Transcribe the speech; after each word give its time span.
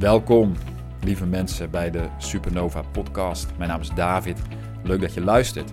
Welkom, 0.00 0.54
lieve 1.04 1.26
mensen, 1.26 1.70
bij 1.70 1.90
de 1.90 2.08
Supernova 2.18 2.82
Podcast. 2.92 3.48
Mijn 3.56 3.70
naam 3.70 3.80
is 3.80 3.90
David. 3.90 4.42
Leuk 4.82 5.00
dat 5.00 5.14
je 5.14 5.20
luistert. 5.20 5.72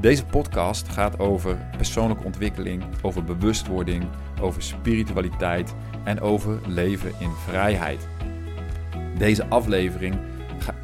Deze 0.00 0.24
podcast 0.24 0.88
gaat 0.88 1.18
over 1.18 1.68
persoonlijke 1.76 2.24
ontwikkeling, 2.24 2.84
over 3.02 3.24
bewustwording, 3.24 4.04
over 4.40 4.62
spiritualiteit 4.62 5.74
en 6.04 6.20
over 6.20 6.58
leven 6.66 7.12
in 7.18 7.30
vrijheid. 7.30 8.08
Deze 9.18 9.46
aflevering 9.46 10.16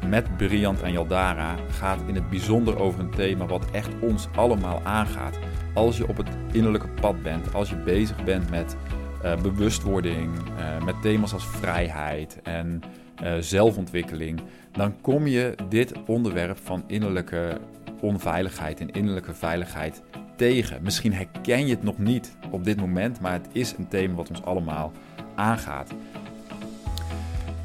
met 0.07 0.37
Briant 0.37 0.81
en 0.81 0.91
Jaldara 0.91 1.55
gaat 1.69 1.99
in 2.07 2.15
het 2.15 2.29
bijzonder 2.29 2.79
over 2.79 2.99
een 2.99 3.11
thema 3.11 3.45
wat 3.45 3.71
echt 3.71 3.89
ons 4.01 4.27
allemaal 4.35 4.81
aangaat. 4.83 5.39
Als 5.73 5.97
je 5.97 6.07
op 6.07 6.17
het 6.17 6.27
innerlijke 6.51 6.89
pad 6.89 7.23
bent, 7.23 7.53
als 7.53 7.69
je 7.69 7.75
bezig 7.75 8.23
bent 8.23 8.49
met 8.49 8.75
uh, 9.25 9.41
bewustwording, 9.41 10.37
uh, 10.37 10.83
met 10.83 11.01
thema's 11.01 11.33
als 11.33 11.47
vrijheid 11.47 12.39
en 12.43 12.81
uh, 13.23 13.33
zelfontwikkeling, 13.39 14.41
dan 14.71 15.01
kom 15.01 15.27
je 15.27 15.55
dit 15.69 15.93
onderwerp 16.05 16.57
van 16.57 16.83
innerlijke 16.87 17.57
onveiligheid 17.99 18.79
en 18.79 18.91
innerlijke 18.91 19.33
veiligheid 19.33 20.01
tegen. 20.35 20.83
Misschien 20.83 21.13
herken 21.13 21.67
je 21.67 21.73
het 21.73 21.83
nog 21.83 21.97
niet 21.97 22.35
op 22.51 22.63
dit 22.63 22.79
moment, 22.79 23.19
maar 23.19 23.33
het 23.33 23.47
is 23.51 23.73
een 23.77 23.87
thema 23.87 24.13
wat 24.13 24.29
ons 24.29 24.43
allemaal 24.43 24.91
aangaat. 25.35 25.93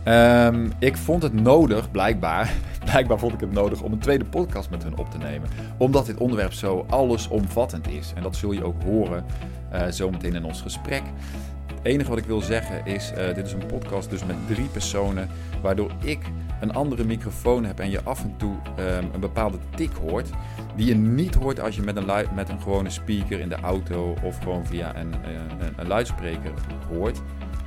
Um, 0.09 0.73
ik 0.79 0.97
vond 0.97 1.23
het 1.23 1.33
nodig, 1.33 1.91
blijkbaar, 1.91 2.53
blijkbaar 2.91 3.19
vond 3.19 3.33
ik 3.33 3.41
het 3.41 3.53
nodig 3.53 3.83
om 3.83 3.93
een 3.93 3.99
tweede 3.99 4.25
podcast 4.25 4.71
met 4.71 4.83
hun 4.83 4.99
op 4.99 5.11
te 5.11 5.19
nemen. 5.19 5.49
Omdat 5.77 6.07
dit 6.07 6.17
onderwerp 6.17 6.53
zo 6.53 6.87
allesomvattend 6.89 7.89
is. 7.89 8.13
En 8.17 8.23
dat 8.23 8.37
zul 8.37 8.53
je 8.53 8.65
ook 8.65 8.83
horen 8.83 9.25
uh, 9.73 9.87
zometeen 9.91 10.35
in 10.35 10.45
ons 10.45 10.61
gesprek. 10.61 11.03
Het 11.67 11.85
enige 11.95 12.09
wat 12.09 12.19
ik 12.19 12.25
wil 12.25 12.41
zeggen 12.41 12.87
is, 12.87 13.13
uh, 13.13 13.35
dit 13.35 13.47
is 13.47 13.53
een 13.53 13.67
podcast 13.67 14.11
dus 14.11 14.25
met 14.25 14.37
drie 14.47 14.67
personen, 14.67 15.29
waardoor 15.63 15.91
ik 16.05 16.19
een 16.61 16.73
andere 16.73 17.05
microfoon 17.05 17.65
heb 17.65 17.81
en 17.81 17.91
je 17.91 18.03
af 18.03 18.23
en 18.23 18.35
toe 18.37 18.55
um, 18.79 19.11
een 19.13 19.21
bepaalde 19.21 19.59
tik 19.75 19.93
hoort, 20.09 20.29
die 20.77 20.87
je 20.87 20.95
niet 20.95 21.35
hoort 21.35 21.61
als 21.61 21.77
je 21.77 21.83
met 21.83 21.97
een, 21.97 22.11
met 22.35 22.49
een 22.49 22.61
gewone 22.61 22.91
speaker 22.91 23.41
in 23.41 23.49
de 23.49 23.61
auto 23.61 24.15
of 24.23 24.39
gewoon 24.39 24.67
via 24.67 24.97
een, 24.97 25.09
uh, 25.09 25.67
een, 25.67 25.73
een 25.77 25.87
luidspreker 25.87 26.53
hoort. 26.93 27.23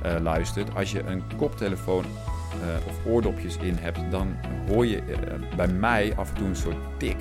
Uh, 0.06 0.16
luistert. 0.22 0.74
Als 0.74 0.92
je 0.92 1.02
een 1.02 1.22
koptelefoon 1.36 2.04
uh, 2.04 2.86
of 2.88 3.06
oordopjes 3.06 3.56
in 3.56 3.76
hebt, 3.80 4.10
dan 4.10 4.36
hoor 4.68 4.86
je 4.86 4.96
uh, 4.96 5.56
bij 5.56 5.68
mij 5.68 6.12
af 6.16 6.28
en 6.28 6.34
toe 6.34 6.46
een 6.46 6.56
soort 6.56 6.76
tik. 6.96 7.16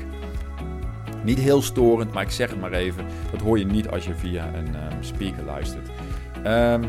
Niet 1.23 1.39
heel 1.39 1.61
storend, 1.61 2.13
maar 2.13 2.23
ik 2.23 2.29
zeg 2.29 2.49
het 2.49 2.59
maar 2.59 2.71
even. 2.71 3.05
Dat 3.31 3.41
hoor 3.41 3.59
je 3.59 3.65
niet 3.65 3.89
als 3.89 4.05
je 4.05 4.15
via 4.15 4.53
een 4.53 4.67
um, 4.67 5.03
speaker 5.03 5.43
luistert. 5.43 5.89
Um, 6.45 6.83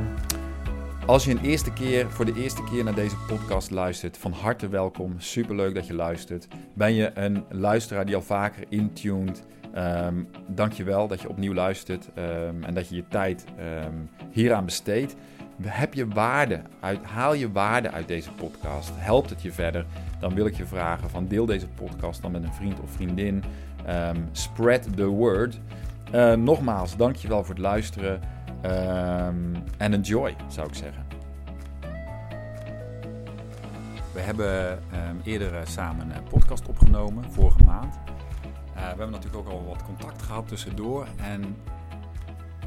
als 1.06 1.24
je 1.24 1.30
een 1.30 1.42
eerste 1.42 1.72
keer, 1.72 2.10
voor 2.10 2.24
de 2.24 2.34
eerste 2.34 2.64
keer 2.64 2.84
naar 2.84 2.94
deze 2.94 3.16
podcast 3.26 3.70
luistert, 3.70 4.18
van 4.18 4.32
harte 4.32 4.68
welkom. 4.68 5.14
Superleuk 5.18 5.74
dat 5.74 5.86
je 5.86 5.94
luistert. 5.94 6.48
Ben 6.74 6.94
je 6.94 7.10
een 7.14 7.44
luisteraar 7.48 8.06
die 8.06 8.14
al 8.14 8.22
vaker 8.22 8.64
intuned? 8.68 9.44
Um, 9.76 10.28
Dank 10.46 10.72
je 10.72 10.84
wel 10.84 11.08
dat 11.08 11.20
je 11.20 11.28
opnieuw 11.28 11.54
luistert 11.54 12.08
en 12.60 12.74
dat 12.74 12.88
je 12.88 12.94
je 12.94 13.04
tijd 13.08 13.44
hieraan 14.30 14.64
besteedt. 14.64 15.16
Heb 15.66 15.94
je 15.94 16.08
waarde 16.08 16.62
haal 17.02 17.34
je 17.34 17.52
waarde 17.52 17.90
uit 17.90 18.08
deze 18.08 18.32
podcast? 18.32 18.90
Helpt 18.94 19.30
het 19.30 19.42
je 19.42 19.52
verder? 19.52 19.86
Dan 20.20 20.34
wil 20.34 20.46
ik 20.46 20.56
je 20.56 20.66
vragen 20.66 21.10
van 21.10 21.26
deel 21.26 21.46
deze 21.46 21.68
podcast 21.68 22.22
dan 22.22 22.32
met 22.32 22.42
een 22.42 22.52
vriend 22.52 22.80
of 22.80 22.90
vriendin. 22.90 23.44
Um, 23.88 24.28
spread 24.32 24.96
the 24.96 25.06
word. 25.06 25.60
Uh, 26.14 26.32
nogmaals, 26.32 26.96
dankjewel 26.96 27.44
voor 27.44 27.54
het 27.54 27.62
luisteren. 27.62 28.20
Um, 28.64 29.52
en 29.76 29.92
enjoy, 29.92 30.36
zou 30.48 30.68
ik 30.68 30.74
zeggen. 30.74 31.06
We 34.12 34.20
hebben 34.20 34.70
um, 34.72 35.20
eerder 35.24 35.52
samen 35.64 36.16
een 36.16 36.22
podcast 36.22 36.68
opgenomen, 36.68 37.24
vorige 37.32 37.62
maand. 37.62 37.94
Uh, 37.94 38.00
we 38.74 38.80
hebben 38.80 39.10
natuurlijk 39.10 39.36
ook 39.36 39.52
al 39.52 39.64
wat 39.66 39.84
contact 39.84 40.22
gehad 40.22 40.48
tussendoor. 40.48 41.06
En 41.16 41.56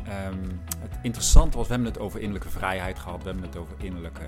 Um, 0.08 0.62
het 0.80 0.97
interessante 1.02 1.58
was, 1.58 1.68
we 1.68 1.74
hebben 1.74 1.91
het 1.91 2.02
over 2.02 2.19
innerlijke 2.19 2.50
vrijheid 2.50 3.00
gehad, 3.00 3.24
we 3.24 3.30
hebben 3.30 3.46
het 3.46 3.58
over 3.58 3.75
innerlijke 3.78 4.25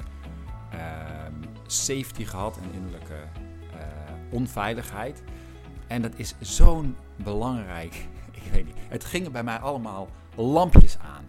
um, 0.73 1.41
safety 1.67 2.23
gehad 2.23 2.57
en 2.57 2.73
innerlijke 2.73 3.23
uh, 3.73 3.79
onveiligheid. 4.29 5.23
En 5.87 6.01
dat 6.01 6.13
is 6.15 6.35
zo'n 6.39 6.95
belangrijk, 7.15 8.07
ik 8.45 8.51
weet 8.51 8.65
niet, 8.65 8.77
het 8.77 9.03
gingen 9.03 9.31
bij 9.31 9.43
mij 9.43 9.57
allemaal 9.57 10.09
lampjes 10.35 10.97
aan. 10.97 11.27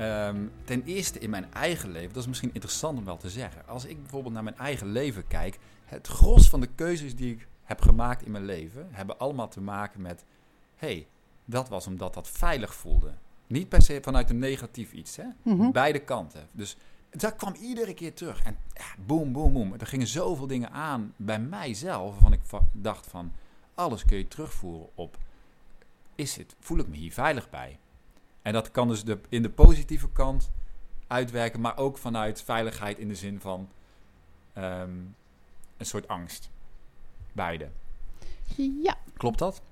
Um, 0.00 0.52
ten 0.64 0.82
eerste 0.84 1.18
in 1.18 1.30
mijn 1.30 1.52
eigen 1.52 1.90
leven, 1.90 2.12
dat 2.12 2.22
is 2.22 2.28
misschien 2.28 2.52
interessant 2.52 2.98
om 2.98 3.04
wel 3.04 3.16
te 3.16 3.30
zeggen. 3.30 3.68
Als 3.68 3.84
ik 3.84 4.00
bijvoorbeeld 4.00 4.34
naar 4.34 4.42
mijn 4.42 4.58
eigen 4.58 4.86
leven 4.86 5.26
kijk, 5.26 5.58
het 5.84 6.06
gros 6.06 6.48
van 6.48 6.60
de 6.60 6.68
keuzes 6.74 7.16
die 7.16 7.32
ik 7.32 7.48
heb 7.64 7.80
gemaakt 7.80 8.22
in 8.22 8.30
mijn 8.30 8.44
leven, 8.44 8.88
hebben 8.90 9.18
allemaal 9.18 9.48
te 9.48 9.60
maken 9.60 10.02
met, 10.02 10.24
hé, 10.76 10.86
hey, 10.88 11.06
dat 11.44 11.68
was 11.68 11.86
omdat 11.86 12.14
dat 12.14 12.28
veilig 12.28 12.74
voelde. 12.74 13.14
Niet 13.46 13.68
per 13.68 13.82
se 13.82 13.98
vanuit 14.02 14.30
een 14.30 14.38
negatief 14.38 14.92
iets. 14.92 15.16
Hè? 15.16 15.24
Mm-hmm. 15.42 15.72
Beide 15.72 15.98
kanten. 15.98 16.48
Dus 16.52 16.76
dat 17.10 17.36
kwam 17.36 17.54
iedere 17.54 17.94
keer 17.94 18.14
terug. 18.14 18.42
En 18.42 18.56
ja, 18.72 18.84
boom, 19.06 19.32
boom, 19.32 19.52
boom. 19.52 19.72
Er 19.72 19.86
gingen 19.86 20.06
zoveel 20.06 20.46
dingen 20.46 20.70
aan 20.70 21.12
bij 21.16 21.40
mijzelf. 21.40 22.10
Waarvan 22.10 22.32
ik 22.32 22.40
va- 22.42 22.68
dacht 22.72 23.06
van, 23.06 23.32
alles 23.74 24.04
kun 24.04 24.16
je 24.16 24.28
terugvoeren 24.28 24.88
op... 24.94 25.18
Is 26.14 26.36
het, 26.36 26.54
voel 26.60 26.78
ik 26.78 26.88
me 26.88 26.96
hier 26.96 27.12
veilig 27.12 27.50
bij? 27.50 27.78
En 28.42 28.52
dat 28.52 28.70
kan 28.70 28.88
dus 28.88 29.04
de, 29.04 29.18
in 29.28 29.42
de 29.42 29.50
positieve 29.50 30.08
kant 30.12 30.50
uitwerken. 31.06 31.60
Maar 31.60 31.78
ook 31.78 31.98
vanuit 31.98 32.42
veiligheid 32.42 32.98
in 32.98 33.08
de 33.08 33.14
zin 33.14 33.40
van... 33.40 33.68
Um, 34.58 35.14
een 35.76 35.86
soort 35.86 36.08
angst. 36.08 36.50
Beide. 37.32 37.68
Ja. 38.82 38.96
Klopt 39.16 39.38
dat? 39.38 39.62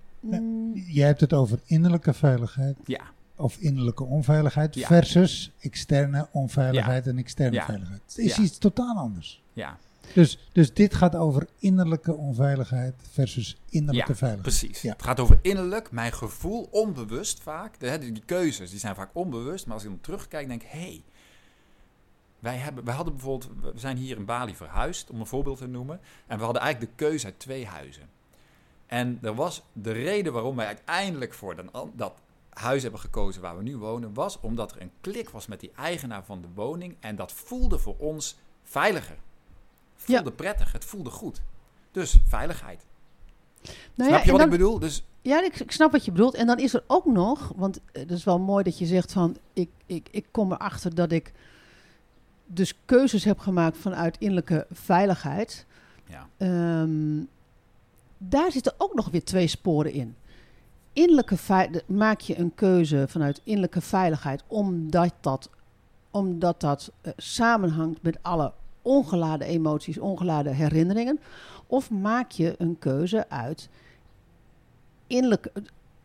Jij 0.74 1.06
hebt 1.06 1.20
het 1.20 1.32
over 1.32 1.60
innerlijke 1.64 2.12
veiligheid. 2.12 2.76
Ja 2.84 3.12
of 3.36 3.56
innerlijke 3.58 4.04
onveiligheid 4.04 4.74
ja. 4.74 4.86
versus 4.86 5.50
externe 5.60 6.28
onveiligheid 6.30 7.04
ja. 7.04 7.10
en 7.10 7.18
externe 7.18 7.56
ja. 7.56 7.64
veiligheid. 7.64 8.00
Het 8.06 8.18
is 8.18 8.38
iets 8.38 8.58
totaal 8.58 8.96
anders. 8.96 9.42
Ja. 9.52 9.78
Dus, 10.12 10.38
dus 10.52 10.74
dit 10.74 10.94
gaat 10.94 11.16
over 11.16 11.46
innerlijke 11.58 12.14
onveiligheid 12.14 12.94
versus 13.12 13.56
innerlijke 13.68 14.14
veiligheid. 14.14 14.56
Precies. 14.56 14.82
Het 14.82 15.02
gaat 15.02 15.20
over 15.20 15.38
innerlijk, 15.42 15.90
mijn 15.90 16.12
gevoel, 16.12 16.68
onbewust 16.70 17.40
vaak. 17.40 17.80
De, 17.80 17.98
die 17.98 18.22
keuzes 18.24 18.70
die 18.70 18.78
zijn 18.78 18.94
vaak 18.94 19.10
onbewust, 19.12 19.66
maar 19.66 19.74
als 19.74 19.84
ik 19.84 19.90
dan 19.90 20.00
terugkijk, 20.00 20.48
denk 20.48 20.62
ik: 20.62 20.68
hé, 20.70 20.78
hey, 20.78 21.02
wij, 22.38 22.56
hebben, 22.56 22.84
wij 22.84 22.94
hadden 22.94 23.14
bijvoorbeeld, 23.14 23.50
we 23.74 23.78
zijn 23.78 23.96
hier 23.96 24.16
in 24.16 24.24
Bali 24.24 24.54
verhuisd, 24.54 25.10
om 25.10 25.20
een 25.20 25.26
voorbeeld 25.26 25.58
te 25.58 25.66
noemen. 25.66 26.00
En 26.26 26.38
we 26.38 26.44
hadden 26.44 26.62
eigenlijk 26.62 26.98
de 26.98 27.04
keuze 27.04 27.26
uit 27.26 27.38
twee 27.38 27.66
huizen. 27.66 28.08
En 28.86 29.18
er 29.22 29.34
was 29.34 29.62
de 29.72 29.92
reden 29.92 30.32
waarom 30.32 30.56
wij 30.56 30.66
uiteindelijk 30.66 31.34
voor 31.34 31.56
dan, 31.56 31.92
dat 31.94 32.12
huis 32.54 32.82
hebben 32.82 33.00
gekozen 33.00 33.42
waar 33.42 33.56
we 33.56 33.62
nu 33.62 33.76
wonen, 33.76 34.14
was 34.14 34.40
omdat 34.40 34.74
er 34.74 34.80
een 34.80 34.90
klik 35.00 35.30
was 35.30 35.46
met 35.46 35.60
die 35.60 35.72
eigenaar 35.76 36.24
van 36.24 36.40
de 36.40 36.48
woning. 36.54 36.96
En 37.00 37.16
dat 37.16 37.32
voelde 37.32 37.78
voor 37.78 37.96
ons 37.98 38.36
veiliger. 38.62 39.16
Voelde 39.94 40.30
ja. 40.30 40.36
prettig, 40.36 40.72
het 40.72 40.84
voelde 40.84 41.10
goed. 41.10 41.42
Dus 41.90 42.16
veiligheid. 42.26 42.86
Nou 43.94 44.10
snap 44.10 44.10
ja, 44.10 44.24
je 44.24 44.30
wat 44.30 44.40
dan, 44.40 44.52
ik 44.52 44.58
bedoel? 44.58 44.78
Dus, 44.78 45.04
ja, 45.22 45.44
ik, 45.44 45.60
ik, 45.60 45.70
snap 45.70 45.92
wat 45.92 46.04
je 46.04 46.12
bedoelt. 46.12 46.34
En 46.34 46.46
dan 46.46 46.58
is 46.58 46.74
er 46.74 46.84
ook 46.86 47.04
nog, 47.04 47.52
want 47.56 47.80
het 47.92 48.10
is 48.10 48.24
wel 48.24 48.38
mooi 48.38 48.64
dat 48.64 48.78
je 48.78 48.86
zegt 48.86 49.12
van, 49.12 49.36
ik, 49.52 49.70
ik, 49.86 50.08
ik 50.10 50.26
kom 50.30 50.52
erachter 50.52 50.94
dat 50.94 51.12
ik 51.12 51.32
dus 52.46 52.74
keuzes 52.84 53.24
heb 53.24 53.38
gemaakt 53.38 53.76
vanuit 53.76 54.16
innerlijke 54.18 54.66
veiligheid. 54.70 55.66
Ja. 56.06 56.28
Um, 56.82 57.28
daar 58.18 58.52
zitten 58.52 58.74
ook 58.78 58.94
nog 58.94 59.10
weer 59.10 59.24
twee 59.24 59.46
sporen 59.46 59.92
in 59.92 60.16
innerlijke 60.94 61.36
maak 61.86 62.20
je 62.20 62.38
een 62.38 62.54
keuze 62.54 63.04
vanuit 63.08 63.40
innerlijke 63.44 63.80
veiligheid, 63.80 64.42
omdat 64.46 65.12
dat, 65.20 65.50
omdat 66.10 66.60
dat 66.60 66.92
uh, 67.02 67.12
samenhangt 67.16 68.02
met 68.02 68.18
alle 68.22 68.52
ongeladen 68.82 69.46
emoties, 69.46 69.98
ongeladen 69.98 70.54
herinneringen? 70.54 71.20
Of 71.66 71.90
maak 71.90 72.30
je 72.30 72.54
een 72.58 72.78
keuze 72.78 73.28
uit 73.28 73.68
innerlijke, 75.06 75.52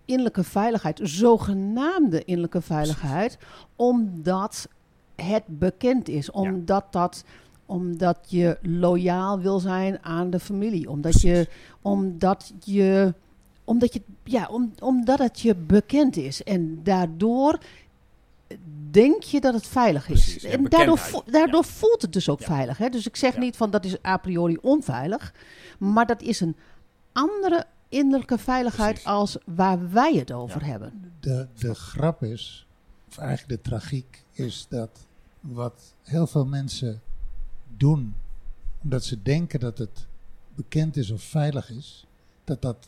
innerlijke 0.05 0.43
veiligheid, 0.43 0.99
zogenaamde 1.03 2.23
innerlijke 2.23 2.61
veiligheid, 2.61 3.37
omdat 3.75 4.67
het 5.15 5.43
bekend 5.47 6.07
is, 6.07 6.31
omdat 6.31 6.85
ja. 6.91 6.99
dat 6.99 7.23
omdat 7.69 8.17
je 8.27 8.57
loyaal 8.61 9.39
wil 9.39 9.59
zijn 9.59 10.03
aan 10.03 10.29
de 10.29 10.39
familie, 10.39 10.89
omdat 10.89 11.21
je, 11.21 11.47
omdat 11.81 12.53
je 12.63 13.13
omdat, 13.69 13.93
je, 13.93 14.01
ja, 14.23 14.47
om, 14.47 14.73
omdat 14.79 15.19
het 15.19 15.39
je 15.39 15.55
bekend 15.55 16.17
is. 16.17 16.43
En 16.43 16.83
daardoor 16.83 17.59
denk 18.91 19.23
je 19.23 19.41
dat 19.41 19.53
het 19.53 19.67
veilig 19.67 20.09
is. 20.09 20.21
Precies, 20.23 20.43
en 20.43 20.63
daardoor, 20.63 20.97
vo 20.97 21.23
daardoor 21.25 21.63
ja. 21.63 21.69
voelt 21.69 22.01
het 22.01 22.13
dus 22.13 22.29
ook 22.29 22.39
ja. 22.39 22.45
veilig. 22.45 22.77
Hè? 22.77 22.89
Dus 22.89 23.07
ik 23.07 23.15
zeg 23.15 23.37
niet 23.37 23.57
van 23.57 23.71
dat 23.71 23.85
is 23.85 24.03
a 24.05 24.17
priori 24.17 24.57
onveilig. 24.61 25.33
Maar 25.79 26.05
dat 26.05 26.21
is 26.21 26.39
een 26.39 26.55
andere 27.11 27.65
innerlijke 27.89 28.37
veiligheid 28.37 28.93
Precies. 28.93 29.09
als 29.09 29.37
waar 29.45 29.91
wij 29.91 30.13
het 30.13 30.31
over 30.31 30.65
hebben. 30.65 31.13
De, 31.19 31.47
de 31.59 31.75
grap 31.75 32.23
is, 32.23 32.67
of 33.09 33.17
eigenlijk 33.17 33.63
de 33.63 33.69
tragiek, 33.69 34.25
is 34.31 34.65
dat 34.69 35.07
wat 35.39 35.93
heel 36.03 36.27
veel 36.27 36.45
mensen 36.45 37.01
doen 37.77 38.15
omdat 38.83 39.03
ze 39.03 39.21
denken 39.21 39.59
dat 39.59 39.77
het 39.77 40.07
bekend 40.55 40.97
is 40.97 41.11
of 41.11 41.21
veilig 41.21 41.69
is, 41.69 42.05
dat 42.43 42.61
dat 42.61 42.87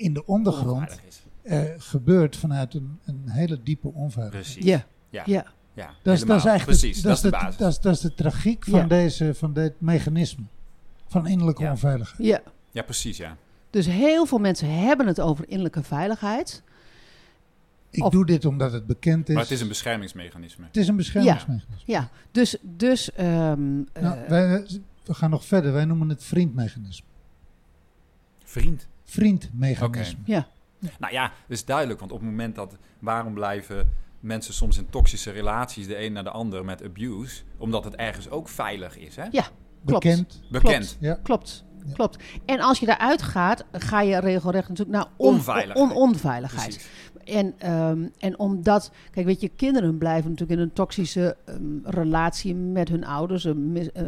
in 0.00 0.14
de 0.14 0.26
ondergrond 0.26 1.00
eh, 1.42 1.62
gebeurt 1.78 2.36
vanuit 2.36 2.74
een, 2.74 2.98
een 3.04 3.22
hele 3.26 3.62
diepe 3.62 3.88
onveiligheid. 3.92 4.44
Precies. 4.44 4.64
Ja, 4.64 4.84
Ja. 5.10 5.22
ja. 5.26 5.44
Ja, 5.74 5.90
Dat 6.02 6.14
is, 6.14 6.20
dat 6.24 6.36
is 6.38 6.44
eigenlijk 6.44 6.78
Precies, 6.78 7.02
dat 7.02 7.16
is 7.16 7.20
de 7.20 7.30
basis. 7.30 7.56
Dat 7.56 7.70
is, 7.70 7.78
dat 7.80 7.94
is 7.94 8.00
de 8.00 8.14
tragiek 8.14 8.64
van, 8.64 8.78
Ja. 8.80 8.86
deze, 8.86 9.34
van 9.34 9.52
dit 9.52 9.72
mechanisme. 9.80 10.44
Van 11.08 11.26
innerlijke 11.26 11.62
Ja. 11.62 11.70
onveiligheid. 11.70 12.28
ja. 12.28 12.40
Ja, 12.70 12.82
precies, 12.82 13.16
ja. 13.16 13.36
Dus 13.70 13.86
heel 13.86 14.26
veel 14.26 14.38
mensen 14.38 14.70
hebben 14.78 15.06
het 15.06 15.20
over 15.20 15.44
innerlijke 15.48 15.82
veiligheid. 15.82 16.62
Ik 17.90 18.04
Of- 18.04 18.12
doe 18.12 18.26
dit 18.26 18.44
omdat 18.44 18.72
het 18.72 18.86
bekend 18.86 19.28
is. 19.28 19.34
Maar 19.34 19.42
het 19.42 19.52
is 19.52 19.60
een 19.60 19.68
beschermingsmechanisme. 19.68 20.64
Het 20.66 20.76
is 20.76 20.88
een 20.88 20.96
beschermingsmechanisme. 20.96 21.76
Ja, 21.84 22.10
dus, 22.30 22.56
dus 22.62 23.12
ehm, 23.12 23.76
Nou, 23.76 23.84
eh, 24.18 24.28
wij, 24.28 24.66
we 25.04 25.14
gaan 25.14 25.30
nog 25.30 25.44
verder. 25.44 25.72
Wij 25.72 25.84
noemen 25.84 26.08
het 26.08 26.24
vriendmechanisme. 26.24 27.06
Vriend. 28.44 28.88
Vriendmechanisme. 29.10 30.20
ja, 30.24 30.48
Nou 30.98 31.12
ja, 31.12 31.22
dat 31.22 31.56
is 31.56 31.64
duidelijk. 31.64 32.00
Want 32.00 32.12
op 32.12 32.18
het 32.18 32.28
moment 32.28 32.54
dat... 32.54 32.76
Waarom 32.98 33.34
blijven 33.34 33.92
mensen 34.20 34.54
soms 34.54 34.78
in 34.78 34.90
toxische 34.90 35.30
relaties... 35.30 35.86
de 35.86 36.04
een 36.04 36.12
naar 36.12 36.24
de 36.24 36.30
ander 36.30 36.64
met 36.64 36.84
abuse? 36.84 37.42
Omdat 37.56 37.84
het 37.84 37.96
ergens 37.96 38.30
ook 38.30 38.48
veilig 38.48 38.98
is, 38.98 39.16
hè? 39.16 39.24
ja, 39.30 39.48
klopt. 39.84 40.04
Bekend. 40.04 40.42
Bekend. 40.50 40.96
Ja. 41.00 41.20
Klopt, 41.22 41.64
Ja. 41.86 41.92
klopt. 41.94 42.18
En 42.44 42.60
als 42.60 42.78
je 42.80 42.86
daaruit 42.86 43.22
gaat, 43.22 43.64
ga 43.72 44.00
je 44.00 44.18
regelrecht 44.20 44.68
natuurlijk 44.68 44.96
naar 44.96 45.06
on- 45.16 45.34
Onveiligheid. 45.34 45.78
on- 45.90 45.96
onveiligheid. 45.96 46.88
En, 47.24 47.54
ehm, 47.58 48.06
en 48.18 48.38
omdat, 48.38 48.90
kijk, 49.10 49.26
weet 49.26 49.40
je, 49.40 49.48
kinderen 49.48 49.98
blijven 49.98 50.30
natuurlijk 50.30 50.58
in 50.60 50.66
een 50.66 50.72
toxische 50.72 51.36
ehm, 51.44 51.58
relatie 51.84 52.54
met 52.54 52.88
hun 52.88 53.04
ouders. 53.06 53.44
eh, 53.44 53.52
mis- 53.54 53.92
eh, 53.92 54.02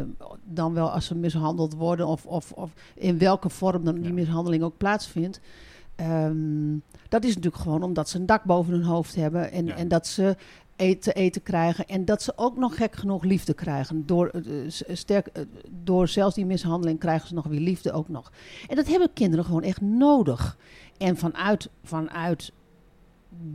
dan 0.45 0.75
wel 0.75 0.91
als 0.91 1.07
ze 1.07 1.15
mishandeld 1.15 1.75
worden, 1.75 2.07
of, 2.07 2.27
of, 2.27 2.53
of 2.53 2.71
in 2.95 3.19
welke 3.19 3.49
vorm 3.49 3.85
dan 3.85 4.01
die 4.01 4.13
mishandeling 4.13 4.63
ook 4.63 4.77
plaatsvindt. 4.77 5.41
Ehm, 5.97 6.77
dat 7.09 7.25
is 7.25 7.35
natuurlijk 7.35 7.63
gewoon 7.63 7.83
omdat 7.83 8.09
ze 8.09 8.19
een 8.19 8.27
dak 8.27 8.45
boven 8.45 8.73
hun 8.73 8.83
hoofd 8.83 9.15
hebben 9.15 9.51
en, 9.53 9.67
Ja. 9.67 9.75
en 9.77 9.89
dat 9.89 10.07
ze 10.07 10.37
eten, 10.83 11.15
eten 11.15 11.43
krijgen. 11.43 11.87
En 11.87 12.05
dat 12.05 12.23
ze 12.23 12.33
ook 12.37 12.57
nog 12.57 12.77
gek 12.77 12.95
genoeg 12.97 13.23
liefde 13.25 13.55
krijgen. 13.55 14.07
Door, 14.07 14.29
eh, 14.29 14.43
s- 14.69 14.83
sterk, 14.89 15.27
eh, 15.27 15.43
door 15.71 16.09
zelfs 16.09 16.35
die 16.35 16.47
mishandeling 16.47 16.99
krijgen 16.99 17.29
ze 17.29 17.35
nog 17.35 17.47
weer 17.47 17.61
liefde 17.61 17.93
ook 17.93 18.09
nog. 18.09 18.33
En 18.69 18.77
dat 18.77 18.87
hebben 18.89 19.13
kinderen 19.13 19.45
gewoon 19.45 19.63
echt 19.63 19.81
nodig. 19.81 20.57
En 20.99 21.17
vanuit, 21.17 21.71
vanuit 21.85 22.53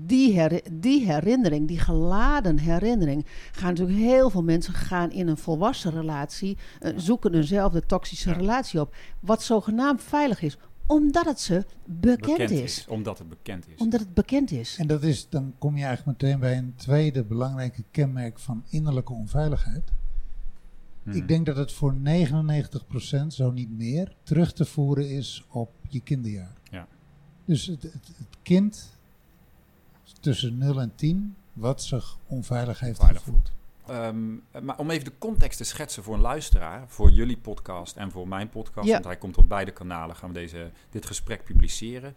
die, 0.05 0.39
her- 0.39 0.61
die 0.71 1.05
herinnering, 1.11 1.67
die 1.67 1.79
geladen 1.79 2.59
herinnering, 2.59 3.25
gaan 3.51 3.69
natuurlijk 3.69 3.97
heel 3.99 4.29
veel 4.29 4.43
mensen 4.43 4.73
gaan 4.73 5.11
in 5.11 5.27
een 5.27 5.37
volwassen 5.37 5.91
relatie, 5.91 6.57
eh, 6.79 6.91
zoeken 6.95 7.33
eenzelfde 7.33 7.85
toxische 7.85 8.33
relatie 8.33 8.79
op, 8.81 8.95
wat 9.19 9.41
zogenaamd 9.43 10.03
veilig 10.03 10.41
is, 10.41 10.57
omdat 10.87 11.25
het 11.25 11.39
ze 11.39 11.65
bekend, 11.85 12.19
Bekend 12.21 12.51
is. 12.51 12.61
is. 12.61 12.87
Omdat 12.87 13.17
het 13.17 13.29
bekend 13.29 13.67
is. 13.67 13.79
Omdat 13.79 13.99
het 13.99 14.13
bekend 14.13 14.51
is. 14.51 14.77
En 14.77 14.87
dat 14.87 15.03
is, 15.03 15.29
dan 15.29 15.53
kom 15.57 15.77
je 15.77 15.85
eigenlijk 15.85 16.21
meteen 16.21 16.39
bij 16.39 16.57
een 16.57 16.75
tweede 16.75 17.23
belangrijke 17.23 17.83
kenmerk 17.91 18.39
van 18.39 18.63
innerlijke 18.69 19.13
onveiligheid. 19.13 19.91
Mhm. 21.03 21.15
Ik 21.15 21.27
denk 21.27 21.45
dat 21.45 21.57
het 21.57 21.71
voor 21.71 21.93
99%, 21.93 23.33
zo 23.33 23.51
niet 23.51 23.77
meer, 23.77 24.15
terug 24.23 24.53
te 24.53 24.65
voeren 24.65 25.09
is 25.09 25.45
op 25.49 25.71
je 25.89 25.99
kinderjaar. 25.99 26.53
Ja. 26.71 26.87
Dus 27.45 27.65
het, 27.65 27.83
het, 27.83 27.93
het 28.17 28.37
kind 28.41 28.89
tussen 30.19 30.57
0 30.57 30.81
en 30.81 30.91
10, 30.95 31.35
wat 31.53 31.83
zich 31.83 32.17
onveilig 32.27 32.79
heeft 32.79 32.99
Veilig 32.99 33.23
gevoeld. 33.23 33.51
Ehm, 33.89 34.33
maar 34.65 34.77
om 34.77 34.89
even 34.89 35.05
de 35.05 35.17
context 35.17 35.57
te 35.57 35.63
schetsen 35.63 36.03
voor 36.03 36.13
een 36.13 36.21
luisteraar, 36.21 36.83
voor 36.87 37.11
jullie 37.11 37.37
podcast 37.37 37.95
en 37.95 38.11
voor 38.11 38.27
mijn 38.27 38.49
podcast, 38.49 38.87
Ja. 38.87 38.93
want 38.93 39.05
hij 39.05 39.17
komt 39.17 39.37
op 39.37 39.49
beide 39.49 39.71
kanalen, 39.71 40.15
gaan 40.15 40.29
we 40.33 40.39
deze, 40.39 40.71
dit 40.89 41.05
gesprek 41.05 41.43
publiceren. 41.43 42.15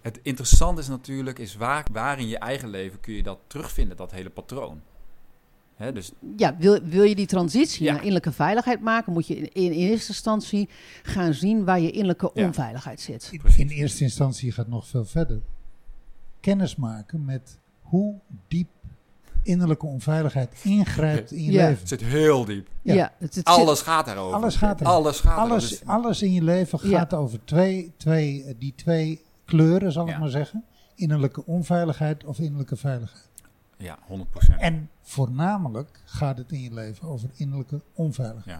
Het 0.00 0.20
interessante 0.22 0.80
is 0.80 0.88
natuurlijk, 0.88 1.38
is 1.38 1.56
waar, 1.56 1.86
waar 1.92 2.18
in 2.18 2.28
je 2.28 2.38
eigen 2.38 2.68
leven 2.68 3.00
kun 3.00 3.14
je 3.14 3.22
dat 3.22 3.38
terugvinden, 3.46 3.96
dat 3.96 4.10
hele 4.10 4.30
patroon. 4.30 4.80
Hè, 5.76 5.92
dus 5.92 6.12
Ja, 6.36 6.56
wil, 6.56 6.80
wil 6.82 7.02
je 7.02 7.14
die 7.14 7.26
transitie 7.26 7.82
Ja. 7.84 7.88
naar 7.90 7.98
innerlijke 8.00 8.32
veiligheid 8.32 8.80
maken, 8.80 9.12
moet 9.12 9.26
je 9.26 9.34
in, 9.36 9.50
in 9.52 9.70
eerste 9.72 10.08
instantie 10.08 10.68
gaan 11.02 11.34
zien 11.34 11.64
waar 11.64 11.80
je 11.80 11.90
innerlijke 11.90 12.30
Ja. 12.34 12.46
onveiligheid 12.46 13.00
zit. 13.00 13.28
In, 13.32 13.40
in 13.56 13.68
eerste 13.68 14.02
instantie 14.02 14.52
gaat 14.52 14.64
het 14.64 14.74
nog 14.74 14.86
veel 14.86 15.04
verder. 15.04 15.40
Kennis 16.40 16.76
maken 16.76 17.24
met 17.24 17.58
hoe 17.80 18.20
diep 18.48 18.68
innerlijke 19.42 19.86
onveiligheid 19.86 20.60
ingrijpt 20.62 21.32
in 21.32 21.42
je 21.44 21.52
Ja. 21.52 21.62
leven. 21.66 21.78
het 21.78 21.88
zit 21.88 22.00
heel 22.02 22.44
diep. 22.44 22.68
Ja. 22.82 22.94
Ja, 22.94 23.12
het, 23.18 23.34
het 23.34 23.44
Alles 23.44 23.80
gaat 23.80 24.06
daarover. 24.06 24.36
Alles 24.36 24.56
gaat 24.56 24.80
erover. 24.80 24.96
Alles 24.98 25.20
gaat 25.20 25.32
erover. 25.36 25.50
Alles, 25.50 25.68
Dus- 25.68 25.84
alles 25.86 26.22
in 26.22 26.32
je 26.32 26.42
leven 26.42 26.78
Ja. 26.90 26.98
gaat 26.98 27.14
over 27.14 27.44
twee, 27.44 27.92
twee, 27.96 28.44
eh, 28.44 28.54
die 28.58 28.74
twee 28.76 29.20
kleuren, 29.44 29.92
zal 29.92 30.08
ik 30.08 30.18
maar 30.18 30.28
zeggen. 30.28 30.64
Innerlijke 30.94 31.46
onveiligheid 31.46 32.24
of 32.24 32.38
innerlijke 32.38 32.76
veiligheid. 32.76 33.30
ja, 33.76 33.98
100%. 34.06 34.60
En 34.60 34.90
voornamelijk 35.00 36.00
gaat 36.04 36.38
het 36.38 36.52
in 36.52 36.60
je 36.62 36.74
leven 36.74 37.08
over 37.08 37.28
innerlijke 37.36 37.80
onveiligheid. 37.92 38.58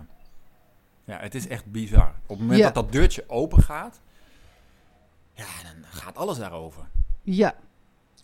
Ja. 1.07 1.15
ja, 1.15 1.21
het 1.21 1.35
is 1.35 1.49
echt 1.49 1.71
bizar. 1.73 2.09
Op 2.23 2.29
het 2.29 2.39
moment 2.39 2.59
Ja. 2.59 2.65
dat 2.65 2.75
dat 2.75 2.93
deurtje 2.93 3.25
open 3.29 3.63
gaat, 3.63 4.01
ja, 5.35 5.45
dan 5.63 5.85
gaat 5.91 6.17
alles 6.17 6.39
daarover. 6.39 6.83
ja, 7.23 7.55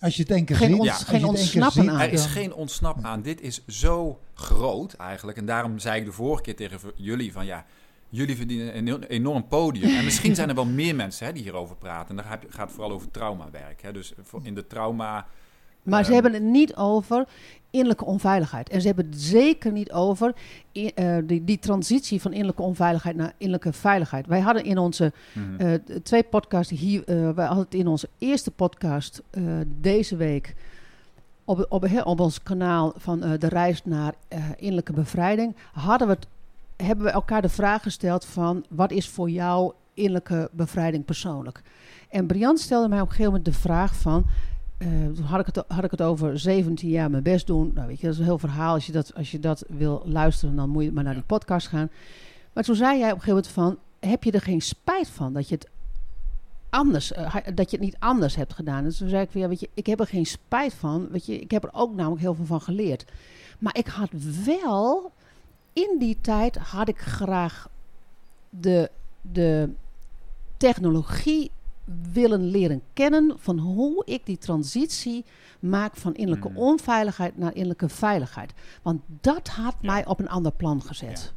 Als 0.00 0.16
je 0.16 0.22
het 0.22 0.30
één 0.30 0.44
keer 0.44 0.56
Geen 0.56 0.70
ziet, 0.70 0.78
ons- 0.80 1.24
ontsnappen 1.24 1.82
ziet, 1.82 1.90
aan. 1.90 2.00
Er 2.00 2.12
is 2.12 2.26
geen 2.26 2.54
ontsnap 2.54 2.96
aan. 3.02 3.22
Dit 3.22 3.40
is 3.40 3.66
zo 3.66 4.20
groot 4.34 4.92
eigenlijk. 4.92 5.38
En 5.38 5.46
daarom 5.46 5.78
zei 5.78 5.98
ik 6.00 6.04
de 6.06 6.12
vorige 6.12 6.42
keer 6.42 6.56
tegen 6.56 6.78
jullie 6.96 7.32
van 7.32 7.46
ja, 7.46 7.64
jullie 8.08 8.36
verdienen 8.36 8.76
een 8.76 9.02
enorm- 9.02 9.48
podium. 9.48 9.96
En 9.96 10.04
misschien 10.04 10.34
zijn 10.34 10.48
er 10.48 10.54
wel 10.54 10.66
meer 10.66 10.94
mensen 10.94 11.26
hè, 11.26 11.32
die 11.32 11.42
hierover 11.42 11.76
praten. 11.76 12.08
En 12.08 12.16
dan 12.16 12.24
gaat 12.48 12.66
het 12.66 12.72
vooral 12.72 12.92
over 12.92 13.10
traumawerk. 13.10 13.82
Hè. 13.82 13.92
Dus 13.92 14.12
in 14.42 14.54
de 14.54 14.66
trauma... 14.66 15.26
maar 15.88 16.04
ze 16.04 16.12
Ehm. 16.12 16.22
hebben 16.22 16.32
het 16.32 16.50
niet 16.50 16.76
over 16.76 17.26
innerlijke 17.70 18.04
onveiligheid. 18.04 18.68
En 18.68 18.80
ze 18.80 18.86
hebben 18.86 19.06
het 19.06 19.20
zeker 19.20 19.72
niet 19.72 19.92
over 19.92 20.34
eh, 20.72 21.16
die, 21.24 21.44
die 21.44 21.58
transitie 21.58 22.20
van 22.20 22.30
innerlijke 22.30 22.62
onveiligheid 22.62 23.16
naar 23.16 23.32
innerlijke 23.36 23.72
veiligheid. 23.72 24.26
Wij 24.26 24.40
hadden 24.40 24.64
in 24.64 24.78
onze 24.78 25.12
mhm. 25.32 25.60
eh, 25.60 25.74
twee 26.02 26.22
podcasts 26.22 26.72
hier, 26.80 27.04
eh 27.04 27.30
wij 27.30 27.46
hadden 27.46 27.64
het 27.64 27.74
in 27.74 27.86
onze 27.86 28.08
eerste 28.18 28.50
podcast 28.50 29.22
deze 29.80 30.16
week 30.16 30.54
op, 31.44 31.66
op, 31.68 32.20
ons 32.20 32.42
kanaal 32.42 32.92
van 32.96 33.20
de 33.20 33.48
reis 33.48 33.84
naar 33.84 34.14
innerlijke 34.56 34.92
bevrijding, 34.92 35.56
hadden 35.72 36.08
we 36.08 36.14
het, 36.14 36.26
hebben 36.76 37.04
we 37.04 37.10
elkaar 37.10 37.42
de 37.42 37.48
vraag 37.48 37.82
gesteld 37.82 38.24
van 38.24 38.64
wat 38.68 38.90
is 38.90 39.08
voor 39.08 39.30
jou 39.30 39.72
innerlijke 39.94 40.48
bevrijding 40.52 41.04
persoonlijk? 41.04 41.62
En 42.08 42.26
Brian 42.26 42.56
stelde 42.56 42.88
mij 42.88 43.00
op 43.00 43.06
een 43.06 43.10
gegeven 43.10 43.32
moment 43.32 43.54
de 43.54 43.60
vraag 43.60 43.94
van, 43.94 44.24
toen 45.14 45.24
had 45.24 45.40
ik, 45.40 45.46
het, 45.46 45.64
had 45.68 45.84
ik 45.84 45.90
het 45.90 46.02
over 46.02 46.38
17 46.38 46.88
jaar 46.88 47.10
mijn 47.10 47.22
best 47.22 47.46
doen. 47.46 47.70
Nou 47.74 47.86
weet 47.86 48.00
je, 48.00 48.04
dat 48.04 48.12
is 48.12 48.18
een 48.18 48.24
heel 48.24 48.38
verhaal. 48.38 48.74
Als 48.74 48.86
je 48.86 48.92
dat, 48.92 49.14
als 49.14 49.30
je 49.30 49.40
dat 49.40 49.64
wil 49.68 50.02
luisteren, 50.04 50.56
dan 50.56 50.68
moet 50.68 50.84
je 50.84 50.92
maar 50.92 51.04
naar 51.04 51.14
die 51.14 51.22
podcast 51.22 51.66
gaan. 51.66 51.90
Maar 52.52 52.64
toen 52.64 52.76
zei 52.76 52.98
jij 52.98 53.12
op 53.12 53.16
een 53.16 53.22
gegeven 53.22 53.52
moment 53.56 53.80
van, 54.00 54.10
heb 54.10 54.24
je 54.24 54.32
er 54.32 54.40
geen 54.40 54.60
spijt 54.60 55.08
van 55.08 55.32
dat 55.32 55.48
je 55.48 55.54
het 55.54 55.68
anders, 56.70 57.12
eh, 57.12 57.34
dat 57.54 57.70
je 57.70 57.76
het 57.76 57.84
niet 57.84 57.96
anders 57.98 58.36
hebt 58.36 58.52
gedaan? 58.52 58.84
Dus 58.84 58.96
toen 58.96 59.08
zei 59.08 59.22
ik 59.22 59.30
van, 59.30 59.40
ja, 59.40 59.48
weet 59.48 59.60
je, 59.60 59.68
ik 59.74 59.86
heb 59.86 60.00
er 60.00 60.06
geen 60.06 60.26
spijt 60.26 60.74
van. 60.74 61.08
Weet 61.10 61.26
je, 61.26 61.40
ik 61.40 61.50
heb 61.50 61.64
er 61.64 61.70
ook 61.72 61.94
namelijk 61.94 62.20
heel 62.20 62.34
veel 62.34 62.44
van 62.44 62.60
geleerd. 62.60 63.04
Maar 63.58 63.76
ik 63.76 63.86
had 63.86 64.10
wel, 64.44 65.12
in 65.72 65.96
die 65.98 66.18
tijd 66.20 66.56
had 66.56 66.88
ik 66.88 66.98
graag 66.98 67.68
de, 68.50 68.90
de 69.20 69.70
technologie 70.56 71.50
willen 72.12 72.44
leren 72.44 72.82
kennen 72.92 73.34
van 73.38 73.58
hoe 73.58 74.02
ik 74.04 74.26
die 74.26 74.38
transitie 74.38 75.24
maak 75.60 75.96
van 75.96 76.14
innerlijke 76.14 76.48
Mhm. 76.48 76.58
onveiligheid 76.58 77.36
naar 77.36 77.52
innerlijke 77.54 77.88
veiligheid. 77.88 78.52
Want 78.82 79.00
dat 79.20 79.48
had 79.48 79.74
Ja. 79.80 79.90
mij 79.92 80.06
op 80.06 80.20
een 80.20 80.28
ander 80.28 80.52
plan 80.52 80.82
gezet. 80.82 81.32
Ja. 81.32 81.36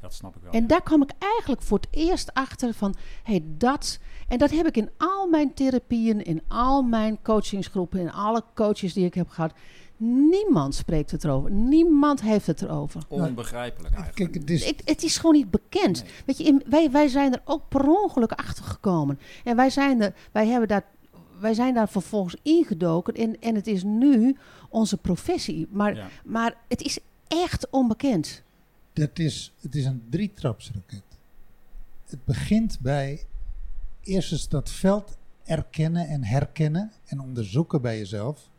Dat 0.00 0.14
snap 0.14 0.36
ik 0.36 0.42
wel. 0.42 0.52
En 0.52 0.66
daar 0.66 0.82
kwam 0.82 1.02
ik 1.02 1.10
eigenlijk 1.18 1.62
voor 1.62 1.78
het 1.78 1.88
eerst 1.90 2.34
achter 2.34 2.74
van, 2.74 2.94
hey, 3.22 3.42
dat... 3.58 3.98
En 4.28 4.38
dat 4.38 4.50
heb 4.50 4.66
ik 4.66 4.76
in 4.76 4.90
al 4.96 5.26
mijn 5.28 5.54
therapieën, 5.54 6.22
in 6.24 6.42
al 6.48 6.82
mijn 6.82 7.22
coachingsgroepen, 7.22 8.00
in 8.00 8.12
alle 8.12 8.42
coaches 8.54 8.92
die 8.92 9.04
ik 9.04 9.14
heb 9.14 9.28
gehad. 9.28 9.52
Niemand 10.04 10.74
spreekt 10.74 11.10
het 11.10 11.24
erover. 11.24 11.50
Niemand 11.50 12.20
heeft 12.22 12.46
het 12.46 12.62
erover. 12.62 13.02
Onbegrijpelijk 13.08 13.94
eigenlijk. 13.94 14.32
Kijk, 14.32 14.34
het 14.42 14.50
is, 14.50 14.66
Ik, 14.68 14.80
het 14.84 15.02
is 15.02 15.16
gewoon 15.16 15.34
niet 15.34 15.50
bekend. 15.50 16.02
Nee. 16.02 16.12
Weet 16.26 16.38
je, 16.38 16.44
in- 16.44 16.62
wij, 16.68 16.90
wij 16.90 17.08
zijn 17.08 17.32
er 17.32 17.42
ook 17.44 17.68
per 17.68 17.86
ongeluk 17.88 18.32
achter 18.32 18.64
gekomen. 18.64 19.18
En 19.44 19.56
wij 19.56 19.70
zijn, 19.70 20.00
er, 20.02 20.14
wij 20.32 20.46
hebben 20.46 20.68
daar, 20.68 20.84
wij 21.40 21.54
zijn 21.54 21.74
daar 21.74 21.88
vervolgens 21.88 22.36
ingedoken. 22.42 23.14
En, 23.14 23.40
en 23.40 23.54
het 23.54 23.66
is 23.66 23.82
nu 23.82 24.36
onze 24.68 24.96
professie. 24.96 25.68
Maar, 25.70 25.94
Ja. 25.96 26.08
maar 26.24 26.56
het 26.68 26.82
is 26.82 26.98
echt 27.28 27.70
onbekend. 27.70 28.42
dat 28.92 29.18
is, 29.18 29.52
het 29.60 29.74
is 29.74 29.84
een 29.84 30.02
drietrapsraket. 30.10 31.02
Het 32.06 32.24
begint 32.24 32.78
bij 32.80 33.24
eerst 34.02 34.32
eens 34.32 34.48
dat 34.48 34.70
veld 34.70 35.16
erkennen 35.44 36.08
en 36.08 36.24
herkennen 36.24 36.92
en 37.04 37.20
onderzoeken 37.20 37.82
bij 37.82 37.98
jezelf. 37.98 38.50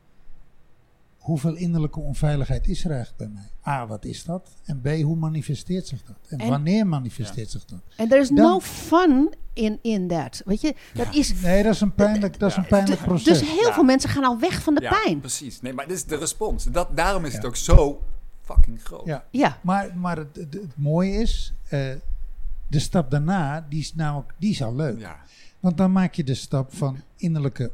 Hoeveel 1.24 1.56
innerlijke 1.56 2.00
onveiligheid 2.00 2.68
is 2.68 2.86
er 2.86 2.92
eigenlijk 2.92 3.18
bij 3.18 3.28
mij? 3.42 3.74
A, 3.74 3.88
wat 3.88 4.06
is 4.06 4.24
dat? 4.24 4.50
En 4.66 4.82
B, 4.82 4.88
hoe 4.88 5.16
manifesteert 5.16 5.88
zich 5.88 6.04
dat? 6.04 6.16
En, 6.28 6.40
En- 6.40 6.50
wanneer 6.50 6.88
manifesteert 6.88 7.50
zich 7.52 7.66
dat? 7.66 7.80
En 7.98 8.12
er 8.12 8.20
is 8.20 8.28
Dan- 8.28 8.36
no 8.38 8.60
fun 8.60 9.34
in, 9.54 9.80
in 9.82 10.08
that. 10.08 10.42
Weet 10.46 10.62
je, 10.62 10.76
dat 10.94 11.16
is... 11.16 11.42
Nee, 11.42 11.64
dat 11.64 11.74
is 11.74 11.82
een 11.82 11.94
pijnlijk, 11.94 12.40
dat 12.40 12.50
is 12.52 12.56
een 12.58 12.66
pijnlijk 12.68 13.02
proces. 13.02 13.40
dus 13.40 13.50
heel 13.50 13.68
Ja. 13.68 13.74
veel 13.74 13.84
mensen 13.84 14.10
gaan 14.10 14.24
al 14.24 14.40
weg 14.40 14.62
van 14.62 14.76
de 14.76 14.82
ja, 14.82 15.00
pijn. 15.04 15.20
precies. 15.20 15.62
Nee, 15.62 15.74
maar 15.74 15.88
dit 15.88 15.96
is 15.98 16.06
de 16.06 16.16
respons. 16.16 16.64
Dat, 16.64 16.88
daarom 16.98 17.26
is 17.26 17.34
het 17.34 17.46
ook 17.46 17.56
zo 17.56 18.02
fucking 18.42 18.84
groot. 18.84 19.06
Ja. 19.06 19.24
Ja, 19.32 19.58
Maar, 19.62 19.98
maar 19.98 20.18
het, 20.18 20.36
het, 20.36 20.54
het 20.54 20.78
mooie 20.78 21.12
is, 21.12 21.54
eh, 21.70 21.80
de 22.68 22.80
stap 22.80 23.12
daarna, 23.12 23.66
die 23.70 23.80
is 23.80 23.96
namelijk 23.96 24.34
die 24.38 24.50
is 24.52 24.64
al 24.64 24.76
leuk. 24.76 25.00
Ja. 25.00 25.16
Want 25.60 25.78
dan 25.78 25.92
maak 25.92 26.14
je 26.14 26.24
de 26.24 26.34
stap 26.36 26.74
van 26.76 26.98
innerlijke 27.18 27.72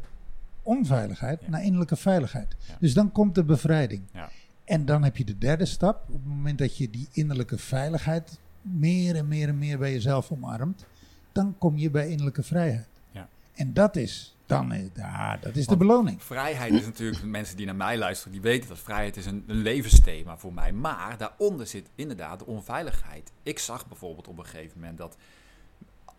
onveiligheid 0.69 1.41
Ja. 1.41 1.49
naar 1.49 1.63
innerlijke 1.63 1.95
veiligheid. 1.95 2.55
Ja. 2.67 2.75
Dus 2.79 2.93
dan 2.93 3.11
komt 3.11 3.35
de 3.35 3.43
bevrijding. 3.43 4.03
Ja. 4.13 4.29
En 4.63 4.85
dan 4.85 5.03
heb 5.03 5.17
je 5.17 5.25
de 5.25 5.37
derde 5.37 5.65
stap. 5.65 6.03
Op 6.07 6.13
het 6.13 6.25
moment 6.25 6.57
dat 6.57 6.77
je 6.77 6.89
die 6.89 7.07
innerlijke 7.11 7.57
veiligheid 7.57 8.39
meer 8.61 9.15
en 9.15 9.27
meer 9.27 9.47
en 9.47 9.57
meer 9.57 9.77
bij 9.77 9.91
jezelf 9.91 10.31
omarmt, 10.31 10.85
dan 11.31 11.55
kom 11.57 11.77
je 11.77 11.89
bij 11.89 12.09
innerlijke 12.09 12.43
vrijheid. 12.43 12.87
Ja. 13.11 13.27
En 13.55 13.73
dat 13.73 13.95
is, 13.95 14.35
dan, 14.45 14.71
eh, 14.71 14.83
ja, 14.95 15.37
dat 15.37 15.55
is 15.55 15.67
de 15.67 15.77
beloning. 15.77 16.23
Vrijheid 16.23 16.73
is 16.73 16.85
natuurlijk, 16.85 17.23
mensen 17.39 17.57
die 17.57 17.65
naar 17.65 17.75
mij 17.75 17.97
luisteren, 17.97 18.31
die 18.31 18.41
weten 18.41 18.69
dat 18.69 18.79
vrijheid 18.79 19.17
is 19.17 19.25
een, 19.25 19.43
een 19.47 19.61
levensthema 19.61 20.37
voor 20.37 20.53
mij. 20.53 20.71
Maar 20.71 21.17
daaronder 21.17 21.67
zit 21.67 21.89
inderdaad 21.95 22.39
de 22.39 22.45
onveiligheid. 22.45 23.31
Ik 23.43 23.59
zag 23.59 23.87
bijvoorbeeld 23.87 24.27
op 24.27 24.37
een 24.37 24.45
gegeven 24.45 24.79
moment 24.79 24.97
dat 24.97 25.17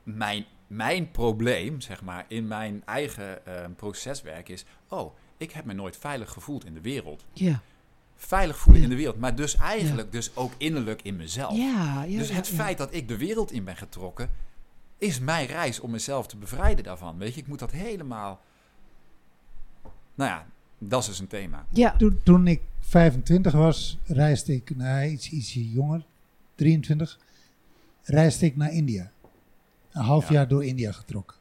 mijn, 0.03 0.45
mijn 0.71 1.11
probleem, 1.11 1.81
zeg 1.81 2.03
maar, 2.03 2.25
in 2.29 2.47
mijn 2.49 2.83
eigen 2.85 3.47
eh, 3.47 3.65
proceswerk 3.77 4.49
is... 4.49 4.65
Oh, 4.89 5.15
ik 5.37 5.51
heb 5.53 5.65
me 5.65 5.73
nooit 5.73 5.97
veilig 5.97 6.31
gevoeld 6.33 6.65
in 6.65 6.75
de 6.75 6.81
wereld. 6.81 7.25
ja, 7.33 7.61
Veilig 8.17 8.59
voelen 8.59 8.83
Ja. 8.83 8.89
in 8.89 8.93
de 8.93 8.99
wereld, 9.01 9.19
maar 9.19 9.35
dus 9.35 9.57
eigenlijk 9.57 10.13
dus 10.13 10.37
ook 10.37 10.53
innerlijk 10.57 11.03
in 11.03 11.17
mezelf. 11.17 11.57
ja. 11.57 12.05
ja 12.05 12.19
dus 12.19 12.31
het 12.31 12.49
ja. 12.49 12.55
feit 12.55 12.79
dat 12.79 12.95
ik 12.95 13.09
de 13.09 13.17
wereld 13.17 13.53
in 13.53 13.65
ben 13.65 13.77
getrokken, 13.77 14.31
is 14.99 15.19
mijn 15.19 15.47
reis 15.47 15.81
om 15.81 15.91
mezelf 15.91 16.27
te 16.27 16.37
bevrijden 16.37 16.85
daarvan. 16.85 17.19
Weet 17.19 17.35
je, 17.35 17.41
ik 17.41 17.47
moet 17.47 17.59
dat 17.59 17.71
helemaal. 17.71 18.41
Nou 20.15 20.31
ja, 20.31 20.47
dat 20.79 21.01
is 21.01 21.07
dus 21.09 21.19
een 21.19 21.27
thema. 21.27 21.67
Ja, 21.71 21.97
Toen, 21.97 22.21
toen 22.25 22.47
ik 22.47 22.61
25 22.81 23.53
was, 23.53 23.99
reisde 24.07 24.55
ik, 24.55 24.77
nee, 24.77 25.11
iets, 25.11 25.31
ietsje 25.31 25.71
jonger, 25.71 26.05
23, 26.55 27.19
reisde 28.03 28.47
ik 28.47 28.57
naar 28.57 28.73
India. 28.73 29.11
Een 29.93 30.03
half 30.03 30.29
Ja. 30.29 30.35
jaar 30.35 30.49
door 30.49 30.65
India 30.65 30.93
getrokken. 30.93 31.37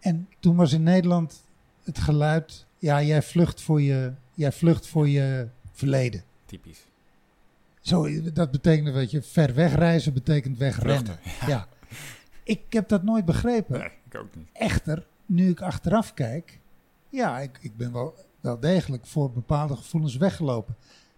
En 0.00 0.28
toen 0.40 0.56
was 0.56 0.72
in 0.72 0.82
Nederland 0.82 1.44
het 1.84 1.98
geluid, 1.98 2.66
ja, 2.78 3.02
jij 3.02 3.22
vlucht 3.22 3.60
voor 3.62 3.82
je, 3.82 4.12
jij 4.34 4.52
vlucht 4.52 4.86
voor 4.86 5.08
je 5.08 5.48
verleden. 5.72 6.24
Typisch. 6.44 6.84
Zo, 7.80 8.22
dat 8.32 8.50
betekende, 8.50 8.90
weet 8.90 9.10
je, 9.10 9.22
ver 9.22 9.54
wegreizen 9.54 10.12
betekent 10.12 10.58
wegrennen. 10.58 11.18
Vluchten. 11.22 11.48
Ja. 11.48 11.68
Ik 12.44 12.60
heb 12.70 12.88
dat 12.88 13.02
nooit 13.02 13.24
begrepen. 13.24 13.78
Nee, 13.78 13.90
ik 14.10 14.14
ook 14.14 14.34
niet. 14.36 14.48
Echter, 14.52 15.06
nu 15.26 15.48
ik 15.50 15.60
achteraf 15.60 16.14
kijk, 16.14 16.60
ja, 17.08 17.38
ik, 17.38 17.58
ik 17.60 17.76
ben 17.76 17.92
wel, 17.92 18.14
wel 18.40 18.60
degelijk 18.60 19.06
voor 19.06 19.32
bepaalde 19.32 19.76
gevoelens 19.76 20.16
weggelopen. 20.16 20.76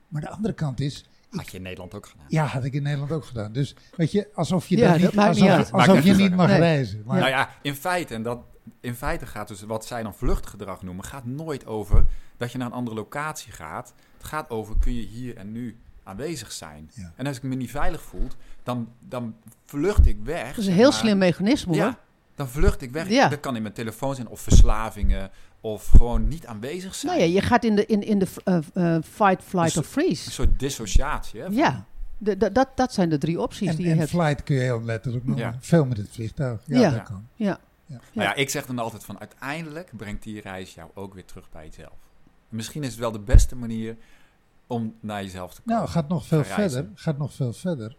Maar 0.08 0.20
de 0.20 0.28
andere 0.28 0.54
kant 0.54 0.80
is, 0.80 1.04
Had 1.30 1.50
je 1.50 1.56
in 1.56 1.62
Nederland 1.62 1.94
ook 1.94 2.06
gedaan. 2.06 2.24
ja, 2.28 2.44
had 2.44 2.64
ik 2.64 2.72
in 2.72 2.82
Nederland 2.82 3.12
ook 3.12 3.24
gedaan. 3.24 3.52
Dus 3.52 3.74
weet 3.96 4.12
je, 4.12 4.28
alsof 4.34 4.66
je, 4.66 4.76
Ja, 4.76 4.96
niet, 4.96 5.16
alsof, 5.18 5.58
niet 5.58 5.70
alsof 5.72 6.02
je 6.04 6.14
niet 6.14 6.34
mag 6.36 6.46
Nee. 6.48 6.58
reizen. 6.58 7.02
Maar 7.06 7.18
Nou 7.18 7.30
ja, 7.30 7.48
in 7.62 7.74
feite, 7.74 8.14
en 8.14 8.22
dat, 8.22 8.38
in 8.80 8.94
feite 8.94 9.26
gaat 9.26 9.48
dus 9.48 9.62
wat 9.62 9.86
zij 9.86 10.02
dan 10.02 10.14
vluchtgedrag 10.14 10.82
noemen, 10.82 11.04
gaat 11.04 11.24
nooit 11.24 11.66
over 11.66 12.04
dat 12.36 12.52
je 12.52 12.58
naar 12.58 12.66
een 12.66 12.72
andere 12.72 12.96
locatie 12.96 13.52
gaat. 13.52 13.94
Het 14.16 14.26
gaat 14.26 14.50
over 14.50 14.74
kun 14.78 14.94
je 14.94 15.02
hier 15.06 15.36
en 15.36 15.52
nu 15.52 15.76
aanwezig 16.02 16.52
zijn. 16.52 16.90
Ja. 16.94 17.12
En 17.16 17.26
als 17.26 17.36
ik 17.36 17.42
me 17.42 17.54
niet 17.54 17.70
veilig 17.70 18.02
voel, 18.02 18.26
dan, 18.62 18.88
dan 19.00 19.34
vlucht 19.66 20.06
ik 20.06 20.16
weg. 20.22 20.48
dat 20.48 20.58
is 20.58 20.66
een 20.66 20.72
heel 20.72 20.90
maar. 20.90 20.98
slim 20.98 21.18
mechanisme 21.18 21.72
hoor. 21.72 21.84
Ja, 21.84 21.98
dan 22.34 22.48
vlucht 22.48 22.82
ik 22.82 22.90
weg. 22.90 23.08
Ja. 23.08 23.28
Dat 23.28 23.40
kan 23.40 23.56
in 23.56 23.62
mijn 23.62 23.74
telefoon 23.74 24.14
zijn, 24.14 24.28
of 24.28 24.40
verslavingen, 24.40 25.30
of 25.60 25.86
gewoon 25.88 26.28
niet 26.28 26.46
aanwezig 26.46 26.94
zijn. 26.94 27.12
Nou 27.16 27.28
ja, 27.28 27.34
je 27.34 27.40
gaat 27.40 27.64
in 27.64 27.76
de, 27.76 27.86
in, 27.86 28.02
in 28.02 28.18
de 28.18 28.26
eh, 28.44 28.58
eh, 28.96 29.02
fight, 29.02 29.42
flight 29.42 29.76
of 29.76 29.86
freeze. 29.86 30.26
Een 30.26 30.32
soort 30.32 30.58
dissociatie. 30.58 31.40
Hè, 31.40 31.46
van- 31.46 31.54
Ja, 31.54 31.84
de, 32.18 32.36
de- 32.36 32.52
dat, 32.52 32.68
dat 32.74 32.92
zijn 32.92 33.08
de 33.08 33.18
drie 33.18 33.40
opties 33.40 33.68
en, 33.68 33.76
die 33.76 33.84
je 33.84 33.92
en 33.92 33.98
hebt. 33.98 34.10
flight 34.10 34.42
kun 34.42 34.54
je 34.54 34.60
heel 34.62 34.82
letterlijk 34.82 35.24
noemen. 35.24 35.44
Ja. 35.44 35.56
Veel 35.60 35.84
met 35.84 35.96
het 35.96 36.08
vliegtuig. 36.10 36.60
Ja, 36.66 36.78
Ja. 36.80 36.90
dat 36.90 37.02
kan. 37.02 37.26
Ja. 37.34 37.58
Nou 37.86 38.00
ja, 38.12 38.34
ik 38.34 38.50
zeg 38.50 38.66
dan 38.66 38.78
altijd 38.78 39.04
van 39.04 39.18
uiteindelijk 39.20 39.90
brengt 39.96 40.22
die 40.22 40.40
reis 40.40 40.74
jou 40.74 40.90
ook 40.94 41.14
weer 41.14 41.24
terug 41.24 41.50
bij 41.50 41.64
jezelf. 41.66 41.92
Misschien 42.48 42.82
is 42.82 42.90
het 42.90 42.98
wel 42.98 43.12
de 43.12 43.18
beste 43.20 43.56
manier 43.56 43.96
om 44.66 44.94
naar 45.00 45.22
jezelf 45.22 45.54
te 45.54 45.60
komen. 45.62 45.78
Nou, 45.80 45.88
gaat 45.92 46.08
nog 46.08 46.26
veel 46.26 46.44
verder. 46.44 46.88
Gaat 46.94 47.18
nog 47.18 47.32
veel 47.34 47.52
verder. 47.52 47.96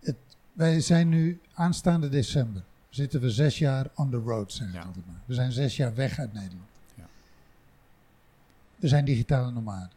Het, 0.00 0.16
wij 0.52 0.80
zijn 0.80 1.08
nu 1.08 1.40
aanstaande 1.54 2.08
december. 2.08 2.62
Zitten 2.96 3.20
we 3.20 3.30
zes 3.30 3.58
jaar 3.58 3.86
on 3.94 4.10
the 4.10 4.16
road, 4.16 4.52
zeg 4.52 4.68
ik 4.68 4.74
Ja. 4.74 4.82
altijd 4.82 5.06
maar. 5.06 5.20
We 5.26 5.34
zijn 5.34 5.52
zes 5.52 5.76
jaar 5.76 5.94
weg 5.94 6.18
uit 6.18 6.32
Nederland. 6.32 6.68
Ja. 6.94 7.04
We 8.76 8.88
zijn 8.88 9.04
digitale 9.04 9.50
nomaden. 9.50 9.90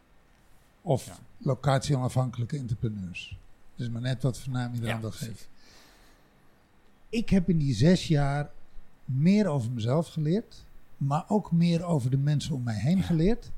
Of 0.82 1.06
Ja. 1.06 1.18
locatie-onafhankelijke 1.38 2.58
entrepreneurs. 2.58 3.38
Dus 3.76 3.90
maar 3.90 4.02
net 4.02 4.24
wat 4.24 4.46
eraan 4.50 4.76
Ja, 4.82 5.00
wil 5.00 5.12
geven. 5.12 5.46
Ik 7.10 7.30
heb 7.30 7.50
in 7.50 7.58
die 7.58 7.74
zes 7.74 8.08
jaar 8.08 8.50
meer 9.06 9.48
over 9.48 9.72
mezelf 9.72 10.08
geleerd. 10.08 10.64
Maar 10.98 11.24
ook 11.28 11.52
meer 11.52 11.84
over 11.84 12.10
de 12.10 12.18
mensen 12.18 12.56
om 12.56 12.64
mij 12.64 12.80
heen 12.80 13.04
geleerd. 13.04 13.52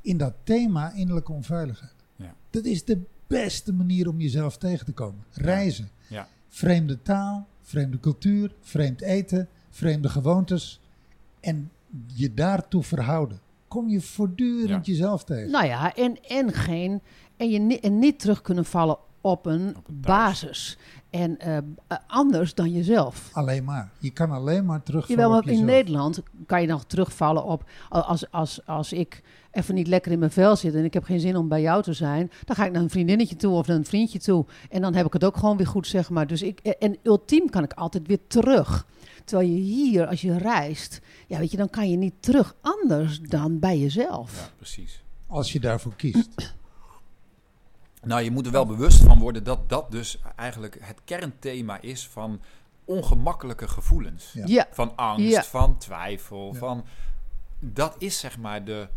In 0.00 0.16
dat 0.16 0.34
thema 0.42 0.92
innerlijke 0.92 1.32
onveiligheid. 1.32 1.94
Ja. 2.16 2.34
Dat 2.50 2.64
is 2.64 2.84
de 2.84 3.00
beste 3.26 3.72
manier 3.72 4.08
om 4.08 4.20
jezelf 4.20 4.56
tegen 4.58 4.86
te 4.86 4.92
komen. 4.92 5.24
Reizen. 5.30 5.88
Ja. 6.06 6.28
Vreemde 6.48 7.02
taal, 7.02 7.46
vreemde 7.64 8.00
cultuur, 8.00 8.54
vreemd 8.60 9.00
eten, 9.00 9.48
vreemde 9.70 10.08
gewoontes. 10.08 10.80
En 11.40 11.70
je 12.14 12.34
daartoe 12.34 12.82
verhouden. 12.82 13.40
Kom 13.68 13.88
je 13.88 14.00
voortdurend 14.00 14.86
jezelf 14.86 15.24
tegen. 15.24 15.50
Nou 15.50 15.66
ja, 15.66 15.94
en, 15.94 16.22
en, 16.28 16.52
geen, 16.52 17.00
en, 17.36 17.50
je 17.50 17.58
ni- 17.58 17.76
en 17.76 17.98
niet 17.98 18.20
terug 18.20 18.42
kunnen 18.42 18.64
vallen 18.64 18.96
op 19.20 19.46
een 19.46 19.68
Op 19.76 19.88
een 19.88 20.00
thuis. 20.00 20.40
basis. 20.40 20.78
En 21.14 21.38
eh, 21.38 21.56
eh, 21.56 21.62
anders 22.06 22.54
dan 22.54 22.70
jezelf. 22.70 23.30
Alleen 23.32 23.64
maar. 23.64 23.90
Je 23.98 24.10
kan 24.10 24.30
alleen 24.30 24.64
maar 24.64 24.82
terugvallen 24.82 25.22
Jawel, 25.22 25.38
op 25.38 25.44
maar 25.44 25.54
in 25.54 25.60
jezelf. 25.60 25.76
Nederland 25.76 26.22
kan 26.46 26.60
je 26.60 26.66
nog 26.66 26.84
terugvallen 26.84 27.44
op... 27.44 27.70
Als, 27.88 28.30
als, 28.30 28.66
als 28.66 28.92
ik 28.92 29.22
even 29.50 29.74
niet 29.74 29.86
lekker 29.86 30.12
in 30.12 30.18
mijn 30.18 30.30
vel 30.30 30.56
zit 30.56 30.74
en 30.74 30.84
ik 30.84 30.94
heb 30.94 31.04
geen 31.04 31.20
zin 31.20 31.36
om 31.36 31.48
bij 31.48 31.60
jou 31.60 31.82
te 31.82 31.92
zijn... 31.92 32.30
dan 32.44 32.56
ga 32.56 32.66
ik 32.66 32.72
naar 32.72 32.82
een 32.82 32.90
vriendinnetje 32.90 33.36
toe 33.36 33.54
of 33.54 33.66
naar 33.66 33.76
een 33.76 33.84
vriendje 33.84 34.18
toe. 34.18 34.46
En 34.70 34.80
dan 34.80 34.94
heb 34.94 35.06
ik 35.06 35.12
het 35.12 35.24
ook 35.24 35.36
gewoon 35.36 35.56
weer 35.56 35.66
goed, 35.66 35.86
zeg 35.86 36.10
maar. 36.10 36.26
Dus 36.26 36.42
ik, 36.42 36.60
en 36.60 36.96
ultiem 37.02 37.50
kan 37.50 37.64
ik 37.64 37.72
altijd 37.72 38.06
weer 38.06 38.26
terug. 38.26 38.86
Terwijl 39.24 39.48
je 39.48 39.60
hier, 39.60 40.06
als 40.06 40.20
je 40.20 40.38
reist... 40.38 41.00
Ja, 41.26 41.38
weet 41.38 41.50
je, 41.50 41.56
dan 41.56 41.70
kan 41.70 41.90
je 41.90 41.96
niet 41.96 42.14
terug 42.20 42.54
anders 42.60 43.20
dan 43.20 43.58
bij 43.58 43.78
jezelf. 43.78 44.40
Ja, 44.40 44.52
precies. 44.56 45.02
Als 45.26 45.52
je 45.52 45.60
daarvoor 45.60 45.94
kiest. 45.96 46.54
Nou, 48.04 48.22
je 48.22 48.30
moet 48.30 48.46
er 48.46 48.52
wel 48.52 48.66
bewust 48.66 49.02
van 49.02 49.18
worden 49.18 49.44
dat 49.44 49.68
dat 49.68 49.90
dus 49.90 50.18
eigenlijk 50.36 50.78
het 50.80 51.00
kernthema 51.04 51.80
is 51.80 52.08
van 52.08 52.40
ongemakkelijke 52.84 53.68
gevoelens. 53.68 54.30
Ja. 54.32 54.44
Ja, 54.46 54.66
Van 54.70 54.96
angst, 54.96 55.30
Ja. 55.30 55.42
van 55.44 55.78
twijfel, 55.78 56.50
Ja. 56.52 56.58
van... 56.58 56.84
Dat 57.60 57.94
is 57.98 58.18
zeg 58.18 58.38
maar 58.38 58.64
de... 58.64 58.88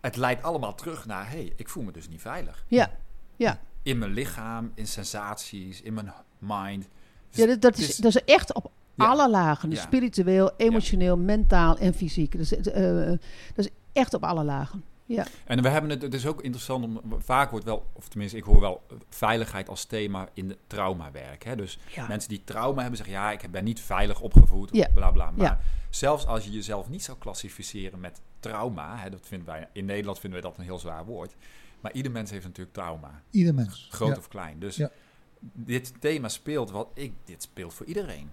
Het 0.00 0.16
leidt 0.16 0.42
allemaal 0.42 0.74
terug 0.74 1.06
naar, 1.06 1.30
hé, 1.30 1.36
hey, 1.36 1.52
ik 1.56 1.68
voel 1.68 1.82
me 1.82 1.92
dus 1.92 2.08
niet 2.08 2.20
veilig. 2.20 2.64
ja, 2.68 2.90
ja. 3.36 3.58
In 3.82 3.98
mijn 3.98 4.12
lichaam, 4.12 4.72
in 4.74 4.86
sensaties, 4.86 5.82
in 5.82 5.94
mijn 5.94 6.12
mind. 6.38 6.88
Dus 7.30 7.38
Ja, 7.40 7.46
dat, 7.46 7.60
dat, 7.60 7.76
het 7.76 7.88
is, 7.88 7.96
dat 7.96 8.14
is 8.16 8.24
echt 8.24 8.52
op 8.54 8.70
Ja. 8.94 9.06
alle 9.06 9.30
lagen. 9.30 9.68
Dus 9.70 9.78
Ja. 9.78 9.84
spiritueel, 9.84 10.50
emotioneel, 10.56 11.16
mentaal 11.16 11.76
en 11.78 11.94
fysiek. 11.94 12.36
Dus, 12.36 12.52
eh, 12.56 13.06
dat 13.54 13.64
is 13.64 13.68
echt 13.92 14.14
op 14.14 14.24
alle 14.24 14.44
lagen. 14.44 14.84
Ja, 15.08 15.26
En 15.44 15.62
we 15.62 15.68
hebben 15.68 15.90
het, 15.90 16.02
het 16.02 16.14
is 16.14 16.26
ook 16.26 16.42
interessant 16.42 16.84
om, 16.84 17.00
vaak 17.18 17.50
wordt 17.50 17.64
wel, 17.64 17.86
of 17.92 18.08
tenminste 18.08 18.36
ik 18.36 18.44
hoor 18.44 18.60
wel 18.60 18.82
eh, 18.90 18.96
veiligheid 19.08 19.68
als 19.68 19.84
thema 19.84 20.28
in 20.32 20.48
de 20.48 20.58
traumawerk. 20.66 21.44
Hè? 21.44 21.56
Dus 21.56 21.78
ja. 21.94 22.06
mensen 22.06 22.28
die 22.28 22.44
trauma 22.44 22.80
hebben 22.80 22.96
zeggen, 22.96 23.14
ja, 23.16 23.30
ik 23.32 23.50
ben 23.50 23.64
niet 23.64 23.80
veilig 23.80 24.20
opgevoed, 24.20 24.68
Ja. 24.72 24.88
bla 24.94 25.10
bla. 25.10 25.30
Maar 25.30 25.46
Ja. 25.46 25.60
zelfs 25.90 26.26
als 26.26 26.44
je 26.44 26.50
jezelf 26.50 26.88
niet 26.88 27.02
zou 27.04 27.18
klassificeren 27.18 28.00
met 28.00 28.20
trauma, 28.40 28.96
hè, 28.96 29.10
dat 29.10 29.26
vinden 29.26 29.46
wij, 29.46 29.68
in 29.72 29.84
Nederland 29.84 30.18
vinden 30.18 30.40
we 30.40 30.46
dat 30.48 30.58
een 30.58 30.64
heel 30.64 30.78
zwaar 30.78 31.04
woord. 31.04 31.34
Maar 31.80 31.92
ieder 31.92 32.12
mens 32.12 32.30
heeft 32.30 32.44
natuurlijk 32.44 32.74
trauma, 32.76 33.22
Ieder 33.30 33.54
mens. 33.54 33.88
groot 33.90 34.10
Ja. 34.12 34.16
of 34.16 34.28
klein. 34.28 34.58
Dus 34.58 34.76
Ja. 34.76 34.90
dit 35.52 35.92
thema 36.00 36.28
speelt 36.28 36.70
wat 36.70 36.88
ik, 36.94 37.12
dit 37.24 37.42
speelt 37.42 37.74
voor 37.74 37.86
iedereen. 37.86 38.30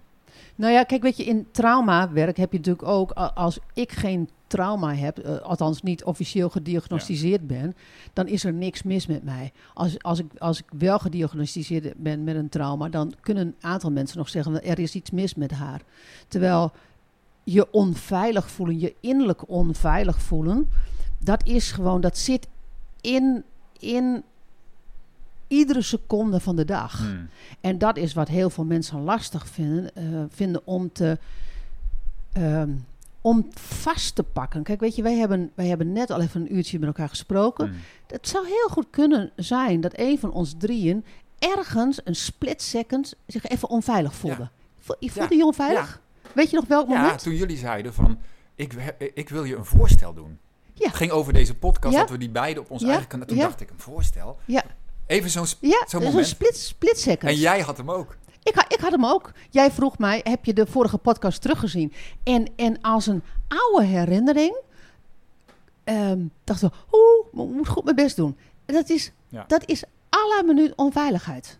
Nou 0.54 0.72
ja, 0.72 0.82
kijk, 0.82 1.02
weet 1.02 1.16
je, 1.16 1.24
in 1.24 1.46
traumawerk 1.50 2.36
heb 2.36 2.52
je 2.52 2.58
natuurlijk 2.58 2.88
ook, 2.88 3.10
als 3.12 3.58
ik 3.74 3.92
geen 3.92 4.28
trauma 4.46 4.94
heb, 4.94 5.18
eh, 5.18 5.36
althans 5.36 5.82
niet 5.82 6.04
officieel 6.04 6.48
gediagnosticeerd 6.50 7.46
ben, 7.46 7.74
dan 8.12 8.26
is 8.26 8.44
er 8.44 8.52
niks 8.52 8.82
mis 8.82 9.06
met 9.06 9.24
mij. 9.24 9.52
Als, 9.74 10.02
als, 10.02 10.18
ik, 10.18 10.26
als 10.38 10.58
ik 10.58 10.64
wel 10.78 10.98
gediagnosticeerd 10.98 11.94
ben 11.96 12.24
met 12.24 12.36
een 12.36 12.48
trauma, 12.48 12.88
dan 12.88 13.14
kunnen 13.20 13.46
een 13.46 13.54
aantal 13.60 13.90
mensen 13.90 14.18
nog 14.18 14.28
zeggen, 14.28 14.64
er 14.64 14.78
is 14.78 14.94
iets 14.94 15.10
mis 15.10 15.34
met 15.34 15.50
haar. 15.50 15.80
Terwijl 16.28 16.72
je 17.44 17.72
onveilig 17.72 18.50
voelen, 18.50 18.78
je 18.78 18.94
innerlijk 19.00 19.48
onveilig 19.48 20.20
voelen, 20.20 20.68
dat 21.18 21.46
is 21.46 21.72
gewoon, 21.72 22.00
dat 22.00 22.18
zit 22.18 22.48
in, 23.00 23.44
in 23.78 24.22
iedere 25.54 25.82
seconde 25.82 26.40
van 26.40 26.56
de 26.56 26.64
dag. 26.64 26.98
Hmm. 26.98 27.28
En 27.60 27.78
dat 27.78 27.96
is 27.96 28.12
wat 28.14 28.28
heel 28.28 28.50
veel 28.50 28.64
mensen 28.64 29.00
lastig 29.00 29.46
vinden, 29.48 29.94
eh, 29.94 30.04
vinden 30.28 30.62
om 30.66 30.92
te. 30.92 31.18
ehm, 32.32 32.70
om 33.20 33.46
vast 33.54 34.14
te 34.14 34.22
pakken. 34.22 34.62
Kijk, 34.62 34.80
weet 34.80 34.96
je, 34.96 35.02
wij 35.02 35.14
hebben, 35.16 35.50
wij 35.54 35.66
hebben 35.66 35.92
net 35.92 36.10
al 36.10 36.20
even 36.20 36.40
een 36.40 36.54
uurtje 36.56 36.78
met 36.78 36.88
elkaar 36.88 37.08
gesproken. 37.08 37.66
Hmm. 37.68 37.76
Het 38.06 38.28
zou 38.28 38.46
heel 38.46 38.68
goed 38.70 38.86
kunnen 38.90 39.30
zijn 39.36 39.80
dat 39.80 39.92
een 39.98 40.18
van 40.18 40.32
ons 40.32 40.54
drieën 40.58 41.04
ergens 41.38 42.00
een 42.04 42.14
split 42.16 42.62
second 42.62 43.14
zich 43.26 43.44
even 43.46 43.68
onveilig 43.68 44.14
voelde. 44.14 44.48
Vo- 44.80 44.96
Je 44.98 45.10
voelde 45.10 45.32
Ja. 45.34 45.40
je 45.40 45.46
onveilig? 45.46 46.00
Weet 46.34 46.50
je 46.50 46.56
nog 46.56 46.66
welk 46.66 46.88
Ja, 46.88 47.00
moment? 47.00 47.22
toen 47.22 47.34
jullie 47.34 47.56
zeiden 47.56 47.94
van, 47.94 48.18
ik, 48.54 48.94
ik 49.14 49.28
wil 49.28 49.44
je 49.44 49.56
een 49.56 49.64
voorstel 49.64 50.14
doen. 50.14 50.38
Ja. 50.74 50.86
Het 50.86 50.96
ging 50.96 51.10
over 51.10 51.32
deze 51.32 51.54
podcast, 51.54 51.94
Ja. 51.94 52.00
dat 52.00 52.10
we 52.10 52.18
die 52.18 52.30
beide 52.30 52.60
op 52.60 52.70
ons 52.70 52.82
Ja. 52.82 52.88
eigen 52.88 53.06
kanaal... 53.08 53.26
Toen 53.26 53.36
Ja. 53.36 53.42
dacht 53.42 53.60
ik, 53.60 53.70
een 53.70 53.78
voorstel? 53.80 54.38
Ja, 54.44 54.62
Even 55.06 55.30
zo'n 55.30 55.46
sp- 55.46 55.62
ja 55.64 55.84
zo'n 55.88 56.24
split, 56.24 56.56
split 56.56 56.98
second. 56.98 57.30
En 57.30 57.36
jij 57.36 57.60
had 57.60 57.76
hem 57.76 57.90
ook. 57.90 58.16
Ik, 58.42 58.54
ha- 58.54 58.68
ik 58.68 58.80
had 58.80 58.90
hem 58.92 59.06
ook. 59.06 59.32
Jij 59.50 59.70
vroeg 59.70 59.98
mij, 59.98 60.20
heb 60.24 60.44
je 60.44 60.52
de 60.52 60.66
vorige 60.66 60.98
podcast 60.98 61.40
teruggezien? 61.42 61.92
En, 62.22 62.48
en 62.56 62.80
als 62.80 63.06
een 63.06 63.22
oude 63.48 63.86
herinnering 63.86 64.56
ehm 65.84 66.20
dachten 66.44 66.68
we, 66.70 66.76
oeh, 67.32 67.48
ik 67.48 67.54
moet 67.54 67.68
goed 67.68 67.84
mijn 67.84 67.96
best 67.96 68.16
doen. 68.16 68.36
En 68.66 68.74
dat 68.74 68.88
is, 68.90 69.12
Ja. 69.28 69.44
dat 69.46 69.68
is 69.68 69.84
à 70.16 70.18
la 70.36 70.42
minuut 70.42 70.74
onveiligheid. 70.76 71.58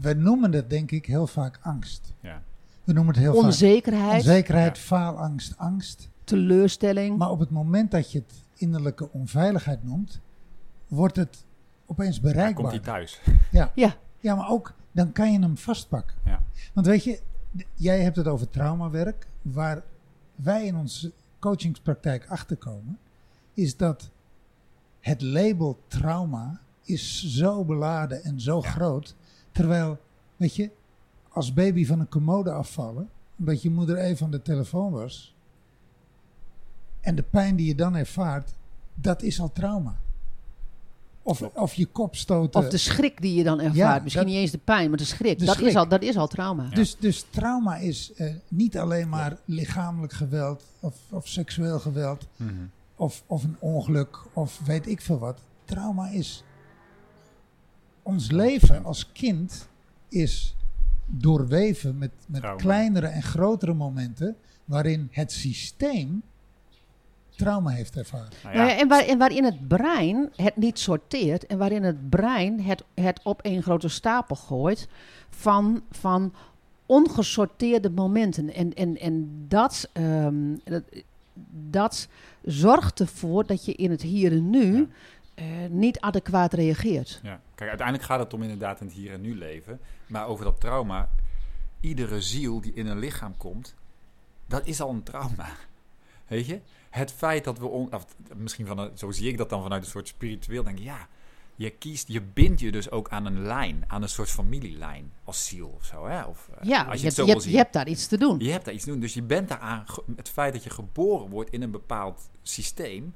We 0.00 0.12
noemen 0.14 0.50
dat 0.50 0.70
denk 0.70 0.90
ik 0.90 1.06
heel 1.06 1.26
vaak 1.26 1.58
angst. 1.62 2.12
Ja. 2.20 2.42
We 2.84 2.92
noemen 2.92 3.14
het 3.14 3.22
heel 3.22 3.34
vaak 3.34 3.42
Onzekerheid, 3.42 4.14
onzekerheid, 4.16 4.76
Ja. 4.76 4.82
faalangst, 4.82 5.54
angst. 5.56 6.08
teleurstelling. 6.24 7.18
Maar 7.18 7.30
op 7.30 7.38
het 7.40 7.50
moment 7.50 7.90
dat 7.90 8.12
je 8.12 8.18
het 8.18 8.42
innerlijke 8.56 9.12
onveiligheid 9.12 9.84
noemt, 9.84 10.20
wordt 10.88 11.16
het 11.16 11.44
opeens 11.90 12.20
bereikbaar. 12.20 12.54
komt 12.54 12.70
hij 12.70 12.78
thuis. 12.80 13.20
Ja. 13.50 13.72
Ja. 13.74 13.94
ja, 14.18 14.34
maar 14.34 14.48
ook 14.48 14.74
dan 14.92 15.12
kan 15.12 15.32
je 15.32 15.38
hem 15.38 15.56
vastpakken. 15.56 16.16
Ja. 16.24 16.42
Want 16.72 16.86
weet 16.86 17.04
je, 17.04 17.20
jij 17.74 18.02
hebt 18.02 18.16
het 18.16 18.26
over 18.26 18.48
traumawerk. 18.48 19.26
Waar 19.42 19.82
wij 20.34 20.66
in 20.66 20.76
onze 20.76 21.12
coachingspraktijk 21.38 22.26
achterkomen, 22.28 22.98
is 23.54 23.76
dat 23.76 24.10
het 25.00 25.22
label 25.22 25.78
trauma 25.86 26.60
is 26.82 27.24
zo 27.24 27.64
beladen 27.64 28.24
en 28.24 28.40
zo 28.40 28.62
groot. 28.62 29.16
Terwijl, 29.52 29.98
weet 30.36 30.54
je, 30.56 30.70
als 31.28 31.52
baby 31.52 31.86
van 31.86 32.00
een 32.00 32.08
commode 32.08 32.52
afvallen, 32.52 33.10
omdat 33.38 33.62
je 33.62 33.70
moeder 33.70 33.96
even 33.96 34.24
aan 34.24 34.30
de 34.30 34.42
telefoon 34.42 34.92
was, 34.92 35.34
en 37.00 37.14
de 37.14 37.22
pijn 37.22 37.56
die 37.56 37.66
je 37.66 37.74
dan 37.74 37.96
ervaart, 37.96 38.54
dat 38.94 39.22
is 39.22 39.40
al 39.40 39.52
trauma. 39.52 39.98
Of, 41.22 41.42
of 41.42 41.74
je 41.74 41.86
kop 41.86 42.16
stoten. 42.16 42.60
Of 42.60 42.68
de 42.68 42.76
schrik 42.76 43.20
die 43.20 43.34
je 43.34 43.44
dan 43.44 43.58
ervaart. 43.58 43.76
Ja, 43.76 43.98
Misschien 44.02 44.24
dat- 44.24 44.32
niet 44.32 44.40
eens 44.42 44.50
de 44.50 44.58
pijn, 44.58 44.88
maar 44.88 44.98
de 44.98 45.04
schrik. 45.04 45.38
De 45.38 45.44
dat, 45.44 45.54
schrik. 45.54 45.68
Is 45.68 45.76
al, 45.76 45.88
dat 45.88 46.02
is 46.02 46.16
al 46.16 46.26
trauma. 46.28 46.68
Dus, 46.68 46.96
dus 46.96 47.26
trauma 47.30 47.76
is 47.76 48.12
eh, 48.16 48.34
niet 48.48 48.78
alleen 48.78 49.08
maar 49.08 49.36
lichamelijk 49.44 50.12
geweld 50.12 50.64
of, 50.80 50.94
of 51.10 51.28
seksueel 51.28 51.78
geweld 51.80 52.26
Mhm. 52.36 52.52
of, 52.96 53.22
of 53.26 53.44
een 53.44 53.56
ongeluk 53.58 54.18
of 54.32 54.60
weet 54.64 54.86
ik 54.88 55.00
veel 55.00 55.18
wat. 55.18 55.40
Trauma 55.64 56.08
is 56.08 56.44
ons 58.02 58.30
leven 58.30 58.84
als 58.84 59.12
kind 59.12 59.68
is 60.08 60.56
doorweven 61.06 61.98
met, 61.98 62.10
met 62.26 62.40
Trauma. 62.40 62.60
kleinere 62.62 63.06
en 63.06 63.22
grotere 63.22 63.74
momenten 63.74 64.36
waarin 64.64 65.08
het 65.10 65.32
systeem 65.32 66.22
trauma 67.44 67.70
heeft 67.70 67.96
ervaren. 67.96 68.28
Nou 68.42 68.54
Nou 68.56 68.66
ja, 68.66 68.72
ja, 68.72 68.80
en, 68.80 68.88
waar, 68.88 69.04
en 69.04 69.18
waarin 69.18 69.44
het 69.44 69.68
brein 69.68 70.30
het 70.36 70.56
niet 70.56 70.78
sorteert 70.78 71.46
en 71.46 71.58
waarin 71.58 71.82
het 71.82 72.08
brein 72.10 72.60
het, 72.60 72.84
het 72.94 73.20
op 73.22 73.42
één 73.42 73.62
grote 73.62 73.88
stapel 73.88 74.36
gooit 74.36 74.88
van, 75.30 75.82
van 75.90 76.34
ongesorteerde 76.86 77.90
momenten. 77.90 78.54
En, 78.54 78.74
en, 78.74 78.98
en 78.98 79.44
dat, 79.48 79.88
ehm, 79.92 80.56
dat, 80.64 80.82
dat 81.50 82.08
zorgt 82.44 83.00
ervoor 83.00 83.46
dat 83.46 83.64
je 83.64 83.72
in 83.74 83.90
het 83.90 84.02
hier 84.02 84.32
en 84.32 84.50
nu 84.50 84.76
Ja. 84.76 84.86
eh, 85.34 85.46
niet 85.70 86.00
adequaat 86.00 86.52
reageert. 86.52 87.20
Ja. 87.22 87.40
Kijk, 87.54 87.68
uiteindelijk 87.68 88.08
gaat 88.08 88.18
het 88.20 88.34
om 88.34 88.42
inderdaad 88.42 88.80
in 88.80 88.86
het 88.86 88.96
hier 88.96 89.12
en 89.12 89.20
nu 89.20 89.36
leven. 89.36 89.80
Maar 90.06 90.26
over 90.26 90.44
dat 90.44 90.60
trauma, 90.60 91.08
iedere 91.80 92.20
ziel 92.20 92.60
die 92.60 92.72
in 92.74 92.86
een 92.86 92.98
lichaam 92.98 93.36
komt, 93.36 93.74
dat 94.46 94.66
is 94.66 94.80
al 94.80 94.90
een 94.90 95.02
trauma. 95.02 95.46
Weet 96.28 96.46
je? 96.46 96.60
Het 96.90 97.12
feit 97.12 97.44
dat 97.44 97.58
we, 97.58 97.66
on, 97.66 97.94
of 97.94 98.06
misschien 98.36 98.66
van 98.66 98.78
een, 98.78 98.90
zo 98.94 99.10
zie 99.10 99.28
ik 99.28 99.36
dat 99.38 99.48
dan 99.50 99.62
vanuit 99.62 99.82
een 99.84 99.90
soort 99.90 100.08
spiritueel, 100.08 100.62
denk 100.62 100.78
ik, 100.78 100.84
ja, 100.84 101.08
je 101.54 101.70
kiest, 101.70 102.08
je 102.08 102.22
bindt 102.22 102.60
je 102.60 102.72
dus 102.72 102.90
ook 102.90 103.08
aan 103.08 103.26
een 103.26 103.42
lijn, 103.42 103.84
aan 103.86 104.02
een 104.02 104.08
soort 104.08 104.30
familielijn, 104.30 105.12
als 105.24 105.46
ziel 105.46 105.74
of 105.76 105.84
zo. 105.84 106.06
Hè? 106.06 106.22
Of, 106.24 106.48
eh, 106.58 106.68
Ja, 106.68 106.82
als 106.82 106.94
je, 106.94 107.00
je, 107.00 107.06
het 107.06 107.14
hebt, 107.14 107.14
zo 107.14 107.20
je, 107.20 107.26
wil 107.26 107.34
hebt, 107.34 107.42
zien. 107.42 107.52
je 107.52 107.58
hebt 107.58 107.72
daar 107.72 107.88
iets 107.88 108.06
te 108.06 108.18
doen. 108.18 108.38
Je 108.38 108.50
hebt 108.50 108.64
daar 108.64 108.74
iets 108.74 108.84
te 108.84 108.90
doen. 108.90 109.00
Dus 109.00 109.14
je 109.14 109.22
bent 109.22 109.48
daaraan. 109.48 109.84
Het 110.16 110.28
feit 110.28 110.52
dat 110.52 110.64
je 110.64 110.70
geboren 110.70 111.28
wordt 111.30 111.50
in 111.50 111.62
een 111.62 111.70
bepaald 111.70 112.28
systeem. 112.42 113.14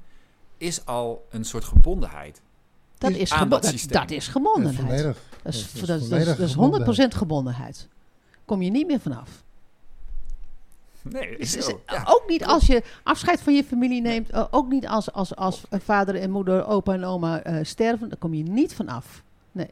is 0.57 0.85
al 0.85 1.25
een 1.29 1.43
soort 1.45 1.63
gebondenheid. 1.63 2.41
Dat 2.97 3.11
is 3.11 3.17
is, 3.17 3.31
aan 3.31 3.37
gebo- 3.37 3.49
dat 3.49 3.61
dat, 3.61 3.71
systeem. 3.71 4.01
dat 4.01 4.11
is 4.11 4.27
gebondenheid. 4.27 5.03
Dat 5.03 5.15
is, 5.15 5.21
Dat 5.43 5.53
is 5.53 5.71
dat 5.71 5.81
is, 5.81 5.87
dat 5.87 6.01
is, 6.01 6.07
volledig 6.07 6.37
dat 6.37 6.47
is 6.47 6.51
gebondenheid. 6.53 7.13
100% 7.13 7.17
gebondenheid. 7.17 7.87
Kom 8.45 8.61
je 8.61 8.71
niet 8.71 8.87
meer 8.87 8.99
vanaf. 8.99 9.43
Nee, 11.09 11.37
Is- 11.37 11.51
zo. 11.51 11.81
Ja. 11.87 12.03
Ook 12.07 12.23
niet 12.27 12.45
als 12.45 12.67
je 12.67 12.83
afscheid 13.03 13.41
van 13.41 13.53
je 13.55 13.63
familie 13.63 14.01
neemt. 14.01 14.29
eh, 14.29 14.45
ook 14.51 14.69
niet 14.69 14.87
als, 14.87 15.11
als, 15.11 15.35
als 15.35 15.61
vader 15.71 16.15
en 16.15 16.31
moeder, 16.31 16.65
opa 16.67 16.93
en 16.93 17.03
oma 17.03 17.41
eh, 17.41 17.63
sterven. 17.63 18.09
Daar 18.09 18.17
kom 18.17 18.33
je 18.33 18.43
niet 18.43 18.73
van 18.73 18.87
af. 18.87 19.23
Nee, 19.51 19.69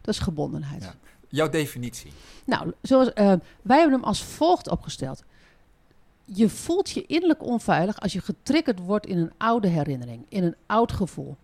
dat 0.00 0.14
is 0.14 0.20
gebondenheid. 0.20 0.82
Ja. 0.82 0.94
Jouw 1.28 1.48
definitie. 1.48 2.12
Nou, 2.44 2.72
zoals, 2.82 3.12
eh, 3.12 3.32
wij 3.62 3.78
hebben 3.78 3.96
hem 3.98 4.04
als 4.08 4.22
volgt 4.24 4.68
opgesteld. 4.68 5.22
Je 6.24 6.48
voelt 6.48 6.90
je 6.90 7.06
innerlijk 7.06 7.42
onveilig 7.42 8.00
als 8.00 8.12
je 8.12 8.20
getriggerd 8.20 8.78
wordt 8.78 9.06
in 9.06 9.18
een 9.18 9.32
oude 9.36 9.68
herinnering, 9.68 10.24
in 10.28 10.44
een 10.44 10.56
oud 10.66 10.92
gevoel. 10.92 11.36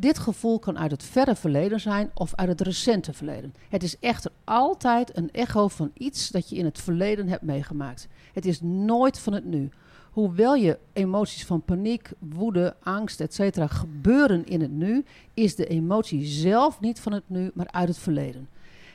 Dit 0.00 0.18
gevoel 0.18 0.58
kan 0.58 0.78
uit 0.78 0.90
het 0.90 1.02
verre 1.02 1.36
verleden 1.36 1.80
zijn 1.80 2.10
of 2.14 2.34
uit 2.34 2.48
het 2.48 2.60
recente 2.60 3.12
verleden. 3.12 3.54
Het 3.68 3.82
is 3.82 3.98
echter 3.98 4.30
altijd 4.44 5.16
een 5.16 5.30
echo 5.32 5.68
van 5.68 5.90
iets 5.94 6.28
dat 6.28 6.48
je 6.48 6.56
in 6.56 6.64
het 6.64 6.80
verleden 6.80 7.28
hebt 7.28 7.42
meegemaakt. 7.42 8.08
Het 8.32 8.46
is 8.46 8.60
nooit 8.60 9.18
van 9.18 9.32
het 9.32 9.44
nu. 9.44 9.68
Hoewel 10.10 10.54
je 10.54 10.78
emoties 10.92 11.44
van 11.46 11.62
paniek, 11.62 12.10
woede, 12.18 12.76
angst, 12.82 13.20
etc. 13.20 13.70
gebeuren 13.70 14.46
in 14.46 14.60
het 14.60 14.70
nu, 14.70 15.04
is 15.34 15.54
de 15.54 15.66
emotie 15.66 16.26
zelf 16.26 16.80
niet 16.80 17.00
van 17.00 17.12
het 17.12 17.24
nu, 17.26 17.50
maar 17.54 17.70
uit 17.70 17.88
het 17.88 17.98
verleden. 17.98 18.48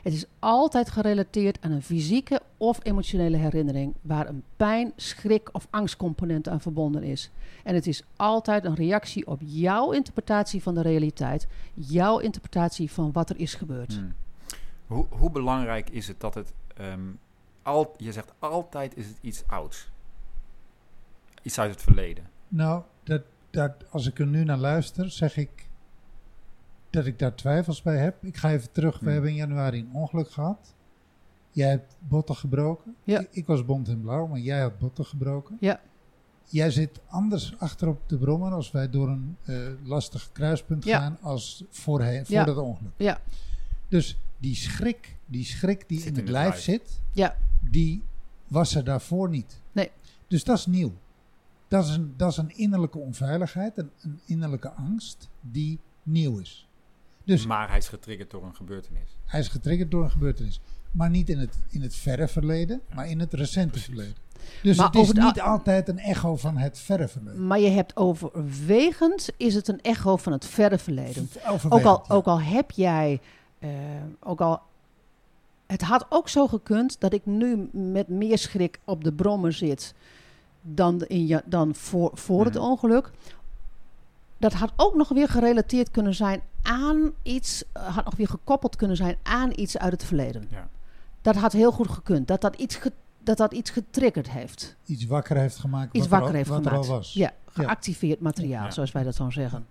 Het 0.05 0.13
is 0.13 0.25
altijd 0.39 0.89
gerelateerd 0.89 1.61
aan 1.61 1.71
een 1.71 1.81
fysieke 1.81 2.41
of 2.57 2.79
emotionele 2.83 3.37
herinnering 3.37 3.93
waar 4.01 4.27
een 4.27 4.43
pijn, 4.55 4.93
schrik 4.95 5.49
of 5.51 5.67
angstcomponent 5.69 6.47
aan 6.47 6.61
verbonden 6.61 7.03
is. 7.03 7.31
En 7.63 7.75
het 7.75 7.87
is 7.87 8.03
altijd 8.15 8.65
een 8.65 8.75
reactie 8.75 9.27
op 9.27 9.39
jouw 9.43 9.91
interpretatie 9.91 10.63
van 10.63 10.73
de 10.73 10.81
realiteit, 10.81 11.47
jouw 11.73 12.19
interpretatie 12.19 12.91
van 12.91 13.11
wat 13.11 13.29
er 13.29 13.39
is 13.39 13.53
gebeurd. 13.53 13.93
Hmm. 13.93 14.13
Hoe, 14.87 15.05
hoe 15.09 15.31
belangrijk 15.31 15.89
is 15.89 16.07
het 16.07 16.19
dat 16.19 16.33
het. 16.33 16.53
ehm, 16.75 17.11
al, 17.61 17.93
je 17.97 18.11
zegt 18.11 18.33
altijd 18.39 18.97
is 18.97 19.07
het 19.07 19.17
iets 19.21 19.43
ouds. 19.47 19.89
Iets 21.41 21.59
uit 21.59 21.71
het 21.71 21.81
verleden. 21.81 22.29
Nou, 22.47 22.83
dat, 23.03 23.21
dat, 23.49 23.71
als 23.89 24.07
ik 24.07 24.19
er 24.19 24.27
nu 24.27 24.43
naar 24.43 24.57
luister, 24.57 25.11
zeg 25.11 25.37
ik 25.37 25.64
dat 26.95 27.05
ik 27.05 27.19
daar 27.19 27.35
twijfels 27.35 27.81
bij 27.81 27.97
heb. 27.97 28.23
Ik 28.23 28.37
ga 28.37 28.51
even 28.51 28.71
terug. 28.71 28.93
We 28.93 29.03
Hmm. 29.03 29.13
hebben 29.13 29.29
in 29.29 29.35
januari 29.35 29.79
een 29.79 29.89
ongeluk 29.93 30.31
gehad. 30.31 30.73
Jij 31.51 31.69
hebt 31.69 31.95
botten 31.99 32.35
gebroken. 32.35 32.95
Ja. 33.03 33.19
Ik, 33.19 33.27
ik 33.31 33.45
was 33.45 33.65
bont 33.65 33.87
en 33.87 34.01
blauw, 34.01 34.27
maar 34.27 34.39
jij 34.39 34.61
had 34.61 34.79
botten 34.79 35.05
gebroken. 35.05 35.57
Ja. 35.59 35.81
Jij 36.49 36.71
zit 36.71 36.99
anders 37.07 37.57
achterop 37.59 38.09
de 38.09 38.17
brommer 38.17 38.51
als 38.51 38.71
wij 38.71 38.89
door 38.89 39.07
een 39.09 39.37
eh, 39.43 39.57
lastig 39.83 40.29
kruispunt 40.31 40.83
Ja. 40.83 40.99
gaan 40.99 41.17
als 41.21 41.63
voorheen, 41.69 42.25
voor 42.25 42.35
Ja. 42.35 42.43
dat 42.43 42.57
ongeluk. 42.57 42.91
Ja. 42.97 43.19
Dus 43.87 44.17
die 44.37 44.55
schrik, 44.55 45.17
die 45.25 45.43
schrik 45.45 45.89
die 45.89 45.99
Zit 45.99 46.07
in 46.07 46.15
het 46.15 46.29
lijf 46.29 46.47
lijf. 46.49 46.61
zit, 46.61 47.01
Ja, 47.11 47.37
die 47.69 48.03
was 48.47 48.75
er 48.75 48.83
daarvoor 48.83 49.29
niet. 49.29 49.61
Nee. 49.71 49.91
Dus 50.27 50.43
dat 50.43 50.57
is 50.57 50.65
nieuw. 50.65 50.93
Dat 51.67 51.85
is 51.85 51.95
een, 51.95 52.13
dat 52.17 52.31
is 52.31 52.37
een 52.37 52.57
innerlijke 52.57 52.97
onveiligheid, 52.97 53.77
een, 53.77 53.89
een 54.01 54.19
innerlijke 54.25 54.71
angst 54.71 55.29
die 55.41 55.79
nieuw 56.03 56.37
is. 56.39 56.64
Dus 57.25 57.45
maar 57.45 57.67
hij 57.69 57.77
is 57.77 57.87
getriggerd 57.87 58.31
door 58.31 58.43
een 58.43 58.55
gebeurtenis. 58.55 59.17
hij 59.25 59.39
is 59.39 59.47
getriggerd 59.47 59.91
door 59.91 60.03
een 60.03 60.11
gebeurtenis. 60.11 60.59
Maar 60.91 61.09
niet 61.09 61.29
in 61.29 61.39
het, 61.39 61.57
in 61.69 61.81
het 61.81 61.95
verre 61.95 62.27
verleden, 62.27 62.81
maar 62.93 63.07
in 63.09 63.19
het 63.19 63.33
recente 63.33 63.69
Precies. 63.69 63.85
verleden. 63.87 64.15
Dus 64.63 64.77
Maar 64.77 64.85
het 64.85 64.95
is 64.95 65.07
het 65.07 65.17
niet 65.17 65.41
al- 65.41 65.47
altijd 65.47 65.87
een 65.87 65.99
echo 65.99 66.35
van 66.35 66.57
het 66.57 66.79
verre 66.79 67.07
verleden. 67.07 67.47
maar 67.47 67.59
je 67.59 67.69
hebt 67.69 67.95
overwegend 67.97 69.29
is 69.37 69.53
het 69.53 69.67
een 69.67 69.81
echo 69.81 70.17
van 70.17 70.31
het 70.31 70.45
verre 70.45 70.77
verleden. 70.77 71.29
Overwegend, 71.47 71.73
Ook 71.73 71.85
al, 71.85 72.03
ja. 72.07 72.13
ook 72.15 72.25
al 72.25 72.41
heb 72.41 72.71
jij, 72.71 73.19
eh, 73.59 73.69
ook 74.19 74.41
al, 74.41 74.61
het 75.65 75.81
had 75.81 76.05
ook 76.09 76.29
zo 76.29 76.47
gekund 76.47 76.99
dat 76.99 77.13
ik 77.13 77.25
nu 77.25 77.69
met 77.71 78.07
meer 78.07 78.37
schrik 78.37 78.79
op 78.83 79.03
de 79.03 79.13
brommer 79.13 79.53
zit 79.53 79.93
dan, 80.61 81.01
in 81.07 81.27
ja, 81.27 81.41
dan 81.45 81.75
voor, 81.75 82.11
voor 82.13 82.45
het 82.45 82.55
ongeluk. 82.55 83.11
Dat 84.49 84.59
had 84.59 84.73
ook 84.75 84.95
nog 84.95 85.09
weer 85.09 85.27
gerelateerd 85.29 85.91
kunnen 85.91 86.15
zijn 86.15 86.41
aan 86.61 87.11
iets, 87.23 87.63
eh, 87.73 87.95
had 87.95 88.05
nog 88.05 88.15
weer 88.15 88.27
gekoppeld 88.27 88.75
kunnen 88.75 88.97
zijn 88.97 89.15
aan 89.23 89.51
iets 89.55 89.77
uit 89.77 89.91
het 89.91 90.03
verleden. 90.03 90.47
Ja. 90.49 90.67
Dat 91.21 91.35
had 91.35 91.51
heel 91.51 91.71
goed 91.71 91.89
gekund. 91.89 92.27
Dat 92.27 92.41
dat 92.41 92.55
iets, 92.55 92.75
ge- 92.75 92.91
dat 93.23 93.37
dat 93.37 93.53
iets 93.53 93.69
getriggerd 93.69 94.29
heeft. 94.31 94.75
Iets 94.85 95.05
wakker 95.05 95.37
heeft 95.37 95.57
gemaakt. 95.57 95.95
Iets 95.95 96.07
wat 96.07 96.19
wakker 96.19 96.27
er 96.27 96.31
al, 96.31 96.37
heeft 96.37 96.49
wat 96.49 96.57
gemaakt. 96.67 96.85
er 96.85 96.91
al 96.91 96.97
was. 96.97 97.13
Ja, 97.13 97.31
geactiveerd 97.45 98.19
materiaal, 98.19 98.63
Ja. 98.65 98.71
zoals 98.71 98.91
wij 98.91 99.03
dat 99.03 99.17
dan 99.17 99.31
zeggen. 99.31 99.65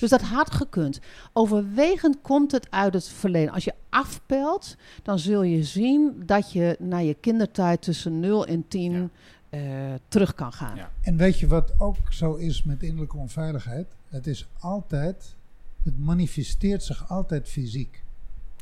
Dus 0.00 0.10
dat 0.10 0.20
had 0.22 0.50
gekund. 0.50 1.00
Overwegend 1.32 2.18
komt 2.22 2.52
het 2.52 2.70
uit 2.70 2.94
het 2.94 3.08
verleden. 3.08 3.52
Als 3.54 3.64
je 3.64 3.74
afpelt, 3.88 4.76
dan 5.02 5.18
zul 5.18 5.42
je 5.42 5.64
zien 5.64 6.22
dat 6.26 6.52
je 6.52 6.76
naar 6.78 7.02
je 7.02 7.14
kindertijd 7.14 7.82
tussen 7.82 8.20
0 8.20 8.46
en 8.46 8.68
10 8.68 9.10
Eh, 9.50 9.94
terug 10.08 10.34
kan 10.34 10.52
gaan. 10.52 10.76
Ja. 10.76 10.90
En 11.02 11.16
weet 11.16 11.38
je 11.38 11.46
wat 11.46 11.80
ook 11.80 11.96
zo 12.12 12.34
is 12.34 12.62
met 12.62 12.82
innerlijke 12.82 13.16
onveiligheid? 13.16 13.86
Het 14.08 14.26
is 14.26 14.48
altijd, 14.58 15.36
het 15.82 15.98
manifesteert 15.98 16.82
zich 16.82 17.08
altijd 17.10 17.48
fysiek. 17.48 18.04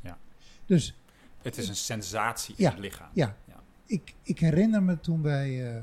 Ja. 0.03 0.19
Dus 0.67 0.99
Het 1.43 1.57
is 1.59 1.69
een 1.69 1.77
sensatie 1.77 2.55
Ja. 2.59 2.69
in 2.69 2.75
het 2.75 2.85
lichaam. 2.85 3.09
ja, 3.13 3.37
Ja. 3.45 3.55
Ik, 3.87 4.15
ik 4.23 4.39
herinner 4.39 4.83
me 4.83 5.01
toen 5.01 5.23
wij 5.23 5.75
eh, 5.77 5.83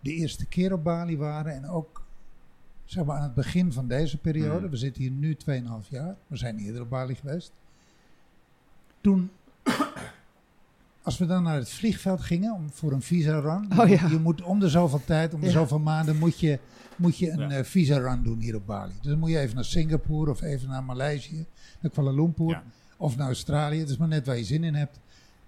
de 0.00 0.12
eerste 0.14 0.46
keer 0.46 0.72
op 0.72 0.84
Bali 0.84 1.16
waren 1.16 1.54
en 1.54 1.68
ook 1.68 2.02
zeg 2.84 3.04
maar 3.04 3.16
aan 3.16 3.22
het 3.22 3.34
begin 3.34 3.72
van 3.72 3.88
deze 3.88 4.18
periode. 4.18 4.60
Mhm. 4.60 4.70
We 4.70 4.76
zitten 4.76 5.02
hier 5.02 5.10
nu 5.10 5.34
2,5 5.36 5.88
jaar. 5.88 6.16
We 6.26 6.36
zijn 6.36 6.58
eerder 6.58 6.82
op 6.82 6.90
Bali 6.90 7.14
geweest. 7.14 7.52
Toen, 9.00 9.30
als 11.10 11.18
we 11.18 11.26
dan 11.26 11.42
naar 11.42 11.56
het 11.56 11.70
vliegveld 11.70 12.20
gingen 12.20 12.54
om, 12.54 12.70
voor 12.72 12.92
een 12.92 13.02
visa-run. 13.02 13.68
Oh 13.80 13.88
ja. 13.88 14.06
Je 14.08 14.18
moet 14.18 14.42
om 14.42 14.58
de 14.60 14.68
zoveel 14.68 15.04
tijd, 15.04 15.34
om 15.34 15.40
de 15.40 15.46
Ja. 15.46 15.52
zoveel 15.52 15.78
maanden 15.78 16.18
moet 16.18 16.40
je, 16.40 16.58
moet 16.96 17.18
je 17.18 17.30
een 17.30 17.38
Ja. 17.38 17.50
eh, 17.50 17.64
visa-run 17.64 18.22
doen 18.22 18.38
hier 18.40 18.56
op 18.56 18.66
Bali. 18.66 18.92
Dus 19.00 19.10
dan 19.10 19.18
moet 19.18 19.30
je 19.30 19.38
even 19.38 19.54
naar 19.54 19.64
Singapore 19.64 20.30
of 20.30 20.42
even 20.42 20.68
naar 20.68 20.84
Maleisië, 20.84 21.46
naar 21.80 21.92
Kuala 21.92 22.10
Lumpur 22.10 22.48
Ja. 22.48 22.62
of 22.96 23.16
naar 23.16 23.26
Australië. 23.26 23.78
Het 23.78 23.88
is 23.88 23.96
maar 23.96 24.08
net 24.08 24.26
waar 24.26 24.36
je 24.36 24.44
zin 24.44 24.64
in 24.64 24.74
hebt. 24.74 24.98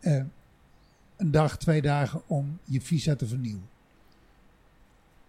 Eh, 0.01 0.23
een 1.17 1.31
dag, 1.31 1.59
twee 1.59 1.83
dagen 1.83 2.23
om 2.27 2.59
je 2.65 2.81
visa 2.81 3.15
te 3.17 3.27
vernieuwen. 3.27 3.69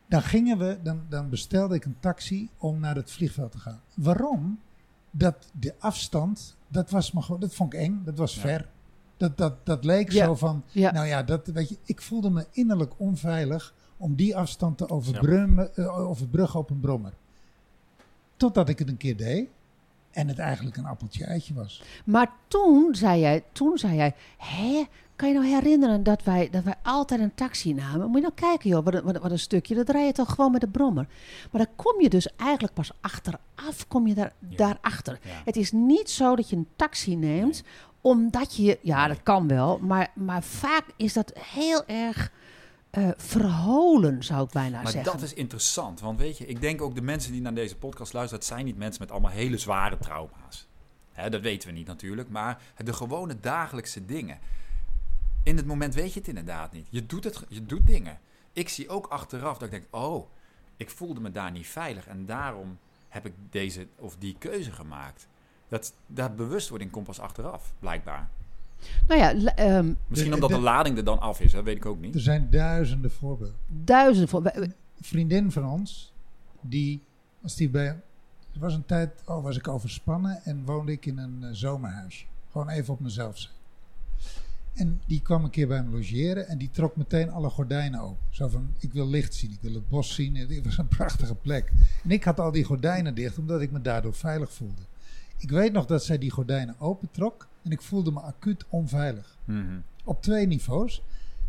Dan 0.07 0.21
gingen 0.21 0.57
we, 0.57 0.77
dan, 0.83 1.01
dan 1.09 1.29
bestelde 1.29 1.75
ik 1.75 1.85
een 1.85 1.95
taxi 1.99 2.49
om 2.57 2.79
naar 2.79 2.95
het 2.95 3.11
vliegveld 3.11 3.51
te 3.51 3.59
gaan. 3.59 3.79
Waarom? 3.93 4.59
Dat 5.11 5.49
de 5.59 5.73
afstand, 5.79 6.55
dat 6.67 6.89
was 6.89 7.11
me 7.11 7.21
gewoon, 7.21 7.39
dat 7.39 7.55
vond 7.55 7.73
ik 7.73 7.79
eng, 7.79 8.01
dat 8.05 8.17
was 8.17 8.35
Ja. 8.35 8.41
ver. 8.41 8.67
Dat, 9.23 9.37
dat, 9.37 9.65
dat 9.65 9.83
leek 9.85 10.11
Ja. 10.11 10.25
zo 10.25 10.35
van, 10.35 10.63
Ja. 10.71 10.91
nou 10.91 11.07
ja, 11.07 11.23
dat, 11.23 11.47
weet 11.47 11.69
je, 11.69 11.77
ik 11.85 12.01
voelde 12.01 12.29
me 12.29 12.45
innerlijk 12.51 12.93
onveilig 12.97 13.73
om 13.97 14.15
die 14.15 14.35
afstand 14.37 14.77
te 14.77 14.89
overbrummen, 14.89 15.75
eh, 15.75 15.97
overbruggen 16.09 16.59
op 16.59 16.69
een 16.69 16.79
brommer. 16.79 17.13
Totdat 18.37 18.69
ik 18.69 18.79
het 18.79 18.87
een 18.87 18.97
keer 18.97 19.17
deed 19.17 19.47
en 20.11 20.27
het 20.27 20.39
eigenlijk 20.39 20.77
een 20.77 20.85
appeltje 20.85 21.25
eitje 21.25 21.53
was. 21.53 21.83
Maar 22.05 22.31
toen 22.47 22.95
zei 22.95 23.19
jij, 23.19 23.43
toen 23.51 23.77
zei 23.77 23.95
jij, 23.95 24.13
hè, 24.37 24.83
kan 25.15 25.27
je 25.27 25.33
nou 25.39 25.45
herinneren 25.47 26.03
dat 26.03 26.23
wij, 26.23 26.49
dat 26.49 26.63
wij 26.63 26.75
altijd 26.83 27.19
een 27.21 27.35
taxi 27.35 27.73
namen? 27.73 28.07
Moet 28.07 28.15
je 28.15 28.21
nou 28.21 28.33
kijken 28.33 28.69
joh, 28.69 28.83
wat 28.85 28.93
een, 28.93 29.03
wat, 29.03 29.15
een- 29.15 29.21
wat 29.21 29.31
een 29.31 29.39
stukje, 29.39 29.75
dat 29.75 29.89
rij 29.89 30.05
je 30.05 30.11
toch 30.11 30.29
gewoon 30.35 30.51
met 30.51 30.61
de 30.61 30.67
brommer. 30.67 31.07
Maar 31.51 31.65
dan 31.65 31.75
kom 31.75 32.01
je 32.01 32.09
dus 32.09 32.35
eigenlijk 32.35 32.73
pas 32.73 32.91
achteraf, 33.01 33.87
kom 33.87 34.07
je 34.07 34.13
daar, 34.13 34.33
Ja. 34.49 34.55
daarachter. 34.57 35.19
Ja. 35.23 35.29
Het 35.45 35.55
is 35.55 35.71
niet 35.71 36.09
zo 36.09 36.35
dat 36.35 36.49
je 36.49 36.55
een 36.55 36.67
taxi 36.75 37.15
neemt, 37.15 37.63
omdat 38.03 38.55
je, 38.55 38.79
ja 38.81 39.07
dat 39.07 39.23
kan 39.23 39.47
wel, 39.47 39.79
maar, 39.79 40.11
maar 40.15 40.43
vaak 40.43 40.85
is 40.95 41.13
dat 41.13 41.33
heel 41.39 41.85
erg 41.85 42.31
eh, 42.89 43.09
verholen 43.17 44.23
zou 44.23 44.45
ik 44.45 44.51
bijna 44.51 44.81
Maar 44.81 44.91
zeggen. 44.91 45.11
dat 45.11 45.21
is 45.21 45.33
interessant, 45.33 45.99
want 45.99 46.19
weet 46.19 46.37
je, 46.37 46.45
ik 46.45 46.61
denk 46.61 46.81
ook 46.81 46.95
de 46.95 47.01
mensen 47.01 47.31
die 47.31 47.41
naar 47.41 47.53
deze 47.53 47.75
podcast 47.75 48.13
luisteren, 48.13 48.39
dat 48.39 48.53
zijn 48.53 48.65
niet 48.65 48.77
mensen 48.77 49.01
met 49.01 49.11
allemaal 49.11 49.31
hele 49.31 49.57
zware 49.57 49.97
trauma's. 49.97 50.67
Hè, 51.11 51.29
dat 51.29 51.41
weten 51.41 51.69
we 51.69 51.75
niet 51.75 51.87
natuurlijk, 51.87 52.29
maar 52.29 52.61
de 52.83 52.93
gewone 52.93 53.39
dagelijkse 53.39 54.05
dingen. 54.05 54.39
In 55.43 55.57
het 55.57 55.65
moment 55.65 55.93
weet 55.93 56.13
je 56.13 56.19
het 56.19 56.27
inderdaad 56.27 56.71
niet. 56.71 56.87
Je 56.89 57.05
doet, 57.05 57.23
het, 57.23 57.45
je 57.49 57.65
doet 57.65 57.87
dingen. 57.87 58.19
Ik 58.53 58.69
zie 58.69 58.89
ook 58.89 59.07
achteraf 59.07 59.57
dat 59.57 59.63
ik 59.63 59.71
denk, 59.71 59.95
oh, 60.03 60.29
ik 60.77 60.89
voelde 60.89 61.19
me 61.19 61.31
daar 61.31 61.51
niet 61.51 61.67
veilig 61.67 62.07
en 62.07 62.25
daarom 62.25 62.77
heb 63.09 63.25
ik 63.25 63.33
deze 63.49 63.87
of 63.95 64.15
die 64.15 64.35
keuze 64.39 64.71
gemaakt. 64.71 65.27
Dat, 65.73 65.93
dat 66.07 66.35
bewustwording 66.35 66.91
komt 66.91 67.05
pas 67.05 67.19
achteraf, 67.19 67.73
blijkbaar. 67.79 68.29
Nou 69.07 69.19
ja, 69.19 69.55
ehm, 69.55 69.93
Misschien 70.07 70.33
omdat 70.33 70.49
de- 70.49 70.55
de 70.55 70.61
lading 70.61 70.97
er 70.97 71.03
dan 71.03 71.19
af 71.19 71.39
is, 71.41 71.51
dat 71.51 71.63
weet 71.63 71.75
ik 71.75 71.85
ook 71.85 71.99
niet. 71.99 72.15
Er 72.15 72.21
zijn 72.21 72.47
duizenden 72.49 73.11
voorbeelden. 73.11 73.55
duizenden 73.83 74.29
voor. 74.29 74.41
wij- 74.43 74.55
Een 74.55 74.73
vriendin 75.01 75.51
van 75.51 75.65
ons, 75.65 76.13
die, 76.61 77.01
als 77.43 77.55
die 77.55 77.69
bij. 77.69 77.85
Er 78.53 78.59
was 78.59 78.73
een 78.73 78.85
tijd, 78.85 79.21
oh, 79.25 79.43
was 79.43 79.57
ik 79.57 79.67
overspannen 79.67 80.43
en 80.43 80.65
woonde 80.65 80.91
ik 80.91 81.05
in 81.05 81.17
een 81.17 81.43
eh, 81.43 81.49
zomerhuisje. 81.51 82.25
Gewoon 82.51 82.69
even 82.69 82.93
op 82.93 82.99
mezelf 82.99 83.37
zijn. 83.37 83.53
En 84.73 85.01
die 85.07 85.21
kwam 85.21 85.43
een 85.43 85.49
keer 85.49 85.67
bij 85.67 85.83
me 85.83 85.89
logeren 85.97 86.47
en 86.47 86.57
die 86.57 86.69
trok 86.71 86.95
meteen 86.95 87.31
alle 87.31 87.49
gordijnen 87.49 87.99
open. 87.99 88.17
Zo 88.29 88.47
van, 88.47 88.69
ik 88.79 88.93
wil 88.93 89.07
licht 89.07 89.33
zien, 89.33 89.51
ik 89.51 89.61
wil 89.61 89.73
het 89.73 89.89
bos 89.89 90.13
zien. 90.15 90.35
Het 90.35 90.63
was 90.65 90.77
een 90.77 90.87
prachtige 90.87 91.35
plek. 91.35 91.71
En 92.03 92.11
ik 92.11 92.23
had 92.23 92.39
al 92.39 92.51
die 92.51 92.63
gordijnen 92.63 93.15
dicht, 93.15 93.37
omdat 93.37 93.61
ik 93.61 93.71
me 93.71 93.81
daardoor 93.81 94.13
veilig 94.13 94.51
voelde. 94.51 94.81
Ik 95.43 95.49
weet 95.51 95.71
nog 95.71 95.85
dat 95.85 96.03
zij 96.03 96.17
die 96.17 96.31
gordijnen 96.31 96.75
opentrok 96.79 97.47
en 97.63 97.71
ik 97.71 97.81
voelde 97.81 98.11
me 98.11 98.19
acuut 98.19 98.65
onveilig. 98.69 99.37
Mhm. 99.45 99.79
Op 100.03 100.21
twee 100.21 100.47
niveaus. 100.47 101.01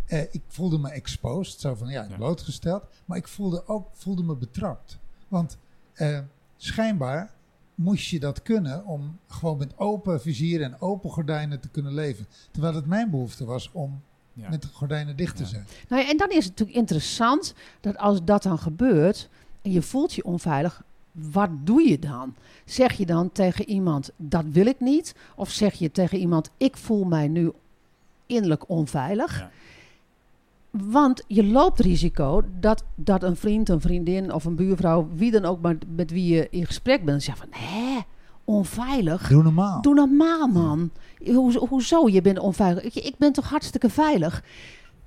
Eh, 0.07 0.20
ik 0.20 0.42
voelde 0.48 0.78
me 0.78 0.88
exposed, 0.90 1.61
zo 1.61 1.74
van 1.74 1.88
ja, 1.88 2.07
Ja. 2.09 2.16
blootgesteld. 2.16 2.83
Maar 3.04 3.16
ik 3.16 3.28
voelde 3.28 3.66
ook 3.66 3.88
voelde 3.92 4.22
me 4.22 4.37
betrapt. 4.37 4.98
Want 5.28 5.57
eh, 5.92 6.18
schijnbaar 6.57 7.30
moest 7.74 8.09
je 8.09 8.20
dat 8.20 8.42
kunnen 8.42 8.85
om 8.87 9.18
gewoon 9.28 9.59
met 9.59 9.78
open 9.78 10.20
vizier 10.20 10.62
en 10.62 10.80
open 10.80 11.11
gordijnen 11.11 11.61
te 11.61 11.68
kunnen 11.68 11.94
leven. 11.94 12.26
Terwijl 12.50 12.74
het 12.74 12.87
mijn 12.87 13.11
behoefte 13.11 13.44
was 13.44 13.70
om 13.72 14.02
Ja. 14.33 14.48
met 14.48 14.62
de 14.62 14.68
gordijnen 14.72 15.16
dicht 15.16 15.37
te 15.37 15.42
Ja. 15.42 15.48
zijn. 15.48 15.66
Nou 15.88 16.02
ja, 16.02 16.09
en 16.11 16.16
dan 16.16 16.28
is 16.30 16.37
het 16.44 16.48
natuurlijk 16.48 16.78
interessant 16.78 17.54
dat 17.80 17.96
als 17.96 18.24
dat 18.24 18.42
dan 18.42 18.59
gebeurt 18.59 19.28
en 19.62 19.70
je 19.70 19.83
voelt 19.83 20.12
je 20.12 20.24
onveilig, 20.24 20.83
wat 21.14 21.50
doe 21.64 21.88
je 21.88 21.98
dan? 21.98 22.35
Zeg 22.64 22.92
je 22.92 23.07
dan 23.07 23.33
tegen 23.33 23.68
iemand, 23.68 24.11
dat 24.16 24.44
wil 24.50 24.66
ik 24.66 24.81
niet? 24.81 25.14
Of 25.37 25.50
zeg 25.50 25.74
je 25.74 25.90
tegen 25.90 26.18
iemand, 26.18 26.50
ik 26.57 26.77
voel 26.77 27.05
mij 27.05 27.29
nu 27.29 27.53
innerlijk 28.27 28.68
onveilig? 28.68 29.38
Ja. 29.38 29.50
Want 30.70 31.24
je 31.27 31.44
loopt 31.44 31.81
risico 31.81 32.42
dat, 32.61 32.85
dat 32.94 33.22
een 33.22 33.37
vriend, 33.37 33.68
een 33.68 33.81
vriendin 33.81 34.33
of 34.33 34.44
een 34.44 34.55
buurvrouw, 34.55 35.09
wie 35.14 35.31
dan 35.31 35.44
ook 35.44 35.61
maar 35.61 35.77
met 35.87 36.11
wie 36.11 36.35
je 36.35 36.48
in 36.50 36.66
gesprek 36.66 37.05
bent, 37.05 37.22
zegt 37.22 37.38
van, 37.38 37.48
hè, 37.50 38.00
onveilig? 38.44 39.29
Doe 39.29 39.42
normaal. 39.42 39.83
Doe 39.83 39.94
normaal, 39.94 40.46
man. 40.46 40.90
Hoe, 41.24 41.59
hoezo? 41.68 42.09
Je 42.09 42.22
bent 42.22 42.38
onveilig. 42.38 42.85
Ik, 42.85 42.94
ik 42.94 43.18
ben 43.18 43.33
toch 43.33 43.48
hartstikke 43.48 43.90
veilig. 43.90 44.44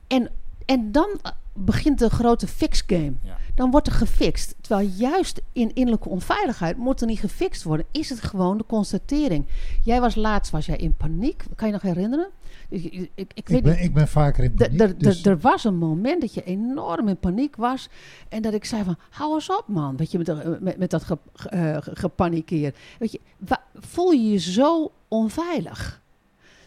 En, 0.07 0.29
en 0.65 0.91
dan 0.91 1.19
begint 1.53 1.99
de 1.99 2.09
grote 2.09 2.47
fix 2.47 2.83
game. 2.87 3.13
Ja. 3.23 3.37
Dan 3.57 3.71
wordt 3.71 3.87
er 3.87 3.93
gefixt. 3.93 4.55
Terwijl 4.61 4.87
juist 4.89 5.41
in 5.51 5.73
innerlijke 5.73 6.09
onveiligheid 6.09 6.77
moet 6.77 7.01
er 7.01 7.07
niet 7.07 7.19
gefixt 7.19 7.63
worden. 7.63 7.85
Is 7.91 8.09
het 8.09 8.21
gewoon 8.21 8.57
de 8.57 8.65
constatering. 8.67 9.45
Jij 9.83 10.01
was 10.01 10.15
laatst 10.15 10.51
was 10.51 10.65
jij 10.65 10.75
in 10.77 10.93
paniek. 10.95 11.43
Kan 11.55 11.67
je 11.67 11.73
nog 11.73 11.81
herinneren? 11.81 12.29
Ik, 12.69 12.83
ik, 12.83 13.09
ik, 13.15 13.31
ik 13.33 13.47
weet 13.47 13.57
ik, 13.57 13.63
ben, 13.63 13.73
niet. 13.75 13.81
ik 13.83 13.93
ben 13.93 14.07
vaker 14.07 14.43
in 14.43 14.53
paniek. 14.53 14.99
dus 14.99 15.25
Er 15.25 15.37
was 15.39 15.63
een 15.63 15.77
moment 15.77 16.21
dat 16.21 16.33
je 16.33 16.43
enorm 16.43 17.07
in 17.07 17.17
paniek 17.17 17.55
was. 17.55 17.89
En 18.29 18.41
dat 18.41 18.53
ik 18.53 18.65
zei 18.65 18.83
van, 18.83 18.97
hou 19.09 19.33
eens 19.33 19.49
op 19.49 19.63
man. 19.67 19.97
Weet 19.97 20.11
je, 20.11 20.17
met, 20.17 20.27
dat- 20.27 20.59
met, 20.59 20.77
met 20.77 20.89
dat 20.89 21.03
ge, 21.03 21.17
ge- 21.33 21.49
eh, 21.49 21.77
ge- 21.81 21.95
gepanikeerd. 21.95 22.77
Weet 22.99 23.11
je, 23.11 23.19
wa- 23.37 23.63
voel 23.75 24.11
je 24.11 24.29
je 24.31 24.37
zo 24.39 24.91
onveilig? 25.07 26.01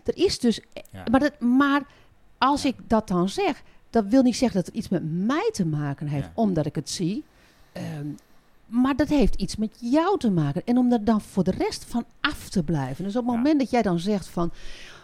Er 0.05 0.17
is 0.17 0.39
dus... 0.39 0.61
Ja. 0.93 1.05
Maar, 1.11 1.21
dat, 1.21 1.41
maar 1.41 1.83
als 2.39 2.65
ik 2.65 2.75
dat 2.87 3.09
dan 3.09 3.29
zeg... 3.29 3.63
Dat 3.91 4.05
wil 4.07 4.23
niet 4.23 4.37
zeggen 4.37 4.57
dat 4.57 4.67
het 4.67 4.77
iets 4.77 4.89
met 4.89 5.03
mij 5.27 5.51
te 5.53 5.67
maken 5.67 6.07
heeft. 6.07 6.27
Ja. 6.27 6.33
Omdat 6.35 6.67
ik 6.67 6.75
het 6.75 6.91
zie. 6.91 7.25
Ehm, 7.73 8.07
maar 8.67 8.97
dat 8.97 9.09
heeft 9.09 9.35
iets 9.35 9.57
met 9.57 9.77
jou 9.81 10.19
te 10.19 10.31
maken. 10.31 10.63
En 10.65 10.79
om 10.79 10.93
er 10.93 11.05
dan 11.05 11.21
voor 11.21 11.45
de 11.45 11.51
rest 11.51 11.85
van 11.85 12.05
af 12.21 12.49
te 12.49 12.63
blijven. 12.63 13.05
Dus 13.05 13.17
op 13.17 13.27
het 13.27 13.37
moment 13.37 13.59
dat 13.59 13.71
jij 13.71 13.83
dan 13.83 13.99
zegt 13.99 14.29
van... 14.29 14.53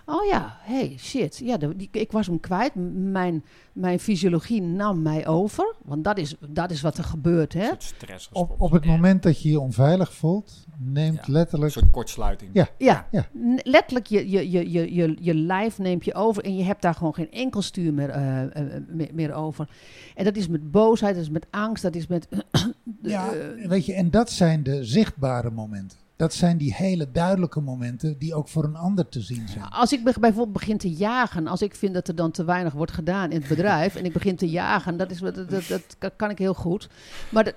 Oh 0.09 0.25
ja, 0.27 0.57
hey, 0.61 0.97
shit. 0.99 1.39
Ja, 1.45 1.57
de- 1.57 1.77
die, 1.77 1.89
ik 1.93 2.13
was 2.13 2.27
hem 2.27 2.41
kwijt. 2.41 2.73
Mijn, 2.95 3.45
mijn 3.73 3.99
fysiologie 4.01 4.63
nam 4.63 5.03
mij 5.03 5.27
over. 5.27 5.75
Want 5.85 6.05
dat 6.05 6.19
is, 6.19 6.35
dat 6.49 6.71
is 6.71 6.81
wat 6.81 6.99
er 6.99 7.05
gebeurt, 7.05 7.53
hè? 7.53 7.61
Een 7.61 7.67
soort 7.67 7.83
stressrespons. 7.83 8.51
op, 8.51 8.61
op 8.61 8.71
het 8.71 8.85
moment 8.85 9.23
dat 9.23 9.43
je 9.43 9.51
je 9.51 9.61
onveilig 9.61 10.13
voelt, 10.13 10.67
neemt 10.79 11.27
Ja. 11.27 11.33
letterlijk... 11.33 11.75
Een 11.75 11.81
soort 11.81 11.93
kortsluiting. 11.93 12.51
Ja. 12.53 12.69
Ja, 12.79 13.07
Ja. 13.11 13.27
letterlijk, 13.63 14.07
je, 14.07 14.31
je, 14.31 14.51
je, 14.51 14.71
je, 14.71 14.95
je, 14.95 15.17
je 15.21 15.35
lijf 15.35 15.79
neemt 15.79 16.05
je 16.05 16.15
over 16.15 16.45
en 16.45 16.57
je 16.57 16.65
hebt 16.65 16.83
daar 16.83 16.95
gewoon 16.95 17.15
geen 17.15 17.31
enkel 17.31 17.63
stuur 17.63 17.95
meer, 17.95 18.09
eh, 18.11 18.43
eh, 18.43 18.83
meer, 18.89 19.11
meer 19.15 19.33
over. 19.35 19.69
En 20.15 20.25
dat 20.25 20.37
is 20.37 20.49
met 20.49 20.71
boosheid, 20.71 21.15
dat 21.15 21.25
is 21.25 21.31
met 21.31 21.47
angst, 21.51 21.83
dat 21.83 21.95
is 21.95 22.07
met... 22.07 22.29
Ja, 23.03 23.33
eh, 23.33 23.69
weet 23.69 23.87
je, 23.87 23.93
en 23.95 24.11
dat 24.11 24.31
zijn 24.31 24.63
de 24.63 24.85
zichtbare 24.85 25.51
momenten. 25.51 25.99
Dat 26.17 26.35
zijn 26.35 26.57
die 26.59 26.75
hele 26.75 27.11
duidelijke 27.11 27.61
momenten 27.61 28.19
die 28.19 28.35
ook 28.35 28.49
voor 28.49 28.65
een 28.65 28.77
ander 28.77 29.09
te 29.09 29.21
zien 29.21 29.49
zijn. 29.49 29.69
Als 29.71 29.93
ik 29.93 30.05
be- 30.05 30.15
bijvoorbeeld 30.21 30.53
begin 30.59 30.79
te 30.79 30.91
jagen, 30.93 31.47
als 31.47 31.63
ik 31.63 31.75
vind 31.75 31.95
dat 31.95 32.09
er 32.09 32.15
dan 32.15 32.31
te 32.31 32.45
weinig 32.45 32.73
wordt 32.73 32.93
gedaan 32.93 33.31
in 33.31 33.39
het 33.39 33.49
bedrijf 33.49 33.97
en 33.97 34.05
ik 34.05 34.13
begin 34.13 34.37
te 34.37 34.49
jagen, 34.49 34.97
dat, 34.97 35.11
is, 35.11 35.19
dat, 35.19 35.51
dat, 35.51 35.97
dat 35.99 36.13
kan 36.17 36.31
ik 36.31 36.39
heel 36.39 36.55
goed. 36.55 36.89
Maar, 37.29 37.53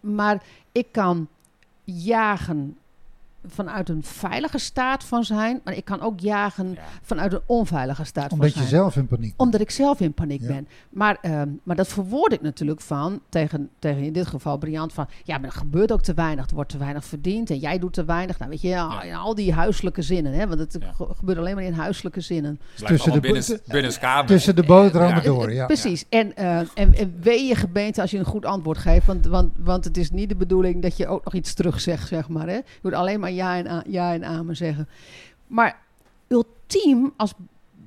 maar 0.00 0.42
Ik 0.72 0.86
kan 0.92 1.28
jagen 1.84 2.76
vanuit 3.46 3.88
een 3.88 4.02
veilige 4.02 4.58
staat 4.58 5.04
van 5.04 5.24
zijn, 5.24 5.60
maar 5.64 5.74
ik 5.76 5.84
kan 5.84 6.00
ook 6.00 6.20
jagen 6.20 6.70
Ja. 6.74 6.80
vanuit 7.02 7.32
een 7.32 7.40
onveilige 7.46 8.04
staat 8.04 8.32
Omdat 8.32 8.52
van 8.52 8.62
je 8.62 8.68
zijn. 8.68 8.80
zelf 8.80 8.96
in 8.96 9.06
paniek 9.06 9.22
bent. 9.28 9.40
Omdat 9.40 9.60
ik 9.60 9.70
zelf 9.70 10.00
in 10.00 10.12
paniek 10.12 10.40
Ja. 10.40 10.46
ben. 10.46 10.68
Maar, 10.90 11.18
ehm, 11.20 11.48
maar 11.62 11.76
dat 11.76 11.88
verwoord 11.88 12.32
ik 12.32 12.42
natuurlijk 12.42 12.80
van 12.80 13.20
tegen, 13.28 13.70
tegen 13.78 14.02
in 14.02 14.12
dit 14.12 14.26
geval 14.26 14.58
Briant 14.58 14.92
van... 14.92 15.06
Ja, 15.24 15.38
maar 15.38 15.46
er 15.50 15.56
gebeurt 15.56 15.92
ook 15.92 16.02
te 16.02 16.14
weinig. 16.14 16.48
Er 16.48 16.54
wordt 16.54 16.70
te 16.70 16.78
weinig 16.78 17.04
verdiend 17.04 17.50
en 17.50 17.58
jij 17.58 17.78
doet 17.78 17.92
te 17.92 18.04
weinig. 18.04 18.38
Nou, 18.38 18.50
weet 18.50 18.60
je, 18.60 18.98
in 19.04 19.14
al 19.14 19.34
die 19.34 19.52
huiselijke 19.52 20.02
zinnen. 20.02 20.32
Hè, 20.32 20.46
want 20.48 20.60
het 20.60 20.78
gebeurt 21.16 21.38
alleen 21.38 21.54
maar 21.54 21.64
in 21.64 21.72
huiselijke 21.72 22.20
zinnen. 22.20 22.60
Tussen 22.74 23.12
de 23.12 23.20
binnen, 23.20 23.44
binnen. 23.66 24.26
Tussen 24.26 24.56
de 24.56 24.62
boterhammen 24.62 25.22
Ja. 25.22 25.28
door, 25.28 25.52
ja. 25.52 25.66
Precies. 25.66 26.04
En, 26.08 26.36
eh, 26.36 26.58
en, 26.58 26.94
en 26.94 27.16
wee 27.20 27.44
je 27.44 27.54
gemeente 27.54 28.00
als 28.00 28.10
je 28.10 28.18
een 28.18 28.24
goed 28.24 28.44
antwoord 28.44 28.78
geeft. 28.78 29.06
Want, 29.06 29.26
want, 29.26 29.52
want 29.58 29.84
het 29.84 29.96
is 29.96 30.10
niet 30.10 30.28
de 30.28 30.36
bedoeling 30.36 30.82
dat 30.82 30.96
je 30.96 31.06
ook 31.06 31.24
nog 31.24 31.34
iets 31.34 31.54
terugzegt, 31.54 32.08
zeg 32.08 32.28
maar. 32.28 32.46
Hè. 32.46 32.54
Je 32.54 32.62
moet 32.82 32.92
alleen 32.94 33.20
maar 33.20 33.32
ja 33.34 33.64
en, 33.64 33.84
ja 33.90 34.12
en 34.12 34.24
amen 34.24 34.56
zeggen. 34.56 34.88
Maar 35.46 35.78
ultiem, 36.28 37.12
als 37.16 37.32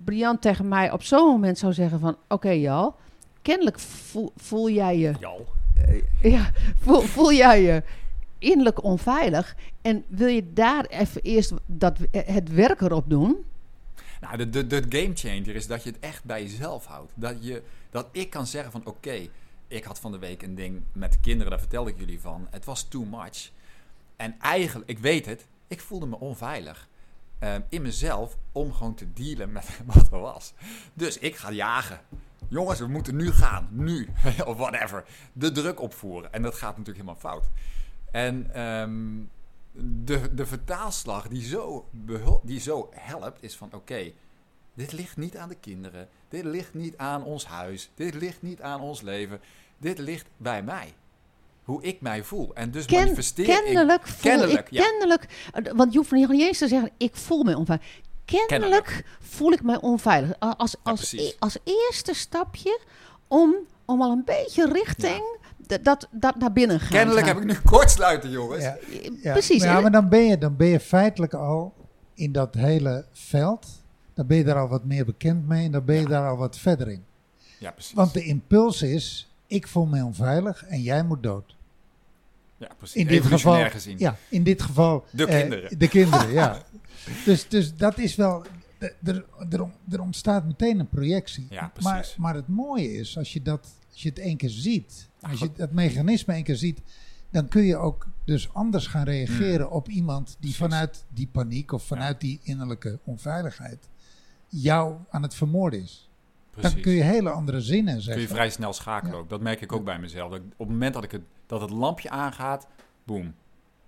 Briant 0.04 0.42
tegen 0.42 0.68
mij 0.68 0.92
op 0.92 1.04
zo'n 1.04 1.28
moment 1.28 1.58
zou 1.58 1.74
zeggen 1.74 2.00
van... 2.00 2.18
Oké, 2.28 2.50
Jal, 2.50 2.96
kennelijk 3.42 3.80
voel, 3.80 4.32
voel 4.36 4.70
jij 4.70 4.98
je... 4.98 5.14
Jal. 5.20 5.46
Ja, 6.22 6.52
voel, 6.84 7.02
voel 7.02 7.34
jij 7.34 7.62
je 7.62 7.84
innerlijk 8.38 8.84
onveilig... 8.84 9.56
en 9.82 10.04
wil 10.08 10.28
je 10.28 10.54
daar 10.54 10.86
even 10.86 11.22
eerst 11.22 11.54
dat, 11.66 11.98
het 12.12 12.54
werk 12.54 12.82
erop 12.82 13.10
doen... 13.10 13.46
Nou, 14.22 14.50
de, 14.50 14.68
de, 14.68 15.12
changer 15.14 15.56
is 15.56 15.68
dat 15.68 15.84
je 15.84 15.90
het 15.90 16.00
echt 16.00 16.24
bij 16.24 16.42
jezelf 16.42 16.86
houdt. 16.86 17.12
Dat, 17.16 17.36
je, 17.46 17.64
dat 17.90 18.08
ik 18.12 18.30
kan 18.30 18.48
zeggen 18.48 18.72
van 18.72 18.86
oké, 18.86 19.28
ik 19.68 19.84
had 19.84 20.00
van 20.00 20.12
de 20.12 20.18
week 20.18 20.42
een 20.42 20.56
ding 20.56 20.82
met 20.92 21.12
de 21.12 21.20
kinderen, 21.20 21.50
daar 21.50 21.60
vertelde 21.60 21.90
ik 21.90 22.00
jullie 22.00 22.20
van. 22.20 22.48
Het 22.50 22.66
was 22.66 22.84
too 22.84 23.06
much. 23.06 23.52
En 24.18 24.40
eigenlijk, 24.40 24.90
ik 24.90 25.00
weet 25.00 25.26
het, 25.26 25.48
ik 25.68 25.82
voelde 25.82 26.06
me 26.06 26.20
onveilig. 26.20 26.88
ehm, 27.40 27.62
in 27.70 27.82
mezelf 27.82 28.38
om 28.52 28.74
gewoon 28.74 28.96
te 28.96 29.14
dealen 29.14 29.52
met 29.52 29.80
wat 29.94 30.12
er 30.12 30.20
was. 30.20 30.54
Dus 30.94 31.18
ik 31.18 31.36
ga 31.36 31.52
jagen. 31.52 32.00
Jongens, 32.48 32.80
we 32.80 32.88
moeten 32.88 33.16
nu 33.16 33.32
gaan. 33.32 33.68
Nu. 33.72 34.10
of 34.46 34.58
whatever. 34.58 35.04
De 35.34 35.52
druk 35.52 35.82
opvoeren. 35.82 36.34
En 36.34 36.42
dat 36.42 36.56
gaat 36.56 36.78
natuurlijk 36.78 37.06
helemaal 37.06 37.32
fout. 37.32 37.50
En 38.12 38.54
ehm, 38.54 39.16
de, 40.06 40.34
de 40.34 40.46
vertaalslag 40.46 41.28
die 41.28 41.44
zo, 41.44 41.90
die 42.44 42.60
zo 42.60 42.90
helpt 42.96 43.44
is 43.44 43.56
van 43.56 43.74
oké, 43.74 44.12
dit 44.74 44.92
ligt 44.92 45.18
niet 45.18 45.38
aan 45.38 45.50
de 45.50 45.56
kinderen. 45.56 46.08
Dit 46.30 46.44
ligt 46.44 46.74
niet 46.74 46.98
aan 46.98 47.24
ons 47.24 47.46
huis. 47.46 47.92
Dit 47.96 48.14
ligt 48.14 48.42
niet 48.42 48.62
aan 48.62 48.82
ons 48.82 49.02
leven. 49.02 49.40
Dit 49.78 49.98
ligt 49.98 50.28
bij 50.38 50.64
mij. 50.64 50.94
Hoe 51.68 51.84
ik 51.84 52.02
mij 52.02 52.24
voel. 52.24 52.56
En 52.56 52.72
dus 52.72 52.86
Ken, 52.86 53.00
manifesteer 53.00 53.46
kennelijk 53.46 54.02
ik... 54.02 54.08
voel 54.08 54.32
Kennelijk, 54.32 54.70
ik, 54.72 54.82
kennelijk, 54.82 55.52
want 55.76 55.94
je 55.94 55.98
hoeft 55.98 56.12
niet 56.12 56.42
eens 56.42 56.58
te 56.58 56.68
zeggen, 56.68 56.92
ik 56.98 57.16
voel 57.16 57.44
me 57.44 57.58
onveilig. 57.58 57.86
Kennelijk, 58.26 59.04
voel 59.20 59.52
ik 59.52 59.64
mij 59.64 59.82
onveilig. 59.82 60.40
Als, 60.40 60.76
als, 60.84 61.14
e- 61.14 61.34
als 61.40 61.58
eerste 61.64 62.14
stapje 62.14 62.80
om, 63.28 63.56
om 63.86 64.02
al 64.02 64.12
een 64.12 64.24
beetje 64.26 64.72
richting 64.72 65.38
dat, 65.82 66.08
dat 66.12 66.36
naar 66.36 66.54
binnen 66.54 66.80
gaan. 66.80 66.90
Kennelijk 66.90 67.28
gaan. 67.28 67.36
heb 67.36 67.46
ik 67.46 67.54
nu 67.54 67.70
kortsluiten, 67.70 68.30
jongens. 68.30 68.64
Ja, 68.64 68.78
ja. 69.22 69.32
Precies. 69.32 69.64
Ja, 69.64 69.80
maar 69.80 69.92
dan 69.92 70.10
ben, 70.10 70.24
je, 70.24 70.38
dan 70.38 70.56
ben 70.56 70.68
je 70.68 70.80
feitelijk 70.80 71.34
al 71.34 71.74
in 72.14 72.32
dat 72.32 72.56
hele 72.56 73.06
veld. 73.12 73.68
Dan 74.14 74.28
ben 74.28 74.38
je 74.38 74.44
daar 74.44 74.60
al 74.60 74.68
wat 74.68 74.86
meer 74.86 75.06
bekend 75.06 75.48
mee 75.48 75.66
en 75.66 75.72
dan 75.72 75.86
ben 75.86 75.96
je 75.96 76.08
daar 76.08 76.30
al 76.30 76.38
wat 76.38 76.58
verder 76.58 76.90
in. 76.90 77.06
Ja, 77.60 77.72
precies. 77.72 77.94
Want 77.94 78.14
de 78.14 78.24
impuls 78.24 78.82
is, 78.82 79.32
ik 79.48 79.68
voel 79.68 79.86
me 79.86 80.04
onveilig 80.04 80.64
en 80.64 80.82
jij 80.82 81.04
moet 81.04 81.24
dood. 81.24 81.57
Ja, 82.58 82.70
precies. 82.78 82.96
In 83.02 83.08
dit 83.08 83.26
geval, 83.26 83.70
gezien. 83.70 84.00
ja, 84.00 84.18
in 84.30 84.44
dit 84.44 84.62
geval 84.62 85.06
De 85.12 85.26
eh, 85.26 85.40
kinderen. 85.40 85.80
de 85.80 85.88
kinderen, 85.88 86.32
ja. 86.32 86.62
Dus, 87.26 87.48
dus 87.48 87.76
dat 87.76 87.98
is 87.98 88.16
wel, 88.16 88.46
er, 88.78 88.96
er, 89.04 89.26
er- 89.92 90.02
ontstaat 90.02 90.46
meteen 90.46 90.80
een 90.80 90.88
projectie. 90.90 91.48
Ja, 91.50 91.72
maar, 91.82 91.94
precies. 91.94 92.16
maar 92.16 92.36
het 92.36 92.48
mooie 92.48 92.94
is, 92.94 93.18
als 93.18 93.34
je, 93.34 93.42
dat, 93.42 93.68
als 93.92 94.02
je 94.02 94.10
het 94.10 94.20
één 94.20 94.38
keer 94.38 94.50
ziet, 94.50 95.08
Nou, 95.20 95.32
als 95.32 95.42
je 95.42 95.52
dat 95.56 95.72
mechanisme 95.72 96.34
één 96.34 96.44
keer 96.44 96.56
ziet, 96.56 96.82
dan 97.30 97.48
kun 97.48 97.64
je 97.64 97.78
ook 97.78 98.08
dus 98.26 98.54
anders 98.54 98.88
gaan 98.88 99.04
reageren 99.06 99.66
Hmm. 99.66 99.76
op 99.76 99.90
iemand 99.90 100.28
die 100.28 100.36
Precies. 100.40 100.58
vanuit 100.58 101.06
die 101.10 101.28
paniek 101.32 101.72
of 101.72 101.84
vanuit 101.84 102.22
die 102.22 102.40
innerlijke 102.44 103.00
onveiligheid 103.04 103.90
jou 104.48 104.96
aan 105.10 105.22
het 105.22 105.36
vermoorden 105.36 105.82
is. 105.82 106.10
precies. 106.52 106.74
Dan 106.74 106.82
kun 106.82 106.92
je 106.92 107.04
hele 107.04 107.30
andere 107.30 107.62
zinnen 107.62 107.94
kun 107.94 108.04
zeggen. 108.04 108.22
je 108.22 108.28
vrij 108.28 108.50
snel 108.50 108.74
schakelen 108.74 109.14
Ja. 109.16 109.20
ook. 109.20 109.30
Dat 109.30 109.42
merk 109.42 109.62
ik 109.62 109.72
ook 109.72 109.84
bij 109.84 110.00
mezelf. 110.00 110.32
Op 110.34 110.42
het 110.58 110.68
moment 110.70 110.94
dat, 110.94 111.04
ik 111.04 111.12
het, 111.12 111.22
dat 111.48 111.62
het 111.62 111.70
lampje 111.70 112.10
aangaat, 112.10 112.68
boem. 113.04 113.36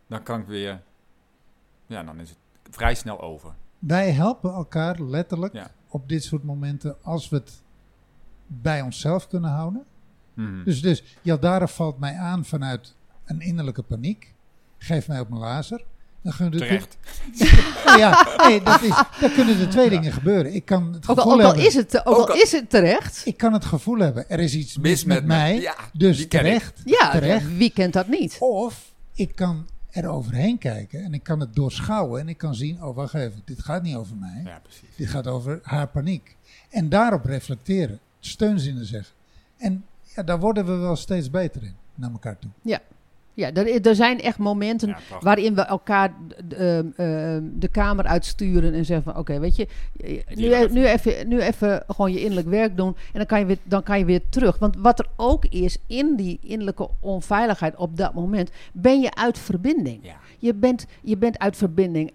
Dan 0.08 0.24
kan 0.24 0.40
ik 0.40 0.48
weer... 0.48 0.82
Ja, 1.86 2.04
dan 2.04 2.20
is 2.20 2.30
het 2.30 2.76
vrij 2.76 2.96
snel 2.96 3.22
over. 3.22 3.54
Wij 3.80 4.12
helpen 4.12 4.54
elkaar 4.54 5.02
letterlijk 5.02 5.54
Ja. 5.54 5.72
op 5.88 6.10
dit 6.10 6.24
soort 6.24 6.44
momenten 6.44 7.04
als 7.04 7.30
we 7.30 7.36
het 7.36 7.62
bij 8.48 8.82
onszelf 8.82 9.28
kunnen 9.28 9.50
houden. 9.50 9.86
Mhm. 10.34 10.64
Dus, 10.64 10.82
dus 10.82 11.18
Jaldara 11.22 11.68
valt 11.68 12.00
mij 12.00 12.18
aan 12.18 12.46
vanuit 12.46 12.96
een 13.26 13.40
innerlijke 13.42 13.84
paniek. 13.84 14.34
Geeft 14.78 15.08
mij 15.08 15.20
op 15.20 15.30
mijn 15.30 15.42
lazer. 15.42 15.84
Dan 16.22 16.34
we 16.38 16.50
de 16.50 16.58
Terecht. 16.58 16.98
Ja, 17.86 18.28
nee, 18.48 18.64
dat 18.64 18.82
is, 18.82 19.04
dan 19.20 19.32
kunnen 19.34 19.60
er 19.60 19.70
twee 19.70 19.90
dingen 19.90 20.12
gebeuren. 20.12 20.54
Ik 20.54 20.66
kan 20.66 20.94
het 20.94 21.10
ook 21.10 21.18
gevoel 21.18 21.24
al, 21.24 21.38
ook 21.40 21.44
al, 21.46 21.48
hebben. 21.48 21.66
is, 21.66 21.76
het, 21.76 22.06
ook 22.06 22.18
Ook 22.18 22.28
al 22.30 22.34
al- 22.36 22.42
is 22.42 22.52
het 22.52 22.70
terecht. 22.70 23.22
Ik 23.26 23.38
kan 23.38 23.54
het 23.54 23.66
gevoel 23.66 23.98
hebben. 24.00 24.30
Er 24.30 24.40
is 24.40 24.56
iets 24.56 24.78
mis, 24.78 25.04
met, 25.04 25.22
me. 25.22 25.28
mij. 25.28 25.60
Ja, 25.60 25.76
dus 25.94 26.28
terecht. 26.28 26.82
Ja, 26.86 27.12
terecht. 27.12 27.56
wie 27.58 27.72
kent 27.72 27.94
dat 27.94 28.08
niet? 28.08 28.38
Of 28.40 28.94
ik 29.14 29.36
kan 29.36 29.68
er 29.90 30.08
overheen 30.08 30.58
kijken 30.58 31.04
en 31.04 31.14
ik 31.14 31.24
kan 31.24 31.40
het 31.40 31.56
doorschouwen. 31.56 32.22
En 32.22 32.30
ik 32.30 32.38
kan 32.38 32.56
zien, 32.56 32.84
oh 32.84 32.96
wacht 32.96 33.14
even, 33.14 33.42
dit 33.46 33.64
gaat 33.64 33.84
niet 33.84 33.96
over 33.96 34.16
mij. 34.16 34.42
Ja, 34.46 34.60
precies. 34.64 34.96
Dit 34.96 35.10
gaat 35.10 35.28
over 35.28 35.60
haar 35.64 35.88
paniek. 35.88 36.36
En 36.70 36.90
daarop 36.90 37.26
reflecteren. 37.26 38.00
Steunzinnen 38.20 38.86
zeggen. 38.86 39.14
En 39.58 39.86
ja, 40.16 40.24
daar 40.24 40.40
worden 40.40 40.66
we 40.66 40.76
wel 40.76 40.96
steeds 40.96 41.30
beter 41.30 41.64
in. 41.64 41.76
Naar 41.96 42.12
elkaar 42.12 42.40
toe. 42.40 42.50
Ja, 42.62 42.80
er, 43.48 43.88
er 43.88 43.96
zijn 43.96 44.22
echt 44.22 44.38
momenten 44.38 44.88
Ja, 44.88 44.98
waarin 45.20 45.56
we 45.56 45.62
elkaar 45.62 46.14
d- 46.48 46.54
ehm, 46.54 46.86
ehm, 46.96 47.44
de 47.54 47.68
kamer 47.72 48.06
uitsturen 48.06 48.74
en 48.74 48.86
zeggen 48.86 49.12
van 49.12 49.22
oké, 49.22 49.40
weet 49.40 49.56
je, 49.56 49.68
nu, 50.36 50.50
nog 50.50 50.70
nu, 50.70 50.86
even, 50.86 51.28
nu 51.28 51.40
even 51.42 51.84
gewoon 51.88 52.12
je 52.12 52.20
innerlijk 52.20 52.48
werk 52.48 52.78
doen 52.78 52.96
en 52.96 53.18
dan 53.18 53.26
kan, 53.26 53.40
je 53.40 53.46
weer, 53.46 53.58
dan 53.64 53.84
kan 53.84 54.00
je 54.00 54.06
weer 54.06 54.22
terug. 54.30 54.58
Want 54.60 54.76
wat 54.80 55.00
er 55.00 55.08
ook 55.16 55.46
is 55.46 55.78
in 55.88 56.16
die 56.16 56.40
innerlijke 56.42 56.90
onveiligheid 57.00 57.76
op 57.76 57.98
dat 57.98 58.14
moment, 58.14 58.52
ben 58.74 59.00
je 59.02 59.16
uit 59.16 59.38
verbinding. 59.40 60.00
Ja. 60.04 60.16
Je 60.40 60.54
bent, 60.54 60.86
je 61.02 61.18
bent 61.18 61.40
uit 61.40 61.58
verbinding 61.58 62.12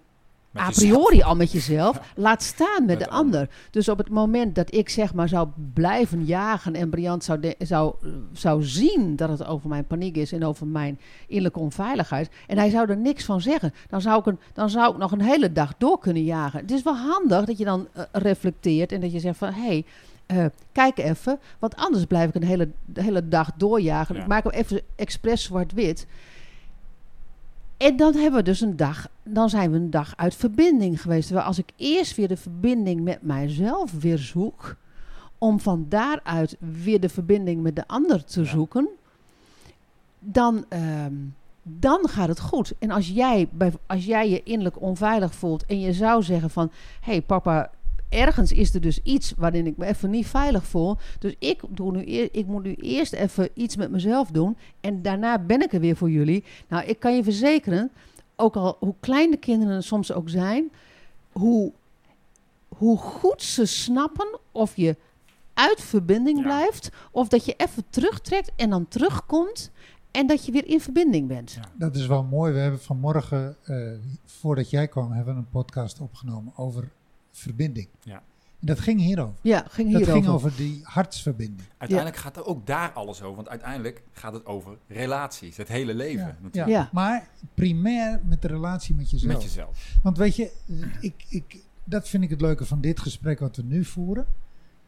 Met 0.55 0.63
a 0.63 0.69
priori 0.69 1.21
al 1.21 1.35
met 1.35 1.51
jezelf, 1.51 1.99
laat 2.15 2.43
staan 2.43 2.85
met, 2.85 2.85
Met 2.85 2.99
de 2.99 3.03
de 3.03 3.09
ander. 3.09 3.49
Dus 3.71 3.89
op 3.89 3.97
het 3.97 4.09
moment 4.09 4.55
dat 4.55 4.73
ik 4.73 4.89
zeg 4.89 5.13
maar 5.13 5.27
zou 5.29 5.47
blijven 5.73 6.25
jagen 6.25 6.75
en 6.75 6.89
Briant 6.89 7.23
zou, 7.23 7.39
de- 7.39 7.55
zou, 7.59 7.95
zou 8.33 8.63
zien 8.63 9.15
dat 9.15 9.29
het 9.29 9.45
over 9.45 9.69
mijn 9.69 9.85
paniek 9.87 10.17
is 10.17 10.31
en 10.31 10.45
over 10.45 10.67
mijn 10.67 10.99
innerlijke 11.27 11.59
onveiligheid 11.59 12.29
en 12.47 12.57
hij 12.57 12.69
zou 12.69 12.89
er 12.89 12.97
niks 12.97 13.25
van 13.25 13.41
zeggen, 13.41 13.73
dan 13.89 14.01
zou 14.01 14.19
ik, 14.19 14.25
een, 14.25 14.39
dan 14.53 14.69
zou 14.69 14.91
ik 14.91 14.97
nog 14.97 15.11
een 15.11 15.21
hele 15.21 15.51
dag 15.51 15.73
door 15.77 15.99
kunnen 15.99 16.23
jagen. 16.23 16.59
Het 16.59 16.71
is 16.71 16.83
wel 16.83 16.95
handig 16.97 17.45
dat 17.45 17.57
je 17.57 17.65
dan 17.65 17.87
eh, 17.93 18.03
reflecteert 18.11 18.91
en 18.91 19.01
dat 19.01 19.11
je 19.11 19.19
zegt 19.19 19.37
van 19.37 19.53
hé, 19.53 19.61
hey, 19.65 19.85
eh, 20.25 20.45
kijk 20.71 20.97
even, 20.97 21.39
want 21.59 21.75
anders 21.75 22.05
blijf 22.05 22.29
ik 22.29 22.35
een 22.35 22.43
hele, 22.43 22.69
de 22.85 23.03
hele 23.03 23.27
dag 23.27 23.51
doorjagen. 23.57 24.15
Ja. 24.15 24.21
Ik 24.21 24.27
maak 24.27 24.43
hem 24.43 24.51
even 24.53 24.81
expres 24.95 25.43
zwart-wit. 25.43 26.07
En 27.77 27.97
dan 27.97 28.13
hebben 28.13 28.39
we 28.39 28.45
dus 28.45 28.61
een 28.61 28.75
dag, 28.75 29.07
dan 29.23 29.49
zijn 29.49 29.71
we 29.71 29.77
een 29.77 29.89
dag 29.89 30.13
uit 30.15 30.35
verbinding 30.35 31.01
geweest. 31.01 31.25
Terwijl 31.25 31.47
als 31.47 31.57
ik 31.57 31.69
eerst 31.75 32.15
weer 32.15 32.27
de 32.27 32.37
verbinding 32.37 33.01
met 33.03 33.21
mijzelf 33.21 33.91
weer 33.99 34.17
zoek, 34.17 34.75
om 35.37 35.59
van 35.59 35.85
daaruit 35.89 36.57
weer 36.59 36.99
de 36.99 37.09
verbinding 37.09 37.61
met 37.61 37.75
de 37.75 37.87
ander 37.87 38.23
te 38.25 38.41
Ja. 38.41 38.47
zoeken, 38.47 38.87
dan, 40.19 40.65
ehm, 40.69 41.13
dan 41.63 42.07
gaat 42.09 42.27
het 42.27 42.39
goed. 42.39 42.73
En 42.79 42.91
als 42.91 43.07
jij, 43.07 43.49
als 43.87 44.05
jij 44.05 44.29
je 44.29 44.43
innerlijk 44.43 44.81
onveilig 44.81 45.35
voelt 45.35 45.65
en 45.65 45.79
je 45.79 45.93
zou 45.93 46.23
zeggen 46.23 46.49
van, 46.49 46.71
hé 47.01 47.11
hey, 47.11 47.21
papa, 47.21 47.71
ergens 48.15 48.51
is 48.51 48.73
er 48.73 48.81
dus 48.81 48.99
iets 49.03 49.33
waarin 49.37 49.67
ik 49.67 49.77
me 49.77 49.85
even 49.85 50.09
niet 50.09 50.27
veilig 50.27 50.65
voel. 50.65 50.97
Dus 51.19 51.35
ik, 51.39 51.61
doe 51.69 51.91
nu 51.91 52.07
eer, 52.07 52.29
ik 52.31 52.45
moet 52.45 52.63
nu 52.63 52.73
eerst 52.73 53.13
even 53.13 53.49
iets 53.53 53.75
met 53.75 53.91
mezelf 53.91 54.31
doen. 54.31 54.57
En 54.81 55.01
daarna 55.01 55.39
ben 55.39 55.61
ik 55.61 55.73
er 55.73 55.79
weer 55.79 55.95
voor 55.95 56.09
jullie. 56.09 56.43
Nou, 56.67 56.83
ik 56.85 56.99
kan 56.99 57.15
je 57.15 57.23
verzekeren, 57.23 57.91
ook 58.35 58.55
al 58.55 58.75
hoe 58.79 58.95
klein 58.99 59.31
de 59.31 59.37
kinderen 59.37 59.83
soms 59.83 60.11
ook 60.11 60.29
zijn, 60.29 60.71
hoe, 61.31 61.71
hoe 62.67 62.97
goed 62.97 63.41
ze 63.41 63.65
snappen 63.65 64.39
of 64.51 64.75
je 64.75 64.95
uit 65.53 65.81
verbinding 65.81 66.37
Ja. 66.37 66.43
blijft, 66.43 66.89
of 67.11 67.27
dat 67.27 67.45
je 67.45 67.53
even 67.57 67.83
terugtrekt 67.89 68.51
en 68.55 68.69
dan 68.69 68.87
terugkomt 68.87 69.71
en 70.11 70.27
dat 70.27 70.45
je 70.45 70.51
weer 70.51 70.67
in 70.67 70.81
verbinding 70.81 71.27
bent. 71.27 71.51
Ja. 71.51 71.61
Dat 71.77 71.95
is 71.95 72.07
wel 72.07 72.23
mooi. 72.23 72.53
We 72.53 72.59
hebben 72.59 72.81
vanmorgen, 72.81 73.55
eh, 73.63 73.91
voordat 74.25 74.69
jij 74.69 74.87
kwam, 74.87 75.11
hebben 75.11 75.33
we 75.33 75.39
een 75.39 75.49
podcast 75.49 75.99
opgenomen 76.01 76.53
over 76.55 76.89
verbinding. 77.37 77.87
Ja. 78.03 78.23
En 78.59 78.67
dat 78.67 78.79
ging 78.79 78.99
hierover. 78.99 79.35
Ja, 79.41 79.65
ging 79.69 79.91
Dat 79.91 80.01
hier 80.01 80.11
ging 80.13 80.27
over 80.27 80.55
die 80.55 80.79
hartsverbinding. 80.83 81.67
Uiteindelijk 81.77 82.17
gaat 82.19 82.37
er 82.37 82.45
ook 82.45 82.67
daar 82.67 82.91
alles 82.91 83.21
over. 83.21 83.35
Want 83.35 83.49
uiteindelijk 83.49 84.03
gaat 84.11 84.33
het 84.33 84.45
over 84.45 84.77
relaties. 84.87 85.57
Het 85.57 85.67
hele 85.67 85.93
leven 85.93 86.25
Ja, 86.25 86.35
natuurlijk. 86.41 86.55
ja. 86.73 86.79
Ja. 86.79 86.89
Maar 86.93 87.27
primair 87.53 88.21
met 88.25 88.41
de 88.41 88.47
relatie 88.47 88.95
met 88.95 89.09
jezelf. 89.09 89.33
Met 89.33 89.43
jezelf. 89.43 89.97
Want 90.03 90.17
weet 90.17 90.35
je, 90.35 90.51
ik, 90.99 91.25
ik, 91.29 91.57
dat 91.83 92.07
vind 92.09 92.23
ik 92.23 92.29
het 92.29 92.41
leuke 92.41 92.65
van 92.65 92.81
dit 92.81 92.99
gesprek 92.99 93.39
wat 93.39 93.55
we 93.55 93.63
nu 93.63 93.83
voeren. 93.85 94.25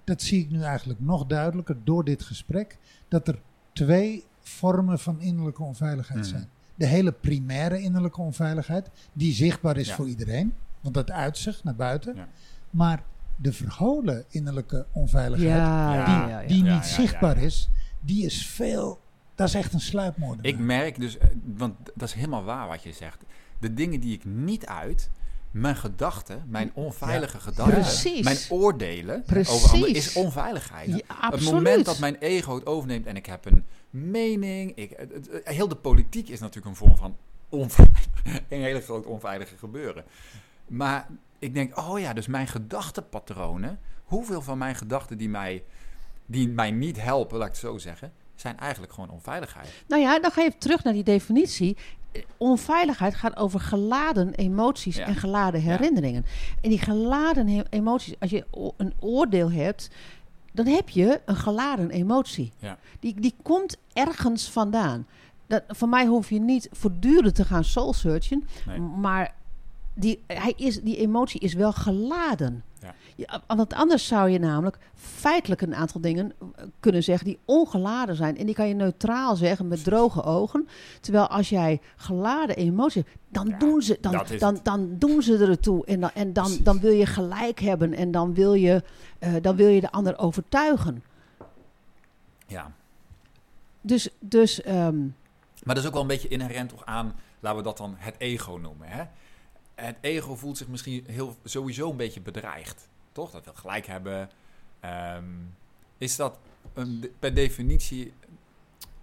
Dat 0.03 0.21
zie 0.21 0.39
ik 0.39 0.49
nu 0.49 0.61
eigenlijk 0.61 0.99
nog 0.99 1.25
duidelijker 1.25 1.77
door 1.83 2.03
dit 2.03 2.21
gesprek. 2.23 2.77
Dat 3.07 3.27
er 3.27 3.39
twee 3.73 4.23
vormen 4.39 4.99
van 4.99 5.21
innerlijke 5.21 5.63
onveiligheid 5.63 6.19
Mhm. 6.19 6.29
zijn. 6.29 6.49
De 6.75 6.85
hele 6.85 7.11
primaire 7.11 7.81
innerlijke 7.81 8.21
onveiligheid, 8.21 8.89
die 9.13 9.33
zichtbaar 9.33 9.77
is 9.77 9.87
Ja. 9.87 9.95
voor 9.95 10.07
iedereen. 10.07 10.53
Want 10.81 10.95
dat 10.95 11.11
uitzicht 11.11 11.63
naar 11.63 11.75
buiten. 11.75 12.15
Ja. 12.15 12.27
Maar 12.69 13.03
de 13.35 13.53
verholen 13.53 14.25
innerlijke 14.29 14.85
onveiligheid, 14.91 15.51
Ja, 15.57 16.05
die, 16.05 16.13
ja, 16.13 16.27
ja, 16.29 16.39
ja. 16.41 16.47
die 16.47 16.63
Ja, 16.63 16.73
niet 16.75 16.83
ja, 16.83 16.89
zichtbaar 16.93 17.35
ja, 17.35 17.39
ja. 17.41 17.45
is, 17.45 17.69
die 17.99 18.25
is 18.25 18.47
veel. 18.47 18.99
Dat 19.35 19.47
is 19.47 19.53
echt 19.53 19.73
een 19.73 19.79
sluipmoord. 19.79 20.39
Ik 20.41 20.57
merk 20.59 20.99
dus, 20.99 21.17
eh, 21.17 21.27
want 21.55 21.75
dat 21.95 22.07
is 22.07 22.13
helemaal 22.13 22.43
waar 22.43 22.67
wat 22.67 22.83
je 22.83 22.91
zegt. 22.93 23.23
De 23.59 23.73
dingen 23.73 23.99
die 23.99 24.13
ik 24.13 24.25
niet 24.25 24.65
uit, 24.65 25.09
mijn 25.51 25.75
gedachten, 25.75 26.43
mijn 26.47 26.71
onveilige 26.73 27.39
gedachten, 27.39 27.73
Precies. 27.81 28.23
mijn 28.23 28.37
oordelen 28.49 29.23
Precies. 29.25 29.53
over 29.53 29.69
anderen 29.71 29.95
is 29.95 30.13
onveiligheid. 30.15 30.87
Ja, 31.07 31.29
Het 31.31 31.41
moment 31.51 31.85
dat 31.85 31.99
mijn 31.99 32.15
ego 32.15 32.55
het 32.55 32.65
overneemt 32.65 33.05
en 33.05 33.15
ik 33.15 33.25
heb 33.25 33.45
een 33.45 33.63
mening, 33.89 34.75
ik, 34.75 34.93
het- 34.97 35.11
het- 35.13 35.41
heel 35.43 35.67
de 35.67 35.75
politiek 35.75 36.27
is 36.29 36.39
natuurlijk 36.39 36.65
een 36.67 36.75
vorm 36.75 36.97
van 36.97 37.15
onveilig, 37.49 38.05
een 38.49 38.61
hele 38.61 38.81
groot 38.81 39.05
onveilige 39.05 39.57
gebeuren. 39.57 40.03
Maar 40.67 41.07
ik 41.39 41.53
denk, 41.53 41.77
oh 41.77 41.99
ja, 41.99 42.13
dus 42.13 42.27
mijn 42.27 42.47
gedachtenpatronen, 42.47 43.79
hoeveel 44.03 44.41
van 44.41 44.57
mijn 44.57 44.75
gedachten 44.75 45.17
die 45.17 45.29
mij, 45.29 45.63
die 46.25 46.47
mij 46.49 46.71
niet 46.71 47.01
helpen, 47.01 47.37
laat 47.37 47.47
ik 47.47 47.53
het 47.53 47.61
zo 47.61 47.77
zeggen, 47.77 48.11
zijn 48.35 48.57
eigenlijk 48.59 48.93
gewoon 48.93 49.09
onveiligheid. 49.09 49.83
Nou 49.87 50.01
ja, 50.01 50.19
dan 50.19 50.31
ga 50.31 50.41
je 50.41 50.57
terug 50.57 50.83
naar 50.83 50.93
die 50.93 51.03
definitie. 51.03 51.77
Onveiligheid 52.37 53.15
gaat 53.15 53.37
over 53.37 53.59
geladen 53.59 54.33
emoties 54.33 54.95
Ja. 54.95 55.05
en 55.05 55.15
geladen 55.15 55.61
Ja. 55.63 55.67
herinneringen. 55.71 56.25
En 56.61 56.69
die 56.69 56.79
geladen 56.79 57.65
emoties, 57.69 58.13
als 58.19 58.29
je 58.29 58.45
een 58.77 58.93
oordeel 58.99 59.51
hebt, 59.51 59.89
dan 60.53 60.65
heb 60.65 60.89
je 60.89 61.21
een 61.25 61.35
geladen 61.35 61.89
emotie. 61.89 62.51
Ja. 62.59 62.77
Die, 62.99 63.19
die 63.21 63.35
komt 63.41 63.77
ergens 63.93 64.49
vandaan. 64.51 65.07
Dat, 65.47 65.63
voor 65.67 65.89
mij 65.89 66.05
hoef 66.05 66.29
je 66.29 66.39
niet 66.39 66.69
voortdurend 66.71 67.35
te 67.35 67.45
gaan 67.45 67.63
soul 67.63 67.93
searchen, 67.93 68.47
Nee. 68.65 68.79
maar 68.79 69.33
die, 69.97 70.23
hij 70.27 70.53
is, 70.55 70.81
die 70.81 70.97
emotie 70.97 71.39
is 71.39 71.53
wel 71.53 71.71
geladen. 71.71 72.63
Ja. 72.81 72.93
Ja, 73.15 73.41
want 73.55 73.73
anders 73.73 74.07
zou 74.07 74.29
je 74.29 74.39
namelijk 74.39 74.77
feitelijk 74.95 75.61
een 75.61 75.75
aantal 75.75 76.01
dingen 76.01 76.33
eh, 76.39 76.63
kunnen 76.79 77.03
zeggen 77.03 77.25
die 77.25 77.39
ongeladen 77.45 78.15
zijn. 78.15 78.37
En 78.37 78.45
die 78.45 78.55
kan 78.55 78.67
je 78.67 78.73
neutraal 78.73 79.35
zeggen 79.35 79.67
met 79.67 79.83
droge 79.83 80.23
ogen. 80.23 80.67
Terwijl 81.01 81.27
als 81.27 81.49
jij 81.49 81.81
geladen 81.95 82.55
emoties 82.55 83.03
hebt, 83.03 83.17
dan, 83.29 83.47
Ja, 83.47 83.57
doen, 83.57 83.81
ze, 83.81 83.97
dan, 84.01 84.25
dan, 84.39 84.59
dan 84.63 84.95
doen 84.97 85.21
ze 85.21 85.37
er 85.37 85.59
toe. 85.59 85.85
En 85.85 85.99
dan, 85.99 86.11
en 86.13 86.33
dan, 86.33 86.57
dan 86.63 86.79
wil 86.79 86.91
je 86.91 87.05
gelijk 87.05 87.59
hebben 87.59 87.93
en 87.93 88.11
dan 88.11 88.33
wil 88.33 88.53
je, 88.53 88.83
eh, 89.19 89.33
dan 89.41 89.55
wil 89.55 89.67
je 89.67 89.81
de 89.81 89.91
ander 89.91 90.17
overtuigen. 90.17 91.03
Ja. 92.47 92.71
Dus, 93.81 94.09
dus 94.19 94.61
ehm, 94.61 94.99
Maar 95.63 95.75
dat 95.75 95.77
is 95.77 95.85
ook 95.85 95.93
wel 95.93 96.01
een 96.01 96.07
beetje 96.07 96.27
inherent 96.27 96.69
toch 96.69 96.85
aan, 96.85 97.15
laten 97.39 97.57
we 97.57 97.63
dat 97.63 97.77
dan 97.77 97.95
het 97.97 98.15
ego 98.17 98.57
noemen. 98.61 98.87
Hè? 98.87 99.03
Het 99.81 99.95
ego 100.01 100.35
voelt 100.35 100.57
zich 100.57 100.67
misschien 100.67 101.03
heel, 101.07 101.35
sowieso 101.43 101.89
een 101.91 101.97
beetje 101.97 102.21
bedreigd. 102.21 102.87
Toch? 103.11 103.31
Dat 103.31 103.45
wil 103.45 103.53
gelijk 103.53 103.85
hebben. 103.87 104.29
Ehm, 104.79 105.23
is 105.97 106.15
dat 106.15 106.37
een, 106.73 107.09
per 107.19 107.33
definitie... 107.33 108.13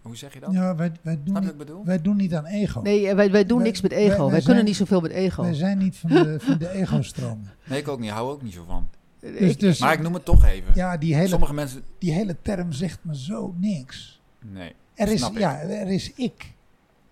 Hoe 0.02 0.16
zeg 0.16 0.34
je 0.34 0.40
dat? 0.40 0.52
Ja, 0.52 0.74
wij, 0.76 0.92
wij, 1.02 1.14
doen 1.24 1.34
niet, 1.34 1.42
wat 1.42 1.52
ik 1.52 1.56
bedoel? 1.58 1.84
wij 1.84 2.02
doen 2.02 2.16
niet 2.16 2.34
aan 2.34 2.46
ego. 2.46 2.80
nee, 2.80 3.08
eh, 3.08 3.14
wij, 3.14 3.30
wij 3.30 3.44
doen 3.46 3.58
Wij- 3.58 3.66
niks 3.66 3.80
met 3.80 3.92
ego. 3.92 4.06
Wij, 4.08 4.16
wij 4.18 4.28
kunnen 4.28 4.44
zijn- 4.54 4.64
niet 4.64 4.76
zoveel 4.76 5.00
met 5.00 5.10
ego. 5.10 5.42
Wij 5.42 5.54
zijn 5.54 5.78
niet 5.78 5.96
van 5.96 6.10
de, 6.10 6.40
van 6.40 6.58
de 6.58 6.68
ego-stromen. 6.70 7.52
Nee, 7.68 7.78
ik 7.80 7.88
ook 7.88 7.98
niet. 8.00 8.10
Hou 8.10 8.30
ook 8.30 8.42
niet 8.42 8.52
zo 8.52 8.64
van. 8.64 8.88
Dus, 9.20 9.50
Ik- 9.50 9.60
dus, 9.60 9.78
Maar 9.78 9.92
ik 9.92 10.00
noem 10.00 10.14
het 10.14 10.24
toch 10.24 10.44
even. 10.44 10.72
ja, 10.74 10.96
die 10.96 11.14
hele, 11.14 11.28
Sommige 11.28 11.54
mensen... 11.54 11.82
die 11.98 12.12
hele 12.12 12.36
term 12.42 12.72
zegt 12.72 12.98
me 13.02 13.16
zo 13.16 13.54
niks. 13.58 14.20
Nee. 14.40 14.72
Er 14.94 15.08
is, 15.08 15.30
ja, 15.34 15.60
er 15.60 15.88
is 15.88 16.12
ik. 16.14 16.52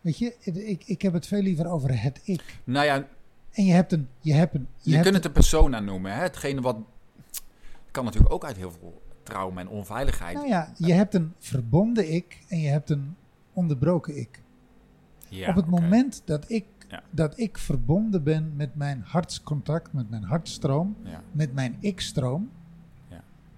Weet 0.00 0.18
je, 0.18 0.34
ik, 0.66 0.82
ik 0.86 1.02
heb 1.02 1.12
het 1.12 1.26
veel 1.26 1.42
liever 1.42 1.66
over 1.70 2.02
het 2.02 2.20
ik. 2.24 2.42
Nou 2.64 2.86
ja, 2.86 3.06
En 3.52 3.64
je 3.64 3.72
hebt 3.72 3.92
een... 3.92 4.08
Je, 4.20 4.32
hebt 4.32 4.54
een, 4.54 4.66
je, 4.76 4.90
je, 4.90 4.96
hebt 4.96 5.02
kunt 5.02 5.16
het 5.16 5.24
een 5.24 5.32
persona 5.32 5.80
noemen. 5.80 6.12
Hè? 6.12 6.20
Hetgene 6.20 6.60
wat... 6.60 6.76
kan 7.90 8.04
natuurlijk 8.04 8.32
ook 8.32 8.44
uit 8.44 8.56
heel 8.56 8.70
veel 8.70 9.02
trauma 9.22 9.60
en 9.60 9.68
onveiligheid. 9.68 10.34
nou 10.34 10.48
ja, 10.48 10.72
je 10.76 10.92
hebt 10.92 11.14
een 11.14 11.32
verbonden 11.38 12.12
ik 12.12 12.44
en 12.48 12.60
je 12.60 12.68
hebt 12.68 12.90
een 12.90 13.16
onderbroken 13.52 14.16
ik. 14.18 14.42
Ja, 15.28 15.48
Op 15.48 15.54
het 15.56 15.66
moment 15.66 16.22
dat 16.24 16.50
ik, 16.50 16.64
Ja. 16.88 17.02
dat 17.10 17.38
ik 17.38 17.58
verbonden 17.58 18.22
ben 18.22 18.52
met 18.56 18.74
mijn 18.74 19.02
hartscontact, 19.04 19.92
met 19.92 20.10
mijn 20.10 20.24
hartstroom, 20.24 20.96
Ja. 21.02 21.22
met 21.32 21.52
mijn 21.54 21.76
ik-stroom, 21.80 22.50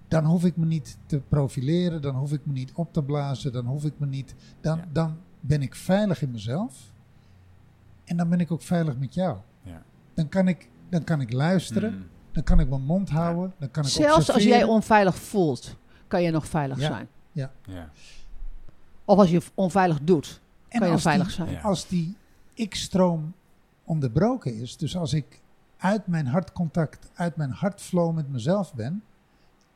dan 0.07 0.25
hoef 0.25 0.43
ik 0.45 0.57
me 0.57 0.65
niet 0.65 0.97
te 1.05 1.19
profileren, 1.19 2.01
dan 2.01 2.15
hoef 2.15 2.31
ik 2.31 2.45
me 2.45 2.53
niet 2.53 2.71
op 2.73 2.93
te 2.93 3.03
blazen, 3.03 3.51
dan 3.51 3.65
hoef 3.65 3.83
ik 3.83 3.93
me 3.97 4.05
niet. 4.05 4.35
Dan, 4.61 4.81
dan 4.91 5.17
ben 5.39 5.61
ik 5.61 5.75
veilig 5.75 6.21
in 6.21 6.31
mezelf 6.31 6.91
en 8.03 8.17
dan 8.17 8.29
ben 8.29 8.39
ik 8.39 8.51
ook 8.51 8.61
veilig 8.61 8.97
met 8.97 9.13
jou. 9.13 9.37
Ja. 10.15 10.21
Dan 10.21 10.29
kan 10.29 10.47
ik, 10.47 10.69
dan 10.89 11.03
kan 11.03 11.21
ik 11.21 11.33
luisteren, 11.33 11.93
Mm. 11.93 12.07
dan 12.31 12.43
kan 12.43 12.59
ik 12.59 12.69
mijn 12.69 12.81
mond 12.83 13.09
houden, 13.09 13.53
dan 13.59 13.71
kan 13.71 13.83
ik 13.83 13.89
Zelfs 13.89 14.31
als 14.31 14.43
jij 14.43 14.63
onveilig 14.63 15.15
voelt, 15.15 15.75
kan 16.07 16.21
je 16.23 16.31
nog 16.31 16.47
veilig 16.47 16.79
Ja. 16.79 16.87
zijn. 16.87 17.07
Ja. 17.31 17.51
Of 19.05 19.17
als 19.17 19.29
je 19.29 19.41
onveilig 19.53 19.99
doet, 20.01 20.41
En 20.67 20.79
kan 20.79 20.89
je 20.89 20.97
veilig 20.97 21.25
die, 21.27 21.35
zijn. 21.35 21.49
Ja. 21.51 21.61
Als 21.61 21.87
die 21.87 22.17
ik-stroom 22.53 23.33
onderbroken 23.83 24.55
is, 24.55 24.77
dus 24.77 24.97
als 24.97 25.13
ik 25.13 25.41
uit 25.77 26.07
mijn 26.07 26.27
hartcontact, 26.27 27.11
uit 27.13 27.35
mijn 27.35 27.51
hartflow 27.51 28.15
met 28.15 28.29
mezelf 28.29 28.73
ben, 28.73 29.03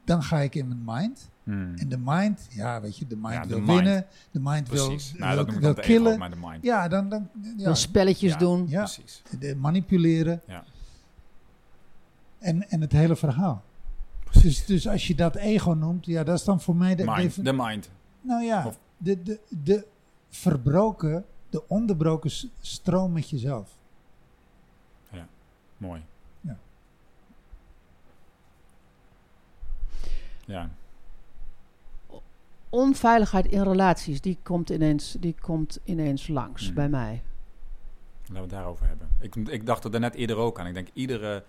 dan 0.04 0.24
ga 0.24 0.40
ik 0.40 0.56
in 0.56 0.68
mijn 0.68 0.82
mind. 0.86 1.30
Mm. 1.50 1.76
En 1.76 1.90
de 1.90 1.98
mind, 2.00 2.48
ja, 2.50 2.82
weet 2.82 2.98
je, 2.98 3.08
de 3.08 3.16
mind 3.16 3.34
Ja, 3.34 3.48
wil 3.48 3.60
mind. 3.60 3.70
winnen, 3.72 4.06
de 4.32 4.40
mind 4.42 4.70
wil, 4.70 4.88
Precies. 4.88 5.12
wil, 5.12 5.22
Nou, 5.22 5.46
wil 5.60 5.70
ego, 5.72 5.82
killen. 5.82 6.20
maar 6.20 6.30
de 6.30 6.36
mind. 6.42 6.64
Ja, 6.64 6.88
dan, 6.88 7.10
dan 7.10 7.30
ja, 7.58 7.74
spelletjes 7.74 8.32
Ja. 8.32 8.38
doen. 8.38 8.66
ja, 8.68 8.78
Precies. 8.84 9.22
de 9.40 9.56
manipuleren. 9.56 10.42
Ja. 10.48 10.64
En, 12.40 12.70
en 12.70 12.82
het 12.82 12.92
hele 12.92 13.16
verhaal. 13.16 13.64
Dus, 14.42 14.66
dus 14.66 14.88
als 14.88 15.08
je 15.08 15.16
dat 15.16 15.36
ego 15.36 15.72
noemt, 15.72 16.06
ja, 16.06 16.24
dat 16.24 16.38
is 16.38 16.44
dan 16.44 16.62
voor 16.62 16.76
mij 16.76 16.96
de. 16.96 17.04
Mind. 17.06 17.36
de- 17.36 17.42
De 17.42 17.54
mind. 17.54 17.90
nou 18.22 18.44
ja, 18.44 18.68
Of- 18.68 18.80
de, 18.98 19.24
de, 19.24 19.40
de 19.64 19.88
verbroken, 20.30 21.26
de 21.50 21.68
onderbroken 21.68 22.32
stroom 22.62 23.12
met 23.12 23.30
jezelf. 23.30 23.78
Mooi. 25.78 26.02
Ja. 26.42 26.58
Ja. 30.46 30.70
Onveiligheid 32.70 33.46
in 33.46 33.62
relaties, 33.64 34.22
die 34.22 34.38
komt 34.44 34.70
ineens, 34.70 35.16
die 35.20 35.36
komt 35.42 35.80
ineens 35.84 36.28
langs 36.28 36.66
Hmm. 36.66 36.76
bij 36.76 36.90
mij. 36.90 37.22
Laten 38.20 38.34
we 38.34 38.40
het 38.40 38.50
daarover 38.50 38.88
hebben. 38.88 39.10
Ik, 39.20 39.36
ik 39.36 39.66
dacht 39.66 39.84
er 39.84 40.00
net 40.00 40.14
eerder 40.14 40.36
ook 40.38 40.60
aan. 40.60 40.68
Ik 40.68 40.74
denk 40.74 40.88
iedere, 40.94 41.44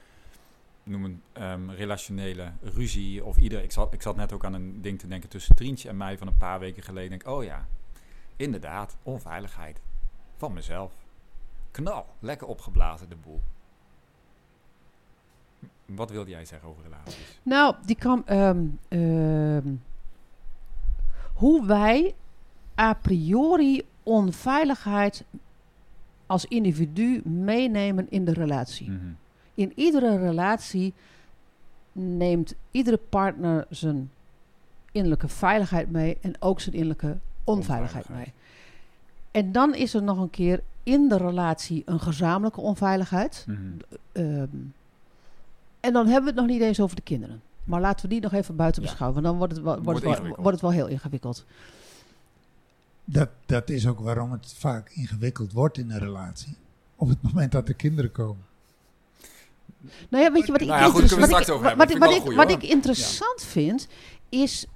noem 0.82 1.04
een 1.04 1.22
ehm, 1.32 1.70
relationele 1.70 2.52
ruzie 2.62 3.24
of 3.24 3.36
ieder. 3.36 3.62
Ik 3.62 3.72
zat, 3.72 3.92
ik 3.92 4.02
zat 4.02 4.16
net 4.16 4.32
ook 4.32 4.44
aan 4.44 4.54
een 4.54 4.82
ding 4.82 4.98
te 4.98 5.06
denken 5.06 5.28
tussen 5.28 5.54
Trientje 5.54 5.88
en 5.88 5.96
mij 5.96 6.18
van 6.18 6.26
een 6.26 6.36
paar 6.36 6.58
weken 6.58 6.82
geleden. 6.82 7.10
Denk, 7.10 7.26
oh 7.28 7.44
ja, 7.44 7.66
inderdaad, 8.36 8.96
onveiligheid 9.02 9.80
van 10.36 10.52
mezelf. 10.52 10.92
Knal, 11.70 12.06
lekker 12.18 12.46
opgeblazen 12.46 13.08
de 13.08 13.16
boel. 13.16 13.40
Wat 15.86 16.10
wilde 16.10 16.30
jij 16.30 16.44
zeggen 16.44 16.68
over 16.68 16.82
relaties? 16.82 17.38
Nou, 17.42 17.74
die 17.84 17.96
kan. 17.96 18.26
ehm, 18.26 18.64
ehm, 18.88 19.74
hoe 21.40 21.66
wij 21.66 22.14
a 22.78 22.92
priori 22.92 23.82
onveiligheid 24.02 25.24
als 26.26 26.44
individu 26.44 27.22
meenemen 27.24 28.06
in 28.10 28.24
de 28.24 28.32
relatie. 28.32 28.90
Mhm. 28.90 29.06
In 29.54 29.72
iedere 29.74 30.18
relatie 30.18 30.92
neemt 31.92 32.54
iedere 32.70 33.00
partner 33.08 33.66
zijn 33.70 34.10
innerlijke 34.92 35.28
veiligheid 35.28 35.90
mee 35.90 36.18
en 36.20 36.34
ook 36.38 36.60
zijn 36.60 36.74
innerlijke 36.74 37.18
onveiligheid 37.44 38.08
mee. 38.08 38.32
En 39.30 39.52
dan 39.52 39.74
is 39.74 39.94
er 39.94 40.02
nog 40.02 40.18
een 40.18 40.30
keer 40.30 40.62
in 40.82 41.08
de 41.08 41.16
relatie 41.16 41.82
een 41.86 42.00
gezamenlijke 42.00 42.60
onveiligheid. 42.60 43.44
Mhm. 43.48 43.58
Ehm, 44.12 44.56
en 45.80 45.92
dan 45.92 46.06
hebben 46.06 46.22
we 46.22 46.30
het 46.30 46.34
nog 46.34 46.46
niet 46.46 46.62
eens 46.62 46.80
over 46.80 46.96
de 46.96 47.02
kinderen. 47.02 47.42
Maar 47.64 47.80
laten 47.80 48.02
we 48.02 48.08
die 48.08 48.20
nog 48.20 48.32
even 48.32 48.56
buiten 48.56 48.82
Ja. 48.82 48.88
beschouwen. 48.88 49.22
Want 49.22 49.30
dan 49.30 49.38
wordt 49.38 49.52
het 49.56 49.62
wel, 49.64 49.82
wordt 49.82 50.02
Wordt 50.02 50.18
het 50.18 50.26
wel, 50.28 50.36
wordt 50.36 50.50
het 50.52 50.60
wel 50.60 50.70
heel 50.70 50.86
ingewikkeld. 50.86 51.44
Dat, 53.04 53.28
dat 53.46 53.70
is 53.70 53.86
ook 53.86 54.00
waarom 54.00 54.32
het 54.32 54.54
vaak 54.58 54.90
ingewikkeld 54.90 55.52
wordt 55.52 55.78
in 55.78 55.90
een 55.90 55.98
relatie. 55.98 56.56
Op 56.96 57.08
het 57.08 57.22
moment 57.22 57.52
dat 57.52 57.68
er 57.68 57.74
kinderen 57.74 58.12
komen. 58.12 58.44
Nou 60.08 60.24
ja, 60.24 60.32
weet 60.32 60.46
je 60.46 60.52
wat 60.52 60.60
ik, 60.60 60.66
Nou 60.66 60.80
ja, 60.80 60.88
goed, 60.90 61.10
wat 61.10 61.22
straks 61.22 61.48
ik- 61.48 61.54
over 61.54 61.66
hebben. 61.66 61.98
wat 61.98 62.10
ik- 62.26 62.32
wat 62.32 62.50
ik 62.50 62.62
interessant 62.62 63.42
vind, 63.42 63.88
is... 64.28 64.66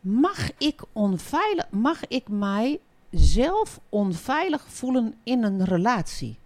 Mag 0.00 0.50
ik, 0.58 0.82
onveilig, 0.92 1.66
mag 1.70 2.06
ik 2.08 2.28
mij 2.28 2.80
zelf 3.10 3.80
onveilig 3.88 4.64
voelen 4.68 5.14
in 5.22 5.42
een 5.42 5.64
relatie? 5.64 6.36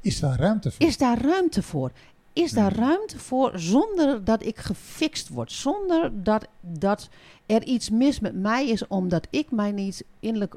Is 0.00 0.20
daar 0.20 0.38
ruimte 0.38 0.70
voor? 0.70 0.86
Is 0.86 0.96
daar 0.96 1.20
ruimte 1.22 1.62
voor? 1.62 1.90
Is 2.36 2.52
daar 2.52 2.72
Hmm. 2.72 2.82
ruimte 2.84 3.18
voor 3.18 3.52
zonder 3.58 4.24
dat 4.24 4.44
ik 4.46 4.58
gefixt 4.58 5.28
word? 5.28 5.52
Zonder 5.52 6.22
dat, 6.22 6.46
dat 6.60 7.08
er 7.46 7.62
iets 7.64 7.90
mis 7.90 8.20
met 8.20 8.34
mij 8.34 8.68
is 8.68 8.86
omdat 8.86 9.26
ik 9.30 9.50
mij 9.50 9.72
niet 9.72 10.04
innerlijk 10.20 10.54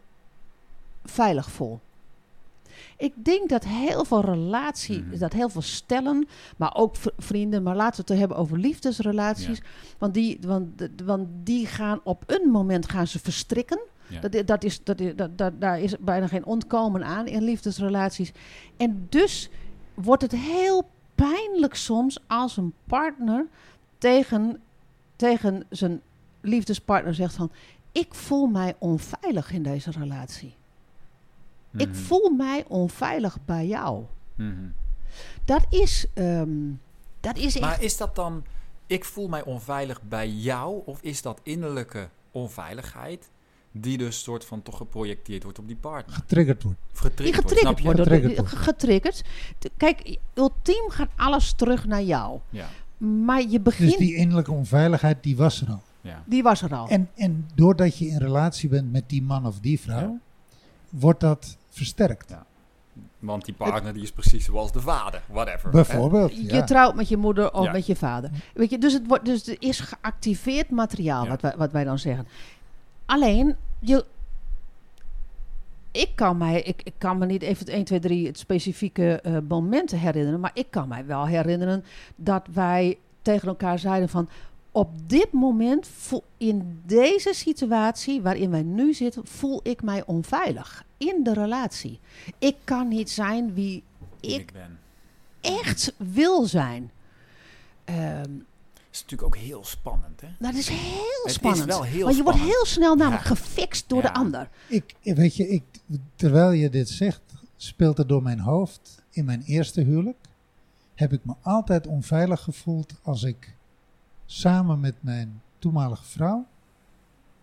veilig 1.06 1.52
voel? 1.52 1.80
Ik 2.98 3.14
denk 3.16 3.50
dat 3.50 3.64
heel 3.66 4.06
veel 4.06 4.22
relatie, 4.22 5.02
Mhm. 5.02 5.18
dat 5.18 5.34
heel 5.34 5.50
veel 5.50 5.62
stellen, 5.62 6.28
maar 6.58 6.76
ook 6.76 6.96
vrienden, 7.18 7.64
maar 7.64 7.76
laten 7.76 8.06
we 8.06 8.12
het 8.12 8.20
hebben 8.20 8.38
over 8.38 8.58
liefdesrelaties. 8.60 9.62
Want, 9.98 10.14
die, 10.14 10.40
want, 10.42 10.88
want 11.06 11.28
die 11.44 11.66
gaan 11.66 12.00
op 12.04 12.24
een 12.28 12.50
moment 12.50 12.90
gaan 12.92 13.08
ze 13.08 13.20
verstrikken. 13.20 13.80
Ja. 14.08 14.20
Dat, 14.28 14.48
dat 14.48 14.64
is, 14.64 14.84
dat, 14.84 15.02
dat, 15.36 15.52
daar 15.62 15.80
is 15.80 15.94
bijna 16.00 16.28
geen 16.28 16.46
ontkomen 16.46 17.04
aan 17.06 17.28
in 17.28 17.44
liefdesrelaties. 17.44 18.32
En 18.78 19.06
dus 19.10 19.50
wordt 19.94 20.22
het 20.22 20.32
heel 20.32 20.90
pijnlijk 21.20 21.76
soms 21.76 22.20
als 22.28 22.58
een 22.58 22.74
partner 22.86 23.46
tegen, 23.98 24.62
tegen 25.16 25.66
zijn 25.70 26.02
liefdespartner 26.42 27.14
zegt 27.16 27.36
van... 27.36 27.52
Ik 27.92 28.14
voel 28.14 28.48
mij 28.48 28.76
onveilig 28.80 29.52
in 29.52 29.64
deze 29.64 29.92
relatie. 29.92 30.56
Ik 31.78 31.88
Mhm. 31.88 31.96
voel 31.98 32.30
mij 32.30 32.66
onveilig 32.68 33.38
bij 33.46 33.68
jou. 33.68 34.04
Mhm. 34.36 34.68
Dat 35.46 35.66
is, 35.70 36.06
ehm, 36.14 36.72
dat 37.20 37.38
is 37.38 37.56
echt... 37.56 37.60
Maar 37.66 37.82
is 37.84 37.98
dat 37.98 38.16
dan, 38.16 38.44
ik 38.88 39.06
voel 39.06 39.28
mij 39.28 39.44
onveilig 39.44 40.02
bij 40.02 40.30
jou, 40.30 40.82
of 40.86 41.02
is 41.02 41.22
dat 41.22 41.40
innerlijke 41.44 42.10
onveiligheid, 42.32 43.30
die 43.72 43.98
dus 43.98 44.24
soort 44.24 44.46
van 44.46 44.62
toch 44.64 44.78
geprojecteerd 44.78 45.44
wordt 45.44 45.60
op 45.60 45.68
die 45.68 45.76
partner? 45.76 46.16
Getriggerd 46.16 46.64
wordt. 46.64 46.78
Of 46.94 47.00
getriggerd 47.00 47.18
die 47.18 47.34
wordt, 47.34 47.48
getriggerd 47.50 47.78
snap 47.78 47.78
je? 47.78 47.84
wordt. 47.84 47.98
door 47.98 48.06
de- 48.08 48.14
Getriggerd 48.22 48.50
wordt. 48.52 48.66
getriggerd. 48.66 49.24
Kijk, 49.78 50.18
ultiem 50.34 50.90
gaat 50.90 51.10
alles 51.16 51.54
terug 51.54 51.86
naar 51.86 52.04
jou. 52.04 52.40
Ja, 52.50 52.68
Maar 52.98 53.42
je 53.50 53.60
begint... 53.60 53.90
Dus 53.90 53.98
die 53.98 54.16
innerlijke 54.16 54.52
onveiligheid, 54.52 55.24
die 55.24 55.36
was 55.38 55.62
er 55.62 55.68
al. 55.70 55.82
ja. 56.02 56.24
die 56.26 56.44
was 56.44 56.62
er 56.62 56.74
al. 56.76 56.88
En, 56.88 57.10
en 57.16 57.48
doordat 57.56 57.98
je 57.98 58.06
in 58.08 58.18
relatie 58.18 58.70
bent 58.70 58.92
met 58.92 59.10
die 59.10 59.22
man 59.22 59.46
of 59.46 59.60
die 59.60 59.80
vrouw, 59.80 60.00
Ja. 60.00 60.20
wordt 60.90 61.20
dat 61.20 61.58
versterkt. 61.70 62.30
Ja. 62.30 62.46
Want 63.20 63.46
die 63.46 63.54
partner 63.54 63.94
die 63.94 64.04
is 64.04 64.12
precies 64.12 64.46
zoals 64.46 64.72
de 64.72 64.82
vader, 64.82 65.22
whatever. 65.28 65.70
Bijvoorbeeld. 65.70 66.36
Je 66.52 66.64
trouwt 66.64 66.96
met 66.96 67.08
je 67.10 67.18
moeder 67.18 67.54
of 67.54 67.66
Ja. 67.66 67.72
met 67.72 67.86
je 67.86 67.96
vader. 67.96 68.30
Weet 68.54 68.70
je, 68.70 68.78
dus, 68.78 68.94
het 68.94 69.08
wordt, 69.08 69.26
dus 69.26 69.48
er 69.48 69.56
is 69.60 69.80
geactiveerd 69.80 70.70
materiaal, 70.70 71.24
Ja. 71.24 71.30
wat, 71.30 71.42
wij, 71.42 71.54
wat 71.58 71.72
wij 71.72 71.84
dan 71.84 72.00
zeggen. 72.00 72.28
Alleen, 73.10 73.56
je, 73.80 74.06
ik, 75.92 76.10
kan 76.16 76.38
mij, 76.38 76.62
ik, 76.62 76.82
ik 76.84 76.94
kan 76.98 77.18
me 77.18 77.26
niet 77.26 77.42
even 77.42 77.60
het 77.60 77.70
1, 77.70 77.84
2, 77.84 78.00
3 78.00 78.28
het 78.28 78.38
specifieke 78.38 79.22
eh, 79.22 79.38
moment 79.48 79.92
herinneren. 79.92 80.40
Maar 80.40 80.52
ik 80.54 80.68
kan 80.70 80.88
mij 80.88 81.06
wel 81.06 81.28
herinneren 81.28 81.84
dat 82.16 82.48
wij 82.54 82.98
tegen 83.22 83.48
elkaar 83.48 83.80
zeiden 83.80 84.10
van... 84.10 84.30
Op 84.72 85.10
dit 85.10 85.32
moment, 85.32 85.90
in 86.38 86.82
deze 86.86 87.34
situatie 87.34 88.22
waarin 88.22 88.50
wij 88.50 88.64
nu 88.64 88.94
zitten, 88.94 89.28
voel 89.28 89.60
ik 89.64 89.84
mij 89.84 90.06
onveilig. 90.06 90.84
In 90.98 91.24
de 91.24 91.34
relatie. 91.34 92.00
Ik 92.38 92.56
kan 92.64 92.88
niet 92.88 93.10
zijn 93.10 93.54
wie 93.54 93.84
ik 94.20 94.40
ik 94.40 94.52
ben. 94.52 94.80
echt 95.42 95.94
wil 95.98 96.46
zijn. 96.46 96.92
Ehm, 97.86 98.32
is 98.92 99.02
natuurlijk 99.02 99.36
ook 99.36 99.42
heel 99.42 99.66
spannend, 99.66 100.22
hè? 100.22 100.28
dat 100.40 100.54
is 100.54 100.68
heel 100.68 101.24
is 101.26 101.34
spannend. 101.34 101.66
wel 101.66 101.84
heel 101.84 102.04
Want 102.04 102.16
je 102.18 102.24
wordt 102.24 102.38
spannend. 102.38 102.58
heel 102.58 102.66
snel 102.66 102.96
namelijk 102.96 103.24
Ja. 103.24 103.36
gefixt 103.36 103.90
door 103.90 104.02
Ja. 104.02 104.08
de 104.08 104.14
ander. 104.14 104.50
Ik, 104.68 104.96
weet 105.02 105.36
je, 105.36 105.48
ik, 105.50 105.64
terwijl 106.16 106.52
je 106.52 106.70
dit 106.70 106.90
zegt, 106.90 107.22
speelt 107.56 107.98
er 108.00 108.08
door 108.08 108.24
mijn 108.24 108.40
hoofd. 108.40 109.04
In 109.10 109.26
mijn 109.26 109.42
eerste 109.42 109.82
huwelijk 109.82 110.18
heb 110.96 111.14
ik 111.14 111.26
me 111.26 111.34
altijd 111.42 111.88
onveilig 111.88 112.42
gevoeld 112.42 112.94
als 113.04 113.24
ik 113.24 113.56
samen 114.26 114.80
met 114.80 114.96
mijn 115.00 115.42
toenmalige 115.60 116.06
vrouw 116.06 116.46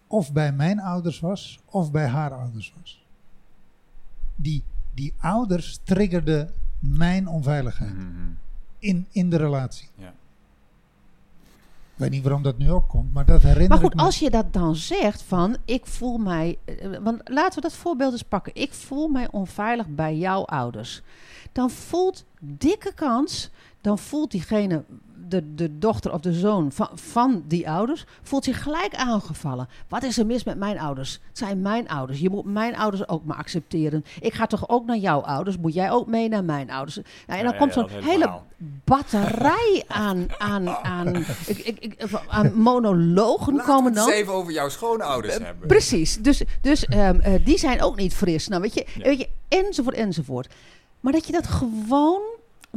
of 0.07 0.33
bij 0.33 0.53
mijn 0.53 0.81
ouders 0.81 1.21
was 1.21 1.59
of 1.65 1.91
bij 1.91 2.07
haar 2.07 2.33
ouders 2.33 2.75
was. 2.81 3.05
Die, 4.37 4.63
die 4.95 5.15
ouders 5.19 5.79
triggerden 5.83 6.53
mijn 6.79 7.29
onveiligheid 7.29 7.95
Mhm. 7.95 8.31
in, 8.79 9.07
in 9.11 9.31
de 9.31 9.37
relatie. 9.37 9.89
Ja. 9.95 10.15
Ik 11.97 12.03
weet 12.03 12.11
niet 12.11 12.23
waarom 12.23 12.43
dat 12.43 12.59
nu 12.59 12.71
opkomt, 12.71 13.13
maar 13.15 13.25
dat 13.25 13.43
herinner 13.43 13.69
Maar 13.69 13.79
ik 13.79 13.85
goed, 13.85 13.95
me. 13.95 14.03
als 14.03 14.19
je 14.19 14.31
dat 14.31 14.53
dan 14.53 14.75
zegt 14.77 15.23
van 15.23 15.57
ik 15.65 15.87
voel 15.87 16.19
mij. 16.19 16.59
eh, 16.65 16.99
Want 17.03 17.21
laten 17.25 17.55
we 17.55 17.61
dat 17.61 17.77
voorbeeld 17.77 18.13
eens 18.13 18.23
pakken. 18.23 18.55
Ik 18.55 18.73
voel 18.73 19.09
mij 19.09 19.29
onveilig 19.31 19.87
bij 19.89 20.17
jouw 20.17 20.45
ouders. 20.45 21.03
Dan 21.53 21.71
voelt 21.71 22.25
dikke 22.41 22.93
kans. 22.95 23.51
Dan 23.81 23.99
voelt 23.99 24.31
diegene, 24.31 24.85
de, 25.29 25.55
de 25.55 25.79
dochter 25.79 26.13
of 26.13 26.21
de 26.21 26.33
zoon 26.33 26.73
van, 26.73 26.89
van 26.95 27.43
die 27.47 27.71
ouders, 27.71 28.05
voelt 28.23 28.45
zich 28.45 28.63
gelijk 28.63 28.95
aangevallen. 28.95 29.69
Wat 29.89 30.03
is 30.03 30.19
er 30.19 30.27
mis 30.27 30.45
met 30.45 30.59
mijn 30.59 30.79
ouders? 30.79 31.13
Het 31.29 31.39
zijn 31.39 31.61
mijn 31.63 31.89
ouders. 31.89 32.19
Je 32.21 32.31
moet 32.31 32.45
mijn 32.45 32.77
ouders 32.77 33.09
ook 33.09 33.25
maar 33.25 33.37
accepteren. 33.37 34.05
Ik 34.21 34.35
ga 34.35 34.47
toch 34.47 34.69
ook 34.69 34.87
naar 34.87 34.97
jouw 34.97 35.21
ouders? 35.21 35.59
Moet 35.59 35.75
jij 35.75 35.91
ook 35.91 36.07
mee 36.07 36.29
naar 36.29 36.45
mijn 36.45 36.71
ouders? 36.71 36.97
Nou, 36.97 37.39
en 37.39 37.45
dan 37.45 37.53
Ja, 37.53 37.59
komt 37.59 37.75
ja, 37.75 37.89
zo'n 37.89 38.03
hele 38.03 38.31
batterij 38.85 39.85
aan, 39.89 40.27
aan, 40.39 40.69
aan, 40.69 41.17
ik, 41.47 41.59
ik, 41.59 41.77
ik, 41.79 41.97
aan 42.29 42.55
monologen 42.55 43.57
komen 43.57 43.93
dan. 43.95 44.11
even 44.11 44.33
over 44.33 44.53
jouw 44.53 44.69
schoonouders 44.69 45.39
hebben. 45.39 45.69
Precies. 45.69 46.17
Dus, 46.23 46.43
dus 46.61 46.85
ehm, 46.85 47.21
eh, 47.21 47.45
die 47.45 47.59
zijn 47.59 47.83
ook 47.83 47.97
niet 47.97 48.15
fris. 48.15 48.49
Nou, 48.49 48.63
weet 48.63 48.75
je, 48.75 48.87
Ja. 48.95 49.03
weet 49.03 49.19
je, 49.19 49.29
enzovoort, 49.49 49.95
enzovoort. 49.97 50.55
Maar 51.01 51.13
dat 51.13 51.27
je 51.27 51.33
dat 51.33 51.47
gewoon 51.47 52.21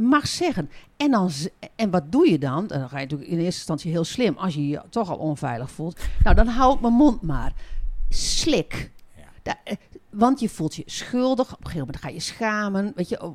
mag 0.00 0.26
zeggen. 0.28 0.70
En, 0.96 1.10
dan, 1.10 1.30
en 1.76 1.90
wat 1.90 2.12
doe 2.12 2.30
je 2.30 2.38
dan? 2.38 2.66
Dan 2.66 2.88
ga 2.88 2.96
je 2.98 3.02
natuurlijk 3.04 3.30
in 3.30 3.36
eerste 3.38 3.56
instantie 3.58 3.90
heel 3.90 4.04
slim. 4.04 4.36
Als 4.36 4.54
je 4.54 4.68
je 4.68 4.80
toch 4.90 5.10
al 5.10 5.16
onveilig 5.16 5.70
voelt. 5.70 6.00
Nou, 6.24 6.36
dan 6.36 6.46
hou 6.46 6.74
ik 6.74 6.80
mijn 6.80 6.92
mond 6.94 7.22
maar. 7.22 7.52
Slik. 8.08 8.90
Da- 9.42 9.58
eh, 9.64 9.76
want 10.10 10.40
je 10.40 10.48
voelt 10.48 10.74
je 10.74 10.82
schuldig. 10.86 11.46
Op 11.52 11.58
een 11.58 11.66
gegeven 11.66 11.78
moment 11.86 11.96
ga 12.04 12.08
je 12.08 12.20
schamen. 12.20 12.92
Weet 12.96 13.08
je, 13.08 13.32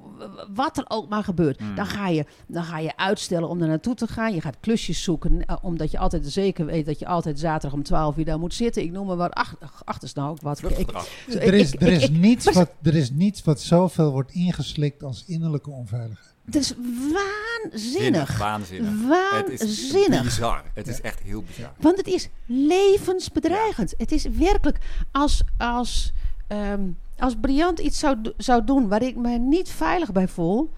wat 0.54 0.78
er 0.78 0.86
ook 0.88 1.10
maar 1.10 1.24
gebeurt. 1.24 1.60
Mm. 1.60 1.76
Dan, 1.76 1.86
ga 1.86 2.08
je, 2.08 2.26
dan 2.48 2.64
ga 2.64 2.80
je 2.80 2.98
uitstellen 2.98 3.50
om 3.50 3.62
er 3.62 3.68
naartoe 3.68 3.96
te 3.96 4.08
gaan. 4.08 4.34
Je 4.34 4.42
gaat 4.42 4.58
klusjes 4.60 5.04
zoeken. 5.04 5.46
eh, 5.46 5.56
omdat 5.62 5.92
je 5.92 5.98
altijd 5.98 6.26
zeker 6.32 6.66
weet 6.66 6.86
dat 6.86 7.00
je 7.00 7.06
altijd 7.08 7.40
zaterdag 7.40 7.74
om 7.78 7.84
12 7.84 8.18
uur 8.18 8.26
daar 8.26 8.40
moet 8.40 8.54
zitten. 8.54 8.84
Ik 8.84 8.92
noem 8.92 9.08
maar 9.08 9.16
wat. 9.16 9.34
Ach, 9.34 9.56
ach, 9.60 9.82
achter 9.86 10.08
is 10.08 10.14
nou 10.14 10.30
ook 10.30 10.42
wat. 10.42 10.58
Ik- 10.58 10.66
Vluchtgedrag. 10.66 11.08
zo, 11.30 11.38
er, 11.38 11.54
is, 11.54 11.74
er, 11.76 11.88
is 11.88 12.10
niets 12.10 12.52
wat, 12.54 12.70
er 12.82 12.96
is 12.96 13.12
niets 13.12 13.44
wat 13.44 13.62
zoveel 13.62 14.12
wordt 14.12 14.32
ingeslikt 14.32 15.04
als 15.04 15.24
innerlijke 15.28 15.70
onveiligheid. 15.70 16.34
Het 16.46 16.56
is 16.56 16.74
waanzinnig. 17.14 18.38
Waanzinnig. 18.38 18.92
Het 19.36 19.50
is 19.50 19.60
Waanzinnig. 19.60 20.24
bizar. 20.24 20.64
Het 20.74 20.88
is 20.88 21.02
echt 21.02 21.20
heel 21.20 21.44
bizar. 21.44 21.74
Want 21.80 21.98
het 21.98 22.08
is 22.08 22.30
levensbedreigend. 22.46 23.94
Het 23.98 24.12
is 24.12 24.24
werkelijk 24.26 24.78
als, 25.12 25.44
als, 25.58 26.14
ehm, 26.48 26.82
als 27.18 27.36
Briant 27.42 27.80
iets 27.80 28.00
zou, 28.00 28.18
zou 28.38 28.64
doen 28.64 28.88
waar 28.88 29.02
ik 29.02 29.16
me 29.16 29.38
niet 29.38 29.70
veilig 29.70 30.12
bij 30.12 30.28
voel, 30.28 30.70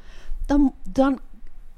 dan, 0.45 0.73
dan, 0.89 1.19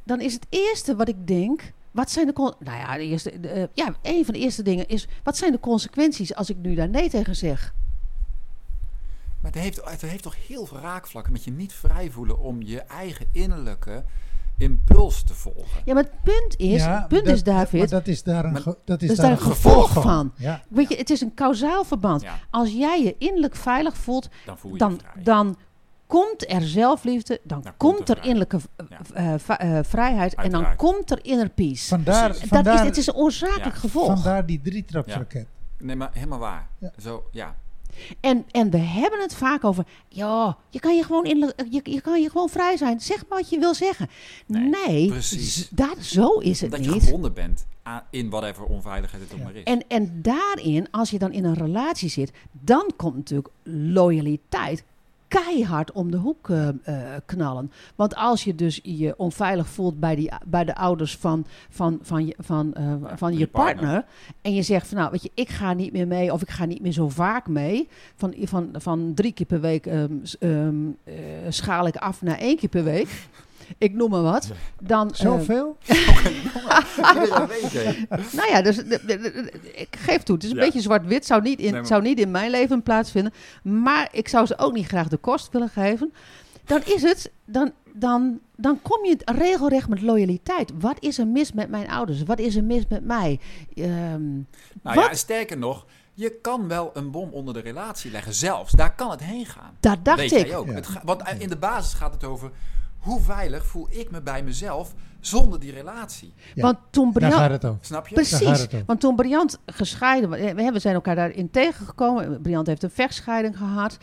dan 0.04 0.22
is 0.22 0.34
het 0.34 0.46
eerste 0.50 0.96
wat 0.96 1.08
ik 1.08 1.28
denk. 1.28 1.72
Wat 1.92 2.12
zijn 2.12 2.26
de 2.26 2.34
nou 2.60 2.78
ja, 2.78 2.98
de 2.98 3.04
eerste, 3.04 3.40
de, 3.40 3.48
eh, 3.48 3.64
ja, 3.74 3.96
een 4.02 4.26
van 4.26 4.34
de 4.34 4.40
eerste 4.40 4.62
dingen 4.64 4.88
is: 4.88 5.08
wat 5.24 5.38
zijn 5.38 5.52
de 5.52 5.60
consequenties 5.60 6.36
als 6.36 6.50
ik 6.50 6.58
nu 6.58 6.76
daar 6.76 6.90
nee 6.90 7.10
tegen 7.10 7.36
zeg? 7.36 7.74
Maar 9.42 9.52
het 9.52 9.62
heeft, 9.62 9.82
het 9.90 10.02
heeft 10.02 10.24
toch 10.24 10.48
heel 10.48 10.66
veel 10.66 10.78
raakvlakken 10.80 11.32
met 11.32 11.44
je 11.44 11.52
niet 11.52 11.74
vrij 11.74 12.10
voelen 12.12 12.40
om 12.40 12.62
je 12.62 12.82
eigen 12.82 13.26
innerlijke 13.32 14.04
impuls 14.58 15.24
te 15.24 15.34
volgen. 15.34 15.82
Ja, 15.86 15.94
maar 15.94 16.04
het 16.04 16.24
punt 16.24 16.58
is, 16.58 16.82
Ja, 16.84 16.98
het 17.00 17.08
punt 17.08 17.26
dat- 17.26 17.36
is 17.36 17.44
David, 17.44 17.80
Maar 17.80 17.90
dat 17.90 18.08
is 18.08 18.24
daar 18.24 18.46
een, 18.46 18.62
ge- 18.62 18.78
dat 18.86 19.02
is 19.02 19.08
dat 19.08 19.18
daar 19.18 19.26
daar 19.30 19.38
een 19.40 19.44
gevolg 19.52 19.92
van. 19.94 20.34
Ja. 20.36 20.64
weet 20.70 20.90
je, 20.90 20.96
het 20.96 21.10
is 21.10 21.22
een 21.22 21.34
kausaal 21.34 21.84
verband. 21.84 22.22
Ja, 22.22 22.40
Als 22.50 22.72
jij 22.72 23.04
je 23.04 23.16
innerlijk 23.18 23.56
veilig 23.56 23.98
voelt, 23.98 24.30
dan 24.46 24.58
voel 24.58 24.72
je 24.72 24.78
dan, 24.78 24.92
je 24.92 24.98
vrij. 25.12 25.24
dan 25.24 25.58
komt 26.08 26.52
er 26.52 26.62
zelfliefde, 26.62 27.40
dan, 27.44 27.62
Dan 27.62 27.74
komt 27.78 27.96
komt 27.96 28.10
er 28.10 28.18
er 28.18 28.24
innerlijke 28.24 28.60
eh, 29.14 29.34
eh, 29.48 29.84
vrijheid 29.84 30.36
en 30.36 30.50
dan 30.52 30.76
komt 30.76 31.12
er 31.12 31.20
inner 31.26 31.50
peace. 31.50 31.88
Vandaar, 31.88 32.28
dat 32.28 32.38
vandaar, 32.38 32.74
is, 32.74 32.82
het 32.82 32.98
is 32.98 33.08
een 33.08 33.14
oorzakelijk 33.16 33.74
Ja. 33.74 33.80
gevolg. 33.80 34.06
vandaar 34.08 34.46
die 34.46 34.62
drietrapsraket. 34.62 35.48
Nee, 35.78 35.96
maar 35.96 36.10
helemaal 36.14 36.40
waar. 36.40 36.68
Ja. 36.78 36.92
Zo, 37.02 37.28
ja. 37.32 37.56
En, 38.20 38.46
en 38.52 38.70
we 38.70 38.78
hebben 38.78 39.22
het 39.22 39.36
vaak 39.36 39.64
over, 39.64 39.86
ja, 40.08 40.58
je 40.70 40.80
kan 40.80 40.96
je, 40.96 41.04
gewoon 41.04 41.26
innerlijk, 41.26 41.62
je, 41.70 41.82
je 41.84 42.02
kan 42.02 42.22
je 42.22 42.30
gewoon 42.30 42.50
vrij 42.50 42.78
zijn. 42.78 43.00
Zeg 43.00 43.26
maar 43.30 43.38
wat 43.38 43.50
je 43.50 43.60
wil 43.60 43.74
zeggen. 43.74 44.08
Nee, 44.46 44.70
Nee, 44.88 45.08
precies. 45.10 45.70
dat, 45.72 45.96
zo 46.00 46.38
is 46.38 46.62
het 46.62 46.72
Dat 46.72 46.86
je 46.86 46.92
niet. 46.92 47.04
gebonden 47.04 47.34
bent 47.34 47.66
aan, 47.84 48.02
in 48.10 48.30
whatever 48.30 48.64
onveiligheid 48.64 49.24
het 49.24 49.32
ook 49.34 49.38
Ja. 49.38 49.44
maar 49.44 49.56
is. 49.56 49.64
En, 49.64 49.84
en 49.88 50.20
daarin, 50.22 50.92
als 50.92 51.10
je 51.10 51.20
dan 51.20 51.32
in 51.32 51.46
een 51.46 51.54
relatie 51.54 52.10
zit, 52.10 52.32
dan 52.52 52.92
komt 52.96 53.16
natuurlijk 53.16 53.50
loyaliteit 53.64 54.84
keihard 55.30 55.92
om 55.92 56.12
de 56.12 56.18
hoek 56.18 56.50
eh, 56.50 56.68
eh, 56.68 57.22
knallen. 57.26 57.72
Want 57.96 58.16
als 58.16 58.44
je 58.44 58.56
dus 58.56 58.80
je 58.84 59.14
onveilig 59.18 59.68
voelt 59.68 60.00
bij, 60.00 60.16
die, 60.16 60.32
bij 60.46 60.66
de 60.66 60.76
ouders 60.76 61.18
van, 61.18 61.46
van, 61.70 62.00
van, 62.02 62.26
je, 62.26 62.36
van, 62.38 62.74
eh, 62.74 62.94
van 63.16 63.38
je 63.38 63.48
partner. 63.48 64.06
En 64.42 64.54
je 64.54 64.62
zegt 64.62 64.88
van 64.88 64.98
nou, 64.98 65.12
weet 65.12 65.24
je, 65.24 65.32
ik 65.34 65.50
ga 65.50 65.74
niet 65.74 65.92
meer 65.92 66.08
mee 66.08 66.34
of 66.34 66.42
ik 66.42 66.50
ga 66.50 66.66
niet 66.66 66.82
meer 66.82 66.92
zo 66.92 67.10
vaak 67.10 67.48
mee. 67.48 67.88
Van, 68.16 68.34
van, 68.40 68.70
van 68.74 69.12
drie 69.14 69.32
keer 69.32 69.46
per 69.46 69.62
week 69.62 69.86
ehm, 69.86 70.14
ehm, 70.40 70.88
eh, 71.04 71.14
schaal 71.50 71.88
ik 71.88 71.96
af 71.96 72.22
naar 72.22 72.38
één 72.38 72.58
keer 72.58 72.70
per 72.70 72.84
week. 72.84 73.28
Ik 73.78 73.94
noem 73.94 74.10
maar 74.10 74.22
wat. 74.22 74.52
Dan, 74.82 75.10
eh, 75.10 75.16
Zoveel? 75.16 75.78
Nou 78.32 78.50
ja, 78.50 78.62
dus 78.62 78.78
ik 79.74 79.96
geef 80.00 80.24
toe. 80.24 80.36
Het 80.36 80.44
is 80.44 80.50
een 80.50 80.56
Ja. 80.58 80.64
beetje 80.64 80.82
zwart-wit. 80.82 81.26
Zou, 81.26 81.42
niet 81.42 81.58
in, 81.60 81.64
Nee, 81.64 81.74
maar- 81.74 81.86
zou 81.86 82.02
niet 82.02 82.20
in 82.20 82.32
mijn 82.32 82.52
leven 82.52 82.84
plaatsvinden. 82.84 83.34
Maar 83.64 84.10
ik 84.12 84.28
zou 84.28 84.46
ze 84.46 84.58
ook 84.58 84.74
niet 84.74 84.88
graag 84.88 85.08
de 85.08 85.18
kost 85.18 85.52
willen 85.52 85.70
geven. 85.70 86.14
Dan 86.66 86.82
is 86.86 87.02
het, 87.02 87.32
dan, 87.46 87.72
dan, 87.94 88.40
dan 88.56 88.80
kom 88.82 89.06
je 89.06 89.18
regelrecht 89.26 89.90
met 89.90 90.02
loyaliteit. 90.02 90.72
Wat 90.80 90.96
is 91.00 91.18
er 91.18 91.28
mis 91.28 91.52
met 91.54 91.70
mijn 91.70 91.90
ouders? 91.90 92.24
Wat 92.24 92.40
is 92.40 92.56
er 92.56 92.64
mis 92.64 92.84
met 92.90 93.04
mij? 93.06 93.40
Ehm, 93.76 94.34
Nou 94.84 94.96
Wat? 94.96 94.96
ja, 94.96 95.14
sterker 95.14 95.58
nog, 95.58 95.86
je 96.14 96.40
kan 96.42 96.68
wel 96.68 96.90
een 96.94 97.12
bom 97.12 97.30
onder 97.32 97.54
de 97.54 97.60
relatie 97.60 98.12
leggen. 98.12 98.34
Zelfs, 98.34 98.72
daar 98.72 98.96
kan 98.96 99.12
het 99.12 99.24
heen 99.24 99.46
gaan. 99.46 99.74
dat 99.80 100.06
dacht 100.06 100.18
Weet 100.20 100.32
ik. 100.32 100.46
jij 100.48 100.56
ook. 100.56 100.68
Ja. 100.68 100.74
Het 100.74 100.88
ga- 100.88 101.02
want 101.06 101.22
in 101.40 101.50
de 101.50 101.58
basis 101.58 101.94
gaat 101.94 102.14
het 102.14 102.24
over 102.24 102.52
hoe 103.10 103.22
veilig 103.22 103.66
voel 103.66 103.88
ik 103.90 104.12
me 104.12 104.22
bij 104.22 104.44
mezelf 104.44 104.94
zonder 105.20 105.60
die 105.60 105.72
relatie. 105.72 106.34
Ja, 106.56 106.62
Want 106.62 106.78
toen 106.90 107.04
Daar 107.04 107.14
Brian, 107.14 107.32
gaat 107.32 107.52
het 107.52 107.66
over. 107.66 107.86
Snap 107.86 108.08
je? 108.08 108.16
Daar 108.16 108.26
gaat 108.26 108.40
Precies, 108.40 108.62
het 108.62 108.74
om. 108.74 108.84
want 108.86 109.00
toen 109.00 109.16
Briant 109.16 109.60
gescheiden 109.66 110.30
was, 110.30 110.40
we 110.40 110.70
we 110.74 110.80
zijn 110.80 110.96
elkaar 110.96 111.16
daarin 111.16 111.50
tegengekomen. 111.50 112.42
Briant 112.42 112.68
heeft 112.68 112.84
een 112.84 112.90
vechtscheiding 112.90 113.58
gehad. 113.58 113.98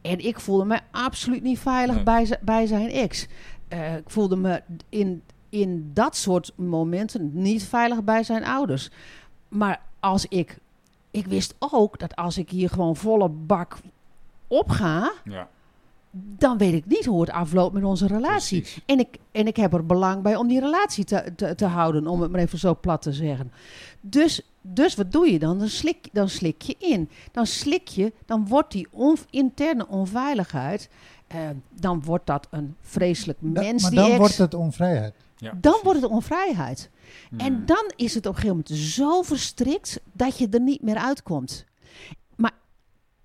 En 0.00 0.18
ik 0.18 0.40
voelde 0.40 0.64
me 0.64 0.80
absoluut 0.90 1.42
niet 1.42 1.58
veilig 1.58 1.94
Nee. 1.94 2.04
bij, 2.04 2.38
bij 2.42 2.66
zijn 2.66 2.90
ex. 2.90 3.26
Eh, 3.68 3.96
ik 3.96 4.10
voelde 4.10 4.36
me 4.36 4.62
in, 4.88 5.22
in 5.48 5.90
dat 5.94 6.16
soort 6.16 6.52
momenten 6.56 7.30
niet 7.32 7.64
veilig 7.64 8.04
bij 8.04 8.22
zijn 8.22 8.44
ouders. 8.44 8.90
Maar 9.48 9.80
als 10.00 10.26
ik, 10.26 10.58
ik 11.10 11.26
wist 11.26 11.54
ook 11.58 11.98
dat 11.98 12.16
als 12.16 12.38
ik 12.38 12.50
hier 12.50 12.68
gewoon 12.68 12.96
volle 12.96 13.28
bak 13.28 13.76
opga, 14.46 15.12
Ja, 15.24 15.48
dan 16.14 16.58
weet 16.58 16.72
ik 16.72 16.86
niet 16.86 17.04
hoe 17.04 17.20
het 17.20 17.30
afloopt 17.30 17.74
met 17.74 17.84
onze 17.84 18.06
relatie. 18.06 18.60
precies. 18.60 18.82
En 18.86 18.98
ik, 18.98 19.08
en 19.32 19.46
ik 19.46 19.56
heb 19.56 19.72
er 19.72 19.86
belang 19.86 20.22
bij 20.22 20.36
om 20.36 20.48
die 20.48 20.60
relatie 20.60 21.04
te, 21.04 21.32
te, 21.36 21.54
te 21.54 21.64
houden, 21.66 22.06
om 22.06 22.20
het 22.20 22.30
maar 22.30 22.40
even 22.40 22.58
zo 22.58 22.76
plat 22.80 23.02
te 23.02 23.12
zeggen. 23.12 23.52
Dus, 24.00 24.40
dus 24.60 24.94
wat 24.94 25.12
doe 25.12 25.32
je 25.32 25.38
dan? 25.38 25.58
Dan 25.58 25.68
slik, 25.68 26.08
dan 26.12 26.28
slik 26.28 26.62
je 26.62 26.76
in. 26.78 27.08
Dan 27.32 27.46
slik 27.46 27.88
je, 27.88 28.12
dan 28.26 28.48
wordt 28.48 28.72
die 28.72 28.86
on- 28.90 29.16
interne 29.30 29.86
onveiligheid, 29.88 30.88
eh, 31.26 31.38
dan 31.80 32.02
wordt 32.04 32.26
dat 32.26 32.46
een 32.50 32.76
vreselijk 32.80 33.38
Da- 33.40 33.60
mens 33.62 33.82
maar 33.82 33.90
die 33.90 34.00
dan 34.00 34.08
ex. 34.08 34.18
wordt 34.18 34.36
het 34.38 34.54
onvrijheid. 34.54 35.14
Ja, 35.36 35.50
dan 35.50 35.60
precies. 35.60 35.82
wordt 35.82 36.00
het 36.00 36.10
onvrijheid. 36.10 36.90
En 37.36 37.54
Hmm. 37.54 37.66
dan 37.66 37.92
is 37.96 38.14
het 38.14 38.26
op 38.26 38.34
een 38.34 38.40
gegeven 38.40 38.62
moment 38.68 38.84
zo 38.88 39.22
verstrikt 39.22 40.00
dat 40.12 40.38
je 40.38 40.48
er 40.50 40.60
niet 40.60 40.82
meer 40.82 40.96
uitkomt. 40.96 41.64
Maar 42.36 42.52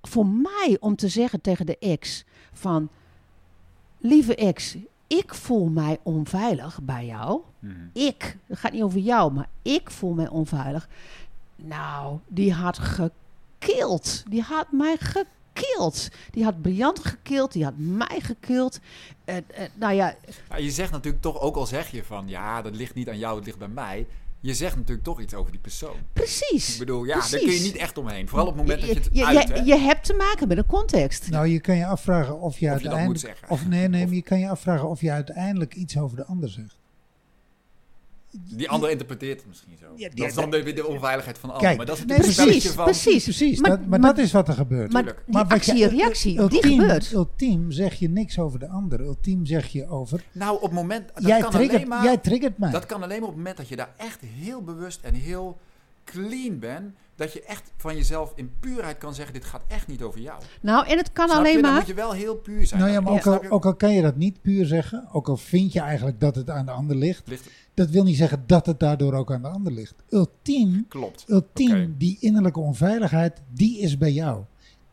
voor 0.02 0.28
mij 0.28 0.78
om 0.80 0.96
te 0.96 1.08
zeggen 1.08 1.42
tegen 1.42 1.66
de 1.66 1.78
ex 1.78 2.26
van... 2.58 2.90
Lieve 4.00 4.36
ex, 4.36 4.78
ik 5.08 5.34
voel 5.34 5.66
mij 5.66 6.00
onveilig 6.04 6.80
bij 6.82 7.06
jou. 7.06 7.42
Hmm. 7.60 7.90
Ik, 7.94 8.38
het 8.46 8.58
gaat 8.58 8.72
niet 8.72 8.82
over 8.82 9.00
jou, 9.00 9.34
maar 9.34 9.48
ik 9.62 9.92
voel 9.92 10.14
mij 10.14 10.28
onveilig. 10.28 10.88
Nou, 11.56 12.18
die 12.28 12.54
had 12.54 12.80
gekild. 12.80 14.24
Die 14.30 14.42
had 14.42 14.72
mij 14.72 14.98
gekild. 14.98 16.10
Die 16.32 16.44
had 16.44 16.62
Briant 16.62 17.06
gekild, 17.06 17.52
die 17.52 17.64
had 17.64 17.78
mij 17.78 18.20
gekild. 18.22 18.80
Eh, 19.26 19.36
nou 19.74 19.94
ja, 19.94 20.16
Ja, 20.50 20.58
je 20.58 20.72
zegt 20.72 20.92
natuurlijk 20.92 21.24
toch, 21.24 21.40
ook 21.40 21.56
al 21.56 21.66
zeg 21.66 21.92
je 21.92 22.04
van 22.04 22.28
ja, 22.28 22.62
dat 22.62 22.76
ligt 22.76 22.94
niet 22.94 23.10
aan 23.10 23.18
jou, 23.18 23.36
het 23.36 23.46
ligt 23.46 23.58
bij 23.58 23.68
mij. 23.68 24.08
Je 24.48 24.54
zegt 24.54 24.76
natuurlijk 24.76 25.04
toch 25.04 25.22
iets 25.22 25.34
over 25.34 25.52
die 25.52 25.62
persoon. 25.62 25.96
precies. 26.14 26.74
Ik 26.74 26.80
bedoel, 26.80 27.04
ja, 27.04 27.20
daar 27.20 27.30
kun 27.30 27.52
je 27.52 27.60
niet 27.60 27.76
echt 27.76 27.98
omheen. 27.98 28.28
Vooral 28.28 28.48
op 28.48 28.58
het 28.58 28.62
moment 28.62 28.82
dat 28.82 28.90
je 28.90 28.96
het 28.96 29.10
je, 29.12 29.26
uit, 29.26 29.48
je, 29.48 29.54
hè? 29.54 29.60
je 29.62 29.78
hebt 29.78 30.06
te 30.06 30.14
maken 30.14 30.48
met 30.48 30.58
een 30.58 30.66
context. 30.66 31.30
Nou, 31.30 31.48
je 31.48 31.60
kan 31.60 31.76
je 31.76 31.86
afvragen 31.86 32.40
of 32.40 32.42
je 32.42 32.46
Of 32.46 32.54
je 32.60 32.66
dat 32.66 32.72
uiteindelijk... 32.72 33.08
moet 33.08 33.20
zeggen. 33.20 33.50
Of 33.50 33.68
nee, 33.68 33.88
nee, 33.88 34.02
Of- 34.02 34.08
maar 34.08 34.16
je 34.16 34.22
kan 34.24 34.40
je 34.40 34.50
afvragen 34.50 34.90
of 34.90 35.02
je 35.02 35.12
uiteindelijk 35.12 35.76
iets 35.76 35.98
over 35.98 36.18
de 36.18 36.26
ander 36.26 36.50
zegt. 36.50 36.78
Die 38.32 38.70
ander 38.70 38.90
interpreteert 38.90 39.38
het 39.40 39.48
misschien 39.48 39.78
zo. 39.78 39.86
Ja, 39.96 40.10
die- 40.10 40.18
dat 40.20 40.28
is 40.28 40.34
dan 40.34 40.52
de, 40.52 40.74
de 40.74 40.86
onveiligheid 40.88 41.38
van 41.38 41.50
de 41.50 41.56
Kijk, 41.56 41.66
ander. 41.70 41.78
Maar 41.78 41.86
dat 41.86 41.98
is 41.98 42.06
nee, 42.06 42.18
een 42.18 42.46
precies, 42.46 42.72
van... 42.72 42.84
precies. 42.84 43.24
Precies, 43.24 43.60
Maar- 43.60 43.70
dat, 43.70 43.80
maar, 43.86 44.00
maar- 44.00 44.16
dat 44.16 44.26
is 44.26 44.32
wat 44.32 44.48
er 44.48 44.54
gebeurt. 44.54 44.92
maar 44.92 45.04
tuurlijk. 45.04 45.24
wat 45.28 45.48
je- 45.48 45.54
actie 45.54 45.84
en 45.84 45.90
reactie, 45.90 46.32
die 46.32 46.42
ultiem, 46.42 46.80
gebeurt. 46.80 47.12
Ultiem 47.12 47.72
zeg 47.72 47.94
je 48.00 48.10
niks 48.10 48.40
over 48.40 48.60
de 48.60 48.68
ander. 48.68 49.00
Ultiem 49.02 49.46
zeg 49.46 49.68
je 49.68 49.88
over... 49.88 50.24
Nou, 50.32 50.56
op 50.56 50.62
het 50.62 50.72
moment... 50.72 51.10
Dat 51.14 51.24
Jij 51.26 51.40
kan 51.42 51.54
alleen 51.54 51.68
triggert, 51.68 51.90
maar... 51.90 52.04
jij 52.04 52.18
triggert 52.18 52.58
mij. 52.58 52.72
Dat 52.72 52.86
kan 52.86 53.04
alleen 53.04 53.20
maar 53.20 53.28
op 53.30 53.34
het 53.34 53.38
moment 53.38 53.58
dat 53.58 53.68
je 53.68 53.76
daar 53.76 53.94
echt 53.98 54.20
heel 54.22 54.62
bewust 54.62 55.00
en 55.04 55.14
heel 55.14 55.58
clean 56.12 56.60
bent. 56.60 56.96
Dat 57.16 57.34
je 57.34 57.42
echt 57.44 57.72
van 57.78 57.96
jezelf 57.96 58.32
in 58.36 58.52
puurheid 58.60 58.98
kan 58.98 59.14
zeggen, 59.14 59.34
dit 59.34 59.46
gaat 59.46 59.64
echt 59.68 59.88
niet 59.88 60.02
over 60.02 60.20
jou. 60.20 60.42
Nou, 60.62 60.88
en 60.88 60.98
het 60.98 61.12
kan 61.12 61.28
Snap 61.28 61.40
alleen 61.40 61.56
je? 61.56 61.62
Dan 61.62 61.72
maar... 61.72 61.80
moet 61.80 61.90
je 61.90 61.94
wel 61.96 62.12
heel 62.12 62.36
puur 62.36 62.66
zijn. 62.66 62.80
nou 62.82 62.92
ja, 62.92 63.00
maar 63.02 63.14
Ja. 63.14 63.20
ook 63.20 63.44
al, 63.44 63.50
ook 63.68 63.80
kan 63.80 63.94
je 63.94 64.02
dat 64.02 64.16
niet 64.16 64.42
puur 64.42 64.66
zeggen, 64.66 65.08
ook 65.12 65.28
al 65.30 65.38
vind 65.38 65.74
je 65.74 65.80
eigenlijk 65.80 66.20
dat 66.20 66.36
het 66.36 66.50
aan 66.50 66.66
de 66.66 66.72
ander 66.72 66.96
ligt, 66.96 67.28
Ligt- 67.28 67.50
dat 67.74 67.90
wil 67.90 68.04
niet 68.04 68.18
zeggen 68.18 68.44
dat 68.46 68.66
het 68.66 68.80
daardoor 68.80 69.14
ook 69.14 69.32
aan 69.32 69.42
de 69.42 69.48
ander 69.48 69.74
ligt. 69.74 69.96
Ultiem, 70.10 70.86
Klopt. 70.88 71.26
ultiem 71.28 71.70
Oké. 71.72 71.98
die 71.98 72.18
innerlijke 72.20 72.60
onveiligheid, 72.60 73.42
die 73.54 73.80
is 73.80 73.98
bij 73.98 74.12
jou. 74.12 74.44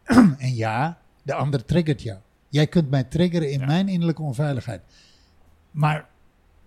en 0.38 0.54
ja, 0.54 0.98
de 1.22 1.34
ander 1.34 1.64
triggert 1.64 2.02
jou. 2.02 2.18
Jij 2.48 2.66
kunt 2.66 2.90
mij 2.90 3.04
triggeren 3.04 3.50
in 3.50 3.60
Ja. 3.60 3.66
mijn 3.66 3.88
innerlijke 3.88 4.22
onveiligheid. 4.22 4.80
Maar 5.70 6.08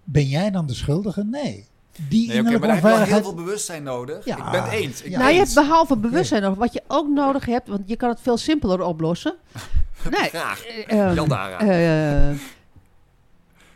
ben 0.04 0.26
jij 0.28 0.52
dan 0.52 0.68
de 0.68 0.74
schuldige? 0.74 1.24
Nee. 1.24 1.66
Die 2.10 2.28
Nee, 2.28 2.41
maar 2.41 2.52
heb 2.52 2.62
je 2.76 2.82
wel 2.82 2.98
heel 2.98 3.22
veel 3.22 3.34
bewustzijn 3.34 3.84
nodig. 3.84 4.26
Ja. 4.26 4.38
Ik 4.45 4.52
ben 4.52 4.64
het 4.64 4.72
eens. 4.72 5.02
Ik 5.02 5.06
Ja. 5.06 5.10
ben 5.10 5.20
Nou, 5.20 5.32
je 5.32 5.38
hebt 5.39 5.54
behalve 5.54 5.98
bewustzijn 5.98 6.41
nog, 6.41 6.56
wat 6.56 6.74
je 6.74 6.84
ook 6.88 7.08
nodig 7.08 7.45
hebt, 7.45 7.68
want 7.68 7.82
je 7.86 7.95
kan 7.95 8.10
het 8.10 8.20
veel 8.22 8.38
simpeler 8.38 8.82
oplossen. 8.82 9.36
Nee, 10.10 10.30
Graag. 10.30 10.66
eh, 10.66 11.00
ehm, 11.08 11.16
Jan 11.16 11.30
Dara. 11.30 11.60
eh, 11.60 12.38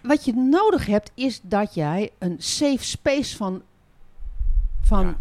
wat 0.01 0.25
je 0.25 0.33
nodig 0.33 0.85
hebt, 0.85 1.11
is 1.13 1.39
dat 1.43 1.73
jij 1.73 2.11
een 2.19 2.35
safe 2.39 2.83
space 2.83 3.35
van, 3.37 3.61
van 4.81 5.05
Ja. 5.05 5.17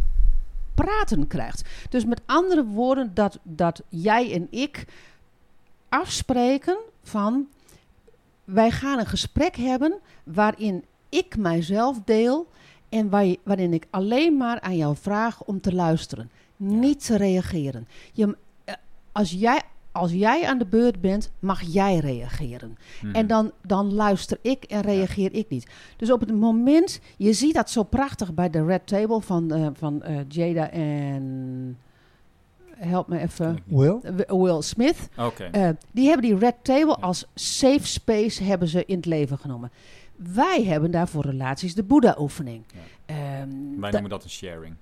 praten 0.75 1.27
krijgt. 1.27 1.63
Dus 1.91 2.05
met 2.05 2.21
andere 2.27 2.65
woorden, 2.65 3.11
dat, 3.15 3.39
dat 3.43 3.83
jij 3.89 4.33
en 4.33 4.47
ik 4.51 4.85
afspreken 5.89 6.77
van... 7.03 7.47
wij 8.45 8.71
gaan 8.71 8.99
een 8.99 9.07
gesprek 9.07 9.57
hebben 9.57 9.95
waarin 10.25 10.85
ik 11.09 11.37
mijzelf 11.37 11.99
deel... 12.05 12.49
en 12.91 13.09
waar 13.11 13.24
je- 13.24 13.38
waarin 13.45 13.72
ik 13.72 13.86
alleen 13.91 14.36
maar 14.36 14.61
aan 14.61 14.76
jou 14.76 14.97
vraag 14.97 15.45
om 15.45 15.61
te 15.61 15.74
luisteren. 15.74 16.30
Niet 16.57 17.07
te 17.07 17.16
reageren. 17.16 17.88
Je, 18.12 18.36
eh, 18.64 18.74
als, 19.12 19.30
jij, 19.30 19.61
als 19.93 20.12
jij 20.12 20.47
aan 20.47 20.59
de 20.59 20.66
beurt 20.66 21.01
bent, 21.01 21.30
mag 21.38 21.61
jij 21.62 21.99
reageren. 21.99 22.78
Mhm. 23.03 23.14
En 23.14 23.26
dan, 23.26 23.53
dan 23.66 23.95
luister 23.95 24.38
ik 24.43 24.64
en 24.64 24.80
reageer 24.80 25.34
ik 25.34 25.49
niet. 25.49 25.66
Dus 25.97 26.11
op 26.12 26.20
het 26.20 26.34
moment, 26.34 27.01
je 27.16 27.32
ziet 27.32 27.55
dat 27.55 27.70
zo 27.70 27.82
prachtig 27.82 28.34
bij 28.34 28.51
de 28.51 28.64
Red 28.64 28.86
Table 28.86 29.20
van, 29.20 29.53
eh, 29.53 29.66
van 29.72 30.03
eh, 30.03 30.16
Jada 30.28 30.70
en. 30.70 31.78
Help 32.76 33.09
me 33.09 33.18
even. 33.18 33.59
Will? 33.66 33.99
Will 34.26 34.62
Smith. 34.62 35.09
Die 35.93 36.07
hebben 36.09 36.28
die 36.30 36.38
Red 36.38 36.55
Table 36.62 36.95
als 36.97 37.26
safe 37.34 37.86
space 37.86 38.43
hebben 38.45 38.68
ze 38.68 38.84
in 38.86 38.97
het 38.97 39.07
leven 39.07 39.38
genomen. 39.38 39.70
Wij 40.35 40.62
hebben 40.64 40.91
daarvoor 40.91 41.25
relaties 41.25 41.75
de 41.75 41.83
Boeddha-oefening. 41.83 42.64
Ja. 42.75 42.81
Ehm, 43.14 43.81
Wij 43.81 43.91
noemen 43.91 44.11
dat 44.11 44.25
een 44.25 44.31
sharing. 44.31 44.75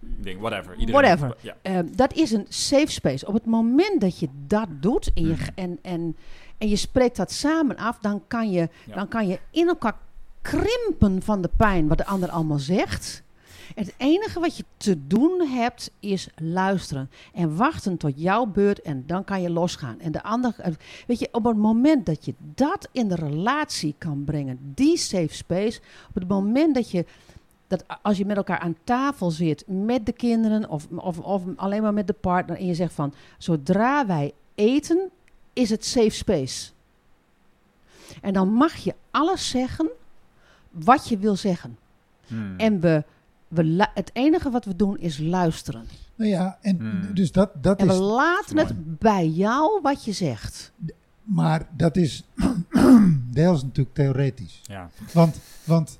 Ding, 0.00 0.40
whatever. 0.40 0.74
Iedereen, 0.76 1.02
Whatever. 1.02 1.36
Ja. 1.40 1.56
Ehm, 1.62 1.86
dat 1.94 2.12
is 2.14 2.30
een 2.32 2.46
safe 2.48 2.90
space. 2.90 3.26
Op 3.26 3.34
het 3.34 3.44
moment 3.46 4.00
dat 4.00 4.18
je 4.18 4.28
dat 4.46 4.68
doet 4.80 5.10
en 5.14 5.22
je, 5.26 5.32
Mhm. 5.32 5.48
en, 5.54 5.78
en, 5.82 6.16
en 6.58 6.68
je 6.68 6.76
spreekt 6.76 7.16
dat 7.16 7.32
samen 7.32 7.76
af, 7.76 7.98
dan 7.98 8.22
kan, 8.26 8.50
je, 8.50 8.68
Ja. 8.86 8.94
dan 8.94 9.08
kan 9.08 9.28
je 9.28 9.40
in 9.50 9.68
elkaar 9.68 9.96
krimpen 10.42 11.22
van 11.22 11.40
de 11.42 11.50
pijn 11.56 11.88
wat 11.88 11.98
de 11.98 12.06
ander 12.06 12.28
allemaal 12.30 12.58
zegt. 12.58 13.22
Het 13.74 13.94
enige 13.96 14.40
wat 14.40 14.56
je 14.56 14.64
te 14.76 15.06
doen 15.06 15.40
hebt 15.40 15.90
is 16.00 16.28
luisteren 16.36 17.10
en 17.34 17.56
wachten 17.56 17.96
tot 17.96 18.12
jouw 18.16 18.46
beurt 18.46 18.82
en 18.82 19.04
dan 19.06 19.24
kan 19.24 19.42
je 19.42 19.50
losgaan. 19.50 20.00
En 20.00 20.12
de 20.12 20.22
ander, 20.22 20.54
eh, 20.58 20.72
weet 21.06 21.18
je, 21.18 21.28
op 21.32 21.44
het 21.44 21.56
moment 21.56 22.06
dat 22.06 22.24
je 22.24 22.34
dat 22.38 22.88
in 22.92 23.08
de 23.08 23.14
relatie 23.14 23.94
kan 23.98 24.24
brengen, 24.24 24.58
die 24.74 24.96
safe 24.96 25.34
space, 25.34 25.80
op 26.08 26.14
het 26.14 26.28
moment 26.28 26.74
dat 26.74 26.90
je 26.90 27.04
dat 27.66 27.84
als 28.02 28.18
je 28.18 28.24
met 28.24 28.36
elkaar 28.36 28.58
aan 28.58 28.76
tafel 28.84 29.30
zit 29.30 29.64
met 29.66 30.06
de 30.06 30.12
kinderen 30.12 30.68
of, 30.68 30.86
of, 30.94 31.18
of 31.18 31.42
alleen 31.56 31.82
maar 31.82 31.94
met 31.94 32.06
de 32.06 32.12
partner 32.12 32.56
en 32.56 32.66
je 32.66 32.74
zegt 32.74 32.92
van 32.92 33.14
zodra 33.38 34.06
wij 34.06 34.32
eten 34.54 35.10
is 35.52 35.70
het 35.70 35.84
safe 35.84 36.10
space. 36.10 36.70
En 38.20 38.32
dan 38.32 38.48
mag 38.48 38.74
je 38.74 38.94
alles 39.10 39.48
zeggen 39.48 39.88
wat 40.70 41.08
je 41.08 41.18
wil 41.18 41.36
zeggen. 41.36 41.78
Hmm. 42.26 42.54
En 42.58 42.80
we, 42.80 43.04
we, 43.50 43.88
het 43.94 44.10
enige 44.12 44.50
wat 44.50 44.64
we 44.64 44.76
doen 44.76 44.98
is 44.98 45.18
luisteren. 45.18 45.84
Nou 46.14 46.30
ja, 46.30 46.58
en 46.60 46.76
Hmm. 46.78 47.14
dus 47.14 47.32
dat, 47.32 47.50
dat 47.62 47.78
En 47.80 47.86
we 47.86 47.92
is... 47.92 47.98
laten 47.98 48.54
mooi. 48.54 48.66
het 48.66 48.98
bij 48.98 49.26
jou 49.28 49.80
wat 49.82 50.04
je 50.04 50.12
zegt. 50.12 50.72
Maar 51.22 51.68
dat 51.76 51.96
is 51.96 52.24
deels 53.32 53.62
natuurlijk 53.62 53.94
theoretisch. 53.94 54.60
Ja, 54.62 54.90
Want, 55.12 55.36
want 55.64 55.98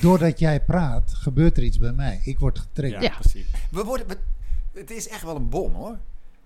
doordat 0.00 0.38
jij 0.38 0.60
praat, 0.60 1.12
gebeurt 1.14 1.56
er 1.56 1.62
iets 1.62 1.78
bij 1.78 1.92
mij. 1.92 2.20
Ik 2.24 2.38
word 2.38 2.58
getriggerd. 2.58 3.02
Ja. 3.02 3.14
precies. 3.20 3.46
We 3.70 3.84
worden, 3.84 4.06
we- 4.08 4.18
het 4.80 4.90
is 4.90 5.08
echt 5.08 5.22
wel 5.22 5.36
een 5.36 5.48
bom 5.48 5.72
hoor. 5.74 5.98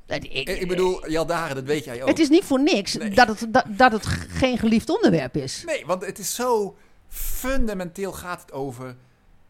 Ik, 0.06 0.24
Ik, 0.24 0.48
ik 0.48 0.68
bedoel, 0.68 1.10
Jaldaren, 1.10 1.54
dat 1.54 1.64
weet 1.64 1.84
jij 1.84 2.02
ook. 2.02 2.08
het 2.08 2.18
is 2.18 2.28
niet 2.28 2.44
voor 2.44 2.62
niks 2.62 2.94
Nee. 2.96 3.10
dat, 3.14 3.28
het, 3.40 3.46
dat, 3.52 3.64
dat 3.68 3.92
het 3.92 4.06
geen 4.06 4.58
geliefd 4.58 4.90
onderwerp 4.90 5.36
is. 5.36 5.62
Nee, 5.66 5.86
want 5.86 6.06
het 6.06 6.18
is 6.18 6.34
zo 6.34 6.76
fundamenteel 7.08 8.12
gaat 8.12 8.40
het 8.40 8.52
over 8.52 8.96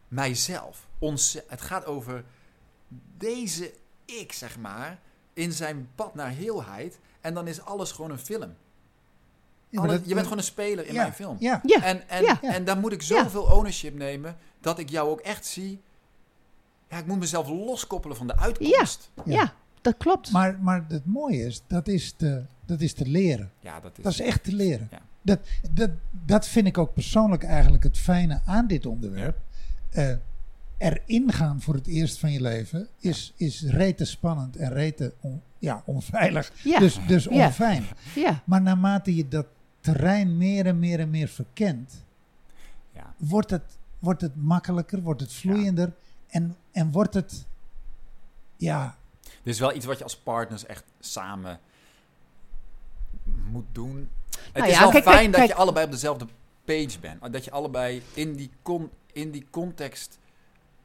mijzelf. 0.07 0.84
Ons, 0.99 1.37
het 1.47 1.61
gaat 1.61 1.85
over 1.85 2.23
deze 3.17 3.73
ik, 4.05 4.31
zeg 4.33 4.57
maar, 4.59 4.99
in 5.33 5.51
zijn 5.51 5.87
pad 5.95 6.15
naar 6.15 6.29
heelheid. 6.31 6.99
En 7.21 7.33
dan 7.33 7.47
is 7.47 7.61
alles 7.61 7.91
gewoon 7.91 8.11
een 8.11 8.19
film. 8.19 8.41
Ja, 9.69 9.79
maar 9.81 9.89
Alle- 9.89 9.97
dat- 9.99 10.07
je 10.07 10.13
bent 10.13 10.23
gewoon 10.23 10.37
een 10.39 10.43
speler 10.49 10.87
in 10.87 10.93
ja, 10.93 11.01
mijn 11.01 11.13
film. 11.13 11.37
Ja, 11.39 11.61
Ja, 11.63 11.81
En, 11.83 12.09
en, 12.09 12.23
Ja. 12.23 12.41
en 12.41 12.65
daar 12.65 12.77
moet 12.77 12.91
ik 12.91 13.01
zoveel 13.01 13.43
ownership 13.43 13.93
nemen 13.97 14.37
dat 14.59 14.79
ik 14.79 14.89
jou 14.89 15.09
ook 15.09 15.19
echt 15.19 15.45
zie. 15.45 15.81
Ja, 16.89 16.97
ik 16.97 17.05
moet 17.05 17.19
mezelf 17.19 17.47
loskoppelen 17.47 18.17
van 18.17 18.27
de 18.27 18.37
uitkomst. 18.37 19.09
ja. 19.15 19.23
Ja. 19.25 19.53
dat 19.81 19.97
klopt. 19.97 20.31
maar, 20.31 20.59
maar 20.61 20.85
het 20.87 21.05
mooie 21.05 21.45
is, 21.45 21.61
dat 21.67 21.87
is 21.87 22.11
te, 22.11 22.45
dat 22.65 22.81
is 22.81 22.93
te 22.93 23.05
leren. 23.07 23.51
Ja, 23.59 23.79
dat 23.79 23.97
is. 23.97 24.03
Dat 24.03 24.13
is 24.13 24.19
echt 24.19 24.43
te 24.43 24.53
leren. 24.53 24.87
Ja. 24.91 24.99
Dat, 25.21 25.39
dat, 25.71 25.89
dat 26.11 26.47
vind 26.47 26.67
ik 26.67 26.77
ook 26.77 26.93
persoonlijk 26.93 27.43
eigenlijk 27.43 27.83
het 27.83 27.97
fijne 27.97 28.41
aan 28.45 28.67
dit 28.67 28.85
onderwerp. 28.85 29.37
Eh, 29.91 30.13
erin 30.77 31.31
gaan 31.31 31.61
voor 31.61 31.73
het 31.73 31.87
eerst 31.87 32.19
van 32.19 32.31
je 32.31 32.41
leven 32.41 32.87
is, 32.99 33.33
is 33.35 33.63
rete 33.63 34.05
spannend 34.05 34.55
en 34.57 34.69
rete 34.73 35.13
on- 35.21 35.41
ja, 35.59 35.81
onveilig. 35.85 36.51
ja, 36.63 36.79
Dus, 36.79 36.99
dus 37.07 37.27
onfijn. 37.27 37.85
ja. 38.15 38.41
Maar 38.45 38.61
naarmate 38.61 39.15
je 39.15 39.27
dat 39.27 39.45
terrein 39.79 40.37
meer 40.37 40.65
en 40.65 40.79
meer 40.79 40.99
en 40.99 41.09
meer 41.09 41.27
verkent, 41.27 42.03
Ja. 42.93 43.13
wordt 43.17 43.49
het, 43.49 43.77
wordt 43.99 44.21
het 44.21 44.35
makkelijker, 44.35 45.01
wordt 45.01 45.21
het 45.21 45.33
vloeiender 45.33 45.93
en, 46.27 46.55
en 46.71 46.91
wordt 46.91 47.13
het, 47.13 47.45
ja, 48.57 48.97
Dit 49.43 49.53
is 49.53 49.59
wel 49.59 49.75
iets 49.75 49.85
wat 49.85 49.97
je 49.97 50.03
als 50.03 50.17
partners 50.17 50.65
echt 50.65 50.83
samen 50.99 51.59
moet 53.51 53.65
doen. 53.71 54.09
Het 54.29 54.53
Nou 54.53 54.67
is 54.67 54.73
ja, 54.73 54.79
wel 54.79 54.89
kijk, 54.89 55.03
fijn 55.03 55.15
kijk, 55.17 55.25
dat 55.31 55.35
kijk. 55.39 55.49
je 55.51 55.55
allebei 55.55 55.85
op 55.85 55.91
dezelfde 55.91 56.27
page 56.65 56.99
bent. 57.01 57.33
Dat 57.33 57.43
je 57.45 57.51
allebei 57.51 58.01
in 58.13 58.33
die, 58.35 58.49
con 58.61 58.89
in 59.13 59.31
die 59.31 59.45
context 59.49 60.17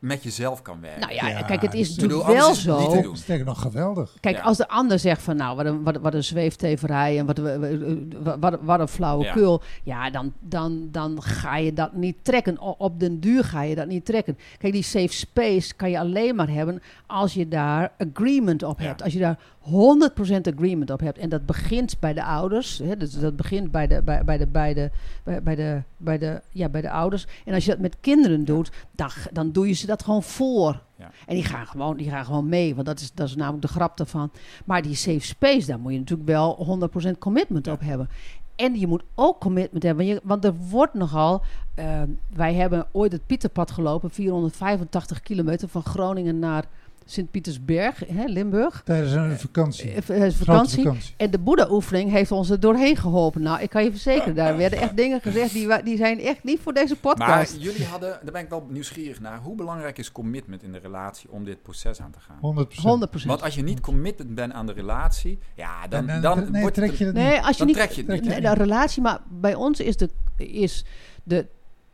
met 0.00 0.22
jezelf 0.22 0.62
kan 0.62 0.80
werken. 0.80 1.00
Nou 1.00 1.12
ja, 1.14 1.28
Ja, 1.28 1.42
kijk, 1.42 1.62
het 1.62 1.74
is 1.74 1.88
natuurlijk 1.96 2.26
wel 2.26 2.50
is 2.50 2.64
het 2.64 2.78
niet 2.78 2.90
te 2.90 3.02
zo. 3.02 3.14
sterker 3.14 3.44
nog 3.46 3.60
geweldig. 3.60 4.16
Kijk, 4.20 4.36
Ja. 4.36 4.42
als 4.42 4.56
de 4.56 4.68
ander 4.68 4.98
zegt 4.98 5.22
van 5.22 5.36
nou, 5.36 5.56
wat 5.56 5.66
een, 5.66 5.82
wat, 5.82 5.96
wat 5.96 6.14
een 6.14 6.24
zweefteverij 6.24 7.18
en 7.18 7.26
wat, 7.26 7.38
wat, 7.38 8.36
wat, 8.40 8.58
wat 8.62 8.80
een 8.80 8.88
flauwekul. 8.88 9.62
Ja, 9.82 10.10
dan, 10.10 10.32
dan, 10.40 10.88
dan 10.92 11.22
ga 11.22 11.56
je 11.56 11.72
dat 11.72 11.92
niet 11.92 12.16
trekken. 12.22 12.60
O- 12.60 12.74
Op 12.78 13.00
den 13.00 13.20
duur 13.20 13.44
ga 13.44 13.62
je 13.62 13.74
dat 13.74 13.86
niet 13.86 14.04
trekken. 14.04 14.38
Kijk, 14.58 14.72
die 14.72 14.82
safe 14.82 15.12
space 15.12 15.74
kan 15.74 15.90
je 15.90 15.98
alleen 15.98 16.34
maar 16.34 16.48
hebben 16.50 16.82
als 17.06 17.34
je 17.34 17.48
daar 17.48 17.92
agreement 17.98 18.62
op 18.62 18.80
Ja. 18.80 18.86
hebt. 18.86 19.02
Als 19.02 19.12
je 19.12 19.18
daar 19.18 19.38
100% 19.70 20.54
agreement 20.54 20.90
op 20.90 21.00
hebt. 21.00 21.18
En 21.18 21.28
dat 21.28 21.46
begint 21.46 21.96
bij 22.00 22.12
de 22.12 22.24
ouders. 22.24 22.78
Hè, 22.78 22.96
dus 22.96 23.12
dat 23.12 23.36
begint 23.36 23.70
bij 23.70 23.86
de, 23.86 24.02
bij, 24.02 24.24
bij, 24.24 24.38
de, 24.38 24.46
bij, 24.46 24.74
de, 24.74 24.90
bij, 25.24 25.42
bij 25.42 25.54
de, 25.56 25.82
bij, 25.96 26.18
de, 26.18 26.40
ja, 26.52 26.68
bij 26.68 26.80
de 26.80 26.90
ouders. 26.90 27.26
En 27.44 27.54
als 27.54 27.64
je 27.64 27.70
dat 27.70 27.80
met 27.80 27.96
kinderen 28.00 28.44
doet, 28.44 28.70
dan, 28.90 29.10
dan 29.32 29.52
doe 29.52 29.66
je 29.68 29.72
ze 29.74 29.86
dat 29.86 30.02
gewoon 30.04 30.22
voor. 30.22 30.82
Ja. 30.98 31.10
En 31.26 31.34
die 31.34 31.44
gaan, 31.44 31.66
gewoon, 31.66 31.96
die 31.96 32.10
gaan 32.10 32.24
gewoon 32.24 32.48
mee, 32.48 32.74
want 32.74 32.86
dat 32.86 33.00
is, 33.00 33.12
dat 33.14 33.28
is 33.28 33.36
namelijk 33.36 33.62
de 33.62 33.68
grap 33.68 33.96
daarvan. 33.96 34.30
Maar 34.64 34.82
die 34.82 34.94
safe 34.94 35.20
space, 35.20 35.66
daar 35.66 35.78
moet 35.80 35.92
je 35.92 35.98
natuurlijk 35.98 36.28
wel 36.28 36.78
100% 37.14 37.18
commitment 37.18 37.68
op 37.68 37.80
hebben. 37.80 38.08
En 38.56 38.78
je 38.78 38.86
moet 38.86 39.02
ook 39.14 39.40
commitment 39.40 39.82
hebben, 39.82 40.06
want 40.06 40.18
je- 40.18 40.28
want 40.28 40.44
er 40.44 40.54
wordt 40.70 40.94
nogal... 40.94 41.42
eh, 41.74 42.02
wij 42.34 42.54
hebben 42.54 42.86
ooit 42.92 43.12
het 43.12 43.26
Pieterpad 43.26 43.70
gelopen, 43.70 44.10
485 44.10 45.20
kilometer 45.22 45.68
van 45.68 45.82
Groningen 45.82 46.38
naar 46.38 46.64
Sint-Pietersberg, 47.04 48.02
hè, 48.06 48.24
Limburg. 48.24 48.82
Tijdens 48.84 49.12
een 49.12 49.38
vakantie. 49.38 49.90
Eh, 49.90 50.26
eh, 50.26 50.32
vakantie. 50.32 50.82
vakantie. 50.82 51.14
En 51.16 51.30
de 51.30 51.38
Boeddha-oefening 51.38 52.10
heeft 52.10 52.32
ons 52.32 52.50
er 52.50 52.60
doorheen 52.60 52.96
geholpen. 52.96 53.42
Nou, 53.42 53.60
ik 53.60 53.70
kan 53.70 53.84
je 53.84 53.90
verzekeren, 53.90 54.34
daar 54.34 54.56
werden 54.56 54.78
echt 54.78 54.96
dingen 54.96 55.20
gezegd 55.20 55.52
die, 55.52 55.82
die 55.82 55.96
zijn 55.96 56.20
echt 56.20 56.44
niet 56.44 56.60
voor 56.60 56.72
deze 56.72 56.96
Maar 57.02 57.14
podcast. 57.14 57.56
jullie 57.62 57.84
hadden, 57.84 58.18
daar 58.22 58.32
ben 58.32 58.42
ik 58.42 58.48
wel 58.48 58.66
nieuwsgierig 58.68 59.20
naar. 59.20 59.38
Hoe 59.38 59.54
belangrijk 59.54 59.98
is 59.98 60.12
commitment 60.12 60.62
in 60.62 60.72
de 60.72 60.78
relatie 60.78 61.30
om 61.30 61.44
dit 61.44 61.62
proces 61.62 62.00
aan 62.00 62.10
te 62.10 62.18
gaan? 62.20 62.38
100%. 62.40 62.82
100%. 62.82 63.26
Want 63.26 63.42
als 63.42 63.54
je 63.54 63.62
niet 63.62 63.80
committed 63.80 64.34
bent 64.34 64.52
aan 64.52 64.66
de 64.66 64.72
relatie, 64.72 65.38
ja, 65.54 65.86
dan, 65.88 66.20
dan, 66.20 66.50
nee, 66.50 66.60
wordt 66.60 66.76
trek 66.76 66.88
het 66.88 66.98
je 66.98 67.04
niet. 67.04 67.14
Nee, 67.14 67.40
als 67.40 67.50
je 67.50 67.56
dan 67.56 67.66
niet. 67.66 67.76
trek 67.76 67.90
je 67.90 67.96
het 67.96 68.06
trek 68.06 68.20
niet. 68.20 68.34
je 68.34 68.40
Nee, 68.40 68.54
de 68.54 68.62
relatie, 68.62 69.02
maar 69.02 69.20
bij 69.28 69.54
ons 69.54 69.80
is, 69.80 69.96
de, 69.96 70.10
is, 70.36 70.84
de, 71.22 71.46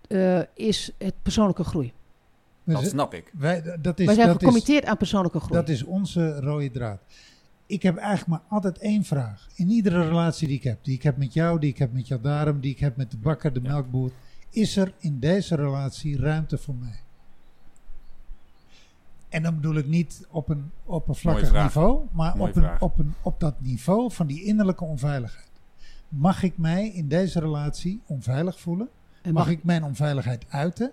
eh, 0.09 0.41
is 0.55 0.91
het 0.99 1.15
persoonlijke 1.23 1.65
groei. 1.65 1.93
We 2.67 2.73
Dat 2.73 2.85
snap 2.87 3.15
ik. 3.15 3.33
wij, 3.39 3.63
dat 3.81 3.99
is, 3.99 4.07
Wij 4.07 4.15
zijn 4.15 4.27
dat 4.27 4.37
is, 4.37 4.43
gecommitteerd 4.43 4.85
aan 4.85 4.97
persoonlijke 4.97 5.39
groei. 5.41 5.53
dat 5.61 5.69
is 5.69 5.83
onze 5.83 6.41
rode 6.41 6.71
draad. 6.71 7.01
Ik 7.67 7.83
heb 7.83 7.97
eigenlijk 7.97 8.29
maar 8.29 8.43
altijd 8.49 8.79
één 8.79 9.05
vraag. 9.05 9.49
In 9.55 9.71
iedere 9.71 10.09
relatie 10.09 10.47
die 10.49 10.57
ik 10.57 10.63
heb. 10.63 10.85
Die 10.85 10.95
ik 10.95 11.03
heb 11.03 11.17
met 11.17 11.33
jou, 11.33 11.59
die 11.61 11.71
ik 11.71 11.79
heb 11.79 11.93
met 11.93 12.09
Jadarum, 12.09 12.61
die 12.61 12.71
ik 12.71 12.79
heb 12.79 12.97
met 12.97 13.11
de 13.11 13.17
bakker, 13.17 13.53
de 13.53 13.61
Ja. 13.63 13.69
melkboer. 13.69 14.11
Is 14.51 14.77
er 14.77 14.93
in 14.99 15.19
deze 15.21 15.55
relatie 15.55 16.19
ruimte 16.19 16.59
voor 16.59 16.75
mij? 16.75 17.01
En 19.29 19.43
dan 19.43 19.55
bedoel 19.55 19.75
ik 19.75 19.87
niet 19.87 20.27
op 20.31 20.49
een 20.49 20.71
oppervlakkig 20.85 21.53
niveau, 21.53 22.01
maar 22.13 22.37
Mooie 22.37 22.51
op, 22.51 22.57
een, 22.57 22.71
op, 22.81 22.99
een, 22.99 23.15
op 23.23 23.41
dat 23.41 23.61
niveau 23.61 24.13
van 24.13 24.27
die 24.27 24.45
innerlijke 24.45 24.85
onveiligheid. 24.85 25.45
Mag 26.09 26.43
ik 26.43 26.59
mij 26.59 26.89
in 26.89 27.09
deze 27.09 27.41
relatie 27.41 28.01
onveilig 28.07 28.61
voelen? 28.61 28.89
en, 29.23 29.33
Mag 29.33 29.45
mag, 29.45 29.53
ik 29.55 29.65
mijn 29.65 29.85
onveiligheid 29.85 30.45
uiten? 30.49 30.93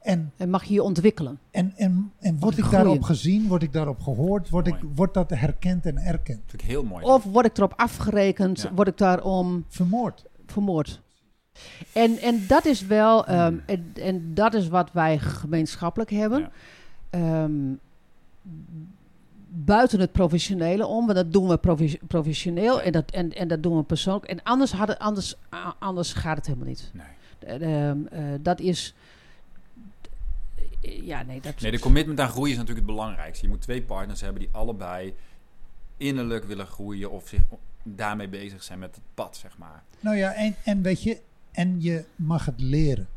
En 0.00 0.32
en 0.36 0.50
mag 0.50 0.64
je 0.64 0.74
je 0.74 0.82
ontwikkelen. 0.82 1.38
en, 1.50 1.72
en, 1.76 2.12
en 2.18 2.38
word 2.38 2.58
ik 2.58 2.70
daarop 2.70 3.02
gezien? 3.02 3.48
Word 3.48 3.62
ik 3.62 3.72
daarop 3.72 4.00
gehoord? 4.00 4.48
Word 4.48 4.66
ik, 4.66 4.76
wordt 4.94 5.14
dat 5.14 5.30
herkend 5.30 5.86
en 5.86 5.96
erkend? 5.96 6.40
vind 6.46 6.62
ik 6.62 6.68
heel 6.68 6.84
mooi. 6.84 7.04
Of 7.04 7.24
word 7.24 7.46
ik 7.46 7.56
erop 7.56 7.72
afgerekend? 7.76 8.60
Ja. 8.60 8.72
Word 8.72 8.88
ik 8.88 8.98
daarom 8.98 9.64
Vermoord. 9.68 10.24
vermoord? 10.46 11.00
En, 11.92 12.18
en 12.18 12.44
dat 12.48 12.64
is 12.64 12.86
wel, 12.86 13.26
ehm, 13.26 13.56
en, 13.66 13.92
en 13.94 14.34
dat 14.34 14.54
is 14.54 14.68
wat 14.68 14.92
wij 14.92 15.18
gemeenschappelijk 15.18 16.10
hebben. 16.10 16.40
Ja. 16.40 16.50
Ehm, 17.10 17.52
buiten 19.48 20.00
het 20.00 20.12
professionele 20.12 20.86
om, 20.86 21.04
want 21.06 21.18
dat 21.18 21.32
doen 21.32 21.48
we 21.48 21.56
profe- 21.58 21.98
professioneel 22.06 22.80
en 22.82 22.92
dat, 22.92 23.10
en, 23.10 23.32
en 23.32 23.48
dat 23.48 23.62
doen 23.62 23.76
we 23.76 23.82
persoonlijk. 23.82 24.26
En 24.26 24.42
anders, 24.42 24.72
hadden, 24.72 24.98
anders, 24.98 25.34
anders 25.78 26.12
gaat 26.12 26.36
het 26.36 26.46
helemaal 26.46 26.68
niet. 26.68 26.90
Nee. 26.92 27.58
Eh, 27.58 27.88
ehm, 27.88 28.06
eh, 28.06 28.22
dat 28.40 28.60
is. 28.60 28.94
Ja, 30.80 31.22
nee, 31.22 31.40
dat. 31.40 31.60
nee, 31.60 31.70
de 31.70 31.78
commitment 31.78 32.20
aan 32.20 32.28
groei 32.28 32.50
is 32.50 32.56
natuurlijk 32.56 32.86
het 32.86 32.96
belangrijkste. 32.96 33.44
Je 33.44 33.50
moet 33.52 33.60
twee 33.62 33.82
partners 33.82 34.20
hebben 34.20 34.40
die 34.40 34.48
allebei 34.52 35.14
innerlijk 35.96 36.44
willen 36.44 36.66
groeien 36.66 37.10
of 37.10 37.28
zich 37.28 37.40
daarmee 37.82 38.28
bezig 38.28 38.62
zijn 38.62 38.78
met 38.78 38.94
het 38.94 39.04
pad, 39.14 39.36
zeg 39.36 39.58
maar. 39.58 39.82
Nou 40.00 40.16
ja, 40.16 40.32
en, 40.32 40.54
en 40.64 40.82
weet 40.82 41.02
je, 41.02 41.20
en 41.52 41.80
je 41.82 42.04
mag 42.16 42.44
het 42.44 42.60
leren. 42.60 43.08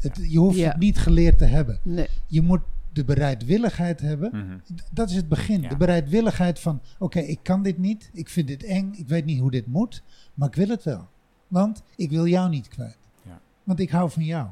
Het, 0.00 0.18
je 0.28 0.38
hoeft 0.38 0.56
Ja. 0.58 0.68
het 0.68 0.78
niet 0.78 0.98
geleerd 0.98 1.38
te 1.38 1.44
hebben. 1.44 1.78
Nee. 1.82 2.08
Je 2.26 2.42
moet 2.42 2.60
de 2.92 3.04
bereidwilligheid 3.04 4.00
hebben. 4.00 4.30
Mhm. 4.32 4.58
Dat 4.90 5.10
is 5.10 5.16
het 5.16 5.28
begin. 5.28 5.62
Ja. 5.62 5.68
De 5.68 5.76
bereidwilligheid 5.76 6.58
van: 6.60 6.80
oké, 6.98 7.18
ik 7.20 7.38
kan 7.42 7.62
dit 7.62 7.78
niet. 7.78 8.10
Ik 8.12 8.28
vind 8.28 8.46
dit 8.48 8.64
eng. 8.64 8.92
Ik 8.96 9.08
weet 9.08 9.24
niet 9.24 9.40
hoe 9.40 9.50
dit 9.50 9.66
moet. 9.66 10.02
Maar 10.34 10.48
ik 10.48 10.54
wil 10.54 10.68
het 10.68 10.84
wel. 10.84 11.08
Want 11.48 11.82
ik 11.96 12.10
wil 12.10 12.26
jou 12.26 12.48
niet 12.50 12.68
kwijt. 12.68 12.98
Ja. 13.22 13.40
Want 13.64 13.80
ik 13.80 13.90
hou 13.90 14.10
van 14.10 14.24
jou. 14.24 14.48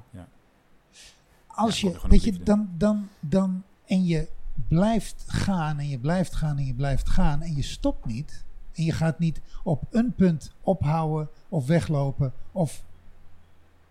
Als 1.61 1.81
Ja, 1.81 1.89
je, 1.89 2.09
weet 2.09 2.25
je, 2.25 2.39
dan, 2.43 2.69
dan, 2.77 3.09
dan, 3.21 3.63
en 3.87 4.05
je 4.05 4.29
blijft 4.69 5.25
gaan 5.27 5.79
en 5.79 5.89
je 5.89 5.99
blijft 5.99 6.35
gaan 6.35 6.59
en 6.59 6.67
je 6.67 6.75
blijft 6.75 7.09
gaan 7.09 7.43
en 7.43 7.57
je 7.57 7.63
stopt 7.63 8.07
niet. 8.07 8.45
En 8.75 8.85
je 8.85 8.93
gaat 8.93 9.19
niet 9.19 9.41
op 9.63 9.83
een 9.91 10.15
punt 10.15 10.53
ophouden 10.61 11.29
of 11.49 11.67
weglopen 11.67 12.33
of 12.53 12.83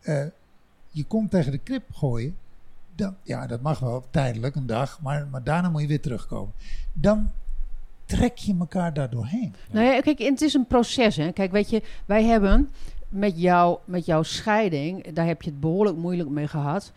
eh, 0.01 0.26
je 0.89 1.03
komt 1.03 1.32
tegen 1.32 1.51
de 1.51 1.57
krip 1.57 1.84
gooien. 1.93 2.38
Dan, 2.95 3.15
ja, 3.24 3.47
dat 3.47 3.61
mag 3.61 3.80
wel 3.80 4.05
tijdelijk, 4.09 4.55
een 4.55 4.65
dag, 4.65 5.01
maar, 5.01 5.28
maar 5.28 5.43
daarna 5.43 5.70
moet 5.70 5.82
je 5.82 5.88
weer 5.88 6.01
terugkomen. 6.01 6.53
Dan 6.93 7.32
trek 8.05 8.38
je 8.38 8.55
elkaar 8.59 8.93
daar 8.93 9.09
doorheen. 9.09 9.55
Nou 9.72 9.86
ja, 9.86 10.01
kijk, 10.01 10.20
het 10.20 10.41
is 10.41 10.53
een 10.53 10.67
proces. 10.67 11.15
Hè. 11.15 11.32
Kijk, 11.32 11.51
weet 11.51 11.70
je, 11.70 11.84
wij 12.05 12.24
hebben 12.24 12.70
met, 13.09 13.41
jou, 13.41 13.78
met 13.86 14.05
jouw 14.05 14.24
scheiding, 14.24 15.13
daar 15.13 15.26
heb 15.26 15.41
je 15.41 15.49
het 15.49 15.59
behoorlijk 15.59 15.97
moeilijk 15.97 16.30
mee 16.30 16.47
gehad. 16.47 16.91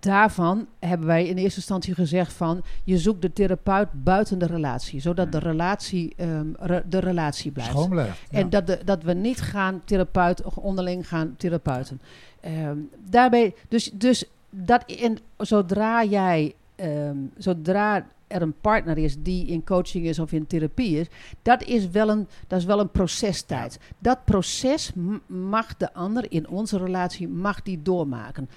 Daarvan 0.00 0.66
hebben 0.78 1.06
wij 1.06 1.26
in 1.26 1.36
eerste 1.36 1.56
instantie 1.58 1.94
gezegd 1.94 2.32
van, 2.32 2.62
je 2.84 2.98
zoekt 2.98 3.22
de 3.22 3.32
therapeut 3.32 3.88
buiten 3.92 4.38
de 4.38 4.46
relatie, 4.46 5.00
zodat 5.00 5.32
de 5.32 5.38
relatie, 5.38 6.12
ehm, 6.16 6.46
re- 6.58 6.82
de 6.88 6.98
relatie 6.98 7.50
blijft. 7.50 7.70
Schoon 7.70 7.88
blijft. 7.90 8.20
ja. 8.30 8.38
En 8.38 8.50
dat, 8.50 8.66
de, 8.66 8.78
dat 8.84 9.02
we 9.02 9.12
niet 9.12 9.40
gaan 9.40 9.80
therapeut, 9.84 10.42
of 10.42 10.56
onderling 10.56 11.08
gaan 11.08 11.34
therapeuten. 11.36 12.00
Ehm, 12.40 12.76
daarbij, 13.10 13.54
dus, 13.68 13.90
dus 13.94 14.24
dat, 14.50 14.84
en 14.84 15.18
zodra 15.36 16.04
jij, 16.04 16.54
ehm, 16.76 17.16
zodra 17.36 18.06
er 18.32 18.42
een 18.42 18.54
partner 18.60 18.98
is 18.98 19.16
die 19.18 19.46
in 19.46 19.64
coaching 19.64 20.06
is 20.06 20.18
of 20.18 20.32
in 20.32 20.46
therapie 20.46 20.98
is, 20.98 21.06
dat 21.42 21.62
is 21.62 21.88
wel 21.90 22.08
een, 22.08 22.28
dat 22.46 22.58
is 22.58 22.64
wel 22.64 22.80
een 22.80 22.90
procestijd. 22.90 23.78
Dat 23.98 24.24
proces 24.24 24.92
mag 25.26 25.76
de 25.76 25.94
ander 25.94 26.24
in 26.32 26.48
onze 26.48 26.78
relatie 26.78 27.28
mag 27.28 27.62
die 27.62 27.82
doormaken. 27.82 28.48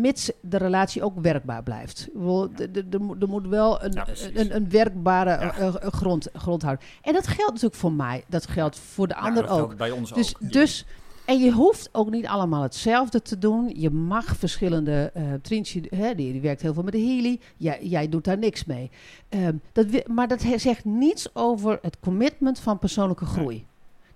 Mits 0.00 0.30
de 0.40 0.56
relatie 0.56 1.02
ook 1.02 1.20
werkbaar 1.20 1.62
blijft. 1.62 2.08
Er 2.14 3.00
moet- 3.00 3.22
er 3.22 3.28
moet 3.28 3.46
wel 3.46 3.82
een, 3.84 3.92
Ja, 3.92 4.06
een, 4.34 4.54
een 4.56 4.70
werkbare 4.70 5.30
Ja. 5.30 5.54
eh, 5.56 5.66
eh, 5.66 5.74
grond, 5.92 6.28
grond 6.32 6.62
houden. 6.62 6.86
En 7.02 7.12
dat 7.12 7.26
geldt 7.26 7.52
natuurlijk 7.52 7.80
voor 7.80 7.92
mij. 7.92 8.24
Dat 8.28 8.46
geldt 8.46 8.78
voor 8.78 9.08
de 9.08 9.14
Ja, 9.14 9.20
ander 9.20 9.46
dat 9.46 9.60
ook. 9.60 9.76
Bij 9.76 9.90
ons 9.90 10.12
Dus, 10.12 10.34
ook. 10.42 10.52
dus, 10.52 10.84
en 11.28 11.38
je 11.38 11.52
hoeft 11.52 11.88
ook 11.92 12.10
niet 12.10 12.26
allemaal 12.26 12.62
hetzelfde 12.62 13.22
te 13.22 13.38
doen. 13.38 13.72
Je 13.76 13.90
mag 13.90 14.36
verschillende. 14.36 15.10
eh 15.14 15.22
Trintje, 15.42 15.82
hè, 15.88 16.14
die, 16.14 16.32
die 16.32 16.40
werkt 16.40 16.62
heel 16.62 16.74
veel 16.74 16.82
met 16.82 16.92
de 16.92 16.98
Healy. 17.00 17.40
Jij, 17.56 17.78
jij 17.86 18.08
doet 18.08 18.24
daar 18.24 18.38
niks 18.38 18.64
mee. 18.64 18.90
Ehm, 19.28 19.56
dat, 19.72 19.86
maar 20.08 20.28
dat 20.28 20.40
zegt 20.56 20.84
niets 20.84 21.34
over 21.34 21.78
het 21.82 21.96
commitment 22.00 22.60
van 22.60 22.78
persoonlijke 22.78 23.24
groei. 23.24 23.66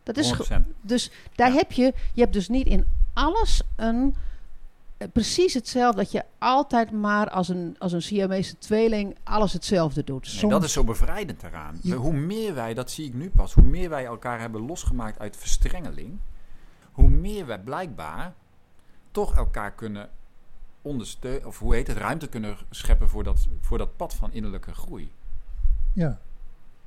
Dat 0.03 0.17
is, 0.17 0.33
ge- 0.33 0.61
100%. 0.61 0.65
dus 0.81 1.11
daar 1.35 1.51
Ja. 1.53 1.57
heb 1.57 1.73
je. 1.73 1.93
Je 2.15 2.21
hebt 2.21 2.33
dus 2.33 2.49
niet 2.49 2.67
in 2.67 2.85
alles 3.13 3.63
een. 3.77 4.15
eh, 4.97 5.09
Precies 5.13 5.55
hetzelfde, 5.55 5.97
dat 6.03 6.13
je 6.13 6.23
altijd 6.39 6.91
maar 6.91 7.31
als 7.31 7.49
een, 7.49 7.77
als 7.79 7.93
een 7.93 8.03
Siamese 8.03 8.59
tweeling 8.59 9.17
alles 9.23 9.53
hetzelfde 9.53 10.05
doet. 10.05 10.23
Nee, 10.27 10.35
Soms- 10.35 10.53
dat 10.53 10.65
is 10.65 10.73
zo 10.73 10.85
bevrijdend 10.85 11.43
eraan. 11.43 11.81
Hoe 11.97 12.13
meer 12.13 12.55
wij, 12.55 12.75
dat 12.75 12.91
zie 12.91 13.07
ik 13.07 13.15
nu 13.15 13.31
pas, 13.31 13.55
hoe 13.55 13.65
meer 13.65 13.89
wij 13.89 14.05
elkaar 14.05 14.41
hebben 14.41 14.67
losgemaakt 14.67 15.19
uit 15.19 15.37
verstrengeling, 15.37 16.19
hoe 16.93 17.09
meer 17.09 17.47
wij 17.47 17.61
blijkbaar 17.61 18.35
toch 19.11 19.37
elkaar 19.37 19.73
kunnen 19.73 20.11
ondersteunen, 20.83 21.47
of 21.47 21.59
hoe 21.59 21.75
heet 21.75 21.87
het, 21.87 21.97
ruimte 21.97 22.29
kunnen 22.29 22.57
scheppen 22.71 23.09
voor 23.09 23.25
dat, 23.25 23.47
voor 23.61 23.79
dat 23.79 23.97
pad 23.97 24.15
van 24.15 24.33
innerlijke 24.33 24.75
groei. 24.75 25.13
Ja, 25.93 26.21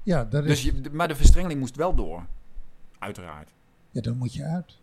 ja, 0.03 0.23
dat 0.25 0.43
is, 0.43 0.49
Dus 0.49 0.63
je, 0.63 0.89
maar 0.91 1.07
de 1.07 1.15
verstrengeling 1.15 1.59
moest 1.59 1.75
wel 1.75 1.95
door, 1.95 2.25
uiteraard. 2.99 3.49
ja 3.91 4.01
dan 4.01 4.17
moet 4.17 4.33
je 4.33 4.43
uit. 4.43 4.77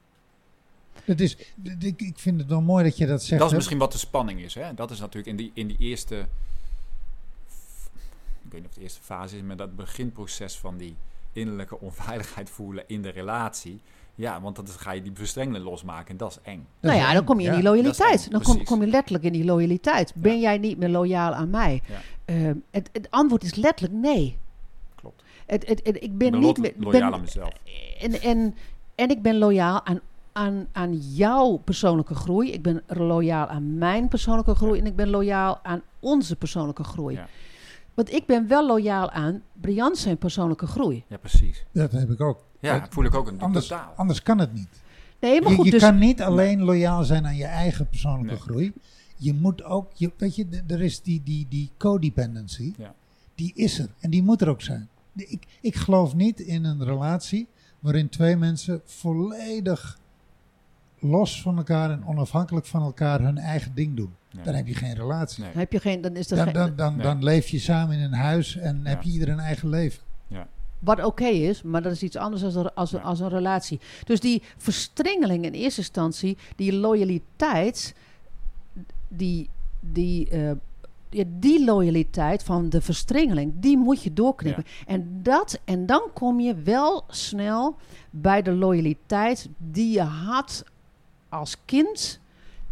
Dat 1.05 1.21
is, 1.21 1.37
ik, 1.79 2.01
ik 2.01 2.19
vind 2.19 2.41
het 2.41 2.49
wel 2.49 2.61
mooi 2.61 2.85
dat 2.85 2.97
je 2.97 3.07
dat 3.07 3.23
zegt. 3.23 3.41
Dat 3.41 3.51
is 3.51 3.57
misschien 3.57 3.79
wat 3.79 3.93
de 3.93 3.99
spanning 3.99 4.41
is. 4.41 4.55
Hè? 4.55 4.75
Dat 4.75 4.91
is 4.91 4.99
natuurlijk 4.99 5.27
in 5.27 5.37
die, 5.37 5.51
in 5.55 5.67
die 5.67 5.79
eerste. 5.79 6.27
Ik 8.45 8.51
weet 8.51 8.61
niet 8.61 8.63
of 8.63 8.69
het 8.69 8.75
de 8.75 8.81
eerste 8.81 9.03
fase 9.03 9.37
is, 9.37 9.43
maar 9.43 9.57
dat 9.57 9.77
beginproces 9.77 10.59
van 10.59 10.77
die 10.77 10.97
innerlijke 11.33 11.81
onveiligheid 11.81 12.51
voelen 12.51 12.85
in 12.87 13.03
de 13.03 13.09
relatie. 13.09 13.81
Ja, 14.15 14.41
want 14.41 14.57
dan 14.57 14.67
ga 14.69 14.91
je 14.93 15.03
die 15.03 15.13
verstrengeling 15.15 15.65
losmaken 15.65 16.09
en 16.11 16.17
dat 16.17 16.31
is 16.31 16.39
eng. 16.43 16.67
Nou 16.81 16.97
ja, 16.97 17.13
dan 17.13 17.25
kom 17.25 17.41
je 17.41 17.47
in 17.49 17.55
die 17.55 17.63
loyaliteit. 17.63 18.31
dan 18.31 18.43
kom, 18.43 18.65
kom 18.65 18.81
je 18.81 18.87
letterlijk 18.87 19.25
in 19.25 19.33
die 19.33 19.45
loyaliteit. 19.45 20.13
Ben 20.17 20.41
jij 20.41 20.59
niet 20.59 20.79
meer 20.79 20.89
loyaal 20.89 21.33
aan 21.33 21.51
mij? 21.51 21.83
Ja. 21.89 22.01
Ehm, 22.25 22.55
het, 22.71 22.89
het 22.93 23.11
antwoord 23.11 23.43
is 23.43 23.55
letterlijk 23.55 23.95
nee. 24.01 24.37
Klopt. 24.95 25.23
Het, 25.47 25.67
het, 25.69 25.81
het- 25.85 25.97
ik 25.97 26.03
Ik 26.03 26.19
ben 26.19 26.31
ben 26.31 26.41
niet 26.41 26.59
meer. 26.59 26.73
loyaal 26.79 27.01
ben- 27.01 27.13
aan 27.13 27.21
mezelf. 27.21 27.53
en, 28.01 28.21
en, 28.21 28.55
en 28.95 29.09
ik 29.11 29.23
ben 29.23 29.39
loyaal 29.39 29.87
aan, 29.87 30.01
aan, 30.33 30.67
aan 30.73 30.97
jouw 30.97 31.57
persoonlijke 31.57 32.15
groei. 32.15 32.53
Ik 32.53 32.63
ben 32.63 32.83
loyaal 32.87 33.47
aan 33.47 33.79
mijn 33.79 34.09
persoonlijke 34.09 34.55
groei. 34.55 34.79
En 34.81 34.87
ik 34.87 34.97
ben 34.97 35.09
loyaal 35.11 35.61
aan 35.63 35.83
onze 36.01 36.37
persoonlijke 36.37 36.85
groei. 36.85 37.15
Ja. 37.15 37.27
Want 37.95 38.13
ik 38.13 38.27
ben 38.27 38.49
wel 38.49 38.67
loyaal 38.67 39.11
aan 39.11 39.43
Brian 39.53 39.97
zijn 39.97 40.17
persoonlijke 40.19 40.67
groei. 40.67 41.05
Ja, 41.09 41.17
precies. 41.17 41.65
Dat 41.73 41.93
heb 41.93 42.11
ik 42.11 42.21
ook. 42.21 42.45
Ja, 42.63 42.79
Dat- 42.79 42.89
voel 42.93 43.05
ik 43.05 43.15
ook 43.15 43.29
een 43.29 43.41
Anders, 43.41 43.67
totaal. 43.67 43.93
anders 43.97 44.23
kan 44.23 44.39
het 44.39 44.53
niet. 44.55 44.69
Nee, 45.21 45.41
maar 45.41 45.51
Je, 45.51 45.57
goed, 45.57 45.65
je 45.65 45.71
dus, 45.71 45.81
kan 45.83 45.99
niet 45.99 46.23
alleen 46.23 46.63
loyaal 46.63 47.05
zijn 47.05 47.27
aan 47.27 47.37
je 47.37 47.45
eigen 47.45 47.89
persoonlijke 47.89 48.33
Nee. 48.33 48.41
groei. 48.41 48.73
Je 49.17 49.35
moet 49.35 49.65
ook, 49.65 49.91
je, 49.95 50.13
weet 50.17 50.37
je, 50.37 50.63
er 50.67 50.83
is 50.83 51.01
die, 51.03 51.23
die, 51.25 51.47
die 51.49 51.71
codependency. 51.79 52.73
Ja. 52.77 52.95
Die 53.35 53.53
is 53.55 53.79
er 53.79 53.89
en 54.01 54.11
die 54.11 54.23
moet 54.23 54.41
er 54.41 54.49
ook 54.49 54.63
zijn. 54.63 54.89
Ik, 55.17 55.43
ik 55.61 55.75
geloof 55.77 56.15
niet 56.15 56.41
in 56.41 56.65
een 56.65 56.85
relatie 56.85 57.47
waarin 57.81 58.09
twee 58.09 58.37
mensen 58.37 58.81
volledig 58.85 59.99
los 60.99 61.43
van 61.43 61.57
elkaar 61.57 61.91
en 61.91 62.05
onafhankelijk 62.07 62.67
van 62.67 62.83
elkaar 62.83 63.21
hun 63.21 63.39
eigen 63.39 63.75
ding 63.75 63.97
doen. 63.97 64.15
Nee. 64.33 64.45
Dan 64.45 64.55
heb 64.55 64.67
je 64.67 64.75
geen 64.75 64.95
relatie. 64.95 65.43
Nee. 65.43 65.53
dan 65.53 65.61
heb 65.61 65.73
je 65.73 65.81
geen, 65.81 66.01
dan 66.01 66.17
is 66.17 66.31
er 66.31 66.37
Dan, 66.37 66.45
geen, 66.45 66.55
dan, 66.55 66.77
dan, 66.77 66.95
Nee. 66.97 67.03
dan 67.03 67.23
leef 67.25 67.49
je 67.49 67.59
samen 67.59 67.97
in 67.97 68.03
een 68.03 68.13
huis 68.13 68.57
en 68.57 68.81
Ja. 68.83 68.89
heb 68.89 69.03
je 69.03 69.11
ieder 69.11 69.29
een 69.29 69.39
eigen 69.41 69.69
leven. 69.69 70.03
Wat 70.85 71.05
oké 71.05 71.27
is, 71.27 71.63
maar 71.63 71.83
dat 71.83 71.93
is 71.93 72.03
iets 72.03 72.17
anders 72.17 72.43
als, 72.45 72.55
een- 72.55 72.75
als, 72.75 72.93
een- 72.93 73.03
als 73.03 73.21
een 73.21 73.29
relatie. 73.29 73.81
Dus 74.05 74.21
die 74.21 74.43
verstrengeling 74.57 75.45
in 75.45 75.53
eerste 75.53 75.81
instantie, 75.81 76.37
die 76.57 76.73
loyaliteit, 76.73 77.95
die, 79.09 79.49
die, 79.81 80.29
eh, 80.29 80.51
die 81.27 81.65
loyaliteit 81.65 82.43
van 82.43 82.69
de 82.69 82.81
verstrengeling, 82.81 83.53
die 83.57 83.77
moet 83.79 84.03
je 84.03 84.13
doorknippen. 84.13 84.65
En, 84.87 85.21
dat, 85.23 85.61
en 85.65 85.87
dan 85.87 86.03
kom 86.15 86.41
je 86.41 86.55
wel 86.55 87.05
snel 87.09 87.77
bij 88.11 88.43
de 88.43 88.53
loyaliteit 88.53 89.49
die 89.59 89.93
je 89.93 90.03
had 90.03 90.65
als 91.29 91.57
kind 91.65 92.21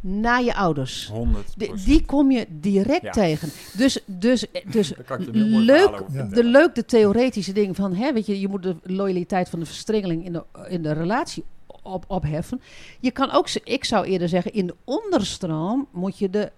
naar 0.01 0.43
je 0.43 0.55
ouders. 0.55 1.09
100 1.13 1.53
Die, 1.57 1.73
die 1.85 2.05
kom 2.05 2.31
je 2.31 2.47
direct 2.49 3.03
Ja. 3.03 3.11
tegen. 3.11 3.49
Dus, 3.77 3.99
dus, 4.07 4.47
dus 4.73 4.93
leuk, 5.37 6.01
Ja. 6.13 6.23
de, 6.25 6.45
leuk 6.45 6.75
de 6.75 6.85
theoretische 6.85 7.53
dingen 7.53 7.75
van, 7.75 7.95
hè, 7.95 8.13
weet 8.13 8.27
je, 8.27 8.41
je 8.41 8.49
moet 8.49 8.63
de 8.63 8.77
loyaliteit 8.83 9.49
van 9.49 9.59
de 9.59 9.67
verstrengeling 9.67 10.25
in 10.25 10.33
de, 10.33 10.43
in 10.69 10.83
de 10.83 10.93
relatie 10.93 11.45
op, 11.83 12.05
opheffen. 12.07 12.61
Je 13.01 13.11
kan 13.11 13.31
ook, 13.31 13.49
ik 13.51 13.85
zou 13.85 14.07
eerder 14.07 14.29
zeggen, 14.29 14.53
in 14.53 14.67
de 14.67 14.75
onderstroom 14.85 15.89
moet 15.91 16.19
je 16.19 16.31
de, 16.31 16.53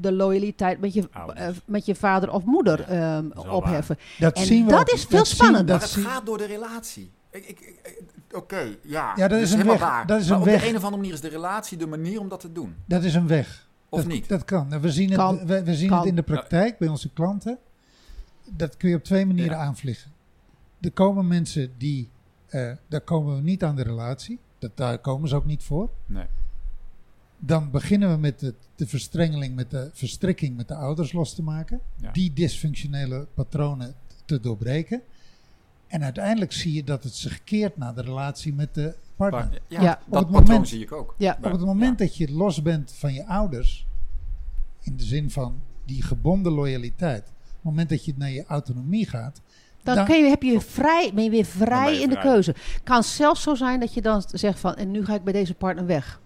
de 0.00 0.12
loyaliteit 0.12 0.80
met 0.80 0.94
je, 0.94 1.08
eh, 1.34 1.48
met 1.64 1.86
je 1.86 1.94
vader 1.94 2.32
of 2.32 2.44
moeder 2.44 2.92
Ja, 2.94 3.16
ehm, 3.34 3.48
opheffen. 3.48 3.98
Dat 4.18 4.36
En 4.36 4.44
zien 4.44 4.64
we 4.64 4.70
dat 4.70 4.80
ook- 4.80 4.88
is 4.90 5.04
veel 5.04 5.18
dat 5.18 5.26
zien- 5.26 5.36
spannender. 5.36 5.78
dat 5.78 5.94
Maar 5.94 6.04
het 6.04 6.12
gaat 6.12 6.26
door 6.26 6.38
de 6.38 6.46
relatie. 6.46 7.10
Ik, 7.30 7.44
ik, 7.48 7.60
ik- 7.60 8.02
Oké, 8.34 8.76
ja. 8.82 9.12
Ja, 9.16 9.28
dat 9.28 9.40
is 9.40 9.52
een 9.52 9.66
weg. 9.66 9.80
waar. 9.80 10.06
Dat 10.06 10.20
is 10.20 10.26
maar 10.28 10.36
een 10.36 10.42
op 10.42 10.48
weg. 10.48 10.60
de 10.62 10.68
een 10.68 10.76
of 10.76 10.82
andere 10.82 10.96
manier 11.00 11.12
is 11.14 11.20
de 11.20 11.28
relatie 11.28 11.78
de 11.78 11.86
manier 11.86 12.20
om 12.20 12.28
dat 12.28 12.40
te 12.40 12.52
doen. 12.52 12.74
Dat 12.86 13.04
is 13.04 13.14
een 13.14 13.26
weg. 13.26 13.68
Of 13.88 14.00
dat, 14.00 14.08
niet? 14.08 14.28
Dat 14.28 14.44
kan. 14.44 14.72
En 14.72 14.80
We 14.80 14.92
zien, 14.92 15.10
het, 15.12 15.44
we, 15.44 15.62
we 15.64 15.74
zien 15.74 15.88
Kan. 15.88 15.98
het 15.98 16.06
in 16.06 16.14
de 16.16 16.22
praktijk 16.22 16.78
bij 16.78 16.88
onze 16.88 17.10
klanten. 17.12 17.58
Dat 18.50 18.76
kun 18.76 18.88
je 18.90 18.96
op 18.96 19.04
twee 19.04 19.26
manieren 19.26 19.56
Ja. 19.56 19.62
aanvliegen. 19.64 20.10
Er 20.80 20.90
komen 20.92 21.26
mensen 21.28 21.72
die, 21.78 22.08
eh, 22.46 22.72
daar 22.88 23.00
komen 23.00 23.36
we 23.36 23.42
niet 23.42 23.64
aan 23.64 23.76
de 23.76 23.82
relatie. 23.82 24.38
Dat, 24.58 24.70
daar 24.76 24.98
komen 24.98 25.28
ze 25.28 25.34
ook 25.36 25.44
niet 25.46 25.62
voor. 25.62 25.90
Nee. 26.06 26.26
Dan 27.38 27.70
beginnen 27.70 28.10
we 28.10 28.16
met 28.16 28.40
de, 28.40 28.54
de 28.76 28.86
verstrengeling, 28.86 29.54
met 29.54 29.70
de 29.70 29.90
verstrikking 29.92 30.56
met 30.56 30.68
de 30.68 30.74
ouders 30.74 31.12
los 31.12 31.34
te 31.34 31.42
maken. 31.42 31.80
Ja. 31.96 32.10
Die 32.12 32.32
dysfunctionele 32.32 33.26
patronen 33.34 33.94
te 34.24 34.40
doorbreken. 34.40 35.02
En 35.86 36.02
uiteindelijk 36.02 36.52
zie 36.52 36.72
je 36.72 36.84
dat 36.84 37.04
het 37.04 37.14
zich 37.14 37.44
keert 37.44 37.76
naar 37.76 37.94
de 37.94 38.02
relatie 38.02 38.52
met 38.54 38.74
de 38.74 38.94
partner. 39.16 39.40
Maar, 39.50 39.58
ja, 39.68 39.82
Ja. 39.82 39.88
dat 39.88 39.98
Op 40.06 40.12
het 40.14 40.26
patroon 40.26 40.42
moment- 40.46 40.68
zie 40.68 40.80
ik 40.82 40.92
ook. 40.92 41.14
Ja. 41.18 41.38
Op 41.42 41.50
het 41.52 41.60
moment 41.64 41.98
dat 41.98 42.16
je 42.16 42.32
los 42.32 42.62
bent 42.62 42.92
van 42.92 43.12
je 43.14 43.26
ouders, 43.26 43.86
in 44.80 44.96
de 44.96 45.04
zin 45.04 45.30
van 45.30 45.60
die 45.84 46.02
gebonden 46.02 46.52
loyaliteit, 46.52 47.22
op 47.28 47.34
het 47.54 47.62
moment 47.62 47.88
dat 47.88 48.04
je 48.04 48.14
naar 48.16 48.30
je 48.30 48.44
autonomie 48.46 49.08
gaat, 49.08 49.40
Dan, 49.82 49.96
Dan- 49.96 50.04
kun 50.04 50.16
je, 50.24 50.28
heb 50.28 50.42
je 50.42 50.60
vrij, 50.60 51.10
ben 51.14 51.24
je 51.24 51.30
weer 51.30 51.44
vrij 51.44 51.94
je 51.94 52.00
in 52.00 52.08
de 52.08 52.14
vrij. 52.14 52.32
keuze. 52.32 52.54
Kan 52.84 53.02
zelfs 53.02 53.42
zo 53.42 53.54
zijn 53.54 53.80
dat 53.80 53.94
je 53.94 54.02
dan 54.02 54.22
zegt 54.32 54.60
van, 54.60 54.74
en 54.74 54.90
nu 54.90 55.04
ga 55.04 55.14
ik 55.14 55.24
bij 55.24 55.32
deze 55.32 55.54
partner 55.54 55.86
weg. 55.86 56.20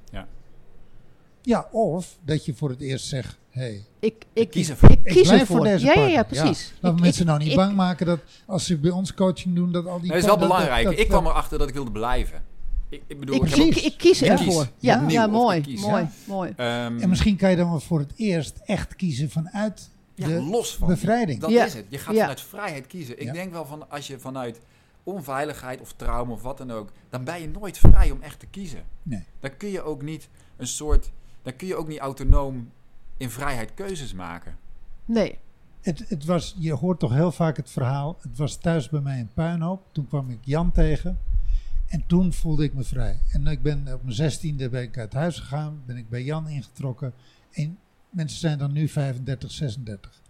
ja, 1.43 1.69
of 1.73 2.19
dat 2.25 2.45
je 2.45 2.55
voor 2.55 2.71
het 2.71 2.81
eerst 2.81 3.07
zegt, 3.07 3.38
hey, 3.59 3.85
Ik, 4.01 4.25
ik, 4.33 4.51
kies 4.51 4.69
ervoor. 4.71 4.91
ik 4.91 4.99
ik 5.03 5.13
kies 5.13 5.31
ervoor. 5.31 5.47
voor 5.47 5.65
deze 5.65 5.85
ja, 5.87 5.93
ja, 5.93 5.95
partner. 5.95 6.15
ja, 6.17 6.25
precies. 6.25 6.73
Laten 6.81 6.99
Ik- 6.99 7.05
mensen 7.05 7.27
nou 7.27 7.39
niet 7.39 7.49
ik- 7.51 7.57
bang 7.57 7.75
maken 7.77 8.07
dat 8.07 8.21
als 8.47 8.67
ze 8.67 8.79
bij 8.79 8.91
ons 8.91 9.15
coaching 9.15 9.55
doen, 9.55 9.73
dat 9.73 9.87
al 9.87 10.01
die... 10.01 10.11
Nee, 10.11 10.11
dat 10.11 10.19
is 10.19 10.25
wel 10.25 10.39
dat- 10.39 10.49
belangrijk. 10.49 10.85
dat- 10.85 10.99
ik 10.99 11.09
kwam 11.09 11.27
erachter 11.27 11.59
dat 11.59 11.69
ik 11.69 11.75
wilde 11.75 11.91
blijven. 11.91 12.43
Ik, 12.89 13.03
ik 13.07 13.21
bedoel, 13.21 13.35
Ik, 13.35 13.43
ik, 13.43 13.49
heb 13.49 13.59
precies. 13.59 13.77
ik, 13.85 13.93
ik 13.93 13.99
kies 13.99 14.23
ervoor. 14.23 14.65
kies. 14.65 14.73
Ja, 14.79 15.05
ja, 15.09 15.27
mooi, 15.27 15.61
kies. 15.61 15.81
mooi, 15.81 16.03
Ja. 16.03 16.11
mooi. 16.27 16.53
ehm, 16.57 16.99
En 16.99 17.09
misschien 17.09 17.37
kan 17.37 17.51
je 17.51 17.57
dan 17.57 17.71
wel 17.71 17.81
voor 17.81 17.99
het 17.99 18.13
eerst 18.17 18.61
echt 18.65 18.97
kiezen 18.97 19.31
vanuit 19.31 19.91
ja, 20.15 20.27
de 20.27 20.43
los 20.43 20.77
van 20.77 20.89
bevrijding. 20.89 21.41
Dat 21.41 21.51
Ja. 21.51 21.65
is 21.65 21.75
het. 21.75 21.85
Je 21.89 21.99
gaat 21.99 22.15
Ja. 22.15 22.21
vanuit 22.21 22.41
vrijheid 22.41 22.87
kiezen. 22.87 23.19
Ik 23.21 23.27
Ja. 23.27 23.33
denk 23.33 23.53
wel 23.53 23.67
van 23.67 23.91
als 23.91 24.07
je 24.07 24.19
vanuit 24.19 24.61
onveiligheid 25.05 25.81
of 25.81 25.93
trauma 25.97 26.33
of 26.33 26.43
wat 26.43 26.59
dan 26.59 26.71
ook, 26.71 26.89
dan 27.11 27.25
ben 27.25 27.41
je 27.41 27.49
nooit 27.49 27.79
vrij 27.79 28.11
om 28.11 28.23
echt 28.23 28.39
te 28.41 28.47
kiezen. 28.47 28.83
Nee. 29.03 29.23
Dan 29.41 29.57
kun 29.57 29.69
je 29.71 29.83
ook 29.83 30.03
niet 30.03 30.29
een 30.57 30.67
soort, 30.67 31.11
dan 31.43 31.57
kun 31.57 31.67
je 31.67 31.77
ook 31.77 31.89
niet 31.89 31.99
autonoom 31.99 32.71
in 33.19 33.31
vrijheid 33.31 33.75
keuzes 33.75 34.13
maken. 34.15 34.57
Nee, 35.05 35.39
Het, 35.81 36.09
het 36.09 36.25
was, 36.25 36.55
je 36.59 36.73
hoort 36.73 36.99
toch 36.99 37.13
heel 37.13 37.33
vaak 37.33 37.57
het 37.57 37.71
verhaal. 37.71 38.19
Het 38.21 38.39
was 38.39 38.57
thuis 38.57 38.89
bij 38.89 39.01
mij 39.01 39.21
een 39.21 39.31
puinhoop. 39.35 39.83
Toen 39.93 40.07
kwam 40.09 40.31
ik 40.31 40.39
Jan 40.41 40.73
tegen. 40.73 41.19
En 41.87 42.05
toen 42.07 42.33
voelde 42.33 42.65
ik 42.65 42.75
me 42.75 42.85
vrij. 42.85 43.21
En 43.33 43.47
ik 43.47 43.63
ben 43.63 43.79
op 43.95 44.03
mijn 44.03 44.15
zestiende 44.15 44.69
ben 44.69 44.83
ik 44.83 44.99
uit 44.99 45.13
huis 45.13 45.39
gegaan. 45.39 45.83
Ben 45.87 45.97
ik 45.97 46.09
bij 46.09 46.23
Jan 46.25 46.49
ingetrokken. 46.49 47.13
En 47.51 47.79
mensen 48.11 48.39
zijn 48.39 48.59
dan 48.59 48.73
nu 48.73 48.89
35, 48.89 49.51
36. 49.51 50.21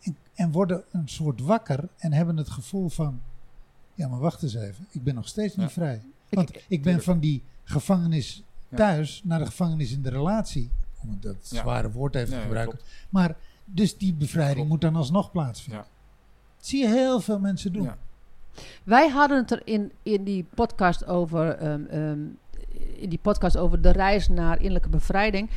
En, 0.00 0.16
en 0.34 0.52
worden 0.52 0.84
een 0.90 1.08
soort 1.08 1.40
wakker. 1.40 1.88
En 1.98 2.12
hebben 2.12 2.36
het 2.36 2.50
gevoel 2.50 2.88
van... 2.88 3.20
Ja, 3.94 4.08
maar 4.08 4.18
wacht 4.18 4.42
eens 4.42 4.54
even. 4.54 4.86
Ik 4.90 5.02
ben 5.02 5.14
nog 5.14 5.28
steeds 5.28 5.56
niet 5.56 5.66
Ja. 5.66 5.72
vrij. 5.72 6.02
Want 6.28 6.50
ik, 6.68 6.82
ben 6.82 7.02
van 7.02 7.18
die 7.20 7.42
gevangenis 7.64 8.42
Ja. 8.68 8.76
thuis 8.76 9.20
naar 9.24 9.38
de 9.38 9.46
gevangenis 9.46 9.92
in 9.92 10.02
de 10.02 10.10
relatie. 10.10 10.70
Om 11.02 11.16
dat 11.20 11.48
Ja. 11.50 11.60
zware 11.62 11.90
woord 11.90 12.14
even 12.14 12.34
te 12.34 12.40
gebruiken. 12.40 12.76
klopt. 12.76 12.92
Maar 13.10 13.36
dus 13.64 13.96
die 13.98 14.14
bevrijding 14.14 14.54
Klopt. 14.56 14.70
moet 14.70 14.80
dan 14.80 14.96
alsnog 14.96 15.30
plaatsvinden. 15.30 15.84
Ja. 15.84 15.90
zie 16.60 16.80
je 16.80 16.88
heel 16.88 17.20
veel 17.20 17.38
mensen 17.38 17.72
doen. 17.72 17.82
Ja. 17.82 17.96
Wij 18.84 19.08
hadden 19.08 19.38
het 19.38 19.50
er 19.50 19.62
in, 19.64 19.92
in 20.02 20.24
die 20.24 20.46
podcast 20.54 21.06
over. 21.06 21.48
ehm, 21.56 21.84
ehm, 21.84 22.20
in 22.96 23.08
die 23.08 23.18
podcast 23.22 23.56
over 23.56 23.80
de 23.82 23.90
reis 23.92 24.28
naar 24.28 24.56
innerlijke 24.56 24.88
bevrijding. 24.88 25.50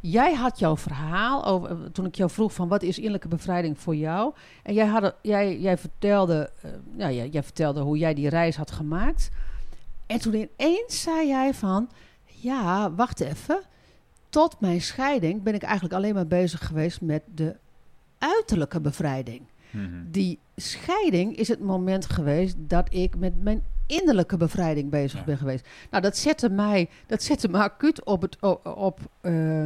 Jij 0.00 0.34
had 0.34 0.58
jouw 0.58 0.76
verhaal 0.76 1.44
over. 1.44 1.92
Toen 1.92 2.06
ik 2.06 2.14
jou 2.14 2.30
vroeg 2.30 2.52
van 2.54 2.68
wat 2.68 2.82
is 2.82 2.96
innerlijke 2.96 3.28
bevrijding 3.28 3.78
voor 3.78 3.96
jou. 3.96 4.32
En 4.62 4.74
jij, 4.74 4.86
had, 4.86 5.14
jij, 5.22 5.60
jij, 5.60 5.78
vertelde, 5.78 6.50
nou, 6.92 7.12
jij, 7.12 7.28
jij 7.28 7.42
vertelde 7.42 7.80
hoe 7.80 7.98
jij 7.98 8.14
die 8.14 8.28
reis 8.28 8.56
had 8.56 8.70
gemaakt. 8.70 9.30
En 10.06 10.18
toen 10.18 10.34
ineens 10.34 11.02
zei 11.02 11.26
jij 11.28 11.54
van. 11.54 11.88
Ja, 12.24 12.92
wacht 12.92 13.20
even. 13.20 13.60
Tot 14.32 14.60
mijn 14.60 14.80
scheiding 14.80 15.42
ben 15.42 15.54
ik 15.54 15.62
eigenlijk 15.62 15.94
alleen 15.94 16.14
maar 16.14 16.26
bezig 16.26 16.66
geweest 16.66 17.00
met 17.00 17.22
de 17.34 17.56
uiterlijke 18.18 18.80
bevrijding 18.80 19.42
Mhm. 19.70 19.88
die 20.10 20.38
scheiding 20.56 21.36
is 21.36 21.48
het 21.48 21.60
moment 21.60 22.06
geweest 22.10 22.54
dat 22.58 22.86
ik 22.94 23.16
met 23.16 23.42
mijn 23.42 23.64
innerlijke 23.86 24.36
bevrijding 24.36 24.90
bezig 24.90 25.18
Ja. 25.18 25.24
ben 25.24 25.36
geweest. 25.36 25.68
Nou, 25.90 26.02
dat 26.02 26.16
zette 26.16 26.48
mij, 26.48 26.88
dat 27.06 27.22
zette 27.22 27.48
me 27.48 27.58
acuut 27.58 28.04
op 28.04 28.22
het, 28.22 28.36
op, 28.40 28.66
op, 28.66 29.00
eh, 29.20 29.64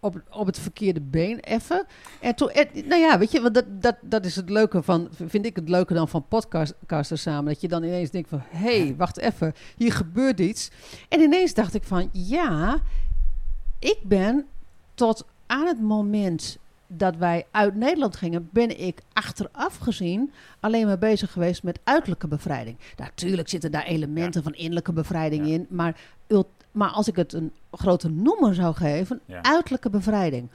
op, 0.00 0.22
op 0.30 0.46
het 0.46 0.58
verkeerde 0.58 1.00
been 1.00 1.38
even. 1.40 1.86
En 2.20 2.34
toen, 2.34 2.50
en, 2.50 2.68
nou 2.88 3.00
ja, 3.00 3.18
weet 3.18 3.30
je, 3.32 3.40
want 3.40 3.54
dat, 3.54 3.64
dat, 3.82 3.96
dat 4.00 4.24
is 4.24 4.36
het 4.36 4.50
leuke 4.50 4.82
van, 4.82 5.08
vind 5.26 5.46
ik 5.46 5.56
het 5.56 5.68
leuke 5.68 5.94
dan 5.94 6.08
van 6.08 6.24
podcasters 6.28 7.22
samen. 7.22 7.52
Dat 7.52 7.60
je 7.60 7.68
dan 7.68 7.82
ineens 7.82 8.10
denkt 8.10 8.28
van, 8.28 8.42
hé, 8.48 8.80
hey, 8.82 8.94
wacht 8.96 9.18
even, 9.18 9.52
hier 9.76 9.92
gebeurt 9.92 10.40
iets. 10.40 10.70
En 11.08 11.20
ineens 11.20 11.54
dacht 11.54 11.74
ik 11.74 11.84
van, 11.84 12.08
ja, 12.12 12.80
ik 13.80 13.98
ben 14.02 14.46
tot 14.94 15.24
aan 15.46 15.66
het 15.66 15.80
moment 15.80 16.58
dat 16.86 17.16
wij 17.16 17.46
uit 17.50 17.74
Nederland 17.74 18.16
gingen, 18.16 18.48
ben 18.52 18.80
ik 18.80 19.00
achteraf 19.12 19.76
gezien 19.76 20.32
alleen 20.60 20.86
maar 20.86 20.98
bezig 20.98 21.32
geweest 21.32 21.62
met 21.62 21.80
uiterlijke 21.84 22.28
bevrijding. 22.28 22.76
Natuurlijk 22.96 23.48
zitten 23.48 23.70
daar 23.72 23.84
elementen 23.84 24.42
van 24.42 24.54
innerlijke 24.54 24.92
bevrijding 24.92 25.46
Ja. 25.46 25.52
in, 25.52 25.66
maar, 25.68 26.00
maar 26.72 26.90
als 26.90 27.08
ik 27.08 27.16
het 27.16 27.32
een 27.32 27.52
grote 27.72 28.08
noemer 28.08 28.54
zou 28.54 28.74
geven, 28.74 29.20
Ja. 29.26 29.42
uiterlijke 29.42 29.90
bevrijding. 29.90 30.48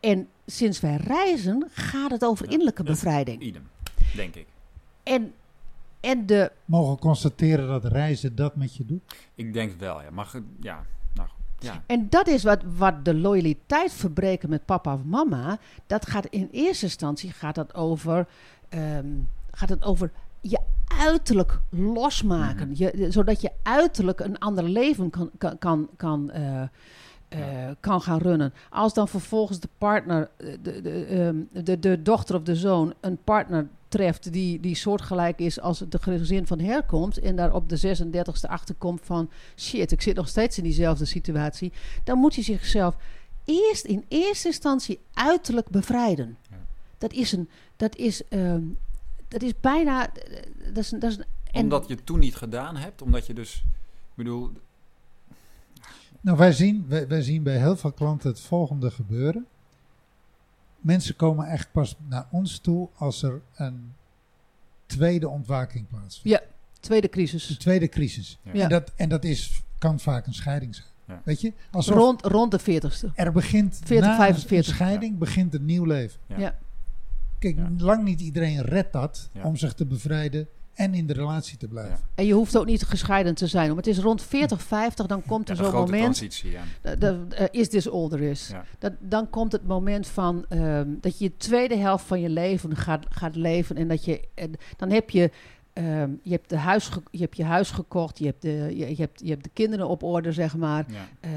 En 0.00 0.28
sinds 0.46 0.80
wij 0.80 0.96
reizen, 0.96 1.68
gaat 1.72 2.10
het 2.10 2.24
over 2.24 2.44
Ja, 2.44 2.50
innerlijke 2.50 2.82
bevrijding. 2.82 3.42
Idem, 3.42 3.68
denk 4.16 4.34
ik. 4.34 4.46
En, 5.02 5.32
en 6.00 6.26
de 6.26 6.52
Mogen 6.64 6.98
constateren 6.98 7.68
dat 7.68 7.84
reizen 7.84 8.34
dat 8.36 8.56
met 8.56 8.76
je 8.76 8.86
doet. 8.86 9.02
Ik 9.34 9.52
denk 9.52 9.72
wel, 9.78 10.02
ja. 10.02 10.10
Maar 10.10 10.24
ge- 10.26 10.42
ja, 10.60 10.84
ja. 11.58 11.82
En 11.86 12.06
dat 12.08 12.26
is 12.26 12.42
wat, 12.42 12.62
wat 12.76 13.04
de 13.04 13.14
loyaliteit 13.14 13.92
verbreken 13.92 14.50
met 14.50 14.64
papa 14.64 14.94
of 14.94 15.04
mama. 15.04 15.58
Dat 15.86 16.08
gaat 16.08 16.26
in 16.26 16.48
eerste 16.52 16.84
instantie 16.84 17.32
gaat 17.32 17.54
dat 17.54 17.74
over, 17.74 18.26
ehm, 18.68 19.06
gaat 19.50 19.68
het 19.68 19.84
over 19.84 20.12
je 20.40 20.58
uiterlijk 20.98 21.60
losmaken. 21.70 22.68
Mhm. 22.68 22.82
je, 22.82 23.10
zodat 23.10 23.40
je 23.40 23.50
uiterlijk 23.62 24.20
een 24.20 24.38
ander 24.38 24.64
leven 24.64 25.10
kan, 25.10 25.30
kan, 25.38 25.58
kan, 25.58 25.88
kan, 25.96 26.30
eh, 26.30 26.62
eh, 27.28 27.70
kan 27.80 28.00
gaan 28.00 28.18
runnen. 28.18 28.52
Als 28.70 28.94
dan 28.94 29.08
vervolgens 29.08 29.60
de 29.60 29.68
partner, 29.78 30.30
eh, 30.36 30.46
de, 30.62 30.80
de, 30.80 31.04
ehm, 31.04 31.64
de, 31.64 31.78
de 31.78 32.02
dochter 32.02 32.36
of 32.36 32.42
de 32.42 32.56
zoon, 32.56 32.94
een 33.00 33.18
partner 33.24 33.68
treft 33.88 34.32
die, 34.32 34.60
die 34.60 34.74
soortgelijk 34.74 35.38
is 35.38 35.60
als 35.60 35.78
de 35.88 35.98
gezin 36.00 36.46
van 36.46 36.58
herkomst. 36.60 37.18
En 37.18 37.36
daar 37.36 37.54
op 37.54 37.68
de 37.68 37.96
36e 38.06 38.48
achterkomt 38.48 39.00
van 39.04 39.30
shit, 39.56 39.92
ik 39.92 40.02
zit 40.02 40.16
nog 40.16 40.28
steeds 40.28 40.58
in 40.58 40.64
diezelfde 40.64 41.04
situatie. 41.04 41.72
Dan 42.04 42.18
moet 42.18 42.34
hij 42.34 42.44
zichzelf 42.44 42.96
eerst 43.44 43.84
in 43.84 44.04
eerste 44.08 44.46
instantie 44.48 45.00
uiterlijk 45.12 45.68
bevrijden. 45.68 46.36
Ja. 46.50 46.56
Dat 46.98 47.12
is 47.12 47.32
een, 47.32 47.48
dat 47.76 47.96
is, 47.96 48.28
ehm, 48.28 48.62
dat 49.28 49.42
is 49.42 49.52
bijna, 49.60 50.10
dat 50.72 50.76
is, 50.84 50.92
een- 50.92 50.98
dat 50.98 51.10
is 51.10 51.16
een, 51.18 51.24
en- 51.52 51.62
Omdat 51.62 51.88
je 51.88 51.94
het 51.94 52.06
toen 52.06 52.18
niet 52.18 52.36
gedaan 52.36 52.76
hebt, 52.76 53.02
omdat 53.02 53.26
je 53.26 53.34
dus, 53.34 53.54
ik 53.56 54.14
bedoel, 54.14 54.50
Nou, 56.20 56.36
wij 56.38 56.52
zien, 56.52 56.84
wij, 56.88 57.08
wij 57.08 57.22
zien 57.22 57.42
bij 57.42 57.58
heel 57.58 57.76
veel 57.76 57.92
klanten 57.92 58.30
het 58.30 58.40
volgende 58.40 58.90
gebeuren. 58.90 59.46
Mensen 60.80 61.16
komen 61.16 61.46
echt 61.46 61.72
pas 61.72 61.96
naar 62.08 62.26
ons 62.30 62.58
toe 62.58 62.88
als 62.94 63.22
er 63.22 63.40
een 63.56 63.92
tweede 64.86 65.28
ontwaking 65.28 65.88
plaatsvindt. 65.88 66.42
tweede 66.80 67.06
De 67.06 67.12
crisis. 67.12 67.58
tweede 67.58 67.88
crisis. 67.88 68.38
Ja. 68.42 68.50
Ja. 68.54 68.62
En, 68.62 68.68
dat, 68.68 68.92
en 68.96 69.08
dat 69.08 69.24
is, 69.24 69.62
kan 69.78 70.00
vaak 70.00 70.26
een 70.26 70.34
scheiding 70.34 70.74
zijn. 70.74 70.86
Ja. 71.06 71.20
Weet 71.24 71.40
je? 71.40 71.52
Alsof 71.70 71.94
Rond, 71.96 72.24
rond 72.24 72.50
de 72.50 72.60
40ste. 72.60 73.14
er 73.14 73.32
begint 73.32 73.80
40, 73.84 74.08
na 74.08 74.16
45. 74.16 74.56
een 74.68 74.74
scheiding 74.74 75.18
begint 75.18 75.54
een 75.54 75.64
nieuw 75.64 75.84
leven. 75.84 76.20
Ja. 76.26 76.38
Ja. 76.38 76.58
Kijk, 77.38 77.56
Ja. 77.56 77.68
lang 77.78 78.04
niet 78.04 78.20
iedereen 78.20 78.62
redt 78.62 78.92
dat 78.92 79.28
Ja. 79.32 79.42
om 79.42 79.56
zich 79.56 79.74
te 79.74 79.86
bevrijden 79.86 80.48
en 80.78 80.94
in 80.94 81.06
de 81.06 81.12
relatie 81.12 81.56
te 81.56 81.68
blijven. 81.68 81.94
Ja. 81.94 82.08
En 82.14 82.26
je 82.26 82.32
hoeft 82.32 82.56
ook 82.58 82.66
niet 82.66 82.82
gescheiden 82.82 83.34
te 83.34 83.46
zijn. 83.46 83.66
Want 83.66 83.86
het 83.86 83.96
is 83.96 84.02
rond 84.02 84.22
40, 84.22 84.62
50, 84.62 85.06
dan 85.06 85.22
komt 85.26 85.48
er 85.48 85.56
de 85.56 85.64
zo'n 85.64 85.72
moment. 85.72 86.02
transitie, 86.02 86.50
ja. 86.50 86.62
Eh, 86.82 87.44
is 87.50 87.68
this 87.68 87.90
all 87.90 88.08
there 88.08 88.30
is. 88.30 88.48
Ja. 88.48 88.64
Dat, 88.78 88.92
dan 88.98 89.30
komt 89.30 89.52
het 89.52 89.66
moment 89.66 90.06
van 90.06 90.44
ehm, 90.48 90.88
dat 91.00 91.18
je 91.18 91.24
je 91.24 91.36
tweede 91.36 91.76
helft 91.76 92.04
van 92.04 92.20
je 92.20 92.28
leven 92.28 92.76
gaat, 92.76 93.06
gaat 93.08 93.36
leven. 93.36 93.76
En 93.76 93.88
dat 93.88 94.04
je, 94.04 94.28
en 94.34 94.52
dan 94.76 94.90
heb 94.90 95.10
je, 95.10 95.30
ehm, 95.78 96.10
je, 96.22 96.30
hebt 96.30 96.48
de 96.48 96.56
huis 96.56 96.90
je 97.10 97.20
hebt 97.20 97.36
je 97.36 97.44
huis 97.44 97.70
gekocht. 97.70 98.18
Je 98.18 98.24
hebt, 98.24 98.42
de, 98.42 98.48
je, 98.76 98.88
je 98.88 99.02
hebt, 99.02 99.20
je 99.24 99.30
hebt 99.30 99.44
de 99.44 99.50
kinderen 99.52 99.88
op 99.88 100.02
orde, 100.02 100.32
zeg 100.32 100.56
maar. 100.56 100.86
Ja. 100.88 101.08
Eh, 101.20 101.30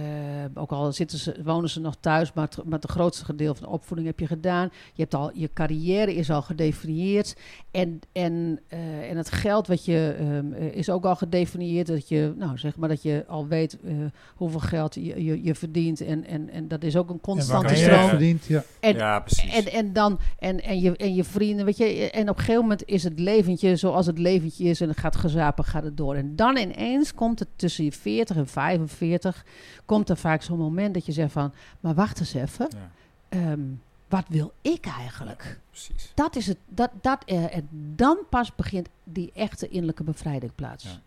ook 0.54 0.72
al 0.72 0.94
zitten 0.94 1.18
ze, 1.18 1.36
wonen 1.44 1.70
ze 1.70 1.80
nog 1.80 1.96
thuis, 2.00 2.34
maar 2.34 2.46
het, 2.46 2.64
maar 2.66 2.80
het 2.80 2.92
grootste 2.92 3.26
gedeelte 3.26 3.60
van 3.60 3.68
de 3.68 3.74
opvoeding 3.74 4.08
heb 4.08 4.20
je 4.20 4.28
gedaan. 4.28 4.70
Je, 4.94 5.02
hebt 5.02 5.14
al, 5.14 5.32
je 5.34 5.50
carrière 5.54 6.14
is 6.14 6.32
al 6.32 6.42
gedefinieerd. 6.42 7.36
En, 7.72 8.00
en, 8.12 8.60
eh, 8.68 9.10
en 9.10 9.18
het 9.18 9.32
geld 9.32 9.68
wat 9.68 9.86
je, 9.86 10.16
ehm, 10.20 10.54
eh, 10.54 10.76
is 10.76 10.90
ook 10.90 11.06
al 11.06 11.16
gedefinieerd. 11.16 11.88
Dat 11.88 12.10
je, 12.10 12.34
nou, 12.38 12.58
zeg 12.58 12.76
maar 12.78 12.90
dat 12.90 13.04
je 13.04 13.24
al 13.28 13.48
weet 13.48 13.78
eh, 13.84 13.94
hoeveel 14.36 14.60
geld 14.60 14.96
je, 14.96 15.24
je, 15.24 15.44
je 15.44 15.56
verdient. 15.56 16.02
En, 16.02 16.26
en, 16.26 16.50
en 16.50 16.68
dat 16.68 16.84
is 16.84 16.96
ook 16.96 17.10
een 17.10 17.16
En 17.16 17.22
constante 17.22 17.68
waar 17.68 17.78
je 17.78 17.84
stroom. 17.84 18.10
verdient, 18.10 18.46
ja. 18.46 18.64
En, 18.80 18.96
ja, 18.96 19.20
precies. 19.20 19.54
en, 19.54 19.72
en 19.72 19.94
dan, 19.94 20.20
en, 20.40 20.64
en, 20.64 20.80
je, 20.80 20.98
en 20.98 21.16
je 21.16 21.24
vrienden, 21.24 21.66
weet 21.66 21.78
je, 21.78 22.12
en 22.12 22.22
op 22.22 22.38
een 22.38 22.44
gegeven 22.44 22.62
moment 22.62 22.84
is 22.86 23.04
het 23.04 23.20
leventje 23.20 23.76
zoals 23.76 24.06
het 24.06 24.18
leventje 24.18 24.30
is 24.58 24.82
en 24.82 24.90
het 24.90 25.00
gaat 25.00 25.16
gezapen, 25.16 25.64
gaat 25.64 25.84
het 25.84 25.98
door. 25.98 26.16
En 26.16 26.36
dan 26.36 26.58
ineens 26.58 27.14
komt 27.14 27.40
het 27.40 27.48
tussen 27.56 27.84
je 27.84 27.92
40 27.92 28.36
en 28.36 28.48
45, 28.48 29.46
komt 29.86 30.10
er 30.10 30.18
vaak 30.18 30.42
zo'n 30.42 30.58
moment 30.58 30.94
dat 30.94 31.06
je 31.06 31.12
zegt 31.12 31.32
van, 31.32 31.54
maar 31.80 31.94
wacht 31.94 32.20
eens 32.20 32.34
even, 32.34 32.68
ja, 32.70 32.92
ehm, 33.30 33.62
wat 34.08 34.26
wil 34.28 34.54
ik 34.62 34.86
eigenlijk? 34.86 35.60
precies. 35.70 36.12
Dat 36.16 36.36
is 36.36 36.48
het, 36.48 36.58
dat, 36.68 36.90
dat, 37.02 37.24
eh, 37.26 37.56
en 37.56 37.68
dan 37.96 38.18
pas 38.30 38.56
begint 38.56 38.90
die 39.04 39.32
echte 39.34 39.68
innerlijke 39.68 40.04
bevrijding 40.04 40.52
plaats. 40.56 40.84
Ja. 40.84 41.00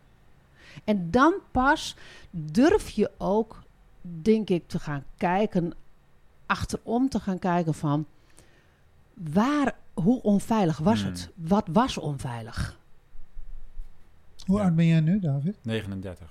En 0.85 1.11
dan 1.11 1.35
pas 1.51 1.97
durf 2.31 2.91
je 2.91 3.11
ook, 3.19 3.63
denk 4.01 4.49
ik, 4.49 4.69
te 4.69 4.79
gaan 4.79 5.05
kijken, 5.17 5.73
achterom 6.47 7.09
te 7.09 7.21
gaan 7.21 7.39
kijken 7.39 7.75
van, 7.75 8.07
waar, 9.15 9.75
hoe 9.95 10.23
onveilig 10.23 10.79
was 10.79 11.01
Hmm. 11.03 11.11
het? 11.11 11.31
Wat 11.35 11.67
was 11.73 11.99
onveilig? 11.99 12.79
Hoe 14.47 14.59
Ja. 14.59 14.65
oud 14.65 14.75
ben 14.77 14.87
jij 14.87 15.01
nu, 15.01 15.21
David? 15.21 15.57
39. 15.63 16.31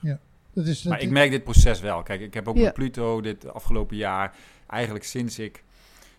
Dat 0.54 0.66
is, 0.66 0.84
Maar 0.84 1.02
ik 1.02 1.10
merk 1.10 1.32
dit 1.32 1.44
proces 1.44 1.80
wel. 1.80 2.04
Kijk, 2.04 2.22
ik 2.22 2.34
heb 2.34 2.48
ook 2.48 2.58
Ja. 2.58 2.64
met 2.64 2.74
Pluto 2.74 3.22
dit 3.22 3.54
afgelopen 3.54 3.98
jaar, 3.98 4.36
eigenlijk 4.68 5.06
sinds 5.06 5.40
ik, 5.40 5.64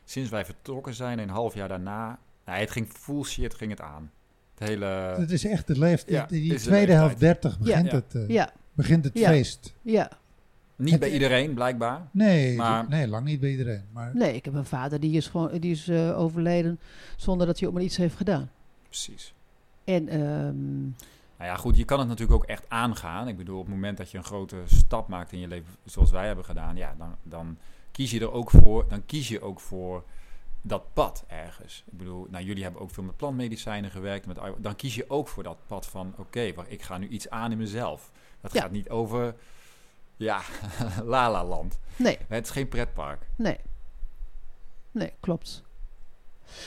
sinds 0.04 0.30
wij 0.30 0.44
vertrokken 0.44 0.94
zijn, 0.94 1.18
een 1.18 1.28
half 1.28 1.54
jaar 1.54 1.68
daarna, 1.68 2.18
nou, 2.46 2.58
het 2.58 2.70
ging 2.70 2.88
full 2.88 3.22
shit, 3.24 3.54
ging 3.54 3.70
het 3.70 3.80
aan. 3.80 4.10
Het 4.58 4.68
hele, 4.68 5.14
dat 5.18 5.30
is 5.30 5.44
echt 5.44 5.66
de 5.66 5.78
leeftijd. 5.78 6.30
Ja, 6.30 6.36
die 6.38 6.54
tweede 6.54 6.92
helft 6.92 7.20
leeftijd. 7.20 7.42
30 7.42 7.58
begint, 7.58 7.90
Ja. 7.90 7.96
Het, 7.96 8.14
eh, 8.14 8.28
Ja, 8.28 8.50
begint 8.72 9.04
het 9.04 9.18
Ja. 9.18 9.28
feest. 9.28 9.74
ja. 9.82 10.08
niet 10.76 10.90
het- 10.90 11.00
bij 11.00 11.10
iedereen, 11.12 11.54
blijkbaar. 11.54 12.02
Nee, 12.10 12.56
Maar- 12.56 12.88
nee, 12.88 13.08
lang 13.08 13.24
niet 13.24 13.40
bij 13.40 13.50
iedereen. 13.50 13.82
Maar 13.92 14.10
Nee, 14.14 14.34
ik 14.34 14.44
heb 14.44 14.54
een 14.54 14.64
vader 14.64 15.00
die 15.00 15.16
is, 15.16 15.26
gewoon, 15.26 15.58
die 15.58 15.70
is 15.70 15.88
eh, 15.88 16.18
overleden 16.18 16.78
zonder 17.16 17.46
dat 17.46 17.58
hij 17.58 17.68
ook 17.68 17.74
maar 17.74 17.82
iets 17.82 17.96
heeft 17.96 18.16
gedaan. 18.16 18.50
Precies. 18.88 19.34
En 19.84 20.08
ehm, 20.08 20.54
Nou 21.38 21.50
ja, 21.50 21.56
goed, 21.56 21.76
je 21.76 21.84
kan 21.84 21.98
het 21.98 22.08
natuurlijk 22.08 22.42
ook 22.42 22.48
echt 22.48 22.64
aangaan. 22.68 23.28
Ik 23.28 23.36
bedoel, 23.36 23.58
op 23.58 23.64
het 23.66 23.74
moment 23.74 23.96
dat 23.96 24.10
je 24.10 24.18
een 24.18 24.24
grote 24.24 24.62
stap 24.64 25.08
maakt 25.08 25.32
in 25.32 25.38
je 25.38 25.48
leven, 25.48 25.74
zoals 25.84 26.10
wij 26.10 26.26
hebben 26.26 26.44
gedaan, 26.44 26.76
ja, 26.76 26.94
dan, 26.98 27.16
dan 27.22 27.58
kies 27.92 28.10
je 28.10 28.20
er 28.20 28.32
ook 28.32 28.50
voor, 28.50 28.88
dan 28.88 29.06
kies 29.06 29.28
je 29.28 29.40
ook 29.40 29.60
voor 29.60 30.04
dat 30.62 30.92
pad 30.92 31.24
ergens. 31.26 31.82
Ik 31.86 31.98
bedoel, 31.98 32.26
nou, 32.30 32.44
jullie 32.44 32.62
hebben 32.62 32.80
ook 32.80 32.90
veel 32.90 33.02
met 33.02 33.16
plantmedicijnen 33.16 33.90
gewerkt, 33.90 34.26
met, 34.26 34.38
dan 34.58 34.76
kies 34.76 34.94
je 34.94 35.10
ook 35.10 35.28
voor 35.28 35.42
dat 35.42 35.58
pad 35.66 35.86
van, 35.86 36.14
oké, 36.16 36.40
ik 36.66 36.82
ga 36.82 36.98
nu 36.98 37.08
iets 37.08 37.30
aan 37.30 37.52
in 37.52 37.58
mezelf. 37.58 38.10
Dat 38.40 38.52
Ja. 38.52 38.60
gaat 38.60 38.70
niet 38.70 38.90
over, 38.90 39.34
ja, 40.16 40.40
la-la 41.04 41.44
land. 41.44 41.78
nee, 41.96 42.18
Het 42.28 42.44
is 42.44 42.50
geen 42.50 42.68
pretpark. 42.68 43.26
nee. 43.36 43.58
Nee, 44.90 45.12
klopt. 45.20 45.62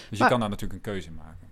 Dus 0.10 0.20
je 0.20 0.28
kan 0.28 0.40
daar 0.40 0.50
natuurlijk 0.50 0.74
een 0.74 0.92
keuze 0.92 1.08
in 1.08 1.16
maken. 1.16 1.48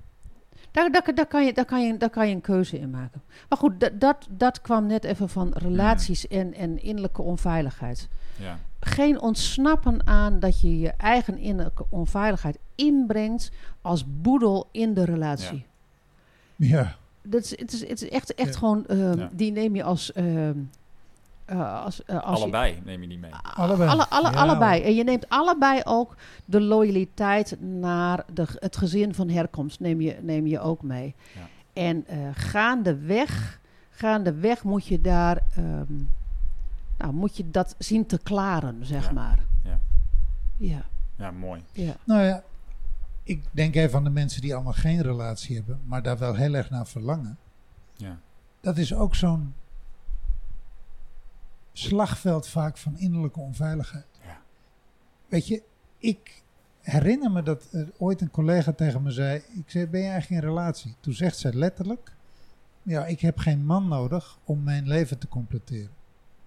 Daar, 0.76 0.92
daar, 0.92 1.16
daar, 1.16 1.26
kan 1.28 1.46
je, 1.46 1.54
daar, 1.54 1.66
kan 1.66 1.86
je, 1.86 1.98
daar 1.98 2.10
kan 2.10 2.28
je 2.30 2.36
een 2.36 2.42
keuze 2.42 2.80
in 2.80 2.90
maken. 2.90 3.22
Maar 3.50 3.58
goed, 3.58 3.80
dat, 3.80 4.00
dat, 4.00 4.28
dat 4.30 4.62
kwam 4.62 4.86
net 4.86 5.04
even 5.04 5.30
van 5.30 5.52
relaties 5.54 6.28
en, 6.28 6.54
en 6.54 6.82
innerlijke 6.82 7.22
onveiligheid. 7.22 8.08
Ja, 8.40 8.58
Geen 8.80 9.22
ontsnappen 9.22 10.08
aan 10.08 10.40
dat 10.40 10.62
je 10.62 10.80
je 10.80 10.90
eigen 10.98 11.38
innerlijke 11.38 11.86
onveiligheid 11.90 12.58
inbrengt 12.76 13.52
als 13.82 14.04
boedel 14.22 14.68
in 14.72 14.94
de 14.94 15.06
relatie. 15.06 15.66
Ja, 16.56 16.96
Dat 17.22 17.44
is, 17.44 17.60
het, 17.60 17.74
is, 17.74 17.88
het 17.88 18.02
is 18.02 18.10
echt, 18.10 18.34
echt 18.34 18.54
Ja. 18.54 18.58
gewoon, 18.60 18.86
ehm, 18.86 19.28
die 19.32 19.52
neem 19.52 19.76
je 19.76 19.84
als... 19.84 20.12
ehm, 20.14 20.58
eh, 21.46 21.84
als, 21.84 22.04
eh, 22.04 22.16
als 22.24 22.38
je- 22.38 22.44
Allebei 22.44 22.82
neem 22.86 23.02
je 23.02 23.08
niet 23.08 23.20
mee. 23.20 23.32
Allebei. 23.54 23.90
Alle, 23.90 24.10
alle, 24.10 24.32
Ja, 24.32 24.38
allebei. 24.38 24.82
En 24.84 24.96
je 24.96 25.04
neemt 25.04 25.30
allebei 25.30 25.82
ook 25.84 26.16
de 26.46 26.62
loyaliteit 26.62 27.56
naar 27.62 28.24
de, 28.34 28.46
het 28.60 28.78
gezin 28.78 29.14
van 29.14 29.30
herkomst 29.30 29.80
neem 29.80 30.02
je, 30.02 30.18
neem 30.22 30.48
je 30.48 30.60
ook 30.60 30.82
mee. 30.84 31.16
Ja. 31.34 31.42
En 31.74 32.08
eh 32.08 32.18
gaandeweg, 32.34 33.60
gaandeweg 33.90 34.64
moet 34.64 34.86
je 34.88 35.02
daar, 35.02 35.42
ehm, 35.56 35.94
nou, 36.98 37.14
moet 37.14 37.38
je 37.38 37.52
dat 37.52 37.76
zien 37.78 38.06
te 38.06 38.20
klaren, 38.24 38.86
zeg 38.86 39.06
Ja. 39.06 39.12
maar. 39.12 39.40
Ja. 39.64 39.80
Ja, 40.58 40.86
Ja, 41.18 41.32
mooi. 41.32 41.62
ja. 41.72 41.94
nou 42.04 42.22
ja, 42.22 42.44
ik 43.24 43.44
denk 43.52 43.76
even 43.76 43.98
aan 43.98 44.04
de 44.04 44.10
mensen 44.10 44.42
die 44.42 44.54
allemaal 44.56 44.74
geen 44.74 45.02
relatie 45.02 45.56
hebben, 45.56 45.80
maar 45.86 46.02
daar 46.04 46.18
wel 46.18 46.36
heel 46.36 46.54
erg 46.54 46.70
naar 46.70 46.88
verlangen. 46.88 47.38
Ja. 47.96 48.18
Dat 48.62 48.78
is 48.78 48.94
ook 48.94 49.16
zo'n 49.16 49.54
slagveld 51.78 52.48
vaak 52.48 52.78
van 52.78 52.98
innerlijke 52.98 53.40
onveiligheid. 53.40 54.06
Ja. 54.24 54.42
Weet 55.28 55.48
je, 55.48 55.64
ik 55.98 56.44
herinner 56.82 57.32
me 57.32 57.44
dat 57.44 57.68
er 57.72 57.92
ooit 57.98 58.22
een 58.22 58.32
collega 58.32 58.72
tegen 58.72 59.02
me 59.04 59.12
zei: 59.12 59.42
Ik 59.56 59.64
zei, 59.70 59.88
ben 59.88 60.02
je 60.02 60.10
eigenlijk 60.10 60.42
in 60.44 60.48
relatie? 60.50 60.96
Toen 61.00 61.14
zegt 61.14 61.38
zij 61.38 61.54
letterlijk: 61.54 62.12
Ja, 62.84 63.06
ik 63.06 63.20
heb 63.20 63.38
geen 63.38 63.66
man 63.66 63.88
nodig 63.88 64.38
om 64.44 64.64
mijn 64.64 64.88
leven 64.88 65.18
te 65.18 65.28
completeren. 65.28 65.92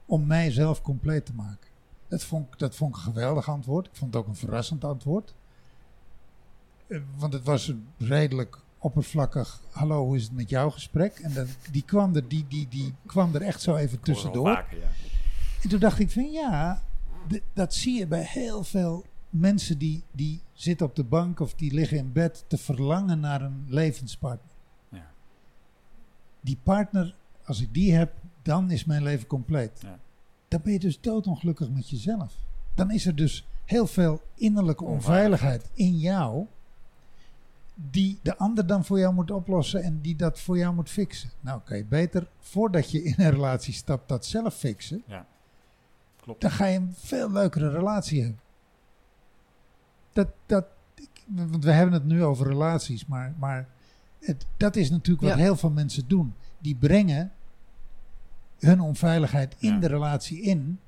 Om 0.07 0.27
mijzelf 0.27 0.83
compleet 0.83 1.27
te 1.27 1.35
maken. 1.35 1.69
Dat 2.09 2.25
vond, 2.25 2.47
ik- 2.53 2.59
dat 2.59 2.75
vond 2.77 2.91
ik 2.91 2.97
een 2.97 3.13
geweldig 3.13 3.49
antwoord. 3.49 3.87
Ik 3.87 3.95
vond 3.97 4.15
het 4.15 4.23
ook 4.23 4.29
een 4.29 4.37
verrassend 4.37 4.85
antwoord. 4.85 5.35
Eh, 6.87 7.01
Want 7.17 7.33
het 7.33 7.45
was 7.45 7.69
een 7.69 7.87
redelijk 7.99 8.59
oppervlakkig: 8.79 9.61
Hallo, 9.71 10.05
hoe 10.05 10.17
is 10.17 10.23
het 10.23 10.33
met 10.33 10.51
jouw 10.51 10.71
gesprek? 10.71 11.19
En 11.19 11.33
dat, 11.35 11.47
die, 11.71 11.83
kwam 11.83 12.15
er, 12.17 12.29
die, 12.29 12.45
die, 12.49 12.69
die 12.69 12.95
kwam 13.07 13.35
er 13.35 13.43
echt 13.43 13.63
zo 13.63 13.77
even 13.77 14.01
tussendoor. 14.01 14.47
vaker, 14.55 14.79
ja. 14.79 14.89
En 15.63 15.69
toen 15.69 15.81
dacht 15.81 15.99
ik 15.99 16.11
van 16.11 16.31
ja, 16.31 16.83
dat 17.53 17.75
zie 17.75 17.99
je 17.99 18.07
bij 18.07 18.23
heel 18.23 18.65
veel 18.65 19.05
mensen 19.31 19.79
die, 19.79 20.03
die 20.13 20.43
zitten 20.53 20.87
op 20.87 20.97
de 20.97 21.05
bank 21.05 21.41
of 21.41 21.55
die 21.55 21.73
liggen 21.73 21.99
in 21.99 22.13
bed 22.13 22.45
te 22.47 22.59
verlangen 22.59 23.21
naar 23.21 23.43
een 23.43 23.65
levenspartner. 23.69 24.55
Ja. 24.89 25.11
Die 26.41 26.59
partner, 26.63 27.15
als 27.45 27.61
ik 27.61 27.75
die 27.75 27.95
heb, 27.95 28.13
dan 28.43 28.71
is 28.71 28.85
mijn 28.85 29.03
leven 29.03 29.27
compleet. 29.27 29.81
Ja. 29.83 29.99
Dan 30.49 30.61
ben 30.63 30.73
je 30.73 30.79
dus 30.79 31.01
doodongelukkig 31.01 31.71
met 31.71 31.91
jezelf. 31.91 32.35
Dan 32.75 32.91
is 32.91 33.07
er 33.07 33.17
dus 33.17 33.47
heel 33.65 33.87
veel 33.87 34.23
innerlijke 34.35 34.85
Onveiligheid. 34.85 35.71
in 35.75 35.99
jou, 35.99 36.47
die 37.75 38.19
de 38.23 38.37
ander 38.37 38.67
dan 38.67 38.85
voor 38.85 38.99
jou 38.99 39.15
moet 39.15 39.31
oplossen 39.31 39.83
en 39.83 40.01
die 40.01 40.17
dat 40.17 40.41
voor 40.41 40.59
jou 40.59 40.75
moet 40.75 40.91
fixen. 40.91 41.31
Nou, 41.41 41.61
kan 41.65 41.77
je 41.77 41.85
beter 41.85 42.29
voordat 42.39 42.91
je 42.91 43.03
in 43.03 43.15
een 43.17 43.31
relatie 43.31 43.75
stapt 43.75 44.09
dat 44.09 44.27
zelf 44.27 44.55
fixen 44.55 45.03
Klopt. 46.29 46.41
dan 46.43 46.51
ga 46.51 46.67
je 46.67 46.79
een 46.79 46.95
veel 46.99 47.31
leukere 47.33 47.71
relatie 47.71 48.21
hebben. 48.23 48.41
Dat, 50.13 50.29
dat, 50.47 50.65
want 51.27 51.65
we 51.65 51.71
hebben 51.73 51.95
het 51.95 52.05
nu 52.05 52.25
over 52.25 52.47
relaties, 52.47 53.07
maar, 53.07 53.35
maar 53.39 53.69
het, 54.21 54.47
dat 54.57 54.77
is 54.77 54.91
natuurlijk 54.91 55.27
wat 55.27 55.37
Ja. 55.37 55.43
heel 55.43 55.57
veel 55.57 55.71
mensen 55.71 56.09
doen. 56.09 56.35
Die 56.59 56.75
brengen 56.77 57.33
hun 58.59 58.81
onveiligheid 58.81 59.57
in 59.59 59.73
Ja. 59.75 59.79
de 59.81 59.87
relatie 59.87 60.41
in. 60.43 60.81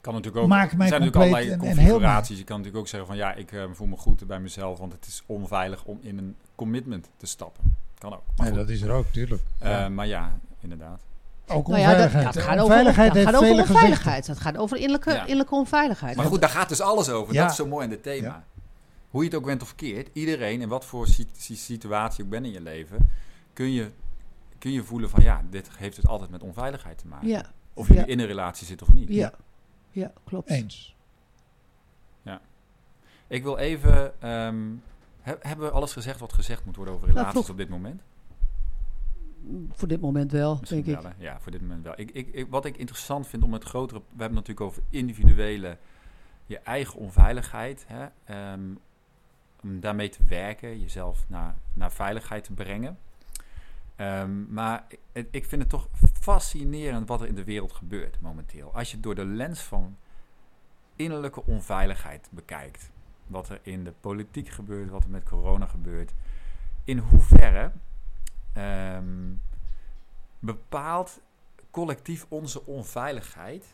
Kan 0.00 0.12
natuurlijk 0.14 0.42
ook, 0.42 0.48
Maak 0.48 0.72
mij 0.74 0.86
er 0.86 0.88
zijn 0.88 1.00
natuurlijk 1.00 1.16
allerlei 1.16 1.46
en- 1.46 1.60
en 1.60 1.74
configuraties. 1.76 2.38
Je 2.38 2.44
kan 2.44 2.56
natuurlijk 2.56 2.84
ook 2.84 2.88
zeggen 2.90 3.08
van 3.08 3.16
ja, 3.16 3.34
ik 3.34 3.52
eh, 3.52 3.64
voel 3.72 3.86
me 3.86 3.96
goed 3.96 4.26
bij 4.26 4.40
mezelf, 4.40 4.78
want 4.78 4.92
het 4.92 5.06
is 5.06 5.22
onveilig 5.26 5.84
om 5.84 5.98
in 6.02 6.18
een 6.18 6.36
commitment 6.54 7.10
te 7.16 7.26
stappen. 7.26 7.76
Kan 7.98 8.12
ook. 8.14 8.22
Maar, 8.36 8.52
goed. 8.54 8.68
is 8.68 8.82
er 8.82 8.90
ook, 8.90 9.06
tuurlijk. 9.06 9.42
Eh, 9.58 9.88
maar 9.88 10.06
ja, 10.06 10.38
inderdaad. 10.60 11.00
Ook 11.48 11.66
Nou 11.68 11.80
ja, 11.80 11.86
dat, 11.94 12.04
onveiligheid. 12.04 12.34
dat 12.34 12.42
gaat 12.42 12.52
over, 12.52 12.62
onveiligheid 12.64 13.06
dat 13.08 13.16
heeft 13.16 13.28
gaat 13.28 13.42
over 13.42 13.58
onveiligheid. 13.74 14.26
Dat 14.26 14.38
gaat 14.40 14.56
over 14.56 14.76
innerlijke, 14.76 15.10
Ja. 15.10 15.20
innerlijke 15.20 15.54
onveiligheid. 15.54 16.16
Maar 16.16 16.26
goed, 16.26 16.40
daar 16.40 16.50
gaat 16.50 16.68
dus 16.68 16.80
alles 16.80 17.08
over. 17.08 17.34
Ja. 17.34 17.40
Dat 17.42 17.50
is 17.50 17.56
zo 17.56 17.66
mooi 17.66 17.84
in 17.84 17.90
dit 17.90 18.02
thema. 18.02 18.26
Ja. 18.26 18.44
Hoe 19.10 19.22
je 19.22 19.28
het 19.28 19.38
ook 19.38 19.44
bent 19.44 19.62
of 19.62 19.74
keert, 19.74 20.08
iedereen 20.12 20.60
in 20.60 20.68
wat 20.68 20.84
voor 20.84 21.06
si- 21.06 21.28
si- 21.36 21.56
situatie 21.56 22.24
ook 22.24 22.30
bent 22.30 22.46
in 22.46 22.52
je 22.52 22.60
leven, 22.60 23.10
kun 23.52 23.70
je, 23.72 23.90
kun 24.58 24.70
je 24.72 24.82
voelen 24.82 25.10
van 25.10 25.22
ja, 25.22 25.42
dit 25.50 25.68
heeft 25.76 25.96
dus 25.96 26.06
altijd 26.06 26.30
met 26.30 26.42
onveiligheid 26.42 26.98
te 26.98 27.06
maken. 27.06 27.28
ja, 27.28 27.44
Of 27.74 27.88
je 27.88 27.94
Ja. 27.94 28.04
in 28.06 28.18
een 28.18 28.26
relatie 28.26 28.66
zit 28.66 28.82
of 28.82 28.92
niet. 28.92 29.08
ja, 29.08 29.32
ja, 29.90 30.12
klopt. 30.24 30.50
Eens. 30.50 30.92
Ik 33.26 33.42
wil 33.42 33.56
even. 33.58 34.22
ehm, 34.22 34.56
he- 35.20 35.34
hebben 35.40 35.66
we 35.66 35.72
alles 35.72 35.92
gezegd 35.92 36.20
wat 36.20 36.32
gezegd 36.32 36.64
moet 36.64 36.76
worden 36.76 36.94
over 36.94 37.06
Nou, 37.08 37.18
relaties 37.20 37.50
op 37.50 37.56
dit 37.56 37.68
moment? 37.68 38.02
Voor 39.72 39.88
dit 39.88 40.00
moment 40.00 40.32
wel, 40.32 40.56
Misschien 40.60 40.82
denk 40.82 40.98
ik. 40.98 41.04
hè? 41.04 41.24
Ja, 41.24 41.40
voor 41.40 41.52
dit 41.52 41.60
moment 41.60 41.84
wel. 41.84 41.92
Ik, 41.96 42.10
ik, 42.10 42.28
ik- 42.32 42.46
wat 42.50 42.64
ik 42.64 42.76
interessant 42.76 43.26
vind 43.26 43.42
om 43.42 43.52
het 43.52 43.64
grotere... 43.64 43.98
We 44.00 44.04
hebben 44.08 44.36
het 44.38 44.48
natuurlijk 44.48 44.66
over 44.66 44.82
individuele... 44.90 45.78
Je 46.46 46.58
eigen 46.58 46.98
onveiligheid. 46.98 47.84
Hè? 47.88 48.06
ehm, 48.24 48.60
om 49.62 49.80
daarmee 49.80 50.08
te 50.08 50.24
werken. 50.28 50.80
Jezelf 50.80 51.24
naar, 51.28 51.54
naar 51.74 51.92
veiligheid 51.92 52.44
te 52.44 52.52
brengen. 52.52 52.98
Ehm, 53.96 54.52
maar 54.52 54.84
ik, 55.12 55.26
ik 55.30 55.44
vind 55.44 55.60
het 55.62 55.70
toch 55.70 55.88
fascinerend 56.20 57.08
wat 57.08 57.20
er 57.20 57.26
in 57.26 57.34
de 57.34 57.44
wereld 57.44 57.72
gebeurt 57.72 58.20
momenteel. 58.20 58.74
Als 58.74 58.90
je 58.90 59.00
door 59.00 59.14
de 59.14 59.24
lens 59.24 59.60
van 59.60 59.96
innerlijke 60.96 61.46
onveiligheid 61.46 62.28
bekijkt. 62.30 62.90
Wat 63.26 63.48
er 63.48 63.58
in 63.62 63.84
de 63.84 63.92
politiek 64.00 64.48
gebeurt, 64.48 64.90
wat 64.90 65.04
er 65.04 65.10
met 65.10 65.24
corona 65.24 65.66
gebeurt. 65.66 66.12
In 66.84 66.98
hoeverre 66.98 67.72
ehm, 68.54 69.32
bepaalt 70.38 71.20
collectief 71.70 72.26
onze 72.28 72.66
onveiligheid 72.66 73.64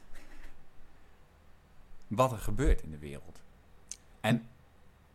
wat 2.07 2.33
er 2.33 2.39
gebeurt 2.39 2.83
in 2.83 2.91
de 2.91 2.99
wereld. 2.99 3.41
En 4.21 4.43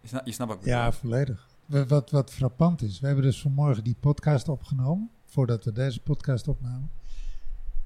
je 0.02 0.08
snapt, 0.32 0.38
wat 0.52 0.58
ik 0.60 0.66
Ja, 0.66 0.92
volledig. 0.92 1.48
We- 1.66 1.86
Wat, 1.88 2.12
wat 2.12 2.34
frappant 2.34 2.82
is, 2.82 3.00
we 3.00 3.06
hebben 3.06 3.24
dus 3.26 3.42
vanmorgen 3.42 3.84
die 3.84 3.96
podcast 4.00 4.48
opgenomen, 4.50 5.10
voordat 5.26 5.66
we 5.66 5.72
deze 5.72 6.00
podcast 6.02 6.48
opnamen. 6.48 6.92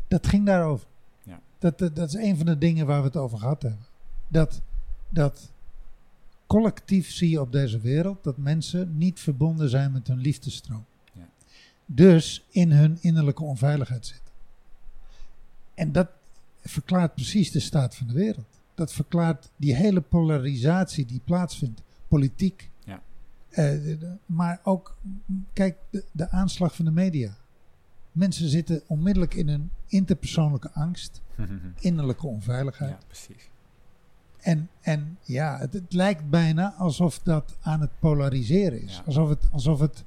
Dat 0.07 0.27
ging 0.27 0.45
daarover. 0.45 0.87
Ja. 1.23 1.39
Dat, 1.57 1.77
dat, 1.77 1.95
dat 1.95 2.07
is 2.07 2.13
een 2.13 2.37
van 2.37 2.45
de 2.45 2.57
dingen 2.57 2.85
waar 2.85 2.99
we 2.99 3.05
het 3.07 3.17
over 3.17 3.37
gehad 3.37 3.61
hebben. 3.61 3.85
Dat, 4.27 4.61
dat 5.09 5.51
collectief 6.47 7.11
zie 7.11 7.29
je 7.29 7.41
op 7.41 7.51
deze 7.51 7.79
wereld 7.79 8.23
dat 8.23 8.37
mensen 8.37 8.97
niet 8.97 9.19
verbonden 9.19 9.69
zijn 9.69 9.91
met 9.91 10.07
hun 10.07 10.17
liefdestroom. 10.19 10.85
Dus 11.91 12.45
in 12.49 12.71
hun 12.71 12.97
innerlijke 13.01 13.43
onveiligheid 13.43 14.05
zitten. 14.05 14.33
En 15.73 15.91
dat 15.91 16.07
verklaart 16.61 17.13
precies 17.13 17.51
de 17.51 17.59
staat 17.59 17.95
van 17.95 18.07
de 18.07 18.13
wereld. 18.13 18.59
Dat 18.75 18.93
verklaart 18.93 19.49
die 19.55 19.75
hele 19.75 20.01
polarisatie 20.01 21.05
die 21.05 21.21
plaatsvindt. 21.23 21.81
Politiek. 22.07 22.69
Ja. 22.83 23.01
Eh, 23.49 23.77
maar 24.25 24.59
ook, 24.63 24.97
kijk, 25.53 25.77
de, 25.89 26.03
de 26.11 26.29
aanslag 26.29 26.75
van 26.75 26.85
de 26.85 26.91
media. 26.91 27.37
Mensen 28.11 28.49
zitten 28.49 28.81
onmiddellijk 28.87 29.33
in 29.33 29.47
een 29.47 29.71
interpersoonlijke 29.87 30.71
angst, 30.71 31.21
innerlijke 31.79 32.27
onveiligheid. 32.27 32.91
ja, 32.91 33.05
precies. 33.07 33.49
En, 34.39 34.69
en 34.81 35.17
ja, 35.21 35.57
het, 35.57 35.73
het 35.73 35.93
lijkt 35.93 36.29
bijna 36.29 36.73
alsof 36.73 37.19
dat 37.19 37.57
aan 37.61 37.81
het 37.81 37.99
polariseren 37.99 38.81
is. 38.81 38.95
Ja. 38.95 39.03
Alsof, 39.05 39.29
het, 39.29 39.47
alsof, 39.51 39.79
het, 39.79 40.03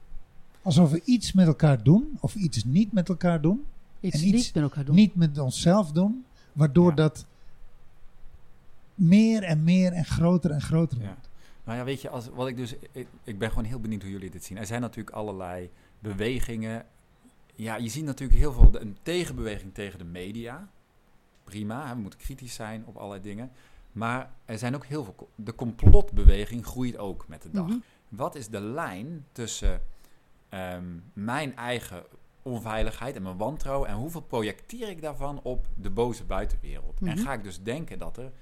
alsof 0.62 0.90
we 0.90 1.02
iets 1.04 1.32
met 1.32 1.46
elkaar 1.46 1.82
doen, 1.82 2.16
of 2.20 2.34
iets 2.34 2.64
niet 2.64 2.92
met 2.92 3.08
elkaar 3.08 3.40
doen. 3.40 3.64
Iets 4.00 4.14
En 4.20 4.26
iets 4.26 4.32
niet 4.32 4.54
met 4.54 4.62
elkaar 4.62 4.84
doen. 4.84 4.94
Niet 4.94 5.14
met 5.14 5.38
onszelf 5.38 5.92
doen, 5.92 6.24
waardoor 6.52 6.88
Ja. 6.88 6.94
dat 6.94 7.26
meer 8.94 9.42
en 9.42 9.64
meer 9.64 9.92
en 9.92 10.04
groter 10.04 10.50
en 10.50 10.60
groter 10.60 10.98
Ja. 11.00 11.04
wordt. 11.04 11.28
Nou 11.64 11.78
ja, 11.78 11.84
weet 11.84 12.00
je, 12.02 12.08
als, 12.08 12.28
wat 12.28 12.48
ik 12.48 12.56
dus. 12.56 12.74
Ik, 12.92 13.06
ik 13.24 13.38
ben 13.38 13.48
gewoon 13.48 13.64
heel 13.64 13.80
benieuwd 13.80 14.02
hoe 14.02 14.10
jullie 14.10 14.30
dit 14.30 14.44
zien. 14.44 14.58
Er 14.58 14.66
zijn 14.66 14.80
natuurlijk 14.80 15.16
allerlei 15.16 15.70
bewegingen. 15.98 16.84
Ja, 17.54 17.76
je 17.76 17.88
ziet 17.88 18.04
natuurlijk 18.04 18.38
heel 18.38 18.52
veel. 18.52 18.80
Een 18.80 18.96
tegenbeweging 19.02 19.74
tegen 19.74 19.98
de 19.98 20.04
media. 20.04 20.68
Prima, 21.44 21.86
hè, 21.88 21.94
we 21.94 22.00
moeten 22.00 22.18
kritisch 22.18 22.54
zijn 22.54 22.82
op 22.86 22.96
allerlei 22.96 23.22
dingen. 23.22 23.50
Maar 23.92 24.30
er 24.44 24.58
zijn 24.58 24.74
ook 24.74 24.84
heel 24.86 25.04
veel. 25.04 25.28
De 25.34 25.54
complotbeweging 25.54 26.66
groeit 26.66 26.98
ook 26.98 27.24
met 27.28 27.42
de 27.42 27.50
dag. 27.50 27.66
Mhm. 27.66 27.76
Wat 28.08 28.34
is 28.34 28.48
de 28.48 28.60
lijn 28.60 29.24
tussen 29.32 29.80
ehm, 30.52 30.84
mijn 31.12 31.56
eigen 31.56 32.02
onveiligheid 32.42 33.16
en 33.16 33.22
mijn 33.22 33.36
wantrouwen 33.36 33.88
en 33.88 33.94
hoeveel 33.94 34.20
projecteer 34.20 34.88
ik 34.88 35.02
daarvan 35.02 35.40
op 35.42 35.66
de 35.74 35.90
boze 35.90 36.24
buitenwereld? 36.24 36.98
En 37.00 37.06
Mhm. 37.06 37.18
ga 37.18 37.32
ik 37.32 37.42
dus 37.42 37.62
denken 37.62 37.98
dat 37.98 38.16
er 38.16 38.32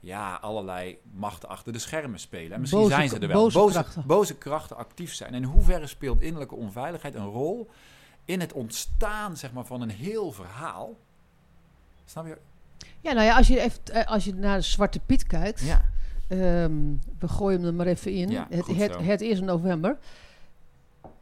ja, 0.00 0.34
allerlei 0.34 0.98
machten 1.12 1.48
achter 1.48 1.72
de 1.72 1.78
schermen 1.78 2.18
spelen. 2.18 2.52
En 2.52 2.60
misschien 2.60 2.82
Boze 2.82 2.94
zijn 2.94 3.08
ze 3.08 3.18
er 3.18 3.28
wel. 3.28 3.42
boze 3.42 3.58
boze, 3.58 3.72
krachten. 3.78 4.02
boze 4.06 4.34
krachten 4.36 4.76
actief 4.76 5.14
zijn. 5.14 5.30
En 5.34 5.42
in 5.42 5.48
hoeverre 5.48 5.86
speelt 5.86 6.20
innerlijke 6.22 6.54
onveiligheid 6.54 7.14
een 7.14 7.26
rol 7.26 7.70
in 8.24 8.40
het 8.40 8.52
ontstaan 8.52 9.36
zeg 9.36 9.52
maar, 9.52 9.64
van 9.64 9.80
een 9.80 9.90
heel 9.90 10.32
verhaal? 10.32 10.96
Snap 12.04 12.26
je? 12.26 12.38
Ja, 13.00 13.12
nou 13.12 13.24
ja, 13.26 13.36
als 13.36 13.46
je, 13.48 13.60
even, 13.60 13.84
eh, 13.84 14.06
als 14.06 14.24
je 14.24 14.34
naar 14.34 14.62
Zwarte 14.62 15.00
Piet 15.06 15.26
kijkt. 15.26 15.60
Ja, 15.60 15.84
ehm, 16.28 16.72
we 17.18 17.28
gooien 17.28 17.58
hem 17.58 17.68
er 17.68 17.74
maar 17.74 17.86
even 17.86 18.12
in. 18.12 18.30
Ja, 18.30 18.46
het, 18.50 18.66
het, 18.66 18.96
het 19.00 19.20
is 19.20 19.40
november. 19.40 19.98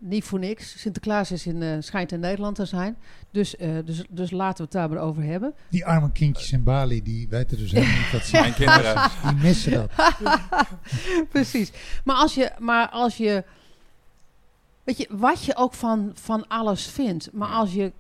Niet 0.05 0.24
voor 0.24 0.38
niks. 0.38 0.80
Sinterklaas 0.80 1.30
is 1.30 1.46
in, 1.46 1.62
eh, 1.62 1.76
schijnt 1.78 2.12
in 2.12 2.20
Nederland 2.20 2.57
te 2.57 2.64
zijn. 2.64 2.96
Dus, 3.30 3.57
eh, 3.57 3.70
dus, 3.84 4.03
dus 4.09 4.30
laten 4.30 4.57
we 4.57 4.62
het 4.62 4.72
daar 4.72 4.88
maar 4.90 4.98
over 4.98 5.22
hebben. 5.22 5.55
Die 5.70 5.86
arme 5.86 6.12
kindjes 6.12 6.53
in 6.53 6.62
Bali, 6.62 7.03
die 7.03 7.28
weten 7.28 7.59
dus 7.59 7.72
helemaal 7.72 7.96
niet 7.98 8.12
wat 8.12 8.22
ze 8.22 8.36
Mijn 8.40 8.55
kinderen. 8.55 9.11
Die 9.22 9.34
missen 9.42 9.72
dat. 9.72 9.90
Precies. 11.30 11.72
Maar 12.05 12.16
als 12.16 12.34
je, 12.34 12.50
maar 12.59 12.88
als 12.88 13.16
je, 13.16 13.44
weet 14.84 14.98
je, 14.98 15.07
wat 15.11 15.44
je 15.44 15.57
ook 15.57 15.74
van, 15.74 16.11
van 16.14 16.48
alles 16.48 16.86
vindt, 16.86 17.32
maar 17.32 17.48
als 17.48 17.72
je, 17.72 17.92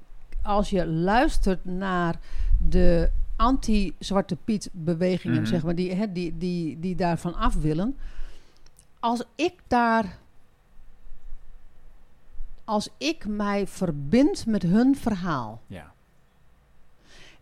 als 0.42 0.70
je 0.70 0.86
luistert 0.86 1.64
naar 1.64 2.18
de 2.68 3.10
anti-Zwarte 3.36 4.36
Piet 4.36 4.68
bewegingen, 4.72 5.36
Mhm. 5.40 5.46
zeg 5.46 5.62
maar, 5.62 5.74
die, 5.74 5.94
hè, 5.94 6.12
die, 6.12 6.38
die, 6.38 6.80
die 6.80 6.94
daarvan 6.94 7.34
af 7.34 7.54
willen. 7.54 7.96
Als 9.00 9.22
ik 9.34 9.52
daar, 9.66 10.18
als 12.64 12.88
ik 12.98 13.26
mij 13.26 13.66
verbind 13.66 14.46
met 14.46 14.62
hun 14.62 14.96
verhaal, 14.96 15.60
Ja. 15.66 15.92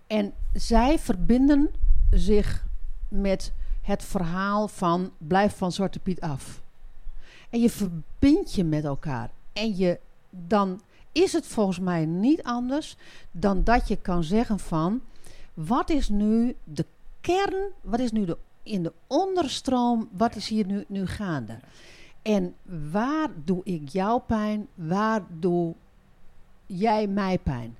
en 0.07 0.33
zij 0.53 0.99
verbinden 0.99 1.71
zich 2.11 2.67
met 3.09 3.53
het 3.83 4.05
verhaal 4.05 4.69
van 4.69 5.11
blijf 5.19 5.57
van 5.57 5.73
Zwarte 5.73 5.99
Piet 5.99 6.21
af. 6.21 6.63
En 7.51 7.61
je 7.61 7.71
verbindt 7.71 8.55
je 8.55 8.65
met 8.65 8.85
elkaar. 8.85 9.31
En 9.53 9.77
je, 9.77 9.99
dan 10.31 10.81
is 11.13 11.33
het 11.33 11.47
volgens 11.47 11.79
mij 11.79 12.07
niet 12.07 12.43
anders 12.43 12.97
dan 13.31 13.65
dat 13.65 13.89
je 13.89 13.97
kan 13.97 14.25
zeggen 14.25 14.59
van 14.59 15.01
wat 15.55 15.91
is 15.91 16.09
nu 16.09 16.57
de 16.65 16.87
kern, 17.21 17.73
wat 17.81 18.01
is 18.01 18.13
nu 18.13 18.25
de, 18.25 18.37
in 18.63 18.83
de 18.83 18.93
onderstroom, 19.07 20.09
wat 20.13 20.37
is 20.37 20.49
hier 20.49 20.67
nu, 20.67 20.85
nu 20.89 21.07
gaande? 21.07 21.59
En 22.31 22.55
waar 22.91 23.29
doe 23.45 23.61
ik 23.65 23.89
jou 23.89 24.21
pijn, 24.21 24.67
waar 24.75 25.23
doe 25.39 25.75
jij 26.67 27.07
mij 27.07 27.39
pijn? 27.39 27.77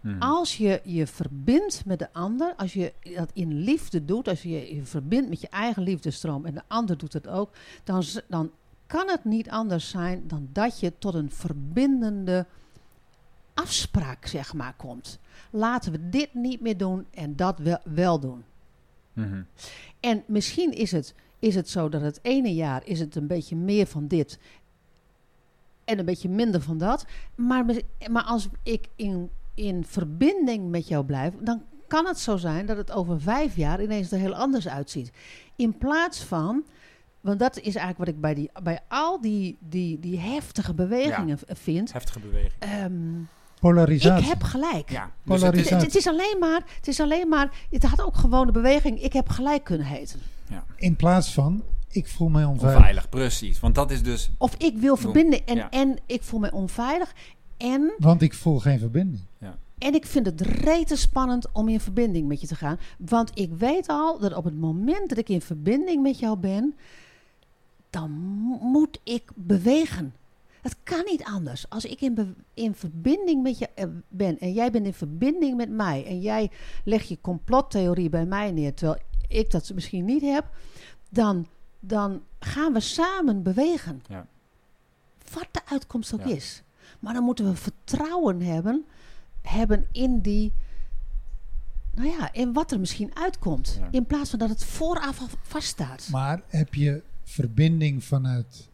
Mhm. 0.00 0.22
Als 0.22 0.56
je 0.56 0.80
je 0.84 1.06
verbindt 1.06 1.84
met 1.84 1.98
de 1.98 2.12
ander, 2.12 2.54
als 2.56 2.72
je 2.72 2.92
dat 3.14 3.30
in 3.32 3.52
liefde 3.52 4.04
doet, 4.04 4.28
als 4.28 4.42
je 4.42 4.74
je 4.74 4.84
verbindt 4.84 5.28
met 5.28 5.40
je 5.40 5.48
eigen 5.48 5.82
liefdestroom 5.82 6.46
en 6.46 6.54
de 6.54 6.62
ander 6.66 6.98
doet 6.98 7.12
het 7.12 7.28
ook, 7.28 7.50
dan, 7.84 8.04
dan 8.28 8.50
kan 8.86 9.08
het 9.08 9.24
niet 9.24 9.50
anders 9.50 9.88
zijn 9.88 10.22
dan 10.26 10.48
dat 10.52 10.80
je 10.80 10.92
tot 10.98 11.14
een 11.14 11.30
verbindende 11.30 12.46
afspraak, 13.54 14.26
zeg 14.26 14.54
maar, 14.54 14.74
komt. 14.76 15.18
Laten 15.50 15.92
we 15.92 16.08
dit 16.08 16.34
niet 16.34 16.60
meer 16.60 16.76
doen 16.76 17.06
en 17.10 17.36
dat 17.36 17.58
wel, 17.58 17.78
wel 17.84 18.20
doen. 18.20 18.44
Mhm. 19.12 19.42
En 20.00 20.22
misschien 20.26 20.72
is 20.72 20.92
het, 20.92 21.14
is 21.44 21.54
het 21.54 21.68
zo 21.68 21.88
dat 21.88 22.00
het 22.00 22.18
ene 22.22 22.54
jaar 22.54 22.82
is 22.84 23.00
het 23.00 23.16
een 23.16 23.26
beetje 23.26 23.56
meer 23.56 23.86
van 23.86 24.06
dit 24.06 24.38
en 25.84 25.98
een 25.98 26.04
beetje 26.04 26.28
minder 26.28 26.60
van 26.60 26.78
dat. 26.78 27.04
Maar, 27.34 27.64
maar 28.10 28.22
als 28.22 28.48
ik 28.62 28.86
in, 28.96 29.30
in 29.54 29.84
verbinding 29.84 30.70
met 30.70 30.88
jou 30.88 31.04
blijf, 31.04 31.32
dan 31.40 31.62
kan 31.86 32.06
het 32.06 32.18
zo 32.18 32.36
zijn 32.36 32.66
dat 32.66 32.76
het 32.76 32.92
over 32.92 33.20
vijf 33.20 33.56
jaar 33.56 33.82
ineens 33.82 34.12
er 34.12 34.18
heel 34.18 34.34
anders 34.34 34.68
uitziet. 34.68 35.10
In 35.56 35.78
plaats 35.78 36.22
van, 36.22 36.64
want 37.20 37.38
dat 37.38 37.56
is 37.56 37.62
eigenlijk 37.74 37.98
wat 37.98 38.08
ik 38.08 38.20
bij, 38.20 38.34
die, 38.34 38.50
bij 38.62 38.80
al 38.88 39.20
die, 39.20 39.56
die, 39.60 40.00
die 40.00 40.18
heftige 40.18 40.74
bewegingen 40.74 41.38
vind. 41.46 41.92
Heftige 41.92 42.20
beweging. 42.20 42.52
ehm, 42.58 42.92
Polarisatie. 43.60 44.24
ik 44.24 44.30
heb 44.30 44.42
gelijk. 44.42 44.90
Ja. 44.90 45.04
Dus 45.04 45.12
het 45.12 45.40
Polarisatie. 45.40 45.60
is, 45.64 45.70
Het, 45.70 45.82
het 45.82 45.94
is 45.94 46.06
alleen 46.06 46.36
maar, 46.40 46.62
het 46.76 46.88
is 46.88 47.00
alleen 47.00 47.28
maar, 47.28 47.66
het 47.70 47.82
had 47.82 48.02
ook 48.02 48.16
gewoon 48.16 48.46
de 48.46 48.52
beweging, 48.52 49.02
ik 49.02 49.12
heb 49.12 49.28
gelijk 49.28 49.64
kunnen 49.64 49.86
heten. 49.86 50.20
In 50.76 50.96
plaats 50.96 51.32
van, 51.32 51.62
ik 51.88 52.08
voel 52.08 52.28
mij 52.28 52.44
onveilig. 52.44 52.76
onveilig, 52.78 53.08
precies. 53.08 53.60
Want 53.60 53.74
dat 53.74 53.90
is 53.90 54.02
dus... 54.02 54.30
Of 54.38 54.54
ik 54.54 54.76
wil 54.78 54.96
verbinden 54.96 55.46
en, 55.46 55.56
Ja. 55.56 55.70
en 55.70 55.98
ik 56.06 56.22
voel 56.22 56.40
me 56.40 56.52
onveilig. 56.52 57.14
En, 57.56 57.92
Want 57.98 58.22
ik 58.22 58.34
voel 58.34 58.58
geen 58.58 58.78
verbinding. 58.78 59.22
en 59.78 59.94
ik 59.94 60.06
vind 60.06 60.26
het 60.26 60.40
rete 60.40 60.96
spannend 60.96 61.52
om 61.52 61.68
in 61.68 61.80
verbinding 61.80 62.28
met 62.28 62.40
je 62.40 62.46
te 62.46 62.54
gaan. 62.54 62.78
Want 62.98 63.30
ik 63.38 63.50
weet 63.58 63.88
al 63.88 64.18
dat 64.18 64.34
op 64.34 64.44
het 64.44 64.56
moment 64.58 65.08
dat 65.08 65.18
ik 65.18 65.28
in 65.28 65.40
verbinding 65.40 66.02
met 66.02 66.18
jou 66.18 66.36
ben, 66.38 66.74
dan 67.90 68.10
mo- 68.10 68.58
moet 68.60 69.00
ik 69.04 69.30
bewegen. 69.34 70.14
Het 70.62 70.76
kan 70.82 71.02
niet 71.10 71.24
anders. 71.24 71.68
Als 71.68 71.84
ik 71.84 72.00
in, 72.00 72.14
be- 72.14 72.34
in 72.54 72.74
verbinding 72.74 73.42
met 73.42 73.58
je 73.58 73.68
eh, 73.74 73.84
ben 74.08 74.38
en 74.38 74.52
jij 74.52 74.70
bent 74.70 74.86
in 74.86 74.94
verbinding 74.94 75.56
met 75.56 75.70
mij 75.70 76.06
en 76.06 76.20
jij 76.20 76.50
legt 76.84 77.08
je 77.08 77.18
complottheorie 77.20 78.08
bij 78.08 78.24
mij 78.26 78.52
neer, 78.52 78.74
terwijl 78.74 79.00
ik 79.34 79.50
dat 79.50 79.70
misschien 79.74 80.04
niet 80.04 80.22
heb, 80.22 80.44
dan, 81.08 81.46
dan 81.80 82.22
gaan 82.38 82.72
we 82.72 82.80
samen 82.80 83.42
bewegen. 83.42 84.02
Ja. 84.08 84.26
Wat 85.32 85.46
de 85.50 85.60
uitkomst 85.66 86.14
ook 86.14 86.24
Ja. 86.24 86.34
is. 86.34 86.62
Maar 86.98 87.14
dan 87.14 87.24
moeten 87.24 87.44
we 87.50 87.56
vertrouwen 87.56 88.40
hebben, 88.40 88.84
hebben 89.42 89.86
in 89.92 90.20
die. 90.20 90.52
Nou 91.94 92.08
ja, 92.08 92.32
in 92.32 92.52
wat 92.52 92.70
er 92.72 92.80
misschien 92.80 93.16
uitkomt. 93.16 93.76
Ja. 93.80 93.88
In 93.90 94.06
plaats 94.06 94.30
van 94.30 94.38
dat 94.38 94.48
het 94.48 94.64
vooraf 94.64 95.20
al 95.20 95.26
vaststaat. 95.42 96.08
Maar 96.10 96.42
heb 96.46 96.74
je 96.74 97.02
verbinding 97.24 98.04
vanuit 98.04 98.68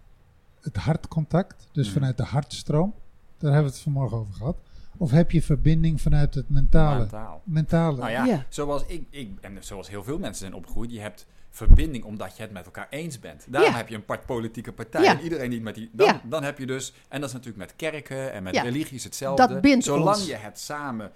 het 0.60 0.76
hartcontact, 0.76 1.68
dus 1.72 1.84
Mhm. 1.86 1.94
vanuit 1.94 2.16
de 2.16 2.22
hartstroom? 2.24 2.94
Daar 3.38 3.52
hebben 3.52 3.70
we 3.70 3.74
het 3.76 3.84
vanmorgen 3.84 4.16
over 4.18 4.34
gehad. 4.34 4.56
Of 5.00 5.10
heb 5.10 5.30
je 5.30 5.42
verbinding 5.42 6.00
vanuit 6.00 6.34
het 6.34 6.48
mentale? 6.48 6.98
Mentaal. 6.98 7.42
Mentale. 7.44 7.96
Nou 7.96 8.10
ja, 8.10 8.24
Ja. 8.24 8.44
zoals 8.48 8.84
ik, 8.86 9.06
ik 9.10 9.38
en 9.40 9.56
zoals 9.60 9.88
heel 9.88 10.04
veel 10.04 10.18
mensen 10.18 10.38
zijn 10.38 10.54
opgegroeid, 10.54 10.92
je 10.92 11.00
hebt 11.00 11.26
verbinding 11.50 12.04
omdat 12.04 12.36
je 12.36 12.42
het 12.42 12.52
met 12.52 12.64
elkaar 12.64 12.86
eens 12.90 13.18
bent. 13.20 13.46
Daarom 13.48 13.70
Ja. 13.70 13.76
heb 13.76 13.88
je 13.88 13.94
een 13.94 14.04
part 14.04 14.26
politieke 14.26 14.72
partij 14.72 15.02
Ja. 15.02 15.10
en 15.18 15.20
iedereen 15.20 15.50
niet 15.50 15.62
met 15.62 15.74
die. 15.74 15.90
Dan, 15.92 16.06
Ja. 16.06 16.20
dan 16.24 16.42
heb 16.42 16.58
je 16.58 16.66
dus, 16.66 16.92
en 17.08 17.20
dat 17.20 17.28
is 17.28 17.34
natuurlijk 17.34 17.62
met 17.64 17.76
kerken 17.76 18.32
en 18.32 18.42
met 18.42 18.54
Ja. 18.54 18.62
religies 18.62 19.04
hetzelfde. 19.04 19.46
Dat 19.48 19.60
bindt 19.60 19.84
Zolang 19.84 20.16
ons. 20.16 20.26
je 20.26 20.34
het 20.36 20.58
samen, 20.58 21.12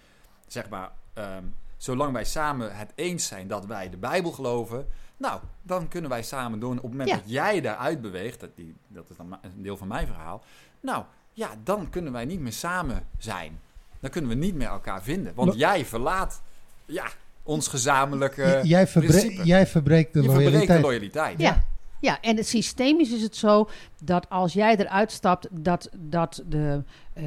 zeg 0.47 0.69
maar, 0.69 0.91
ehm, 1.13 1.43
zolang 1.77 2.13
wij 2.13 2.25
samen 2.25 2.77
het 2.77 2.93
eens 2.95 3.27
zijn 3.27 3.47
dat 3.49 3.67
wij 3.67 3.91
de 3.91 3.97
Bijbel 3.97 4.33
geloven, 4.33 4.87
nou, 5.17 5.41
dan 5.63 5.89
kunnen 5.89 6.11
wij 6.11 6.23
samen 6.23 6.59
doen. 6.59 6.77
Op 6.77 6.83
het 6.83 6.91
moment 6.91 7.09
Ja. 7.09 7.17
dat 7.17 7.31
jij 7.31 7.61
daaruit 7.61 8.01
beweegt, 8.01 8.41
dat, 8.41 8.57
die, 8.57 8.77
dat 8.89 9.11
is 9.11 9.17
dan 9.17 9.39
een 9.43 9.63
deel 9.63 9.77
van 9.77 9.89
mijn 9.89 10.07
verhaal, 10.07 10.45
nou 10.81 11.05
ja, 11.33 11.49
dan 11.65 11.91
kunnen 11.91 12.13
wij 12.13 12.25
niet 12.25 12.41
meer 12.41 12.53
samen 12.53 13.07
zijn. 13.19 13.61
Dan 14.05 14.13
kunnen 14.13 14.31
we 14.31 14.37
niet 14.37 14.55
meer 14.55 14.69
elkaar 14.69 15.03
vinden. 15.03 15.33
Want 15.35 15.55
jij 15.55 15.85
verlaat 15.85 16.43
ja, 16.87 17.07
ons 17.43 17.69
gezamenlijke 17.69 18.61
J- 18.63 18.69
jij, 18.69 18.87
verbre- 18.87 19.11
principe. 19.19 19.45
jij 19.47 19.67
verbreekt 19.67 20.13
de 20.13 20.19
je 20.23 20.25
verbreekt 20.25 20.51
loyaliteit. 20.51 20.81
de 20.81 20.87
loyaliteit. 20.87 21.41
Ja. 21.41 21.65
Ja, 22.01 22.21
en 22.21 22.37
het 22.37 22.49
systemisch 22.49 23.13
is 23.13 23.23
het 23.23 23.37
zo 23.37 23.69
dat 24.03 24.29
als 24.31 24.53
jij 24.53 24.77
eruit 24.77 25.13
stapt, 25.13 25.49
dat, 25.51 25.89
dat, 25.97 26.43
de, 26.49 26.83
ehm, 27.15 27.27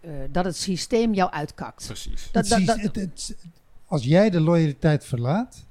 eh, 0.00 0.10
dat 0.30 0.44
het 0.44 0.56
systeem 0.56 1.14
jou 1.14 1.30
uitkakt. 1.30 1.86
Precies. 1.86 2.28
Dat, 2.32 2.48
Het 2.48 2.48
dat, 2.48 2.58
sys- 2.58 2.66
dat- 2.66 2.80
het- 2.80 2.94
het- 2.96 3.36
als 3.86 4.04
jij 4.04 4.30
de 4.30 4.40
loyaliteit 4.40 5.04
verlaat, 5.04 5.64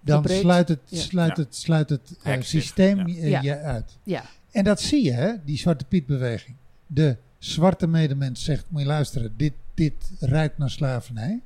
dan 0.00 0.16
Verbreekt. 0.16 0.40
sluit 0.40 0.68
het, 0.68 0.80
Ja. 0.88 1.00
sluit 1.00 1.36
Ja. 1.36 1.42
het, 1.42 1.56
sluit 1.56 1.88
het 1.90 2.16
eh, 2.22 2.32
zich, 2.34 2.44
systeem 2.46 3.06
ja. 3.08 3.14
eh, 3.16 3.30
Ja. 3.30 3.40
je 3.42 3.58
uit. 3.58 3.96
ja, 4.02 4.22
En 4.50 4.64
dat 4.64 4.80
zie 4.80 5.04
je, 5.04 5.12
hè, 5.12 5.32
die 5.44 5.58
Zwarte 5.58 5.84
Piet-beweging. 5.84 6.56
De 6.86 7.16
zwarte 7.38 7.86
medemens 7.86 8.44
zegt, 8.44 8.64
moet 8.68 8.80
je 8.80 8.86
luisteren, 8.86 9.34
dit, 9.36 9.52
dit 9.78 10.10
ruikt 10.20 10.58
naar 10.58 10.70
slavernij. 10.70 11.40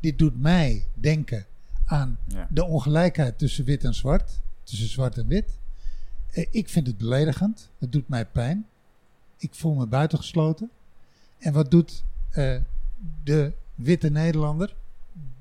Dit 0.00 0.18
doet 0.18 0.40
mij 0.40 0.84
denken 0.94 1.46
aan 1.86 2.18
Ja. 2.26 2.46
de 2.50 2.64
ongelijkheid 2.64 3.38
tussen 3.38 3.64
wit 3.64 3.84
en 3.84 3.94
zwart. 3.94 4.40
Tussen 4.62 4.88
zwart 4.88 5.18
en 5.18 5.26
wit. 5.26 5.58
Eh, 6.30 6.46
ik 6.50 6.68
vind 6.68 6.86
het 6.86 6.98
beledigend. 6.98 7.70
Het 7.78 7.92
doet 7.92 8.08
mij 8.08 8.26
pijn. 8.26 8.66
Ik 9.36 9.54
voel 9.54 9.74
me 9.74 9.86
buitengesloten. 9.86 10.70
En 11.38 11.52
wat 11.52 11.70
doet 11.70 12.04
eh, 12.30 12.56
de 13.24 13.52
witte 13.74 14.10
Nederlander? 14.10 14.74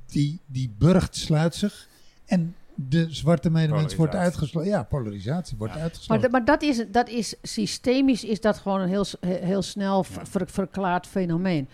Die, 0.05 0.39
die 0.45 0.71
burgt 0.77 1.15
sluit 1.15 1.55
zich. 1.55 1.87
En 2.25 2.55
de 2.75 3.07
zwarte 3.13 3.49
medemens 3.49 3.95
wordt 3.95 4.15
uitgesloten. 4.15 4.69
Ja, 4.69 4.83
polarisatie 4.83 5.57
wordt 5.57 5.73
Ja. 5.73 5.79
maar, 5.79 5.87
uitgesloten. 5.89 6.29
d- 6.29 6.31
maar 6.31 6.45
dat, 6.45 6.61
is, 6.61 6.83
dat 6.91 7.09
is 7.09 7.35
systemisch, 7.41 8.23
is 8.23 8.41
dat 8.41 8.57
gewoon 8.57 8.81
een 8.81 8.87
heel, 8.89 9.05
heel 9.25 9.61
snel 9.61 10.03
ver- 10.03 10.21
Ja. 10.21 10.25
ver- 10.25 10.49
verklaard 10.49 11.07
fenomeen. 11.07 11.67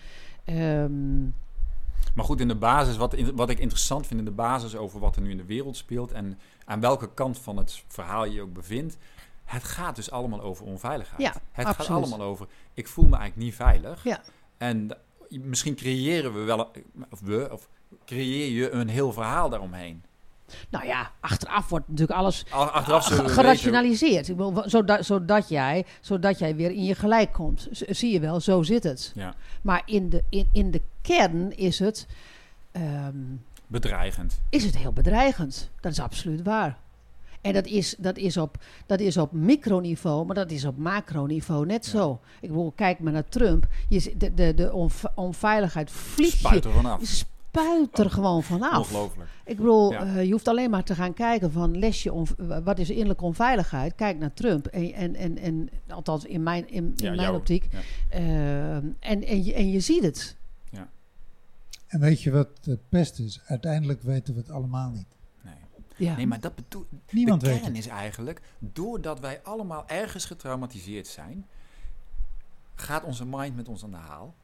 Ehm, 0.50 1.22
Maar 2.14 2.24
goed, 2.24 2.40
in 2.40 2.48
de 2.48 2.54
basis, 2.54 2.96
wat, 2.96 3.16
wat 3.34 3.50
ik 3.50 3.58
interessant 3.58 4.06
vind 4.06 4.18
in 4.18 4.24
de 4.24 4.30
basis 4.30 4.76
over 4.76 5.00
wat 5.00 5.16
er 5.16 5.22
nu 5.22 5.30
in 5.30 5.36
de 5.36 5.44
wereld 5.44 5.76
speelt 5.76 6.12
en 6.12 6.38
aan 6.64 6.80
welke 6.80 7.14
kant 7.14 7.38
van 7.38 7.56
het 7.56 7.84
verhaal 7.88 8.24
je 8.24 8.32
je 8.32 8.42
ook 8.42 8.52
bevindt, 8.52 8.96
het 9.44 9.64
gaat 9.64 9.96
dus 9.96 10.10
allemaal 10.10 10.40
over 10.40 10.64
onveiligheid. 10.66 11.20
Ja, 11.20 11.34
het 11.52 11.66
gaat 11.66 11.88
allemaal 11.88 12.22
over, 12.22 12.46
ik 12.74 12.88
voel 12.88 13.04
me 13.04 13.16
eigenlijk 13.16 13.46
niet 13.46 13.54
veilig. 13.54 14.04
Ja. 14.04 14.20
En 14.56 14.90
misschien 15.28 15.74
creëren 15.74 16.32
we 16.34 16.40
wel, 16.40 16.70
of 17.10 17.20
we, 17.20 17.48
of 17.52 17.68
creëer 18.04 18.50
je 18.50 18.70
een 18.70 18.88
heel 18.88 19.12
verhaal 19.12 19.48
daaromheen. 19.48 20.02
Nou 20.70 20.86
ja, 20.86 21.10
achteraf 21.20 21.68
wordt 21.68 21.88
natuurlijk 21.88 22.18
alles 22.18 22.44
Achteraf 22.50 23.06
gerationaliseerd. 23.06 24.32
Zodat, 24.64 25.04
zodat, 25.04 25.48
jij, 25.48 25.84
zodat 26.00 26.38
jij 26.38 26.56
weer 26.56 26.70
in 26.70 26.84
je 26.84 26.94
gelijk 26.94 27.32
komt. 27.32 27.68
Z- 27.70 27.82
zie 27.82 28.12
je 28.12 28.20
wel, 28.20 28.40
zo 28.40 28.62
zit 28.62 28.82
het. 28.84 29.12
Ja, 29.14 29.34
Maar 29.62 29.82
in 29.84 30.08
de, 30.08 30.22
in, 30.28 30.48
in 30.52 30.70
de 30.70 30.80
kern 31.02 31.56
is 31.56 31.78
het, 31.78 32.06
ehm, 32.72 33.16
bedreigend. 33.66 34.40
is 34.50 34.64
het 34.64 34.76
heel 34.78 34.92
bedreigend. 34.92 35.70
Dat 35.80 35.92
is 35.92 36.00
absoluut 36.00 36.42
waar. 36.42 36.78
En 37.40 37.52
dat 37.52 37.66
is, 37.66 37.94
dat, 37.98 38.16
is 38.16 38.36
op, 38.36 38.56
dat 38.86 39.00
is 39.00 39.16
op 39.16 39.32
microniveau, 39.32 40.26
maar 40.26 40.34
dat 40.34 40.50
is 40.50 40.64
op 40.64 40.76
macroniveau 40.76 41.66
net 41.66 41.84
Ja. 41.84 41.90
zo. 41.90 42.20
Ik 42.40 42.48
bedoel, 42.48 42.72
kijk 42.76 42.98
maar 42.98 43.12
naar 43.12 43.28
Trump. 43.28 43.66
Je, 43.88 44.12
de, 44.16 44.34
de, 44.34 44.54
de 44.54 44.72
onv- 44.72 45.04
onveiligheid 45.14 45.90
vliegt 45.90 46.38
Spuit 46.38 46.64
er 46.64 46.72
vanaf. 46.72 47.00
Je 47.52 47.58
spuit 47.58 47.98
er 47.98 48.10
gewoon 48.10 48.42
vanaf. 48.42 48.78
Ongelooflijk. 48.78 49.28
Ik 49.44 49.56
bedoel, 49.56 49.92
Ja. 49.92 50.04
eh, 50.04 50.24
je 50.24 50.32
hoeft 50.32 50.48
alleen 50.48 50.70
maar 50.70 50.84
te 50.84 50.94
gaan 50.94 51.14
kijken 51.14 51.52
van 51.52 51.78
lesje 51.78 52.12
on, 52.12 52.26
wat 52.64 52.78
is 52.78 52.90
innerlijke 52.90 53.24
onveiligheid. 53.24 53.94
Kijk 53.94 54.18
naar 54.18 54.32
Trump. 54.34 54.66
En, 54.66 54.92
en, 54.94 55.16
en, 55.16 55.38
en 55.38 55.68
althans 55.88 56.24
in 56.24 56.42
mijn, 56.42 56.68
in, 56.68 56.84
in 56.84 56.92
Ja, 56.96 57.08
mijn 57.10 57.20
jou. 57.22 57.36
optiek. 57.36 57.66
Ja. 57.70 57.78
Eh, 58.08 58.74
en, 58.76 58.94
en, 59.00 59.44
je, 59.44 59.54
en 59.54 59.70
je 59.70 59.80
ziet 59.80 60.02
het. 60.02 60.38
En 61.86 62.00
weet 62.00 62.22
je 62.22 62.30
wat 62.30 62.48
de 62.60 62.78
pest 62.88 63.18
is? 63.18 63.40
Uiteindelijk 63.46 64.02
weten 64.02 64.34
we 64.34 64.40
het 64.40 64.50
allemaal 64.50 64.90
niet. 64.90 65.06
Nee. 65.42 65.54
Ja. 65.96 66.16
nee, 66.16 66.26
maar 66.26 66.40
dat 66.40 66.54
bedoel... 66.54 66.86
Niemand 67.10 67.40
de 67.40 67.46
weet 67.46 67.60
kern 67.60 67.74
het. 67.74 67.78
is 67.84 67.90
eigenlijk, 67.90 68.40
doordat 68.58 69.20
wij 69.20 69.40
allemaal 69.42 69.84
ergens 69.88 70.24
getraumatiseerd 70.24 71.06
zijn, 71.06 71.46
gaat 72.74 73.04
onze 73.04 73.26
mind 73.26 73.56
met 73.56 73.68
ons 73.68 73.84
aan 73.84 73.90
de 73.90 73.96
haal, 73.96 74.34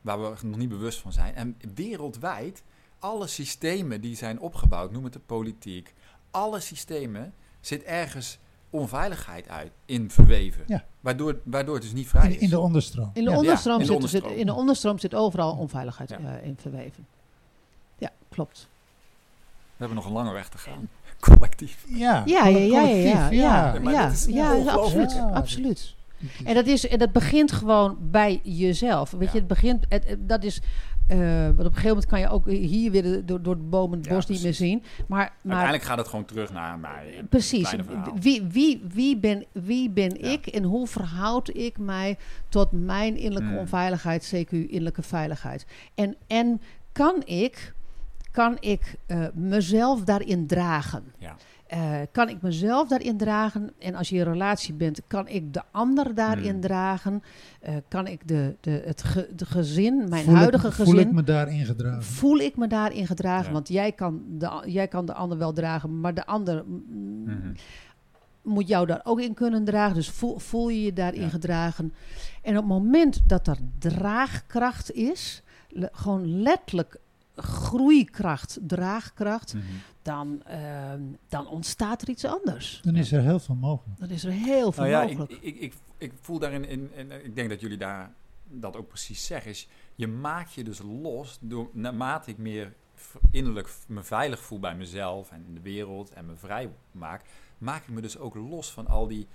waar 0.00 0.20
we 0.20 0.46
nog 0.46 0.56
niet 0.58 0.68
bewust 0.68 0.98
van 0.98 1.12
zijn. 1.12 1.34
En 1.34 1.56
wereldwijd, 1.74 2.62
alle 2.98 3.26
systemen 3.26 4.00
die 4.00 4.16
zijn 4.16 4.40
opgebouwd, 4.40 4.92
noem 4.92 5.04
het 5.04 5.12
de 5.12 5.18
politiek, 5.18 5.94
alle 6.30 6.60
systemen 6.60 7.32
zit 7.60 7.82
ergens 7.82 8.38
onveiligheid 8.70 9.48
uit 9.48 9.70
in 9.84 10.10
verweven. 10.10 10.64
Ja. 10.66 10.84
Waardoor, 11.00 11.40
waardoor 11.44 11.74
het 11.74 11.82
dus 11.82 11.92
niet 11.92 12.08
vrij 12.08 12.30
is. 12.32 12.36
In, 12.40 12.48
de 12.48 12.58
onderstroom. 12.60 13.10
In 13.14 13.24
de, 13.24 13.30
Ja. 13.30 13.36
onderstroom 13.36 13.74
in 13.74 13.80
de 13.80 13.86
zit, 13.86 13.94
onderstroom. 13.94 14.30
Zit, 14.30 14.40
in 14.40 14.46
de 14.46 14.52
onderstroom 14.54 14.98
zit 14.98 15.14
overal 15.14 15.56
onveiligheid 15.56 16.10
Ja. 16.10 16.18
eh, 16.18 16.46
in 16.46 16.56
verweven. 16.60 17.06
Ja, 17.98 18.10
klopt. 18.28 18.68
We 19.76 19.86
hebben 19.86 19.96
nog 19.96 20.06
een 20.06 20.12
lange 20.12 20.32
weg 20.32 20.48
te 20.48 20.58
gaan. 20.58 20.88
Collectief. 21.20 21.84
Ja, 21.88 22.22
Ja, 22.26 22.46
ja, 22.46 22.58
ja, 22.58 22.80
ja, 22.82 23.30
ja, 23.30 23.74
ja, 24.52 24.72
absoluut, 24.72 25.12
Ja, 25.12 25.30
absoluut. 25.30 25.94
En 26.44 26.54
dat, 26.54 26.66
is, 26.66 26.88
en 26.88 26.98
dat 26.98 27.12
begint 27.12 27.52
gewoon 27.52 27.96
bij 28.00 28.40
jezelf. 28.42 29.10
Weet 29.10 29.20
Ja. 29.22 29.30
je, 29.32 29.38
het 29.38 29.46
begint, 29.48 29.84
het, 29.88 30.08
het- 30.08 30.28
dat 30.28 30.44
is, 30.44 30.60
eh, 31.08 31.18
want 31.44 31.50
op 31.50 31.58
een 31.58 31.64
gegeven 31.64 31.88
moment 31.88 32.06
kan 32.06 32.20
je 32.20 32.28
ook 32.28 32.46
hier 32.48 32.90
weer 32.90 33.02
de- 33.02 33.24
door, 33.24 33.42
door 33.42 33.54
het 33.54 33.70
bomen 33.70 33.98
het 33.98 34.06
Ja, 34.06 34.14
bos 34.14 34.26
niet 34.26 34.42
meer 34.42 34.54
zien. 34.54 34.82
Maar, 34.82 35.18
maar 35.18 35.28
Uiteindelijk 35.42 35.82
gaat 35.82 35.98
het 35.98 36.08
gewoon 36.08 36.24
terug 36.24 36.52
naar 36.52 36.78
mij. 36.78 37.24
Precies. 37.28 37.74
Wie, 38.20 38.42
wie, 38.50 38.82
wie 38.92 39.16
ben, 39.16 39.44
wie 39.52 39.90
ben 39.90 40.10
Ja. 40.20 40.28
ik 40.30 40.46
en 40.46 40.62
hoe 40.62 40.86
verhoud 40.86 41.54
ik 41.54 41.78
mij 41.78 42.16
tot 42.48 42.72
mijn 42.72 43.16
innerlijke 43.16 43.50
Mm. 43.52 43.58
onveiligheid, 43.58 44.32
CQ 44.34 44.50
innerlijke 44.50 45.02
veiligheid? 45.02 45.66
En, 45.94 46.16
en 46.26 46.60
kan 46.92 47.22
ik, 47.24 47.74
kan 48.30 48.56
ik 48.60 48.94
eh, 49.06 49.24
mezelf 49.34 50.00
daarin 50.04 50.46
dragen? 50.46 51.04
Ja. 51.18 51.36
Eh, 51.70 51.94
kan 52.12 52.28
ik 52.28 52.42
mezelf 52.42 52.88
daarin 52.88 53.16
dragen? 53.16 53.70
En 53.78 53.94
als 53.94 54.08
je 54.08 54.16
in 54.16 54.22
relatie 54.22 54.74
bent, 54.74 55.00
kan 55.06 55.28
ik 55.28 55.52
de 55.54 55.62
ander 55.70 56.14
daarin 56.14 56.54
Mm. 56.54 56.60
dragen? 56.60 57.22
Eh, 57.60 57.74
kan 57.88 58.06
ik 58.06 58.28
de, 58.28 58.56
de, 58.60 58.82
het 58.84 59.02
ge, 59.02 59.28
de 59.36 59.46
gezin, 59.46 60.08
mijn 60.08 60.24
voel 60.24 60.34
huidige 60.34 60.66
ik, 60.66 60.72
gezin... 60.72 60.92
Voel 60.92 61.00
ik 61.02 61.12
me 61.12 61.22
daarin 61.24 61.64
gedragen? 61.64 62.02
Voel 62.02 62.38
ik 62.38 62.56
me 62.56 62.66
daarin 62.66 63.06
gedragen? 63.06 63.46
Ja. 63.46 63.52
Want 63.52 63.68
jij 63.68 63.92
kan, 63.92 64.22
de, 64.28 64.62
jij 64.66 64.88
kan 64.88 65.06
de 65.06 65.14
ander 65.14 65.38
wel 65.38 65.52
dragen, 65.52 66.00
maar 66.00 66.14
de 66.14 66.26
ander 66.26 66.64
mm, 66.66 67.22
Mhm. 67.24 67.52
moet 68.42 68.68
jou 68.68 68.86
daar 68.86 69.00
ook 69.04 69.20
in 69.20 69.34
kunnen 69.34 69.64
dragen. 69.64 69.94
Dus 69.94 70.10
voel, 70.10 70.38
voel 70.38 70.68
je 70.68 70.82
je 70.82 70.92
daarin 70.92 71.20
Ja. 71.22 71.28
gedragen. 71.28 71.92
En 72.42 72.50
op 72.56 72.62
het 72.62 72.72
moment 72.72 73.20
dat 73.28 73.46
er 73.46 73.58
draagkracht 73.78 74.92
is, 74.92 75.42
le- 75.68 75.88
gewoon 75.92 76.42
letterlijk 76.42 76.96
groeikracht, 77.36 78.58
draagkracht, 78.62 79.54
Mhm. 79.54 79.64
Dan, 80.10 80.42
ehm, 80.46 81.02
dan 81.28 81.48
ontstaat 81.48 82.02
er 82.02 82.08
iets 82.08 82.24
anders. 82.24 82.80
Dan 82.82 82.96
is 82.96 83.12
er 83.12 83.22
heel 83.22 83.38
veel 83.38 83.54
mogelijk. 83.54 84.00
Dan 84.00 84.08
is 84.08 84.24
er 84.24 84.32
heel 84.32 84.72
veel 84.72 84.84
Nou 84.84 84.94
ja, 84.94 85.02
ik, 85.02 85.18
mogelijk. 85.18 85.42
ik, 85.42 85.56
ik, 85.60 85.74
ik 85.98 86.12
voel 86.20 86.38
daarin, 86.38 86.64
in, 86.68 86.90
en 86.96 87.24
ik 87.24 87.34
denk 87.34 87.48
dat 87.48 87.60
jullie 87.60 87.76
daar 87.78 88.12
dat 88.48 88.76
ook 88.76 88.88
precies 88.88 89.26
zeggen, 89.26 89.50
is 89.50 89.68
je 89.94 90.06
maakt 90.06 90.52
je 90.52 90.64
dus 90.64 90.78
los 91.02 91.38
door, 91.40 91.68
naarmate 91.72 92.30
ik 92.30 92.38
meer 92.38 92.72
innerlijk 93.30 93.68
me 93.86 94.02
veilig 94.02 94.40
voel 94.40 94.58
bij 94.60 94.74
mezelf 94.74 95.30
en 95.30 95.44
in 95.48 95.54
de 95.54 95.60
wereld 95.60 96.10
en 96.10 96.26
me 96.26 96.36
vrij 96.36 96.68
maak, 96.92 97.22
maak 97.58 97.82
ik 97.82 97.88
me 97.88 98.00
dus 98.00 98.18
ook 98.18 98.34
los 98.34 98.70
van 98.72 98.86
al 98.86 99.06
die 99.08 99.26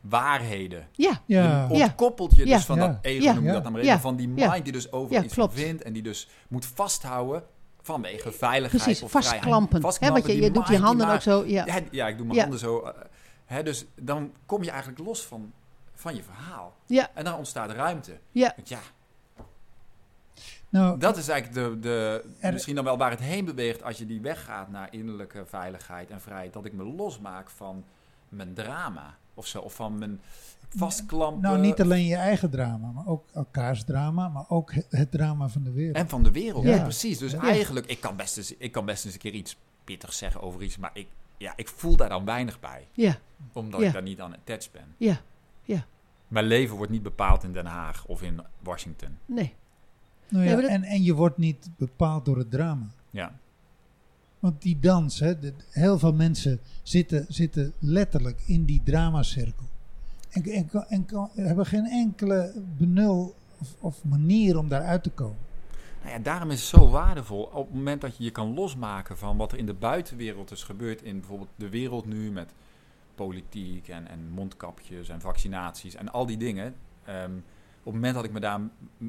waarheden. 0.00 0.88
ja, 0.92 1.22
Ja, 1.26 1.42
Je 1.68 1.74
Ja. 1.76 1.84
ontkoppelt 1.84 2.36
je 2.36 2.44
dus 2.44 2.64
van 2.64 2.76
Ja. 2.78 2.86
dat 2.86 2.98
ego, 3.02 3.24
Ja. 3.24 3.32
noem 3.32 3.42
je 3.44 3.48
dat 3.48 3.56
Ja. 3.56 3.62
dan 3.62 3.72
maar 3.72 3.80
even, 3.80 3.94
Ja. 3.94 4.00
van 4.00 4.16
die 4.16 4.32
Ja. 4.34 4.50
mind 4.50 4.64
die 4.64 4.72
dus 4.72 4.92
over 4.92 5.12
Ja, 5.14 5.22
iets 5.22 5.34
vindt 5.50 5.82
en 5.82 5.92
die 5.92 6.02
dus 6.02 6.28
moet 6.48 6.66
vasthouden 6.66 7.42
vanwege 7.86 8.32
veiligheid 8.32 8.82
precies. 8.82 9.02
of 9.02 9.10
vrijheid. 9.10 9.34
Vastklampen. 9.34 9.76
Hè, 9.76 9.82
Vastklampen, 9.82 10.22
want 10.22 10.34
je, 10.34 10.42
je 10.44 10.50
doet 10.50 10.68
je 10.68 10.78
handen 10.78 11.08
ook 11.10 11.20
zo. 11.20 11.44
Ja, 11.46 11.66
ja, 11.66 11.78
ja, 11.90 12.08
ik 12.08 12.16
doe 12.16 12.26
mijn 12.26 12.36
Ja. 12.38 12.42
handen 12.42 12.60
zo. 12.60 12.80
eh, 12.80 12.92
hè, 13.44 13.62
dus 13.62 13.84
dan 13.94 14.32
kom 14.46 14.62
je 14.62 14.70
eigenlijk 14.70 15.00
los 15.00 15.26
van, 15.26 15.52
van 15.94 16.14
je 16.14 16.22
verhaal. 16.22 16.74
ja, 16.86 17.08
En 17.14 17.24
dan 17.24 17.34
ontstaat 17.34 17.70
ruimte. 17.70 18.18
ja. 18.32 18.52
Want 18.56 18.68
ja, 18.68 18.78
nou, 20.68 20.98
dat 20.98 21.16
is 21.16 21.28
eigenlijk 21.28 21.72
de, 21.72 21.78
de, 21.80 22.24
Er- 22.40 22.52
misschien 22.52 22.74
dan 22.74 22.84
wel 22.84 22.96
waar 22.98 23.10
het 23.10 23.20
heen 23.20 23.44
beweegt 23.44 23.82
als 23.82 23.98
je 23.98 24.06
die 24.06 24.20
weggaat 24.20 24.68
naar 24.70 24.88
innerlijke 24.90 25.42
veiligheid 25.46 26.10
en 26.10 26.20
vrijheid. 26.20 26.52
Dat 26.52 26.64
ik 26.64 26.72
me 26.72 26.84
losmaak 26.84 27.50
van 27.50 27.84
mijn 28.28 28.54
drama 28.54 29.14
of 29.34 29.46
zo. 29.46 29.60
Of 29.60 29.74
van 29.74 29.98
mijn 29.98 30.20
vastklampen. 30.68 31.42
nou, 31.42 31.58
niet 31.60 31.80
alleen 31.80 32.04
je 32.04 32.14
eigen 32.16 32.50
drama, 32.50 32.90
maar 32.90 33.06
ook 33.06 33.24
elkaars 33.34 33.84
drama, 33.84 34.28
maar 34.28 34.44
ook 34.48 34.72
het, 34.90 35.10
drama 35.10 35.48
van 35.48 35.62
de 35.62 35.70
wereld. 35.72 35.96
En 35.96 36.08
van 36.08 36.22
de 36.22 36.30
wereld, 36.30 36.64
Ja. 36.64 36.74
ja. 36.74 36.82
precies. 36.82 37.18
Dus 37.18 37.32
Ja. 37.32 37.40
eigenlijk, 37.42 37.86
ik 37.86 38.00
kan, 38.00 38.16
best 38.16 38.36
eens, 38.36 38.56
ik 38.56 38.72
kan 38.72 38.84
best 38.84 39.04
eens 39.04 39.14
een 39.14 39.20
keer 39.20 39.32
iets 39.32 39.56
pittigs 39.84 40.18
zeggen 40.18 40.40
over 40.42 40.62
iets. 40.62 40.76
Maar 40.76 40.90
ik, 40.94 41.06
ja, 41.36 41.52
ik 41.56 41.68
voel 41.68 41.96
daar 41.96 42.08
dan 42.08 42.24
weinig 42.24 42.60
bij. 42.60 42.86
ja. 42.92 43.16
Omdat 43.52 43.80
Ja. 43.80 43.86
ik 43.86 43.92
daar 43.92 44.02
niet 44.02 44.20
aan 44.20 44.34
attached 44.34 44.72
ben. 44.72 44.94
Ja, 44.96 45.20
Mijn 46.28 46.46
leven 46.46 46.76
wordt 46.76 46.92
niet 46.92 47.02
bepaald 47.02 47.44
in 47.44 47.52
Den 47.52 47.66
Haag 47.66 48.06
of 48.06 48.22
in 48.22 48.40
Washington. 48.62 49.18
nee. 49.26 49.54
Nou 50.28 50.44
ja, 50.44 50.60
en, 50.68 50.82
en 50.82 51.02
je 51.02 51.14
wordt 51.14 51.38
niet 51.38 51.70
bepaald 51.76 52.24
door 52.24 52.38
het 52.38 52.50
drama. 52.50 52.86
Ja, 53.10 53.38
Want 54.38 54.62
die 54.62 54.78
dans, 54.78 55.20
hè, 55.20 55.38
de- 55.38 55.54
heel 55.70 55.98
veel 55.98 56.12
mensen 56.12 56.60
zitten, 56.82 57.24
zitten 57.28 57.72
letterlijk 57.78 58.42
in 58.46 58.64
die 58.64 58.80
dramacirkel. 58.84 59.64
En, 60.36 60.44
en, 60.52 60.68
en, 60.88 61.06
kan- 61.06 61.30
hebben 61.34 61.66
geen 61.66 61.84
enkele 61.86 62.52
benul 62.78 63.34
of, 63.60 63.74
of 63.80 64.04
manier 64.04 64.58
om 64.58 64.68
daaruit 64.68 65.02
te 65.02 65.10
komen. 65.10 65.36
Nou 66.02 66.16
ja, 66.18 66.22
daarom 66.24 66.50
is 66.50 66.60
het 66.60 66.80
zo 66.80 66.88
waardevol 66.90 67.42
op 67.42 67.66
het 67.66 67.74
moment 67.74 68.00
dat 68.00 68.16
je 68.16 68.24
je 68.24 68.30
kan 68.30 68.54
losmaken 68.54 69.18
van 69.18 69.36
wat 69.36 69.52
er 69.52 69.58
in 69.58 69.66
de 69.66 69.74
buitenwereld 69.74 70.50
is 70.50 70.62
gebeurd. 70.62 71.02
In 71.02 71.18
bijvoorbeeld 71.18 71.50
de 71.56 71.68
wereld 71.68 72.06
nu 72.06 72.30
met 72.32 72.52
politiek 73.14 73.88
en, 73.88 74.08
en 74.08 74.30
mondkapjes 74.30 75.08
en 75.08 75.20
vaccinaties 75.20 75.94
en 75.94 76.12
al 76.12 76.26
die 76.26 76.36
dingen. 76.36 76.74
Ehm, 77.04 77.30
op 77.78 77.92
het 77.92 77.94
moment 77.94 78.14
dat 78.14 78.24
ik 78.24 78.32
me 78.32 78.40
daar, 78.40 78.60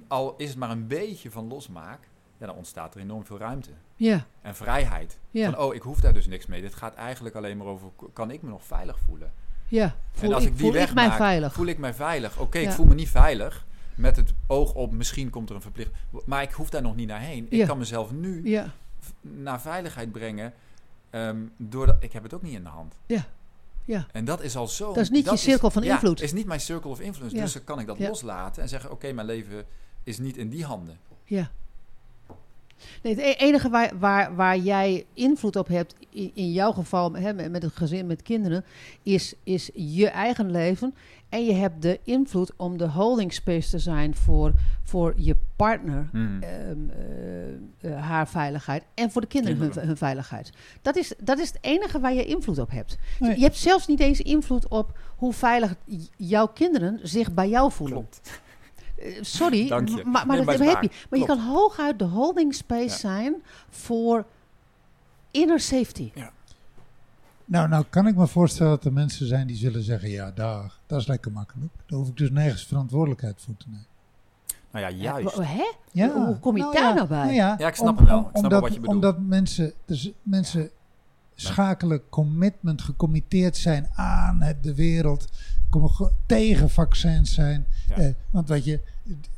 al 0.07 0.35
is 0.37 0.49
het 0.49 0.57
maar 0.57 0.69
een 0.69 0.87
beetje 0.87 1.31
van 1.31 1.47
losmaak, 1.47 1.99
ja, 2.37 2.45
dan 2.45 2.55
ontstaat 2.55 2.95
er 2.95 3.01
enorm 3.01 3.25
veel 3.25 3.37
ruimte. 3.37 3.69
Ja, 3.95 4.25
En 4.41 4.55
vrijheid. 4.55 5.19
ja, 5.31 5.51
Van, 5.51 5.59
oh, 5.63 5.75
ik 5.75 5.81
hoef 5.81 5.99
daar 5.99 6.13
dus 6.13 6.27
niks 6.27 6.45
mee. 6.45 6.61
Dit 6.61 6.75
gaat 6.75 6.93
eigenlijk 6.95 7.35
alleen 7.35 7.57
maar 7.57 7.67
over, 7.67 7.89
kan 8.13 8.31
ik 8.31 8.41
me 8.41 8.49
nog 8.49 8.63
veilig 8.63 8.99
voelen? 8.99 9.31
Ja. 9.68 9.95
Voel, 10.11 10.30
en 10.30 10.35
als 10.35 10.44
ik, 10.44 10.49
ik 10.49 10.57
die 10.57 10.72
voel 10.72 10.81
ik 10.81 10.94
mij 10.94 11.11
veilig? 11.11 11.53
voel 11.53 11.65
ik 11.65 11.77
mij 11.77 11.94
veilig. 11.94 12.38
Oké, 12.39 12.57
Ja. 12.57 12.69
ik 12.69 12.76
voel 12.76 12.85
me 12.85 12.94
niet 12.94 13.10
veilig. 13.10 13.65
Met 13.95 14.15
het 14.15 14.34
oog 14.48 14.73
op, 14.73 14.91
misschien 14.91 15.30
komt 15.30 15.49
er 15.49 15.56
een 15.56 15.61
verplicht. 15.61 15.91
Maar 16.26 16.41
ik 16.41 16.52
hoef 16.52 16.69
daar 16.69 16.81
nog 16.81 16.95
niet 16.95 17.07
naar 17.07 17.19
heen. 17.19 17.45
Ik 17.49 17.57
Ja. 17.57 17.65
kan 17.65 17.77
mezelf 17.77 18.11
nu 18.11 18.41
Ja, 18.49 18.72
naar 19.22 19.61
veiligheid 19.61 20.11
brengen. 20.11 20.53
ehm, 21.10 21.38
doordat 21.57 21.95
ik 21.99 22.11
heb 22.14 22.23
het 22.23 22.34
ook 22.34 22.41
niet 22.41 22.53
in 22.53 22.64
de 22.64 22.69
hand. 22.69 22.95
ja, 23.06 23.26
ja. 23.85 24.07
En 24.11 24.26
dat 24.26 24.41
is 24.41 24.56
al 24.56 24.68
zo. 24.68 24.88
Dat 24.88 24.98
is 25.03 25.10
niet 25.10 25.30
je 25.30 25.38
cirkel 25.38 25.69
van 25.72 25.84
ja, 25.84 25.94
invloed. 25.94 26.22
is 26.22 26.34
niet 26.34 26.45
mijn 26.45 26.60
circle 26.60 26.89
of 26.89 26.99
influence. 26.99 27.35
Ja. 27.35 27.41
Dus 27.41 27.53
dan 27.53 27.64
kan 27.64 27.80
ik 27.80 27.88
dat 27.88 27.98
Ja. 27.98 28.07
loslaten 28.07 28.61
en 28.61 28.69
zeggen: 28.69 28.91
Oké, 28.91 29.11
mijn 29.11 29.27
leven 29.27 29.65
is 30.03 30.18
niet 30.18 30.38
in 30.38 30.49
die 30.49 30.65
handen. 30.65 30.98
Ja. 31.23 31.52
Nee, 33.03 33.15
het 33.15 33.23
e- 33.23 33.45
enige 33.45 33.69
waar, 33.69 33.91
waar, 33.99 34.35
waar 34.35 34.57
jij 34.57 35.05
invloed 35.13 35.55
op 35.55 35.67
hebt, 35.67 35.95
in, 36.09 36.31
in 36.33 36.51
jouw 36.51 36.71
geval 36.71 37.13
hè, 37.13 37.33
met, 37.33 37.51
met 37.51 37.63
het 37.63 37.75
gezin, 37.75 38.07
met 38.07 38.21
kinderen, 38.21 38.65
is, 39.03 39.33
is 39.43 39.69
je 39.73 40.07
eigen 40.07 40.51
leven. 40.51 40.93
En 41.29 41.45
je 41.45 41.53
hebt 41.53 41.81
de 41.81 41.99
invloed 42.03 42.51
om 42.55 42.77
de 42.77 42.87
holding 42.87 43.33
space 43.33 43.69
te 43.69 43.79
zijn 43.79 44.15
voor, 44.15 44.51
voor 44.83 45.13
je 45.17 45.35
partner, 45.55 46.07
Hmm. 46.11 46.41
ehm, 46.41 46.77
eh, 47.81 47.91
eh, 47.91 48.03
haar 48.03 48.27
veiligheid. 48.27 48.83
En 48.93 49.11
voor 49.11 49.21
de 49.21 49.27
kinderen 49.27 49.71
hun, 49.87 49.97
veiligheid. 49.97 50.51
Dat 50.81 50.95
is, 50.95 51.13
dat 51.23 51.39
is 51.39 51.47
het 51.47 51.57
enige 51.61 51.99
waar 51.99 52.13
je 52.13 52.25
invloed 52.25 52.59
op 52.59 52.71
hebt. 52.71 52.97
Nee. 53.19 53.35
Je 53.35 53.43
hebt 53.43 53.57
zelfs 53.57 53.87
niet 53.87 53.99
eens 53.99 54.21
invloed 54.21 54.67
op 54.67 54.97
hoe 55.15 55.33
veilig 55.33 55.75
jouw 56.15 56.47
kinderen 56.47 56.99
zich 57.03 57.33
bij 57.33 57.49
jou 57.49 57.71
voelen. 57.71 57.97
Klopt. 57.97 58.41
Eh, 58.97 59.17
Sorry, 59.23 59.67
Dank 59.67 59.89
je. 59.89 59.95
m- 59.95 60.11
maar, 60.11 60.25
maar 60.25 60.35
Nee, 60.37 60.45
dat 60.45 60.57
maar 60.57 60.67
heb 60.67 60.81
het 60.81 60.93
je. 60.93 61.05
Maar 61.09 61.19
je 61.19 61.25
kan 61.25 61.39
hooguit 61.39 61.99
de 61.99 62.05
holding 62.05 62.55
space 62.55 62.83
Ja. 62.83 62.95
zijn 62.95 63.35
voor 63.69 64.25
inner 65.31 65.59
safety. 65.59 66.11
Nou, 67.45 67.67
nou 67.69 67.83
kan 67.89 68.07
ik 68.07 68.15
me 68.15 68.27
voorstellen 68.27 68.71
dat 68.71 68.85
er 68.85 68.93
mensen 68.93 69.27
zijn 69.27 69.47
die 69.47 69.55
zullen 69.55 69.83
zeggen, 69.83 70.09
ja, 70.09 70.31
dag, 70.31 70.79
dat 70.85 70.99
is 71.01 71.07
lekker 71.07 71.31
makkelijk. 71.31 71.71
Daar 71.85 71.99
hoef 71.99 72.07
ik 72.07 72.17
dus 72.17 72.29
nergens 72.31 72.65
verantwoordelijkheid 72.65 73.41
voor 73.41 73.57
te 73.57 73.65
nemen. 73.69 73.85
Nou 74.71 74.85
ja, 74.85 74.91
Ja, 74.91 75.19
juist. 75.19 75.37
hè? 75.37 75.71
Ja, 75.91 76.25
Hoe 76.25 76.39
kom 76.39 76.55
je 76.55 76.61
nou 76.61 76.73
daar 76.73 76.83
ja, 76.83 76.93
nou 76.93 77.07
bij? 77.07 77.33
ja, 77.33 77.55
Ja, 77.57 77.67
ik 77.67 77.75
snap 77.75 77.89
om- 77.89 77.97
hem 77.97 78.05
wel. 78.05 78.19
Ik 78.19 78.23
snap 78.23 78.33
wel 78.33 78.43
omdat, 78.43 78.61
wat 78.61 78.73
je 78.73 78.79
bedoelt. 78.79 78.95
Omdat 78.95 79.19
mensen, 79.19 79.73
dus 79.85 80.11
mensen 80.23 80.69
schakelen, 81.35 82.09
commitment, 82.09 82.81
gecommitteerd 82.81 83.57
zijn 83.57 83.89
aan 83.95 84.41
het, 84.41 84.63
de 84.63 84.75
wereld, 84.75 85.27
tegen 86.26 86.69
vaccins 86.69 87.34
zijn. 87.34 87.68
Ja. 87.89 87.95
Eh, 87.95 88.14
want 88.30 88.48
weet 88.49 88.65
je, 88.65 88.80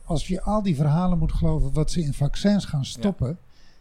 als 0.06 0.28
je 0.28 0.42
al 0.42 0.64
die 0.64 0.76
verhalen 0.76 1.18
moet 1.18 1.34
geloven 1.34 1.74
wat 1.74 1.92
ze 1.92 2.02
in 2.02 2.14
vaccins 2.14 2.66
gaan 2.66 2.86
stoppen, 2.86 3.38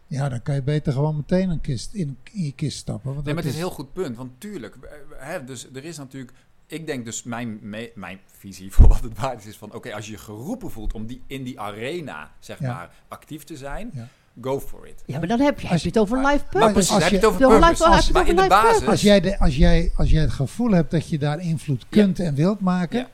ja, 0.07 0.29
dan 0.29 0.41
kan 0.41 0.55
je 0.55 0.63
beter 0.63 0.93
gewoon 0.93 1.15
meteen 1.15 1.49
een 1.49 1.61
kist 1.61 1.93
in, 1.93 2.17
in 2.31 2.43
je 2.43 2.51
kist 2.53 2.77
stappen. 2.77 3.13
Want 3.13 3.25
Nee, 3.25 3.33
maar 3.33 3.43
dat 3.43 3.51
het 3.53 3.61
is 3.61 3.65
een 3.67 3.67
heel 3.67 3.83
goed 3.83 3.93
punt. 3.93 4.17
Want 4.17 4.31
tuurlijk, 4.37 4.75
eh, 4.75 4.91
hè, 5.17 5.43
dus 5.43 5.67
er 5.73 5.83
is 5.85 5.97
natuurlijk... 5.97 6.31
Ik 6.65 6.85
denk 6.85 7.05
dus, 7.05 7.23
mijn, 7.23 7.59
me- 7.61 7.91
mijn 7.95 8.19
visie 8.25 8.71
voor 8.73 8.87
wat 8.87 9.01
het 9.03 9.19
waard 9.19 9.39
is, 9.39 9.45
is 9.45 9.57
van... 9.57 9.73
Oké, 9.73 9.93
als 9.95 10.05
je 10.05 10.11
je 10.11 10.17
geroepen 10.17 10.71
voelt 10.71 10.93
om 10.93 11.05
die, 11.05 11.21
in 11.27 11.43
die 11.43 11.59
arena, 11.59 12.31
zeg 12.39 12.59
Ja. 12.59 12.73
maar, 12.73 12.91
actief 13.07 13.43
te 13.43 13.57
zijn... 13.57 13.89
Ja. 13.93 14.07
Go 14.41 14.59
for 14.59 14.87
it. 14.87 15.03
Ja, 15.05 15.17
maar 15.19 15.27
dan 15.27 15.39
heb 15.39 15.59
je, 15.59 15.67
heb 15.67 15.79
je 15.79 15.87
het 15.87 15.97
over 15.99 16.17
life 16.17 16.27
Maar 16.29 16.43
purpose. 16.49 16.71
precies, 16.73 16.91
als 16.91 17.01
heb 17.03 17.09
je 17.11 17.15
het 17.17 17.25
over 17.25 17.39
purpose. 17.39 17.69
life- 17.69 17.83
als 17.83 18.11
maar 18.11 18.27
in 18.27 18.35
de 18.35 18.47
basis... 18.47 18.69
purpose- 18.69 18.91
Als 18.91 19.01
jij, 19.01 19.19
de, 19.21 19.39
als, 19.39 19.55
jij, 19.57 19.91
als 19.95 20.09
jij 20.11 20.21
het 20.21 20.31
gevoel 20.31 20.71
hebt 20.71 20.91
dat 20.91 21.09
je 21.09 21.17
daar 21.17 21.39
invloed 21.39 21.85
kunt 21.89 22.19
en 22.19 22.35
wilt 22.35 22.59
maken, 22.59 22.99
Ja. 22.99 23.07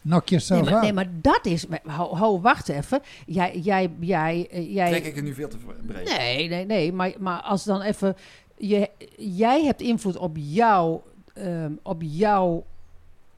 Nee 0.00 0.28
jezelf 0.28 0.64
maar, 0.64 0.72
out. 0.72 0.82
nee, 0.82 0.92
maar 0.92 1.08
dat 1.12 1.40
is... 1.46 1.66
maar 1.66 1.80
Ho, 1.86 2.16
ho, 2.16 2.40
wacht 2.40 2.68
even. 2.68 3.00
Jij... 3.26 3.58
jij, 3.58 3.90
jij, 4.00 4.48
eh, 4.50 4.74
jij 4.74 4.88
Trek 4.90 5.04
ik 5.04 5.14
het 5.14 5.24
nu 5.24 5.34
veel 5.34 5.48
te 5.48 5.56
breed? 5.86 6.16
Nee, 6.16 6.48
nee, 6.48 6.64
nee. 6.66 6.92
Maar, 6.92 7.12
maar 7.18 7.40
als 7.40 7.64
dan 7.64 7.80
even... 7.82 8.16
Je, 8.56 8.90
jij 9.16 9.64
hebt 9.64 9.80
invloed 9.80 10.16
op 10.16 10.36
jou... 10.40 11.00
ehm, 11.34 11.72
op 11.82 12.02
jouw 12.04 12.64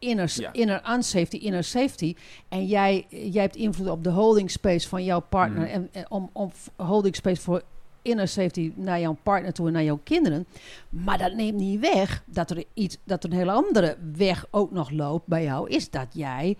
inner, 0.01 0.33
Ja. 0.37 0.53
inner 0.53 0.83
unsafety, 0.95 1.37
inner 1.37 1.65
safety. 1.65 2.15
En 2.49 2.67
jij, 2.67 3.07
jij 3.09 3.43
hebt 3.43 3.57
invloed 3.57 3.89
op 3.89 4.05
de 4.05 4.11
holding 4.11 4.51
space 4.51 4.89
van 4.89 5.05
jouw 5.05 5.21
partner. 5.21 5.63
Mhm. 5.63 5.71
En, 5.73 5.89
en 5.93 6.11
om, 6.11 6.31
om 6.33 6.53
holding 6.77 7.17
space 7.17 7.41
voor 7.41 7.63
inner 8.03 8.29
safety 8.29 8.73
naar 8.75 9.01
jouw 9.01 9.17
partner 9.23 9.53
toe 9.53 9.67
en 9.67 9.73
naar 9.73 9.83
jouw 9.83 10.01
kinderen. 10.05 10.47
Maar 10.89 11.19
dat 11.19 11.35
neemt 11.35 11.57
niet 11.59 11.81
weg 11.81 12.23
dat 12.27 12.51
er, 12.51 12.65
iets, 12.75 12.97
dat 13.05 13.25
er 13.25 13.31
een 13.31 13.37
hele 13.37 13.53
andere 13.53 13.97
weg 14.17 14.47
ook 14.51 14.71
nog 14.71 14.91
loopt 14.91 15.27
bij 15.27 15.43
jou. 15.43 15.69
Is 15.69 15.91
dat 15.91 16.07
jij, 16.13 16.57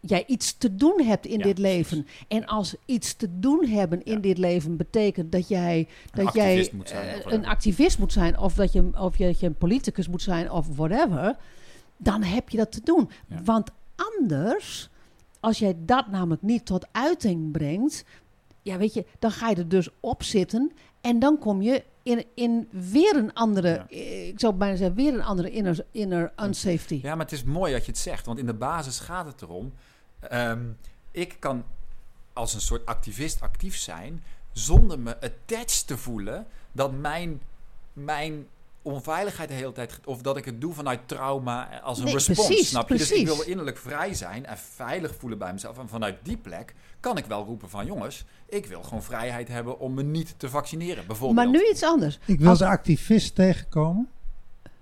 jij 0.00 0.24
iets 0.26 0.58
te 0.58 0.74
doen 0.76 1.00
hebt 1.04 1.26
in 1.26 1.38
Ja, 1.38 1.44
dit 1.44 1.54
precies. 1.54 1.72
leven. 1.90 2.06
En 2.28 2.46
als 2.46 2.74
iets 2.84 3.14
te 3.14 3.38
doen 3.38 3.66
hebben 3.66 4.04
in 4.04 4.12
Ja. 4.14 4.18
dit 4.20 4.38
leven 4.38 4.76
betekent 4.76 5.32
dat 5.32 5.48
jij, 5.48 5.88
dat 6.14 6.34
jij 6.34 6.44
activist 6.44 6.72
moet 6.72 6.88
zijn, 6.88 7.22
eh, 7.22 7.32
een 7.32 7.46
activist 7.46 7.98
moet 7.98 8.12
zijn. 8.12 8.38
Of 8.38 8.54
dat 8.54 8.72
je, 8.72 8.90
of 9.00 9.18
je, 9.18 9.24
dat 9.26 9.40
je 9.40 9.46
een 9.46 9.54
politicus 9.56 10.08
moet 10.08 10.22
zijn 10.22 10.50
of 10.50 10.66
whatever. 10.76 11.36
Dan 11.96 12.22
heb 12.22 12.48
je 12.48 12.56
dat 12.56 12.72
te 12.72 12.80
doen. 12.84 13.10
Ja. 13.26 13.42
Want 13.44 13.70
anders, 14.18 14.90
als 15.40 15.58
jij 15.58 15.76
dat 15.78 16.06
namelijk 16.08 16.42
niet 16.42 16.66
tot 16.66 16.86
uiting 16.92 17.52
brengt, 17.52 18.04
ja, 18.62 18.76
weet 18.76 18.94
je, 18.94 19.06
dan 19.18 19.30
ga 19.30 19.48
je 19.48 19.56
er 19.56 19.68
dus 19.68 19.88
op 20.00 20.22
zitten 20.22 20.72
en 21.00 21.18
dan 21.18 21.38
kom 21.38 21.62
je 21.62 21.84
in, 22.02 22.24
in 22.34 22.68
weer 22.70 23.16
een 23.16 23.34
andere, 23.34 23.68
Ja. 23.68 23.86
eh, 23.88 24.28
ik 24.28 24.40
zou 24.40 24.54
bijna 24.54 24.76
zeggen, 24.76 24.96
weer 24.96 25.14
een 25.14 25.22
andere 25.24 25.50
inner, 25.50 25.84
inner 25.90 26.32
unsafety. 26.42 27.00
Ja, 27.02 27.14
maar 27.14 27.24
het 27.24 27.34
is 27.34 27.44
mooi 27.44 27.72
dat 27.72 27.84
je 27.84 27.90
het 27.90 28.00
zegt. 28.00 28.26
Want 28.26 28.38
in 28.38 28.46
de 28.46 28.54
basis 28.54 28.98
gaat 29.00 29.26
het 29.26 29.42
erom... 29.42 29.72
ehm, 30.20 30.64
ik 31.10 31.36
kan 31.38 31.64
als 32.32 32.54
een 32.54 32.60
soort 32.60 32.86
activist 32.86 33.40
actief 33.40 33.76
zijn... 33.76 34.24
zonder 34.52 34.98
me 34.98 35.14
attached 35.20 35.86
te 35.86 35.96
voelen... 35.96 36.46
dat 36.72 36.92
mijn, 36.92 37.40
mijn 37.92 38.46
onveiligheid 38.86 39.48
de 39.48 39.54
hele 39.54 39.72
tijd... 39.72 40.00
of 40.04 40.22
dat 40.22 40.36
ik 40.36 40.44
het 40.44 40.60
doe 40.60 40.72
vanuit 40.74 41.00
trauma 41.08 41.80
als 41.80 41.98
een 41.98 42.04
Nee, 42.04 42.12
respons, 42.14 42.46
precies, 42.46 42.68
snap 42.68 42.88
je? 42.88 42.96
Dus 42.96 43.10
ik 43.10 43.16
precies. 43.24 43.36
wil 43.36 43.46
innerlijk 43.46 43.76
vrij 43.78 44.14
zijn 44.14 44.46
en 44.46 44.58
veilig 44.58 45.14
voelen 45.18 45.38
bij 45.38 45.52
mezelf. 45.52 45.78
En 45.78 45.88
vanuit 45.88 46.16
die 46.22 46.36
plek 46.36 46.74
kan 47.00 47.16
ik 47.16 47.24
wel 47.24 47.44
roepen 47.44 47.70
van... 47.70 47.86
jongens, 47.86 48.24
ik 48.48 48.66
wil 48.66 48.82
gewoon 48.82 49.02
vrijheid 49.02 49.48
hebben 49.48 49.78
om 49.78 49.94
me 49.94 50.02
niet 50.02 50.34
te 50.38 50.48
vaccineren, 50.48 51.06
bijvoorbeeld. 51.06 51.46
Maar 51.52 51.60
nu 51.62 51.68
iets 51.70 51.82
anders. 51.82 52.18
Ik 52.24 52.38
wil 52.40 52.48
Als- 52.48 52.58
de 52.58 52.66
activist 52.66 53.34
tegenkomen 53.34 54.08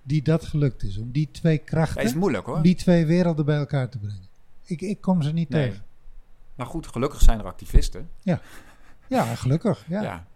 die 0.03 0.23
dat 0.23 0.45
gelukt 0.45 0.83
is. 0.83 0.99
Om 0.99 1.11
die 1.13 1.29
twee 1.31 1.57
Ja, 1.59 1.65
krachten, 1.65 2.03
is 2.03 2.15
moeilijk 2.15 2.47
hoor. 2.47 2.63
die 2.63 2.75
twee 2.75 3.07
werelden 3.07 3.45
bij 3.45 3.57
elkaar 3.59 3.89
te 3.89 3.99
brengen. 3.99 4.29
Ik, 4.65 4.81
ik 4.81 5.01
kom 5.01 5.23
ze 5.23 5.33
niet 5.33 5.49
Nee. 5.49 5.69
tegen. 5.69 5.85
Maar 6.55 6.67
goed, 6.67 6.87
gelukkig 6.87 7.21
zijn 7.21 7.39
er 7.39 7.45
activisten. 7.45 8.11
Ja, 9.09 9.35
gelukkig. 9.35 9.85
Ja. 9.89 10.03
ja. 10.03 10.27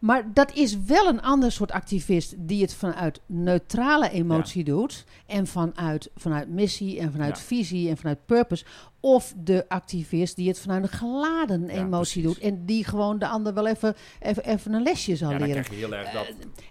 Maar 0.00 0.32
dat 0.34 0.52
is 0.54 0.78
wel 0.84 1.08
een 1.08 1.22
ander 1.22 1.52
soort 1.52 1.72
activist 1.72 2.34
die 2.38 2.62
het 2.62 2.74
vanuit 2.74 3.20
neutrale 3.26 4.10
emotie 4.10 4.64
doet. 4.64 5.04
En 5.26 5.46
vanuit, 5.46 6.10
vanuit 6.16 6.48
missie 6.48 6.98
en 7.00 7.12
vanuit 7.12 7.36
Ja. 7.38 7.42
visie 7.44 7.88
en 7.88 7.96
vanuit 7.96 8.26
purpose. 8.26 8.64
Of 9.00 9.34
de 9.36 9.64
activist 9.68 10.36
die 10.36 10.48
het 10.48 10.58
vanuit 10.60 10.82
een 10.82 10.88
geladen 10.88 11.60
Ja, 11.66 11.68
emotie 11.72 12.22
precies. 12.22 12.22
doet. 12.22 12.38
En 12.52 12.66
die 12.66 12.84
gewoon 12.84 13.18
de 13.18 13.26
ander 13.28 13.54
wel 13.54 13.66
even, 13.66 13.94
even, 14.20 14.44
even 14.44 14.72
een 14.72 14.82
lesje 14.82 15.16
zal 15.16 15.30
leren. 15.30 15.48
krijg 15.48 15.68
je 15.70 15.74
heel 15.74 15.94
erg 15.94 16.10
dat... 16.10 16.26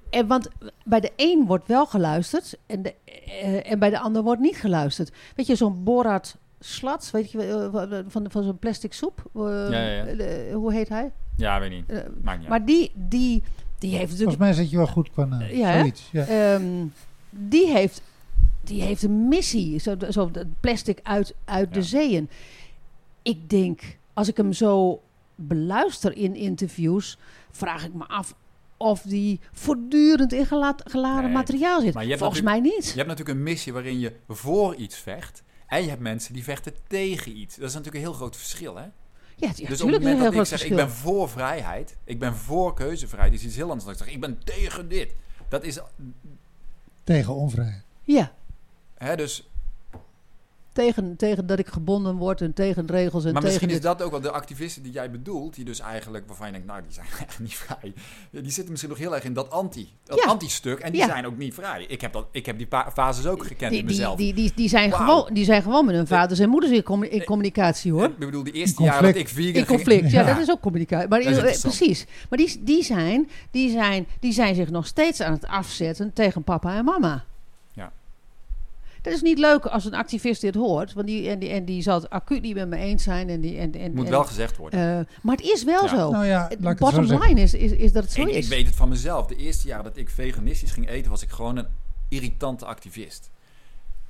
En 0.10 0.28
want 0.28 0.48
bij 0.86 1.00
de 1.00 1.12
een 1.16 1.46
wordt 1.46 1.68
wel 1.68 1.86
geluisterd 1.86 2.58
en, 2.66 2.82
de, 2.82 2.96
eh, 3.26 3.72
en 3.72 3.80
bij 3.80 3.90
de 3.90 4.00
ander 4.00 4.24
wordt 4.24 4.42
niet 4.42 4.58
geluisterd. 4.58 5.12
Weet 5.36 5.48
je, 5.48 5.56
zo'n 5.56 5.84
Borat 5.84 6.38
Slats, 6.60 7.12
weet 7.12 7.32
je, 7.32 7.44
eh, 7.44 8.00
van, 8.08 8.26
van 8.32 8.44
zo'n 8.44 8.60
plastic 8.60 8.94
soep. 8.94 9.30
eh, 9.36 9.42
Ja, 9.44 9.70
ja, 9.70 9.90
ja. 9.90 10.06
eh, 10.06 10.54
hoe 10.56 10.74
heet 10.74 10.90
hij? 10.90 11.12
Ja, 11.36 11.60
weet 11.60 11.70
niet. 11.70 11.88
Maakt 11.88 12.08
niet 12.14 12.26
uit. 12.26 12.48
Maar 12.48 12.66
die, 12.66 12.92
die, 12.96 13.44
die 13.80 13.90
heeft 13.96 14.12
natuurlijk 14.12 14.18
Volgens 14.18 14.38
mij 14.38 14.54
zit 14.54 14.70
je 14.70 14.78
wel 14.78 14.88
goed 14.88 15.10
qua 15.12 15.26
naam. 15.26 15.42
Ja, 15.42 15.68
hè? 15.70 15.80
Zoiets. 15.80 16.10
Ja. 16.12 16.26
Ehm, 16.26 16.86
die, 17.30 17.68
heeft, 17.68 18.02
die 18.62 18.82
heeft 18.82 19.04
een 19.04 19.28
missie. 19.28 19.80
Zo, 19.80 19.96
zo 20.10 20.32
plastic 20.60 21.00
uit, 21.04 21.36
uit 21.46 21.74
de 21.74 21.84
zeeën. 21.84 22.30
Ik 23.22 23.50
denk, 23.50 23.82
als 24.14 24.28
ik 24.28 24.38
hem 24.38 24.54
zo 24.54 25.02
beluister 25.36 26.18
in 26.18 26.36
interviews, 26.36 27.18
vraag 27.52 27.86
ik 27.86 27.94
me 27.94 28.08
af 28.08 28.36
of 28.78 29.02
die 29.02 29.40
voortdurend 29.52 30.34
in 30.34 30.46
gela- 30.46 30.76
geladen 30.84 31.24
Nee, 31.24 31.32
materiaal 31.34 31.82
zit. 31.82 31.94
maar 31.94 32.04
je 32.04 32.10
hebt 32.10 32.22
Volgens 32.22 32.42
mij 32.42 32.60
niet. 32.60 32.86
Je 32.90 32.96
hebt 32.96 33.08
natuurlijk 33.08 33.38
een 33.38 33.44
missie 33.44 33.74
waarin 33.74 34.00
je 34.00 34.14
voor 34.28 34.76
iets 34.76 34.96
vecht. 34.98 35.44
En 35.70 35.82
je 35.82 35.90
hebt 35.90 36.02
mensen 36.02 36.34
die 36.34 36.44
vechten 36.44 36.74
tegen 36.88 37.38
iets. 37.38 37.56
Dat 37.56 37.68
is 37.68 37.74
natuurlijk 37.74 38.04
een 38.04 38.10
heel 38.10 38.18
groot 38.18 38.36
verschil, 38.38 38.76
hè? 38.76 38.86
Ja, 39.36 39.52
ja 39.56 39.68
dus 39.68 39.82
op 39.82 39.92
het 39.92 40.02
moment 40.04 40.20
dat 40.20 40.34
ik 40.34 40.38
zeg, 40.38 40.48
verschil. 40.48 40.70
ik 40.70 40.76
ben 40.76 40.90
voor 40.90 41.30
vrijheid, 41.30 41.98
ik 42.04 42.20
ben 42.20 42.36
voor 42.36 42.74
keuzevrijheid, 42.74 43.34
is 43.34 43.44
iets 43.44 43.56
heel 43.56 43.68
anders 43.68 43.84
dan 43.84 43.94
ik 43.94 44.00
zeg, 44.00 44.10
ik 44.14 44.20
ben 44.20 44.40
tegen 44.44 44.90
dit. 44.90 45.16
Dat 45.50 45.64
is, 45.64 45.80
Tegen 47.04 47.36
onvrijheid. 47.36 47.84
Ja, 48.04 48.34
hè, 48.98 49.16
dus, 49.16 49.49
tegen, 50.80 51.16
tegen 51.16 51.48
dat 51.48 51.60
ik 51.60 51.68
gebonden 51.68 52.16
word 52.16 52.42
en 52.42 52.54
tegen 52.54 52.88
regels 52.88 53.26
en 53.26 53.34
maar 53.34 53.42
tegen 53.42 53.44
misschien 53.44 53.68
is 53.68 53.74
dit. 53.74 53.84
dat 53.84 54.02
ook 54.02 54.12
wel 54.12 54.22
de 54.22 54.32
activisten 54.32 54.84
die 54.84 54.92
jij 54.92 55.12
bedoelt, 55.12 55.56
die 55.56 55.66
dus 55.66 55.80
eigenlijk, 55.80 56.28
waarvan 56.28 56.46
je 56.46 56.52
denkt, 56.52 56.68
nou, 56.68 56.82
die 56.82 56.94
zijn 56.94 57.06
echt 57.28 57.40
niet 57.40 57.54
vrij. 57.56 57.94
Die 58.32 58.44
zitten 58.52 58.70
misschien 58.70 58.90
nog 58.90 59.00
heel 59.00 59.16
erg 59.16 59.24
in 59.24 59.34
dat 59.34 59.52
anti, 59.52 59.90
dat 60.04 60.20
Ja. 60.24 60.30
anti-stuk, 60.30 60.80
en 60.80 60.92
die 60.92 61.02
Ja. 61.02 61.08
zijn 61.08 61.26
ook 61.26 61.38
niet 61.38 61.54
vrij. 61.54 61.86
Ik 61.88 62.02
heb, 62.02 62.14
dat, 62.14 62.26
ik 62.32 62.46
heb 62.46 62.58
die 62.58 62.68
fases 62.94 63.26
ook 63.26 63.44
gekend 63.46 63.70
Die, 63.72 63.80
in 63.80 63.86
mezelf. 63.86 64.18
die, 64.18 64.34
die, 64.34 64.52
die, 64.56 64.70
zijn 64.70 64.94
gewoon, 64.94 65.30
die 65.34 65.46
zijn 65.46 65.62
gewoon 65.62 65.86
met 65.86 65.96
hun 65.96 66.08
vaders 66.08 66.40
en 66.40 66.50
moeders 66.50 66.72
in, 66.74 66.84
Nee. 67.00 67.24
communicatie 67.24 67.92
hoor. 67.92 68.04
Ik 68.04 68.18
bedoel, 68.18 68.44
die 68.44 68.54
eerste 68.54 68.84
jaren 68.84 69.02
dat 69.04 69.16
ik 69.16 69.26
conflict. 69.26 69.32
vegan 69.48 69.60
In 69.62 69.66
ging- 69.66 69.68
conflict, 69.68 70.12
ja, 70.12 70.22
Ja. 70.28 70.34
dat 70.34 70.38
is 70.42 70.50
ook 70.52 70.62
communicatie. 70.62 71.08
Maar 71.10 71.20
eh, 71.20 71.60
precies. 71.62 72.06
Maar 72.30 72.38
die, 72.40 72.62
die, 72.64 72.84
zijn, 72.84 73.30
die, 73.52 73.72
zijn, 73.72 74.08
die 74.20 74.32
zijn 74.34 74.56
zich 74.56 74.70
nog 74.70 74.88
steeds 74.88 75.22
aan 75.22 75.32
het 75.34 75.48
afzetten 75.48 76.14
tegen 76.14 76.44
papa 76.44 76.76
en 76.78 76.86
mama. 76.86 77.24
Dat 79.02 79.14
is 79.14 79.22
niet 79.22 79.38
leuk 79.40 79.66
als 79.66 79.86
een 79.86 79.94
activist 79.94 80.42
dit 80.42 80.56
hoort. 80.56 80.94
Want 80.94 81.08
die, 81.08 81.30
en, 81.30 81.40
die, 81.40 81.50
en 81.50 81.66
die 81.66 81.82
zal 81.82 81.96
het 82.02 82.10
acuut 82.10 82.42
niet 82.42 82.56
met 82.56 82.68
me 82.68 82.78
eens 82.78 83.04
zijn. 83.04 83.30
En 83.30 83.42
die, 83.42 83.58
en, 83.58 83.72
en, 83.74 83.94
moet 83.94 84.06
en- 84.06 84.12
wel 84.12 84.24
gezegd 84.24 84.58
worden. 84.58 84.80
eh, 85.00 85.06
maar 85.22 85.36
het 85.36 85.46
is 85.46 85.64
wel 85.64 85.84
Ja. 85.84 85.88
zo. 85.90 86.12
Nou 86.12 86.26
ja, 86.26 86.48
Het 86.50 86.60
laat 86.62 86.74
ik 86.74 86.80
het 86.80 86.88
zo 86.88 86.96
bottom 86.96 87.06
zeggen. 87.06 87.28
line 87.28 87.42
is, 87.42 87.54
is, 87.54 87.72
is 87.72 87.92
dat 87.92 88.04
het 88.04 88.12
zo 88.12 88.24
is. 88.24 88.36
ik 88.46 88.52
weet 88.52 88.66
het 88.66 88.76
van 88.76 88.90
mezelf. 88.90 89.26
De 89.28 89.36
eerste 89.36 89.68
jaren 89.68 89.84
dat 89.84 89.98
ik 89.98 90.10
veganistisch 90.10 90.72
ging 90.72 90.90
eten, 90.90 91.12
was 91.12 91.22
ik 91.24 91.30
gewoon 91.30 91.58
een 91.58 91.68
irritante 92.10 92.66
activist. 92.66 93.30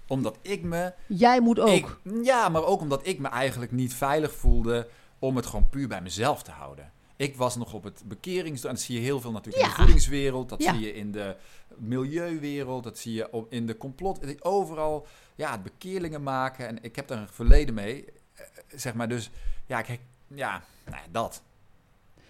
Omdat 0.08 0.38
ik 0.42 0.64
me... 0.64 0.94
Jij 1.08 1.40
moet 1.42 1.60
ook. 1.60 1.70
Ik, 1.70 1.98
ja, 2.24 2.50
maar 2.50 2.64
ook 2.66 2.82
omdat 2.82 3.08
ik 3.08 3.20
me 3.20 3.28
eigenlijk 3.28 3.72
niet 3.72 3.94
veilig 3.94 4.34
voelde 4.36 4.88
om 5.20 5.36
het 5.36 5.46
gewoon 5.46 5.70
puur 5.70 5.88
bij 5.88 6.02
mezelf 6.02 6.44
te 6.44 6.52
houden. 6.52 6.92
Ik 7.20 7.36
was 7.36 7.56
nog 7.56 7.74
op 7.74 7.84
het 7.84 8.02
bekerings... 8.06 8.64
En 8.64 8.70
dat 8.70 8.80
zie 8.82 8.96
je 8.96 9.02
heel 9.02 9.22
veel 9.22 9.32
natuurlijk 9.32 9.64
in 9.64 9.70
Ja. 9.70 9.76
de 9.76 9.82
voedingswereld. 9.82 10.50
Dat 10.50 10.64
Ja. 10.64 10.74
zie 10.74 10.82
je 10.86 10.94
in 10.94 11.12
de 11.12 11.36
milieuwereld. 11.78 12.84
Dat 12.84 12.98
zie 12.98 13.14
je 13.14 13.32
op, 13.32 13.52
in 13.52 13.66
de 13.66 13.78
complot. 13.78 14.44
Overal, 14.44 15.08
ja, 15.36 15.52
het 15.52 15.64
bekeerlingen 15.64 16.24
maken. 16.24 16.68
En 16.68 16.78
ik 16.84 16.96
heb 16.96 17.08
daar 17.08 17.18
een 17.22 17.28
verleden 17.30 17.74
mee. 17.74 18.06
eh, 18.34 18.46
Zeg 18.76 18.94
maar, 18.94 19.08
dus... 19.10 19.30
Ja, 19.66 19.80
ik, 19.88 20.00
ja 20.28 20.64
nou 20.86 20.98
ja, 20.98 21.08
dat. 21.12 21.44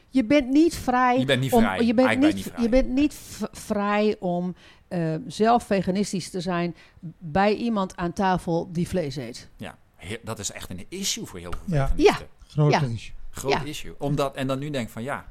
Je 0.09 0.25
bent 0.25 0.49
niet 0.49 0.75
vrij. 0.75 1.19
Je 1.19 1.25
bent 1.25 1.41
niet 1.41 1.53
om, 1.53 1.61
vrij. 1.61 1.85
Je 1.85 1.93
bent 1.93 2.19
ben 2.19 2.19
niet, 2.19 2.41
vrij. 2.43 2.63
je 2.63 2.69
bent 2.69 2.89
niet 2.89 3.15
vrij 3.51 4.15
om 4.19 4.55
eh, 4.87 5.15
zelf 5.27 5.63
veganistisch 5.63 6.29
te 6.29 6.41
zijn 6.41 6.75
bij 7.17 7.55
iemand 7.55 7.95
aan 7.95 8.13
tafel 8.13 8.71
die 8.71 8.87
vlees 8.87 9.15
eet. 9.15 9.49
Ja, 9.57 9.77
dat 10.23 10.39
is 10.39 10.51
echt 10.51 10.69
een 10.69 10.85
issue 10.89 11.25
voor 11.25 11.39
heel 11.39 11.53
veel 11.65 11.75
Ja. 11.75 11.87
veganisten. 11.87 12.27
Grote 12.47 12.71
Ja. 12.71 12.81
issue. 12.93 13.13
Groot 13.29 13.51
Ja. 13.53 13.63
issue. 13.63 13.95
Omdat, 13.99 14.35
en 14.35 14.47
dan 14.47 14.59
nu 14.59 14.69
denk 14.69 14.85
ik 14.87 14.93
van 14.93 15.03
ja, 15.03 15.25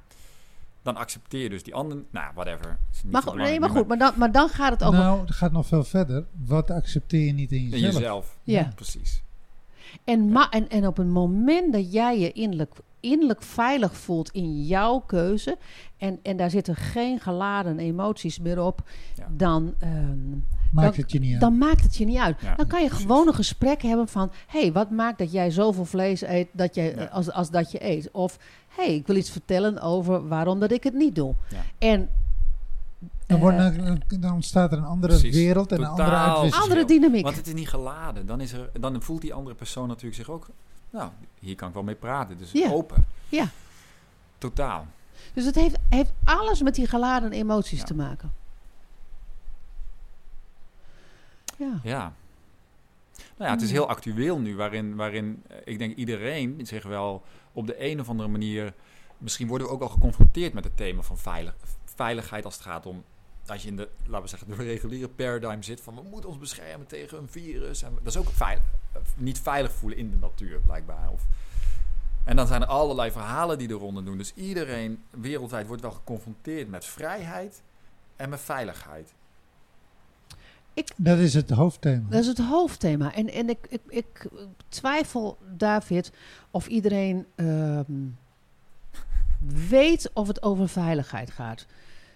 dan 0.82 0.96
accepteer 0.96 1.42
je 1.42 1.48
dus 1.48 1.62
die 1.62 1.74
anderen. 1.74 2.06
Nou, 2.10 2.32
whatever. 2.34 2.78
Maar, 3.06 3.22
goed, 3.22 3.34
nee, 3.34 3.60
maar 3.60 3.70
goed, 3.70 3.86
maar 3.88 3.98
dan, 3.98 4.12
maar 4.16 4.32
dan 4.32 4.48
gaat 4.48 4.70
het 4.70 4.82
over. 4.84 4.98
Nou, 4.98 5.20
het 5.20 5.30
gaat 5.34 5.52
nog 5.52 5.66
veel 5.66 5.84
verder. 5.84 6.24
Wat 6.46 6.70
accepteer 6.70 7.26
je 7.26 7.32
niet 7.32 7.52
in 7.52 7.58
In 7.58 7.68
jezelf? 7.68 7.92
jezelf. 7.94 8.38
ja. 8.42 8.72
Precies. 8.74 9.22
En, 10.04 10.28
ma- 10.32 10.50
en, 10.50 10.68
en 10.68 10.86
op 10.86 10.96
het 10.96 11.06
moment 11.08 11.72
dat 11.72 11.92
jij 11.92 12.18
je 12.18 12.32
innerlijk, 12.32 12.74
innerlijk 13.00 13.42
veilig 13.42 13.96
voelt 13.96 14.30
in 14.30 14.64
jouw 14.64 14.98
keuze. 14.98 15.58
En, 15.96 16.18
en 16.22 16.36
daar 16.36 16.50
zitten 16.50 16.76
geen 16.76 17.20
geladen 17.20 17.78
emoties 17.78 18.38
meer 18.38 18.60
op. 18.62 18.82
Ja. 19.14 19.26
Dan, 19.30 19.74
ehm, 19.78 20.18
Maakt 20.72 20.94
dan, 20.96 21.02
het 21.02 21.12
je 21.12 21.18
niet 21.18 21.32
uit. 21.32 21.40
dan 21.40 21.58
maakt 21.58 21.82
het 21.82 21.96
je 21.96 22.04
niet 22.04 22.18
uit. 22.18 22.40
Ja, 22.40 22.54
dan 22.54 22.66
kan 22.66 22.80
je 22.82 22.86
precies. 22.88 23.06
gewoon 23.06 23.26
een 23.28 23.34
gesprek 23.34 23.82
hebben 23.82 24.08
van... 24.08 24.30
hé, 24.46 24.60
hey, 24.60 24.72
wat 24.72 24.90
maakt 24.90 25.18
dat 25.18 25.32
jij 25.32 25.50
zoveel 25.50 25.84
vlees 25.84 26.22
eet 26.22 26.48
dat 26.52 26.74
je, 26.74 26.82
Ja. 26.96 27.04
als, 27.04 27.30
als 27.32 27.50
dat 27.50 27.70
je 27.70 27.84
eet? 27.84 28.10
Of 28.12 28.38
hé, 28.68 28.84
hey, 28.84 28.94
ik 28.94 29.06
wil 29.06 29.16
iets 29.16 29.30
vertellen 29.30 29.80
over 29.80 30.28
waarom 30.28 30.60
dat 30.60 30.70
ik 30.70 30.84
het 30.84 30.94
niet 30.94 31.14
doe. 31.14 31.34
Ja. 31.48 31.62
En 31.78 32.08
Dan, 33.26 33.38
wordt, 33.40 33.58
eh, 33.58 33.76
dan, 33.84 34.02
dan 34.20 34.32
ontstaat 34.32 34.72
er 34.72 34.78
een 34.78 34.84
andere 34.84 35.18
Precies. 35.18 35.34
wereld 35.36 35.72
en 35.72 35.78
een 35.80 35.86
andere 35.86 36.08
Totaal. 36.08 36.28
uitwisseling. 36.34 36.70
andere 36.70 36.84
dynamiek. 36.94 37.24
Want 37.24 37.36
het 37.36 37.46
is 37.46 37.54
niet 37.54 37.68
geladen. 37.68 38.26
Dan, 38.26 38.40
is 38.40 38.52
er, 38.52 38.70
dan 38.80 39.02
voelt 39.02 39.20
die 39.20 39.34
andere 39.34 39.56
persoon 39.56 39.88
natuurlijk 39.88 40.16
zich 40.16 40.30
ook... 40.30 40.48
Nou, 40.90 41.10
hier 41.40 41.54
kan 41.54 41.68
ik 41.68 41.74
wel 41.74 41.82
mee 41.82 41.94
praten. 41.94 42.38
Dus 42.38 42.52
Ja. 42.52 42.70
open. 42.70 43.04
Ja. 43.28 43.48
Totaal. 44.38 44.86
Dus 45.34 45.44
het 45.44 45.54
heeft, 45.54 45.76
heeft 45.88 46.12
alles 46.24 46.62
met 46.62 46.74
die 46.74 46.86
geladen 46.86 47.32
emoties 47.32 47.78
Ja. 47.78 47.84
te 47.84 47.94
maken. 47.94 48.32
Ja. 51.58 51.80
Ja. 51.82 52.12
Nou 53.18 53.50
ja, 53.50 53.50
het 53.50 53.62
is 53.62 53.68
Hmm. 53.68 53.78
heel 53.78 53.88
actueel 53.88 54.38
nu, 54.38 54.56
waarin, 54.56 54.96
waarin 54.96 55.42
eh, 55.48 55.56
ik 55.64 55.78
denk 55.78 55.96
iedereen 55.96 56.66
zich 56.66 56.84
wel 56.84 57.22
op 57.52 57.66
de 57.66 57.84
een 57.84 58.00
of 58.00 58.08
andere 58.08 58.28
manier... 58.28 58.74
Misschien 59.18 59.48
worden 59.48 59.66
we 59.66 59.72
ook 59.72 59.78
wel 59.78 59.88
geconfronteerd 59.88 60.52
met 60.52 60.64
het 60.64 60.76
thema 60.76 61.02
van 61.02 61.18
veilig, 61.18 61.54
veiligheid 61.84 62.44
als 62.44 62.54
het 62.54 62.62
gaat 62.62 62.86
om... 62.86 63.04
Als 63.46 63.62
je 63.62 63.68
in 63.68 63.76
de, 63.76 63.88
laten 64.04 64.22
we 64.22 64.28
zeggen, 64.28 64.48
de 64.48 64.54
reguliere 64.54 65.08
paradigm 65.08 65.62
zit 65.62 65.80
van 65.80 65.94
we 65.94 66.02
moeten 66.02 66.30
ons 66.30 66.38
beschermen 66.38 66.86
tegen 66.86 67.18
een 67.18 67.28
virus. 67.28 67.82
En 67.82 67.94
dat 67.94 68.06
is 68.06 68.16
ook 68.16 68.28
veilig, 68.28 68.64
eh, 68.92 69.00
niet 69.16 69.40
veilig 69.40 69.72
voelen 69.72 69.98
in 69.98 70.10
de 70.10 70.16
natuur, 70.16 70.60
blijkbaar. 70.60 71.10
Of, 71.10 71.22
en 72.24 72.36
dan 72.36 72.46
zijn 72.46 72.62
er 72.62 72.68
allerlei 72.68 73.10
verhalen 73.10 73.58
die 73.58 73.68
eronder 73.68 74.04
doen. 74.04 74.18
Dus 74.18 74.34
iedereen 74.34 75.02
wereldwijd 75.10 75.66
wordt 75.66 75.82
wel 75.82 75.90
geconfronteerd 75.90 76.68
met 76.68 76.84
vrijheid 76.84 77.62
en 78.16 78.28
met 78.28 78.40
veiligheid. 78.40 79.14
Dat 80.96 81.18
is 81.18 81.34
het 81.34 81.50
hoofdthema. 81.50 82.06
Dat 82.10 82.20
is 82.20 82.26
het 82.26 82.38
hoofdthema. 82.38 83.14
En, 83.14 83.32
en 83.32 83.48
ik, 83.48 83.66
ik, 83.68 83.80
ik 83.88 84.28
twijfel, 84.68 85.38
David, 85.56 86.12
of 86.50 86.66
iedereen 86.66 87.26
ehm, 87.34 87.92
weet 89.68 90.10
of 90.14 90.26
het 90.28 90.42
over 90.42 90.68
veiligheid 90.68 91.30
gaat. 91.30 91.66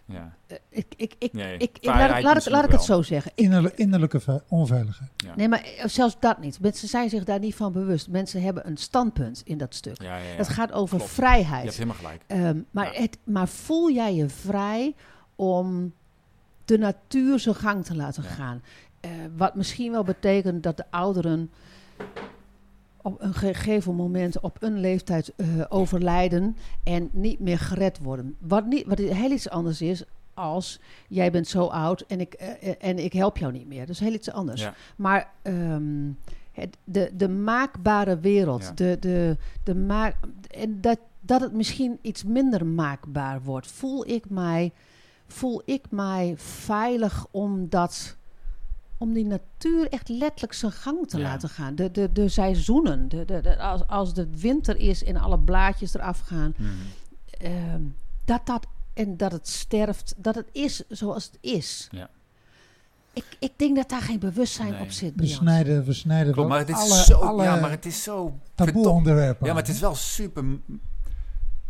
Ja. 0.04 0.34
Eh, 0.46 0.56
ik, 0.68 0.94
ik, 0.96 1.14
ik, 1.18 1.32
Nee, 1.32 1.54
ik, 1.54 1.60
ik- 1.62 1.78
vrijheid 1.80 2.10
laat, 2.10 2.18
ik- 2.18 2.24
laat, 2.24 2.46
ik, 2.46 2.52
laat 2.52 2.64
ik 2.64 2.70
het 2.70 2.82
zo 2.82 3.02
zeggen. 3.02 3.30
Ik- 3.34 3.44
Innerlijk- 3.44 3.74
innerlijke 3.78 4.42
onveiligheid. 4.48 5.10
Ja. 5.16 5.32
nee, 5.36 5.48
maar 5.48 5.62
eh, 5.62 5.86
zelfs 5.86 6.16
dat 6.20 6.38
niet. 6.40 6.60
Mensen 6.60 6.88
zijn 6.88 7.08
zich 7.08 7.24
daar 7.24 7.38
niet 7.38 7.54
van 7.54 7.72
bewust. 7.72 8.08
Mensen 8.08 8.42
hebben 8.42 8.66
een 8.66 8.76
standpunt 8.76 9.42
in 9.44 9.58
dat 9.58 9.74
stuk. 9.74 10.02
Ja, 10.02 10.16
ja, 10.16 10.22
ja. 10.30 10.36
Het 10.36 10.48
gaat 10.48 10.72
over 10.72 10.96
klopt. 10.96 11.10
Je 11.14 11.16
vrijheid. 11.16 11.62
hebt 11.64 11.74
helemaal 11.76 11.96
gelijk. 11.96 12.22
Ehm, 12.26 12.58
maar, 12.70 12.92
Ja. 12.94 13.00
het, 13.00 13.18
maar 13.24 13.48
voel 13.48 13.90
jij 13.90 14.14
je 14.14 14.28
vrij 14.28 14.94
om 15.36 15.92
de 16.72 16.78
natuur 16.78 17.38
zijn 17.38 17.54
gang 17.54 17.84
te 17.84 17.96
laten 17.96 18.22
gaan? 18.22 18.62
Eh, 19.00 19.10
wat 19.36 19.54
misschien 19.54 19.92
wel 19.92 20.04
betekent 20.04 20.62
dat 20.62 20.76
de 20.76 20.84
ouderen 20.90 21.50
op 23.02 23.22
een 23.22 23.34
gegeven 23.34 23.94
moment 23.94 24.40
op 24.40 24.56
een 24.62 24.80
leeftijd 24.80 25.32
eh, 25.36 25.46
overlijden 25.68 26.56
en 26.84 27.08
niet 27.12 27.40
meer 27.40 27.58
gered 27.58 27.98
worden. 27.98 28.36
Wat, 28.38 28.66
niet, 28.66 28.86
wat 28.86 28.98
heel 28.98 29.30
iets 29.30 29.48
anders 29.48 29.82
is 29.82 30.04
als 30.34 30.80
jij 31.08 31.30
bent 31.30 31.48
zo 31.48 31.66
oud 31.66 32.00
en 32.00 32.20
ik, 32.20 32.34
eh, 32.34 32.74
en 32.78 32.98
ik 32.98 33.12
help 33.12 33.36
jou 33.36 33.52
niet 33.52 33.66
meer. 33.66 33.80
Dat 33.80 33.94
is 33.94 34.00
heel 34.00 34.12
iets 34.12 34.30
anders. 34.30 34.60
Ja. 34.60 34.74
Maar 34.96 35.30
ehm, 35.42 36.10
het, 36.52 36.76
de, 36.84 37.10
de 37.16 37.28
maakbare 37.28 38.18
wereld, 38.18 38.62
Ja. 38.62 38.72
de, 38.74 38.96
de, 39.00 39.36
de 39.64 39.74
maak, 39.74 40.16
en 40.50 40.80
dat, 40.80 40.98
dat 41.20 41.40
het 41.40 41.52
misschien 41.52 41.98
iets 42.02 42.24
minder 42.24 42.66
maakbaar 42.66 43.42
wordt, 43.42 43.66
voel 43.66 44.08
ik 44.08 44.30
mij, 44.30 44.72
voel 45.32 45.62
ik 45.64 45.84
mij 45.90 46.34
veilig 46.36 47.26
om 47.30 47.68
dat 47.68 48.16
om 48.98 49.12
die 49.12 49.24
natuur 49.24 49.88
echt 49.88 50.08
letterlijk 50.08 50.52
zijn 50.52 50.72
gang 50.72 51.08
te 51.08 51.16
Ja. 51.16 51.22
laten 51.22 51.48
gaan. 51.48 51.74
De, 51.74 51.90
de, 51.90 52.12
de 52.12 52.28
seizoenen, 52.28 53.08
de, 53.08 53.24
de, 53.24 53.40
de- 53.40 53.58
als, 53.58 53.86
als 53.86 54.08
het 54.14 54.40
winter 54.40 54.76
is 54.76 55.04
en 55.04 55.16
alle 55.16 55.38
blaadjes 55.38 55.94
eraf 55.94 56.20
gaan, 56.20 56.54
Mhm. 56.56 56.70
ehm, 57.38 57.80
dat 58.24 58.46
dat 58.46 58.66
en 58.94 59.16
dat 59.16 59.32
het 59.32 59.48
sterft, 59.48 60.14
dat 60.16 60.34
het 60.34 60.48
is 60.52 60.82
zoals 60.88 61.24
het 61.24 61.38
is. 61.40 61.88
Ja. 61.90 62.08
Ik, 63.12 63.24
ik 63.38 63.52
denk 63.56 63.76
dat 63.76 63.88
daar 63.88 64.00
geen 64.02 64.18
bewustzijn 64.18 64.70
Nee. 64.72 64.80
op 64.80 64.90
zit. 64.90 65.12
We 65.16 65.26
snijden, 65.26 65.84
we 65.84 65.92
snijden 65.92 66.32
Klopt, 66.32 66.48
wel 66.48 66.58
maar 66.58 66.66
het 66.66 66.76
is 66.76 66.92
alle, 66.92 67.02
zo... 67.04 67.18
alle 67.18 67.42
ja, 67.42 67.60
maar 67.60 67.70
het 67.70 67.86
is 67.86 68.02
zo... 68.02 68.38
taboe 68.54 68.88
onderwerpen. 68.88 69.46
Ja, 69.46 69.52
maar 69.52 69.62
het 69.62 69.70
is 69.72 69.80
wel 69.80 69.94
super 69.94 70.44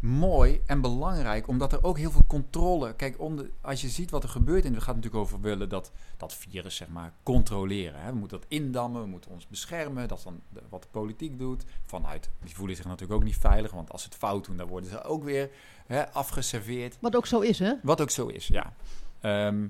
mooi 0.02 0.60
en 0.66 0.80
belangrijk, 0.80 1.48
omdat 1.48 1.72
er 1.72 1.84
ook 1.84 1.98
heel 1.98 2.10
veel 2.10 2.24
controle... 2.26 2.94
Kijk, 2.94 3.16
als 3.60 3.80
je 3.80 3.88
ziet 3.88 4.10
wat 4.10 4.22
er 4.22 4.28
gebeurt, 4.28 4.64
en 4.64 4.72
we 4.74 4.80
gaan 4.80 4.94
natuurlijk 4.94 5.22
over 5.22 5.40
willen 5.40 5.68
dat 5.68 5.92
dat 6.16 6.34
virus, 6.34 6.76
zeg 6.76 6.88
maar, 6.88 7.12
controleren. 7.22 8.00
Hè. 8.00 8.12
We 8.12 8.18
moeten 8.18 8.40
dat 8.40 8.48
indammen, 8.48 9.02
we 9.02 9.08
moeten 9.08 9.30
ons 9.30 9.48
beschermen. 9.48 10.08
Dat 10.08 10.18
is 10.18 10.24
dan 10.24 10.40
de- 10.48 10.62
wat 10.68 10.82
de 10.82 10.88
politiek 10.90 11.38
doet. 11.38 11.64
Vanuit, 11.86 12.30
die 12.44 12.54
voelen 12.54 12.76
zich 12.76 12.84
natuurlijk 12.84 13.12
ook 13.12 13.24
niet 13.24 13.36
veilig, 13.36 13.70
want 13.70 13.92
als 13.92 14.02
ze 14.02 14.08
het 14.08 14.16
fout 14.16 14.44
doen, 14.46 14.56
dan 14.56 14.66
worden 14.66 14.90
ze 14.90 15.04
ook 15.04 15.24
weer 15.24 15.50
hè, 15.86 16.08
afgeserveerd. 16.12 16.96
Wat 17.00 17.16
ook 17.16 17.26
zo 17.26 17.40
is, 17.40 17.58
hè? 17.58 17.72
Wat 17.82 18.00
ook 18.00 18.10
zo 18.10 18.26
is, 18.26 18.46
ja. 18.46 18.72
Ehm, 19.20 19.66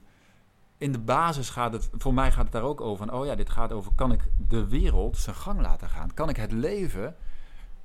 in 0.79 0.93
de 0.93 0.99
basis 0.99 1.49
gaat 1.49 1.73
het, 1.73 1.91
voor 1.93 2.15
mij 2.15 2.33
gaat 2.33 2.45
het 2.45 2.53
daar 2.53 2.63
ook 2.63 2.81
over. 2.81 3.07
Van, 3.07 3.15
oh 3.17 3.27
ja, 3.27 3.35
dit 3.35 3.51
gaat 3.51 3.73
over, 3.73 3.93
kan 3.95 4.13
ik 4.13 4.21
de 4.49 4.69
wereld 4.69 5.17
zijn 5.17 5.37
gang 5.37 5.61
laten 5.61 5.89
gaan? 5.89 6.15
Kan 6.15 6.29
ik 6.29 6.37
het 6.37 6.53
leven 6.53 7.17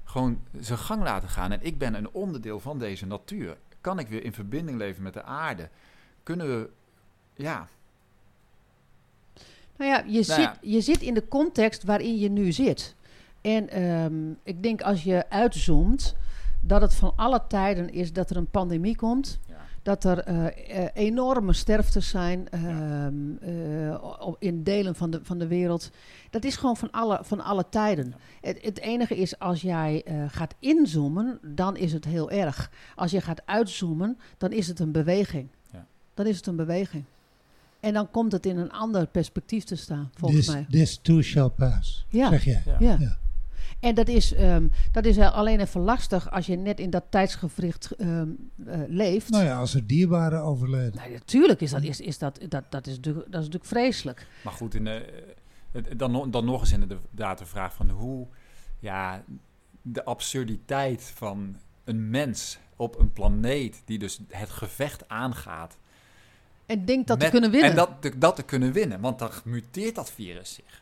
gewoon 0.07 0.41
zijn 0.59 0.79
gang 0.79 1.03
laten 1.03 1.29
gaan? 1.29 1.51
En 1.51 1.59
ik 1.61 1.77
ben 1.77 1.93
een 1.93 2.09
onderdeel 2.11 2.59
van 2.59 2.79
deze 2.79 3.05
natuur. 3.05 3.57
Kan 3.81 3.99
ik 3.99 4.07
weer 4.07 4.23
in 4.23 4.33
verbinding 4.33 4.77
leven 4.77 5.03
met 5.03 5.13
de 5.13 5.23
aarde? 5.23 5.69
Kunnen 6.23 6.47
we, 6.47 6.69
ja, 7.33 7.67
Nou 9.77 9.91
ja, 9.91 9.97
je, 9.97 10.11
Nou 10.11 10.23
zit, 10.23 10.37
ja. 10.37 10.57
je 10.61 10.81
zit 10.81 11.01
in 11.01 11.13
de 11.13 11.27
context 11.27 11.83
waarin 11.83 12.17
je 12.17 12.29
nu 12.29 12.51
zit. 12.51 12.95
En 13.41 13.69
ehm, 13.69 14.31
ik 14.43 14.63
denk 14.63 14.81
als 14.81 15.03
je 15.03 15.29
uitzoomt, 15.29 16.15
dat 16.61 16.81
het 16.81 16.95
van 16.95 17.13
alle 17.15 17.41
tijden 17.47 17.89
is 17.89 18.13
dat 18.13 18.29
er 18.29 18.37
een 18.37 18.49
pandemie 18.49 18.95
komt. 18.95 19.39
ja, 19.47 19.56
Dat 19.87 20.03
er 20.03 20.19
eh, 20.19 20.45
eh, 20.83 20.89
enorme 20.93 21.53
sterftes 21.53 22.09
zijn 22.09 22.49
ehm, 22.49 23.35
eh, 23.41 24.03
op- 24.19 24.35
in 24.39 24.63
delen 24.63 24.95
van 24.95 25.09
de, 25.11 25.19
van 25.23 25.37
de 25.37 25.47
wereld. 25.47 25.89
Dat 26.29 26.43
is 26.43 26.55
gewoon 26.55 26.77
van 26.77 26.91
alle, 26.91 27.19
van 27.21 27.41
alle 27.41 27.65
tijden. 27.69 28.13
Het, 28.41 28.57
het 28.61 28.79
enige 28.79 29.15
is, 29.17 29.39
als 29.39 29.61
jij 29.61 30.03
eh, 30.05 30.23
gaat 30.27 30.55
inzoomen, 30.59 31.39
dan 31.41 31.75
is 31.77 31.93
het 31.93 32.05
heel 32.05 32.31
erg. 32.31 32.71
Als 32.95 33.11
je 33.11 33.21
gaat 33.21 33.41
uitzoomen, 33.45 34.17
dan 34.37 34.51
is 34.51 34.67
het 34.67 34.79
een 34.79 34.91
beweging. 34.91 35.47
Ja. 35.71 35.85
Dan 36.13 36.25
is 36.25 36.37
het 36.37 36.47
een 36.47 36.55
beweging. 36.55 37.03
En 37.79 37.93
dan 37.93 38.11
komt 38.11 38.31
het 38.31 38.45
in 38.45 38.57
een 38.57 38.71
ander 38.71 39.07
perspectief 39.07 39.63
te 39.63 39.75
staan, 39.75 40.09
volgens 40.13 40.45
this, 40.45 40.53
mij. 40.55 40.65
this 40.69 40.99
too 41.01 41.21
shall 41.21 41.49
pass, 41.49 42.05
Ja. 42.09 42.29
zeg 42.29 42.43
jij. 42.43 42.63
ja. 42.79 43.17
En 43.79 43.95
dat 43.95 44.07
is, 44.07 44.33
ehm, 44.33 44.67
dat 44.91 45.05
is 45.05 45.15
wel 45.15 45.29
alleen 45.29 45.59
even 45.59 45.81
lastig 45.81 46.31
als 46.31 46.45
je 46.45 46.55
net 46.55 46.79
in 46.79 46.89
dat 46.89 47.03
tijdsgevricht 47.09 47.91
ehm, 47.91 48.29
eh, 48.65 48.79
leeft. 48.87 49.29
Nou 49.29 49.43
ja, 49.45 49.57
als 49.59 49.73
er 49.75 49.87
dierbaren 49.87 50.41
overleden. 50.43 50.95
Nee, 51.01 51.11
natuurlijk 51.13 51.61
is 51.61 51.71
dat, 51.71 51.83
is, 51.83 51.99
is 52.01 52.17
dat, 52.17 52.39
dat, 52.49 52.63
dat, 52.69 52.87
is 52.87 52.95
natuurlijk, 52.95 53.25
dat 53.25 53.41
is 53.41 53.45
natuurlijk 53.47 53.65
vreselijk. 53.65 54.27
Maar 54.43 54.53
goed, 54.53 54.73
in 54.75 54.83
de, 54.83 55.23
het- 55.71 55.99
dan, 55.99 56.31
dan 56.31 56.45
nog 56.45 56.59
eens 56.61 56.71
inderdaad 56.71 57.37
de 57.37 57.45
vraag 57.45 57.73
van 57.73 57.89
hoe, 57.89 58.27
ja, 58.79 59.23
de 59.81 60.03
absurditeit 60.05 61.03
van 61.15 61.55
een 61.83 62.09
mens 62.09 62.59
op 62.75 62.99
een 62.99 63.11
planeet 63.11 63.81
die 63.85 63.99
dus 63.99 64.19
het 64.29 64.49
gevecht 64.49 65.09
aangaat. 65.09 65.77
En 66.65 66.85
denk 66.85 67.07
dat 67.07 67.19
te 67.19 67.29
kunnen 67.29 67.51
winnen. 67.51 67.69
En 67.69 67.75
dat, 67.75 67.89
te- 67.99 68.17
dat 68.17 68.35
te 68.35 68.43
kunnen 68.43 68.71
winnen, 68.71 68.99
want 68.99 69.19
dan 69.19 69.29
muteert 69.43 69.95
dat 69.95 70.11
virus 70.11 70.53
zich. 70.53 70.81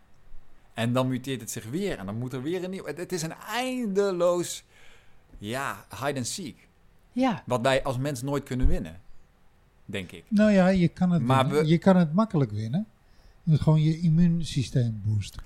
En 0.76 0.93
dan 0.93 1.07
muteert 1.07 1.41
het 1.41 1.52
zich 1.52 1.69
weer 1.69 1.97
en 1.97 2.06
dan 2.06 2.18
moet 2.18 2.34
er 2.34 2.41
weer 2.41 2.64
een 2.64 2.69
nieuw... 2.69 2.85
Het, 2.85 3.11
is 3.11 3.22
een 3.22 3.34
eindeloos, 3.49 4.64
ja, 5.38 5.85
hide 6.06 6.18
and 6.18 6.27
seek. 6.27 6.68
Ja, 7.11 7.43
Wat 7.45 7.61
wij 7.61 7.84
als 7.84 7.97
mens 7.97 8.22
nooit 8.22 8.43
kunnen 8.43 8.68
winnen, 8.68 9.02
denk 9.85 10.11
ik. 10.11 10.23
Nou 10.27 10.52
ja, 10.52 10.68
je 10.68 10.88
kan 10.88 11.11
het, 11.11 11.22
Maar 11.22 11.49
we- 11.49 11.65
je 11.68 11.77
kan 11.77 11.95
het 11.95 12.14
makkelijk 12.14 12.52
winnen. 12.52 12.88
Moet 13.43 13.61
gewoon 13.61 13.81
je 13.81 13.99
immuunsysteem 13.99 15.02
boosten. 15.06 15.41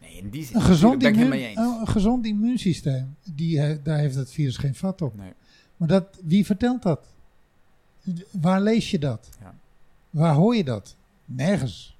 Nee, 0.00 0.10
in 0.16 0.30
die 0.30 0.44
zin 0.44 0.56
Een 0.56 0.62
gezond, 0.62 0.98
ben 0.98 1.08
ik 1.08 1.14
het 1.14 1.24
immuun, 1.24 1.38
mee 1.40 1.48
eens. 1.48 1.58
een 1.80 1.88
gezond 1.88 2.26
immuunsysteem, 2.26 3.16
die, 3.34 3.82
daar 3.82 3.98
heeft 3.98 4.14
het 4.14 4.30
virus 4.30 4.56
geen 4.56 4.74
vat 4.74 5.02
op. 5.02 5.16
Nee. 5.16 5.32
Maar 5.76 5.88
dat, 5.88 6.18
wie 6.24 6.46
vertelt 6.46 6.82
dat? 6.82 7.06
Waar 8.30 8.60
lees 8.60 8.90
je 8.90 8.98
dat? 8.98 9.28
Ja. 9.40 9.54
Waar 10.10 10.34
hoor 10.34 10.56
je 10.56 10.64
dat? 10.64 10.96
Nergens. 11.24 11.96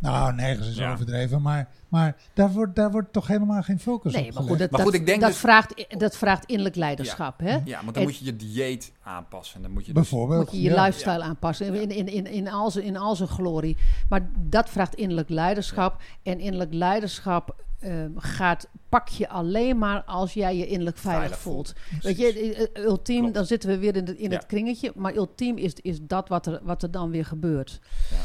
Nee. 0.00 0.12
Nou, 0.12 0.34
nergens 0.34 0.68
is 0.68 0.76
Ja. 0.76 0.92
overdreven, 0.92 1.42
maar, 1.42 1.68
maar 1.88 2.16
daar, 2.34 2.52
wordt, 2.52 2.76
daar 2.76 2.90
wordt 2.90 3.12
toch 3.12 3.26
helemaal 3.26 3.62
geen 3.62 3.78
focus 3.80 4.12
nee, 4.12 4.26
op 4.26 4.32
maar 4.34 4.42
goed, 4.42 4.52
gelegd? 4.52 4.60
dat, 4.60 4.70
Maar 4.70 4.80
goed, 4.80 4.92
dat, 4.92 5.00
ik 5.00 5.06
denk 5.06 5.20
dat, 5.20 5.30
dus- 5.30 5.38
vraagt, 5.38 5.84
dat 5.98 6.16
vraagt 6.16 6.44
innerlijk 6.44 6.76
leiderschap. 6.76 7.38
Hè? 7.40 7.50
Ja, 7.64 7.82
maar 7.82 7.92
dan 7.92 7.94
En- 7.94 8.02
moet 8.02 8.16
je 8.18 8.24
je 8.24 8.36
dieet 8.36 8.92
aanpassen. 9.02 9.62
Dan 9.62 9.70
moet 9.70 9.86
je 9.86 9.92
dus- 9.92 10.02
Bijvoorbeeld. 10.08 10.40
Moet 10.44 10.50
je 10.54 10.62
je 10.62 10.70
ja. 10.70 10.84
lifestyle 10.84 11.22
aanpassen 11.22 11.74
in, 11.74 11.90
in, 11.90 12.08
in, 12.08 12.26
in, 12.26 12.48
al 12.50 12.70
zijn, 12.70 12.84
in 12.84 12.96
al 12.96 13.16
zijn 13.16 13.28
glorie. 13.28 13.76
Maar 14.08 14.28
dat 14.38 14.70
vraagt 14.70 14.94
innerlijk 14.94 15.28
leiderschap. 15.28 16.00
En 16.22 16.38
innerlijk 16.40 16.72
leiderschap 16.74 17.56
ehm, 17.78 18.10
gaat, 18.16 18.68
pak 18.88 19.08
je 19.08 19.28
alleen 19.28 19.78
maar 19.78 20.02
als 20.04 20.32
jij 20.32 20.56
je 20.56 20.66
innerlijk 20.66 20.98
veilig, 20.98 21.20
Veilig 21.22 21.38
voelt. 21.40 21.74
voelt. 21.88 22.02
Weet 22.02 22.18
je, 22.18 22.70
ultiem, 22.74 23.18
Klopt. 23.18 23.34
dan 23.34 23.44
zitten 23.46 23.68
we 23.70 23.78
weer 23.78 23.96
in, 23.96 24.04
de, 24.04 24.16
in 24.18 24.30
Ja. 24.30 24.36
het 24.36 24.46
kringetje. 24.46 24.92
Maar 24.96 25.14
ultiem 25.14 25.56
is, 25.56 25.74
is 25.74 25.98
dat 26.02 26.28
wat 26.28 26.46
er, 26.46 26.60
wat 26.62 26.82
er 26.82 26.90
dan 26.90 27.10
weer 27.10 27.24
gebeurt. 27.24 27.80
Ja. 28.10 28.16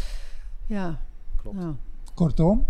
Ja, 0.75 0.99
Klopt. 1.43 1.57
Kortom, 2.13 2.65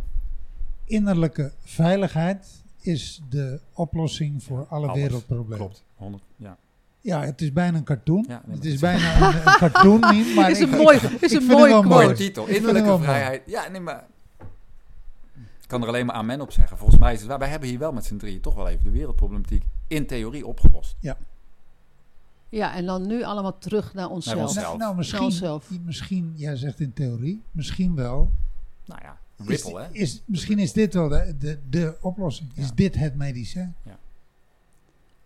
innerlijke 0.86 1.52
veiligheid 1.60 2.64
is 2.82 3.22
de 3.30 3.60
oplossing 3.74 4.44
voor 4.44 4.66
alle 4.70 4.88
Alles. 4.88 5.02
wereldproblemen. 5.02 5.58
Klopt. 5.58 5.84
100, 5.96 6.24
ja. 6.36 6.58
Ja, 7.02 7.22
het 7.24 7.42
is 7.42 7.54
bijna 7.54 7.78
een 7.78 7.84
cartoon. 7.84 8.26
Ja, 8.28 8.42
nee, 8.46 8.56
het 8.56 8.66
is 8.66 8.80
bijna 8.80 9.28
een, 9.30 9.36
een 9.48 9.58
cartoon 9.58 10.00
niet, 10.12 10.34
maar 10.36 10.52
is 10.52 10.60
ik, 10.60 10.72
een 10.72 10.78
mooi, 10.78 10.98
ik- 10.98 11.04
is 11.04 11.12
ik 11.14 11.22
een 11.22 11.30
vind 11.30 11.42
het 11.42 11.52
mooie 11.60 11.74
mooi. 11.74 11.88
Mooie 11.88 12.14
titel. 12.14 12.48
Innerlijke 12.48 12.98
vrijheid. 12.98 13.42
Ja, 13.46 13.68
nee, 13.68 13.82
maar... 13.82 14.06
Ik 15.62 15.68
kan 15.70 15.82
er 15.82 15.88
alleen 15.88 16.06
maar 16.06 16.16
amen 16.16 16.42
op 16.42 16.52
zeggen. 16.52 16.78
Volgens 16.78 17.00
mij 17.00 17.14
is 17.14 17.20
het 17.20 17.28
waar. 17.30 17.40
Wij 17.40 17.50
hebben 17.50 17.70
hier 17.70 17.80
wel 17.80 17.92
met 17.92 18.06
z'n 18.06 18.18
drieën 18.18 18.42
toch 18.42 18.56
wel 18.56 18.68
even 18.68 18.84
de 18.84 18.90
wereldproblematiek 18.92 19.64
in 19.88 20.08
theorie 20.08 20.46
opgelost. 20.48 20.96
Ja, 22.50 22.76
en 22.76 22.86
dan 22.86 23.08
nu 23.08 23.24
allemaal 23.24 23.58
terug 23.58 23.94
naar 23.94 24.10
onszelf. 24.10 24.42
onszelf. 24.42 24.66
Nou, 24.66 24.78
nou, 24.78 24.96
misschien, 24.96 25.22
onszelf. 25.24 25.70
misschien, 25.84 26.34
jij 26.36 26.56
zegt 26.56 26.80
in 26.80 26.94
theorie, 26.94 27.44
misschien 27.52 27.96
wel. 27.96 28.32
Nou 28.86 29.02
ja, 29.04 29.18
Is, 29.38 29.46
ripple 29.64 29.82
hè. 29.82 29.90
is, 29.92 30.22
misschien 30.26 30.60
is 30.60 30.74
dit 30.74 30.94
wel 30.94 31.08
de, 31.10 31.36
de, 31.40 31.60
de 31.70 31.98
oplossing. 32.02 32.50
Is 32.56 32.68
Ja. 32.68 32.72
dit 32.76 32.96
het 32.96 33.16
medicijn? 33.16 33.76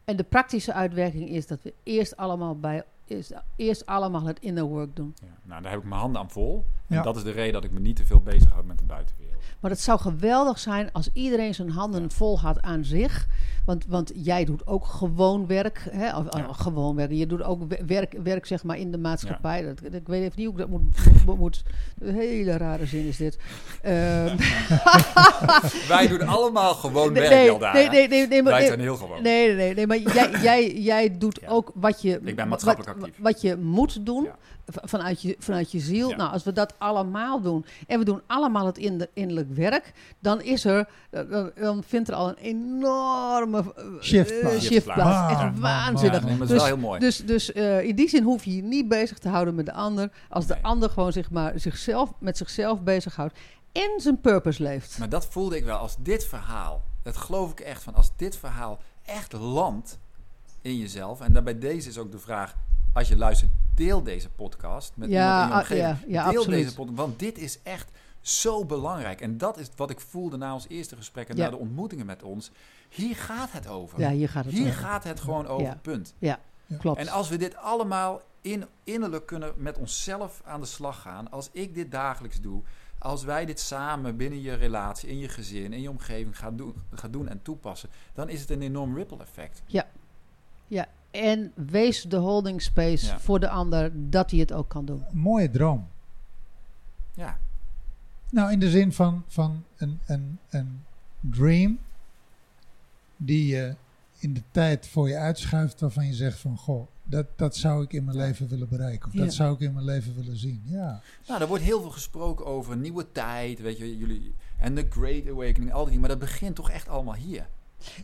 En 0.06 0.16
de 0.16 0.24
praktische 0.24 0.74
uitwerking 0.74 1.30
is 1.30 1.48
dat 1.48 1.62
we 1.64 1.74
eerst 1.84 2.18
allemaal, 2.18 2.60
bij, 2.60 2.84
eerst, 3.08 3.34
eerst 3.56 3.86
allemaal 3.86 4.26
het 4.26 4.40
inner 4.40 4.64
work 4.64 4.96
doen. 4.96 5.16
Ja, 5.22 5.28
nou, 5.44 5.62
daar 5.62 5.72
heb 5.72 5.82
ik 5.82 5.88
mijn 5.88 6.02
handen 6.02 6.22
aan 6.22 6.30
vol. 6.32 6.66
En 6.88 7.02
dat 7.04 7.16
is 7.16 7.24
de 7.24 7.32
reden 7.32 7.54
dat 7.54 7.64
ik 7.64 7.72
me 7.72 7.80
niet 7.80 7.96
te 7.96 8.06
veel 8.06 8.22
bezighoud 8.22 8.66
met 8.66 8.78
de 8.78 8.84
buitenwereld. 8.84 9.36
Maar 9.60 9.72
het 9.72 9.80
zou 9.82 10.00
geweldig 10.00 10.60
zijn 10.60 10.92
als 10.92 11.10
iedereen 11.14 11.54
zijn 11.54 11.70
handen 11.70 12.12
vol 12.12 12.40
had 12.40 12.62
aan 12.62 12.84
zich. 12.84 13.28
Want, 13.66 13.86
want 13.88 14.12
jij 14.16 14.46
doet 14.46 14.68
ook 14.68 14.86
gewoon 14.86 15.48
werk. 15.48 15.88
Hè? 15.90 16.18
Of, 16.18 16.26
Ja. 16.38 16.48
of 16.50 16.58
gewoon 16.58 16.96
werk. 16.96 17.12
Je 17.12 17.28
doet 17.28 17.44
ook 17.44 17.64
we- 17.68 17.84
werk, 17.86 18.16
werk 18.24 18.46
zeg 18.46 18.64
maar, 18.64 18.78
in 18.78 18.92
de 18.92 18.98
maatschappij. 18.98 19.62
Dat, 19.64 19.94
ik 19.94 20.08
weet 20.08 20.22
even 20.22 20.34
niet 20.36 20.46
hoe 20.46 20.54
ik 20.56 20.60
dat 20.60 20.70
moet, 20.70 21.38
moet. 21.38 21.64
Een 22.00 22.16
hele 22.16 22.58
rare 22.58 22.86
zin 22.86 23.06
is 23.08 23.18
dit. 23.18 23.38
Ehm, 23.82 24.38
Wij 25.88 26.08
doen 26.08 26.22
allemaal 26.28 26.74
gewoon 26.74 27.14
werk, 27.14 27.30
nee, 27.30 27.58
nee, 27.74 27.90
nee, 27.90 28.08
nee, 28.08 28.28
nee, 28.28 28.44
maar, 28.44 28.52
Wij 28.54 28.66
zijn 28.68 28.80
heel 28.80 28.96
gewoon. 28.98 29.22
Nee, 29.24 29.48
nee, 29.48 29.56
nee, 29.56 29.74
nee, 29.74 29.88
maar 29.88 29.98
jij, 30.14 30.32
jij, 30.42 30.80
jij 30.80 31.18
doet 31.18 31.48
ook 31.48 31.72
wat 31.76 32.02
je, 32.02 32.20
Ik 32.24 32.36
ben 32.36 32.48
maatschappelijk 32.48 32.94
wat, 33.00 33.08
actief. 33.08 33.24
wat 33.24 33.42
je 33.42 33.56
moet 33.58 34.06
doen 34.06 34.28
vanuit, 34.68 35.22
je, 35.22 35.36
vanuit 35.40 35.72
je 35.72 35.80
ziel. 35.80 36.10
Ja. 36.10 36.16
Nou, 36.16 36.32
als 36.32 36.44
we 36.44 36.52
dat 36.52 36.74
allemaal 36.78 37.42
doen 37.42 37.66
en 37.88 38.00
we 38.00 38.06
doen 38.06 38.22
allemaal 38.28 38.66
het 38.66 38.78
in 38.78 39.08
innerlijk 39.14 39.54
werk, 39.54 39.94
dan 40.20 40.42
is 40.42 40.66
er, 40.66 40.90
dan, 41.10 41.52
dan 41.56 41.84
vindt 41.84 42.10
er 42.10 42.16
al 42.16 42.30
een 42.30 42.38
enorme 42.38 43.74
eh, 43.76 43.84
Shift 44.02 44.32
eh, 44.32 44.40
plaats. 44.40 44.66
shift 44.66 44.84
plaats. 44.84 45.34
Man, 45.34 45.48
Echt 45.48 45.60
waanzinnig. 45.60 46.20
Ja, 46.20 46.26
nee, 46.26 46.38
maar 46.38 46.48
dat 46.48 46.56
is 46.56 46.62
dus 46.62 46.68
wel 46.68 46.78
heel 46.78 46.88
mooi. 46.88 47.00
dus, 47.00 47.26
dus 47.26 47.52
eh, 47.52 47.82
in 47.82 47.96
die 47.96 48.10
zin 48.10 48.24
hoef 48.24 48.44
je 48.44 48.56
je 48.56 48.64
niet 48.64 48.88
bezig 48.88 49.18
te 49.18 49.30
houden 49.30 49.56
met 49.56 49.66
de 49.66 49.74
ander. 49.74 50.12
Als 50.30 50.46
de 50.46 50.62
ander 50.62 50.90
gewoon 50.90 51.12
zich 51.12 51.32
maar 51.32 51.60
zichzelf, 51.60 52.14
met 52.20 52.38
zichzelf 52.38 52.82
bezighoudt 52.82 53.38
en 53.72 54.02
zijn 54.02 54.22
purpose 54.22 54.64
leeft. 54.64 54.98
Maar 54.98 55.10
dat 55.10 55.26
voelde 55.26 55.58
ik 55.58 55.64
wel 55.64 55.78
als 55.78 55.96
dit 56.00 56.26
verhaal. 56.26 56.84
Dat 57.04 57.18
geloof 57.18 57.52
ik 57.52 57.60
echt 57.60 57.84
van. 57.84 57.96
Als 57.96 58.12
dit 58.16 58.38
verhaal 58.38 58.80
echt 59.06 59.34
landt 59.34 60.00
in 60.62 60.78
jezelf. 60.78 61.22
En 61.22 61.34
daarbij 61.34 61.60
deze 61.60 61.90
is 61.90 61.98
ook 61.98 62.12
de 62.12 62.20
vraag. 62.20 62.56
Als 62.94 63.08
je 63.08 63.18
luistert, 63.18 63.52
deel 63.78 64.04
deze 64.04 64.30
podcast 64.30 64.92
met 64.96 65.10
Ja, 65.10 65.44
iemand 65.44 65.70
in 65.70 65.76
je 65.78 65.84
ah, 65.84 65.90
omgeving. 65.90 66.14
ja, 66.14 66.24
ja, 66.24 66.30
deel 66.30 66.40
absoluut. 66.40 66.64
deze 66.64 66.76
podcast. 66.76 66.98
Want 66.98 67.20
dit 67.20 67.38
is 67.38 67.60
echt 67.64 67.90
zo 68.22 68.66
belangrijk. 68.66 69.22
En 69.22 69.38
dat 69.38 69.58
is 69.58 69.68
wat 69.76 69.90
ik 69.90 70.00
voelde 70.00 70.38
na 70.38 70.54
ons 70.54 70.66
eerste 70.68 70.96
gesprek 70.96 71.30
en 71.30 71.36
Ja. 71.38 71.44
na 71.44 71.50
de 71.50 71.58
ontmoetingen 71.58 72.06
met 72.06 72.24
ons. 72.24 72.52
Hier 72.90 73.16
gaat 73.16 73.52
het 73.52 73.68
over. 73.68 74.00
Ja, 74.00 74.10
hier 74.10 74.30
gaat 74.30 74.46
het 74.46 74.54
Hier 74.54 74.68
over. 74.68 74.80
gaat 74.80 75.04
het 75.04 75.20
gewoon 75.20 75.48
over, 75.48 75.66
Ja. 75.66 75.80
punt. 75.82 76.14
Klopt. 76.80 77.00
En 77.00 77.08
als 77.08 77.30
we 77.30 77.38
dit 77.38 77.56
allemaal 77.56 78.22
in, 78.42 78.66
innerlijk 78.84 79.26
kunnen 79.26 79.54
met 79.58 79.78
onszelf 79.78 80.42
aan 80.46 80.60
de 80.60 80.66
slag 80.66 81.02
gaan, 81.02 81.32
als 81.32 81.50
ik 81.52 81.74
dit 81.76 81.92
dagelijks 81.92 82.42
doe, 82.42 82.62
als 83.00 83.24
wij 83.24 83.46
dit 83.46 83.60
samen 83.60 84.18
binnen 84.18 84.42
je 84.42 84.54
relatie, 84.54 85.10
in 85.10 85.18
je 85.18 85.30
gezin, 85.30 85.74
in 85.74 85.82
je 85.82 85.90
omgeving 85.90 86.38
gaan 86.38 86.56
doen, 86.56 86.74
gaan 86.94 87.12
doen 87.12 87.28
en 87.28 87.42
toepassen, 87.42 87.90
dan 88.14 88.30
is 88.30 88.42
het 88.42 88.50
een 88.50 88.62
enorm 88.62 88.96
ripple 88.96 89.18
effect. 89.22 89.62
En 91.18 91.52
wees 91.56 92.02
de 92.02 92.16
holding 92.18 92.62
space 92.62 93.06
Ja. 93.06 93.20
voor 93.20 93.40
de 93.40 93.50
ander 93.50 93.92
dat 94.10 94.32
hij 94.32 94.40
het 94.40 94.54
ook 94.54 94.70
kan 94.70 94.86
doen. 94.86 95.04
Mooie 95.12 95.50
droom. 95.50 95.88
Ja, 97.14 97.38
Nou, 98.30 98.52
in 98.52 98.60
de 98.60 98.70
zin 98.70 98.94
van, 98.94 99.24
van 99.28 99.64
een, 99.78 100.00
een, 100.06 100.40
een 100.50 100.84
dream 101.20 101.80
die 103.18 103.48
je 103.56 103.76
in 104.20 104.34
de 104.34 104.42
tijd 104.52 104.88
voor 104.88 105.10
je 105.10 105.18
uitschuift 105.18 105.80
waarvan 105.80 106.06
je 106.06 106.14
zegt 106.14 106.40
van 106.40 106.58
goh, 106.58 106.88
dat, 107.04 107.26
dat 107.36 107.56
zou 107.56 107.84
ik 107.84 107.94
in 107.94 108.04
mijn 108.06 108.18
leven 108.18 108.48
willen 108.48 108.68
bereiken. 108.70 109.08
Of 109.08 109.14
Ja. 109.14 109.24
dat 109.24 109.34
zou 109.34 109.54
ik 109.54 109.60
in 109.60 109.74
mijn 109.74 109.86
leven 109.86 110.16
willen 110.16 110.38
zien. 110.38 110.62
Ja. 110.66 111.02
nou, 111.28 111.42
er 111.42 111.48
wordt 111.48 111.64
heel 111.64 111.82
veel 111.82 111.90
gesproken 111.92 112.46
over 112.46 112.78
nieuwe 112.78 113.12
tijd, 113.12 113.60
weet 113.60 113.78
je, 113.78 113.98
jullie, 113.98 114.36
en 114.60 114.76
de 114.76 114.86
Great 114.90 115.28
Awakening, 115.30 115.72
al 115.74 115.78
die 115.80 115.86
dingen, 115.86 116.00
maar 116.00 116.10
dat 116.10 116.20
begint 116.20 116.56
toch 116.56 116.70
echt 116.70 116.88
allemaal 116.88 117.16
hier. 117.16 117.48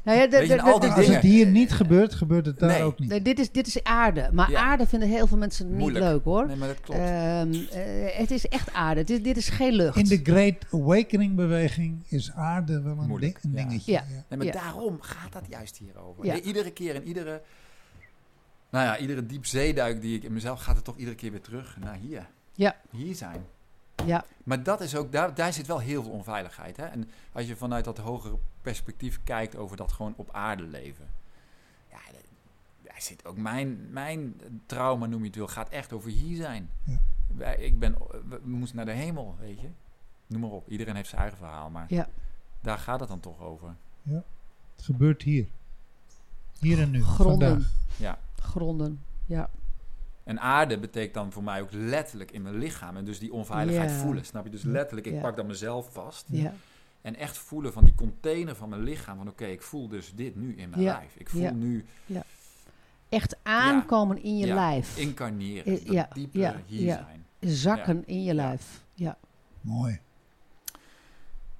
Nou 0.04 0.18
ja, 0.20 0.28
de- 0.28 0.48
je, 0.48 0.62
al 0.62 0.80
die 0.80 0.90
Als 0.90 1.00
dingen. 1.00 1.14
het 1.16 1.24
hier 1.24 1.48
niet 1.48 1.72
gebeurt, 1.72 2.14
gebeurt 2.14 2.46
het 2.46 2.60
daar 2.60 2.70
Nee. 2.70 2.82
ook 2.84 3.00
niet. 3.00 3.10
nee, 3.10 3.22
dit, 3.22 3.40
is, 3.40 3.52
dit 3.52 3.68
is 3.68 3.84
aarde. 3.84 4.30
Maar 4.34 4.52
Ja. 4.52 4.60
aarde 4.60 4.88
vinden 4.88 5.10
heel 5.10 5.28
veel 5.28 5.38
mensen 5.38 5.70
niet 5.70 5.78
Moeilijk. 5.78 6.06
leuk 6.06 6.24
hoor. 6.24 6.48
Nee, 6.48 6.56
maar 6.56 6.68
dat 6.68 6.80
klopt. 6.82 7.00
Ehm, 7.00 7.54
eh, 7.54 8.18
het 8.18 8.32
is 8.32 8.48
echt 8.48 8.74
aarde. 8.74 9.04
Dit, 9.04 9.24
dit 9.24 9.38
is 9.38 9.50
geen 9.50 9.74
lucht. 9.74 9.98
In 9.98 10.06
de 10.06 10.20
Great 10.24 10.56
Awakening 10.72 11.36
beweging 11.36 12.04
is 12.08 12.32
aarde 12.32 12.82
wel 12.82 12.98
een, 12.98 13.08
Moeilijk, 13.08 13.42
ding- 13.42 13.54
een 13.56 13.62
ja. 13.62 13.68
dingetje. 13.68 13.92
Ja. 13.92 14.04
ja. 14.10 14.24
Nee, 14.30 14.38
maar 14.38 14.48
Ja. 14.48 14.52
daarom 14.52 15.02
gaat 15.02 15.32
dat 15.34 15.44
juist 15.50 15.78
hierover. 15.78 16.42
Iedere 16.44 16.72
keer 16.72 16.96
in 16.96 17.04
iedere, 17.04 17.42
nou 18.70 18.86
ja, 18.86 18.98
iedere 18.98 19.26
diepzeeduik 19.26 20.02
die 20.02 20.16
ik 20.18 20.24
in 20.24 20.34
mezelf 20.34 20.62
gaat 20.62 20.76
het 20.76 20.86
toch 20.86 20.98
iedere 20.98 21.16
keer 21.16 21.32
weer 21.32 21.42
terug 21.42 21.78
naar 21.80 21.96
hier. 22.02 22.28
Ja. 22.54 22.76
Hier 22.92 23.16
zijn. 23.16 23.46
Ja, 24.06 24.26
Maar 24.44 24.64
dat 24.64 24.82
is 24.82 24.96
ook, 24.96 25.12
daar, 25.12 25.34
daar 25.36 25.54
zit 25.54 25.68
wel 25.68 25.80
heel 25.80 26.04
veel 26.04 26.12
onveiligheid. 26.12 26.78
Hè? 26.78 26.86
En 26.86 27.10
als 27.32 27.48
je 27.48 27.56
vanuit 27.56 27.86
dat 27.86 27.98
hogere 27.98 28.38
perspectief 28.62 29.20
kijkt 29.24 29.56
over 29.56 29.78
dat 29.78 29.92
gewoon 29.92 30.14
op 30.18 30.30
aarde 30.32 30.64
leven. 30.64 31.08
Ja, 31.92 31.98
daar 32.84 33.02
zit 33.02 33.26
ook 33.26 33.38
mijn, 33.38 33.88
mijn 33.92 34.42
trauma, 34.66 35.06
noem 35.06 35.20
je 35.20 35.26
het 35.28 35.36
wil, 35.36 35.48
gaat 35.48 35.70
echt 35.70 35.94
over 35.94 36.10
hier 36.10 36.36
zijn. 36.36 36.70
Ja. 36.84 37.00
Wij, 37.36 37.56
ik 37.56 37.80
ben, 37.80 37.96
we, 38.30 38.40
moesten 38.44 38.76
naar 38.78 38.86
de 38.86 38.92
hemel, 38.92 39.36
weet 39.40 39.60
je. 39.62 39.70
Noem 40.28 40.42
maar 40.42 40.50
op. 40.50 40.70
Iedereen 40.70 40.96
heeft 40.96 41.10
zijn 41.10 41.22
eigen 41.22 41.38
verhaal. 41.40 41.70
Maar 41.70 41.86
Ja. 41.88 42.08
daar 42.62 42.78
gaat 42.78 43.00
het 43.00 43.10
dan 43.10 43.20
toch 43.20 43.40
over. 43.40 43.76
Het 44.76 44.86
gebeurt 44.86 45.22
hier. 45.22 45.48
Hier 46.60 46.82
en 46.82 46.92
nu. 46.92 47.04
gronden. 47.04 47.50
Vandaag. 47.50 47.72
Ja. 47.98 48.20
Gronden. 48.36 49.04
Ja. 49.26 49.50
En 50.24 50.40
aarde 50.40 50.80
betekent 50.80 51.14
dan 51.14 51.32
voor 51.32 51.44
mij 51.44 51.62
ook 51.62 51.72
letterlijk 51.72 52.32
in 52.32 52.42
mijn 52.42 52.58
lichaam. 52.58 52.98
En 52.98 53.06
dus 53.06 53.20
die 53.20 53.34
onveiligheid 53.34 53.90
Ja. 53.90 53.96
voelen. 53.98 54.26
Snap 54.26 54.44
je? 54.44 54.50
Dus 54.50 54.64
letterlijk, 54.64 55.08
ik 55.08 55.14
Ja. 55.14 55.22
pak 55.22 55.36
dan 55.36 55.46
mezelf 55.46 55.94
vast. 55.94 56.26
Ja. 56.30 56.54
En 57.02 57.16
echt 57.16 57.38
voelen 57.38 57.74
van 57.74 57.84
die 57.84 57.96
container 57.96 58.56
van 58.56 58.70
mijn 58.70 58.84
lichaam. 58.84 59.18
Van 59.18 59.28
oké, 59.28 59.46
ik 59.46 59.62
voel 59.62 59.88
dus 59.88 60.12
dit 60.16 60.36
nu 60.36 60.56
in 60.56 60.70
mijn 60.70 60.82
Ja. 60.82 60.94
lijf. 60.98 61.16
Ik 61.16 61.30
voel 61.30 61.42
Ja. 61.42 61.52
nu 61.52 61.86
Echt 63.10 63.36
aankomen 63.44 64.24
in 64.24 64.38
je 64.38 64.48
Ja. 64.48 64.56
lijf. 64.56 64.98
incarneren. 64.98 65.74
Eh, 65.74 65.86
dat 65.86 65.94
ja, 65.94 66.08
diepe 66.14 66.40
ja, 66.40 66.56
hier 66.66 66.82
ja. 66.82 67.06
zijn. 67.08 67.54
Zakken 67.54 68.04
in 68.08 68.24
je 68.24 68.34
lijf. 68.34 68.84
Ja. 68.94 69.18
Mooi. 69.62 70.00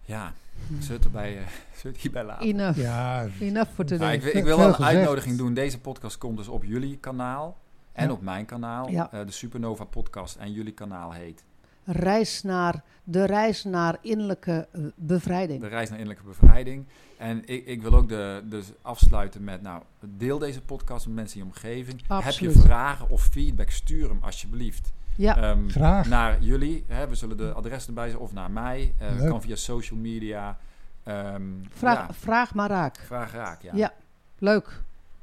Ja, 0.06 0.34
zullen 0.70 0.88
we 0.88 0.94
het 0.94 1.04
erbij, 1.06 1.38
eh, 1.38 1.44
zullen 1.48 1.82
we 1.82 1.88
het 1.90 1.98
hierbij 1.98 2.24
laten? 2.24 2.48
Enough. 2.48 2.78
Ja, 2.80 3.28
Enough 3.40 3.72
for 3.72 3.86
Nou, 3.86 3.98
today. 4.00 4.14
ik, 4.16 4.24
ik 4.24 4.44
wil 4.44 4.58
wel 4.58 4.68
een 4.68 4.76
uitnodiging 4.86 5.38
doen. 5.38 5.54
Deze 5.54 5.80
podcast 5.80 6.18
komt 6.18 6.38
dus 6.38 6.48
op 6.48 6.64
jullie 6.64 6.98
kanaal. 6.98 7.58
En 7.94 8.06
Ja. 8.08 8.12
op 8.12 8.22
mijn 8.22 8.46
kanaal. 8.46 8.90
Ja. 8.90 9.12
Eh, 9.12 9.26
de 9.26 9.32
Supernova 9.32 9.84
podcast. 9.84 10.36
En 10.36 10.52
jullie 10.52 10.74
kanaal 10.74 11.12
heet 11.12 11.44
Reis 11.86 12.44
naar, 12.44 12.84
de 13.04 13.26
reis 13.26 13.64
naar 13.64 13.98
innerlijke 14.02 14.68
eh, 14.72 14.82
bevrijding. 14.96 15.62
De 15.62 15.68
reis 15.68 15.90
naar 15.90 16.00
innerlijke 16.00 16.28
bevrijding. 16.30 16.86
En 17.18 17.42
ik, 17.46 17.66
ik 17.66 17.82
wil 17.82 17.94
ook 17.96 18.10
de, 18.10 18.42
dus 18.46 18.66
afsluiten 18.82 19.44
met, 19.44 19.62
nou, 19.62 19.82
deel 20.00 20.38
deze 20.40 20.62
podcast 20.62 21.06
met 21.06 21.16
mensen 21.16 21.40
in 21.40 21.46
je 21.46 21.52
omgeving. 21.52 22.02
Absoluut. 22.08 22.54
Heb 22.54 22.62
je 22.64 22.68
vragen 22.68 23.10
of 23.10 23.22
feedback, 23.24 23.70
stuur 23.70 24.10
hem 24.10 24.20
alsjeblieft. 24.22 24.92
Ja, 25.16 25.38
Ehm, 25.38 25.68
Graag. 25.70 26.08
Naar 26.08 26.42
jullie, 26.42 26.84
hè, 26.88 27.08
we 27.08 27.16
zullen 27.16 27.38
de 27.38 27.52
adres 27.54 27.88
erbij 27.88 28.04
zetten, 28.08 28.24
of 28.26 28.34
naar 28.34 28.52
mij. 28.52 28.94
Eh 28.98 29.28
kan 29.28 29.42
via 29.42 29.56
social 29.56 30.00
media. 30.00 30.58
Ehm, 31.04 31.42
vraag, 31.70 32.08
ja, 32.08 32.14
vraag 32.14 32.54
maar 32.54 32.70
raak. 32.70 32.98
vraag 32.98 33.32
raak, 33.34 33.62
ja. 33.62 33.72
Ja. 33.76 33.94
Leuk. 34.38 34.82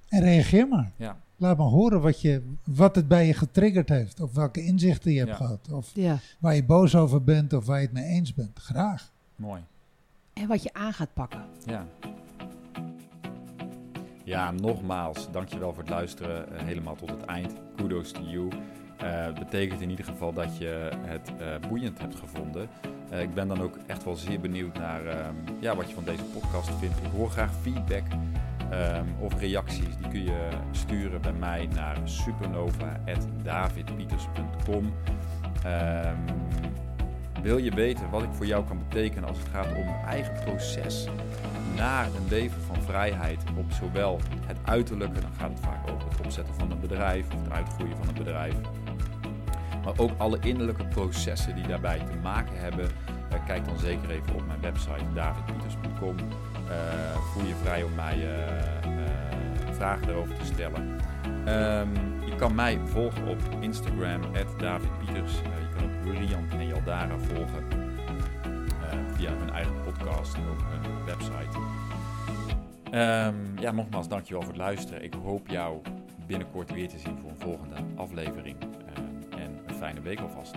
En 0.08 0.20
reageer 0.22 0.68
maar. 0.68 0.90
Ja. 0.96 1.16
Laat 1.40 1.56
me 1.56 1.62
horen 1.62 2.00
wat, 2.00 2.20
je, 2.20 2.42
wat 2.64 2.94
het 2.94 3.08
bij 3.08 3.26
je 3.26 3.34
getriggerd 3.34 3.88
heeft. 3.88 4.20
Of 4.20 4.34
welke 4.34 4.64
inzichten 4.64 5.12
je 5.12 5.18
hebt 5.18 5.30
Ja. 5.30 5.36
gehad. 5.36 5.72
Of 5.72 5.90
Ja. 5.94 6.18
waar 6.38 6.54
je 6.54 6.64
boos 6.64 6.94
over 6.96 7.24
bent 7.24 7.52
of 7.52 7.66
waar 7.66 7.78
je 7.80 7.84
het 7.84 7.92
mee 7.94 8.04
eens 8.04 8.34
bent. 8.34 8.58
Graag. 8.58 9.12
mooi. 9.36 9.62
En 10.32 10.48
wat 10.48 10.62
je 10.62 10.72
aan 10.72 10.92
gaat 10.92 11.14
pakken. 11.14 11.44
Ja. 11.66 11.86
Ja, 14.24 14.50
nogmaals, 14.50 15.28
dankjewel 15.32 15.72
voor 15.72 15.82
het 15.82 15.92
luisteren 15.92 16.52
eh, 16.56 16.62
helemaal 16.64 16.94
tot 16.96 17.10
het 17.10 17.24
eind. 17.24 17.52
Kudos 17.76 18.12
to 18.12 18.22
you. 18.22 18.48
Eh, 18.98 19.24
Het 19.24 19.38
betekent 19.38 19.80
in 19.80 19.90
ieder 19.90 20.04
geval 20.04 20.32
dat 20.32 20.56
je 20.58 20.90
het 21.06 21.32
eh, 21.38 21.68
boeiend 21.68 21.98
hebt 21.98 22.14
gevonden. 22.16 22.68
Eh, 23.10 23.20
ik 23.22 23.34
ben 23.34 23.48
dan 23.48 23.60
ook 23.60 23.78
echt 23.86 24.04
wel 24.04 24.16
zeer 24.16 24.40
benieuwd 24.40 24.74
naar 24.78 25.06
ehm, 25.06 25.34
ja, 25.60 25.76
wat 25.76 25.88
je 25.88 25.94
van 25.94 26.04
deze 26.04 26.22
podcast 26.24 26.70
vindt. 26.78 26.96
Ik 26.98 27.10
hoor 27.16 27.30
graag 27.30 27.52
feedback 27.62 28.02
ehm, 28.70 29.04
of 29.18 29.40
reacties. 29.40 29.96
Die 29.96 30.08
kun 30.08 30.22
je 30.22 30.48
sturen 30.70 31.20
bij 31.20 31.32
mij 31.32 31.68
naar 31.74 31.96
supernova.davidpieters.com. 32.04 34.94
Ehm, 35.64 36.16
wil 37.42 37.58
je 37.58 37.70
weten 37.70 38.10
wat 38.10 38.22
ik 38.22 38.32
voor 38.32 38.46
jou 38.46 38.64
kan 38.64 38.78
betekenen 38.88 39.28
als 39.28 39.38
het 39.38 39.48
gaat 39.48 39.66
om 39.66 39.84
mijn 39.84 40.04
eigen 40.06 40.34
proces 40.44 41.08
naar 41.76 42.06
een 42.06 42.28
leven 42.28 42.62
van 42.62 42.82
vrijheid 42.82 43.42
op 43.56 43.72
zowel 43.72 44.20
het 44.46 44.56
uiterlijke, 44.64 45.20
dan 45.20 45.32
gaat 45.38 45.50
het 45.50 45.60
vaak 45.60 45.90
over 45.90 46.08
het 46.08 46.20
opzetten 46.24 46.54
van 46.54 46.70
een 46.70 46.80
bedrijf 46.80 47.26
of 47.34 47.42
het 47.42 47.52
uitgroeien 47.52 47.96
van 47.96 48.08
een 48.08 48.14
bedrijf, 48.14 48.54
maar 49.84 49.94
ook 49.96 50.10
alle 50.16 50.38
innerlijke 50.40 50.84
processen 50.84 51.54
die 51.54 51.66
daarbij 51.66 51.98
te 51.98 52.16
maken 52.22 52.60
hebben. 52.60 52.88
Uh, 53.32 53.46
kijk 53.46 53.64
dan 53.64 53.78
zeker 53.78 54.10
even 54.10 54.34
op 54.34 54.46
mijn 54.46 54.60
website 54.60 55.12
davidpieters.com. 55.14 56.16
Uh, 56.70 57.16
voel 57.32 57.44
je 57.44 57.54
vrij 57.54 57.82
om 57.82 57.94
mij 57.94 58.18
uh, 58.18 59.72
vragen 59.72 60.08
erover 60.08 60.34
te 60.38 60.44
stellen. 60.44 60.82
Um, 61.48 62.24
je 62.24 62.36
kan 62.36 62.54
mij 62.54 62.78
volgen 62.84 63.26
op 63.28 63.38
Instagram, 63.60 64.20
davidpieters. 64.58 65.32
je 65.32 65.68
kan 65.76 65.84
ook 65.84 66.14
Rian 66.14 66.50
en 66.50 66.66
Jaldara 66.66 67.18
volgen 67.18 67.80
via 69.20 69.32
hun 69.32 69.50
eigen 69.50 69.82
podcast 69.84 70.34
en 70.34 70.42
ook 70.48 70.60
hun 70.68 71.04
website. 71.04 71.58
Um, 72.84 73.58
ja, 73.58 73.70
nogmaals, 73.70 74.08
dankjewel 74.08 74.42
voor 74.42 74.52
het 74.52 74.60
luisteren. 74.60 75.02
Ik 75.02 75.14
hoop 75.22 75.48
jou 75.48 75.80
binnenkort 76.26 76.72
weer 76.72 76.88
te 76.88 76.98
zien 76.98 77.18
voor 77.18 77.30
een 77.30 77.38
volgende 77.38 77.74
aflevering. 77.96 78.56
Uh, 78.62 79.42
en 79.42 79.58
een 79.66 79.74
fijne 79.74 80.00
week 80.00 80.20
alvast. 80.20 80.54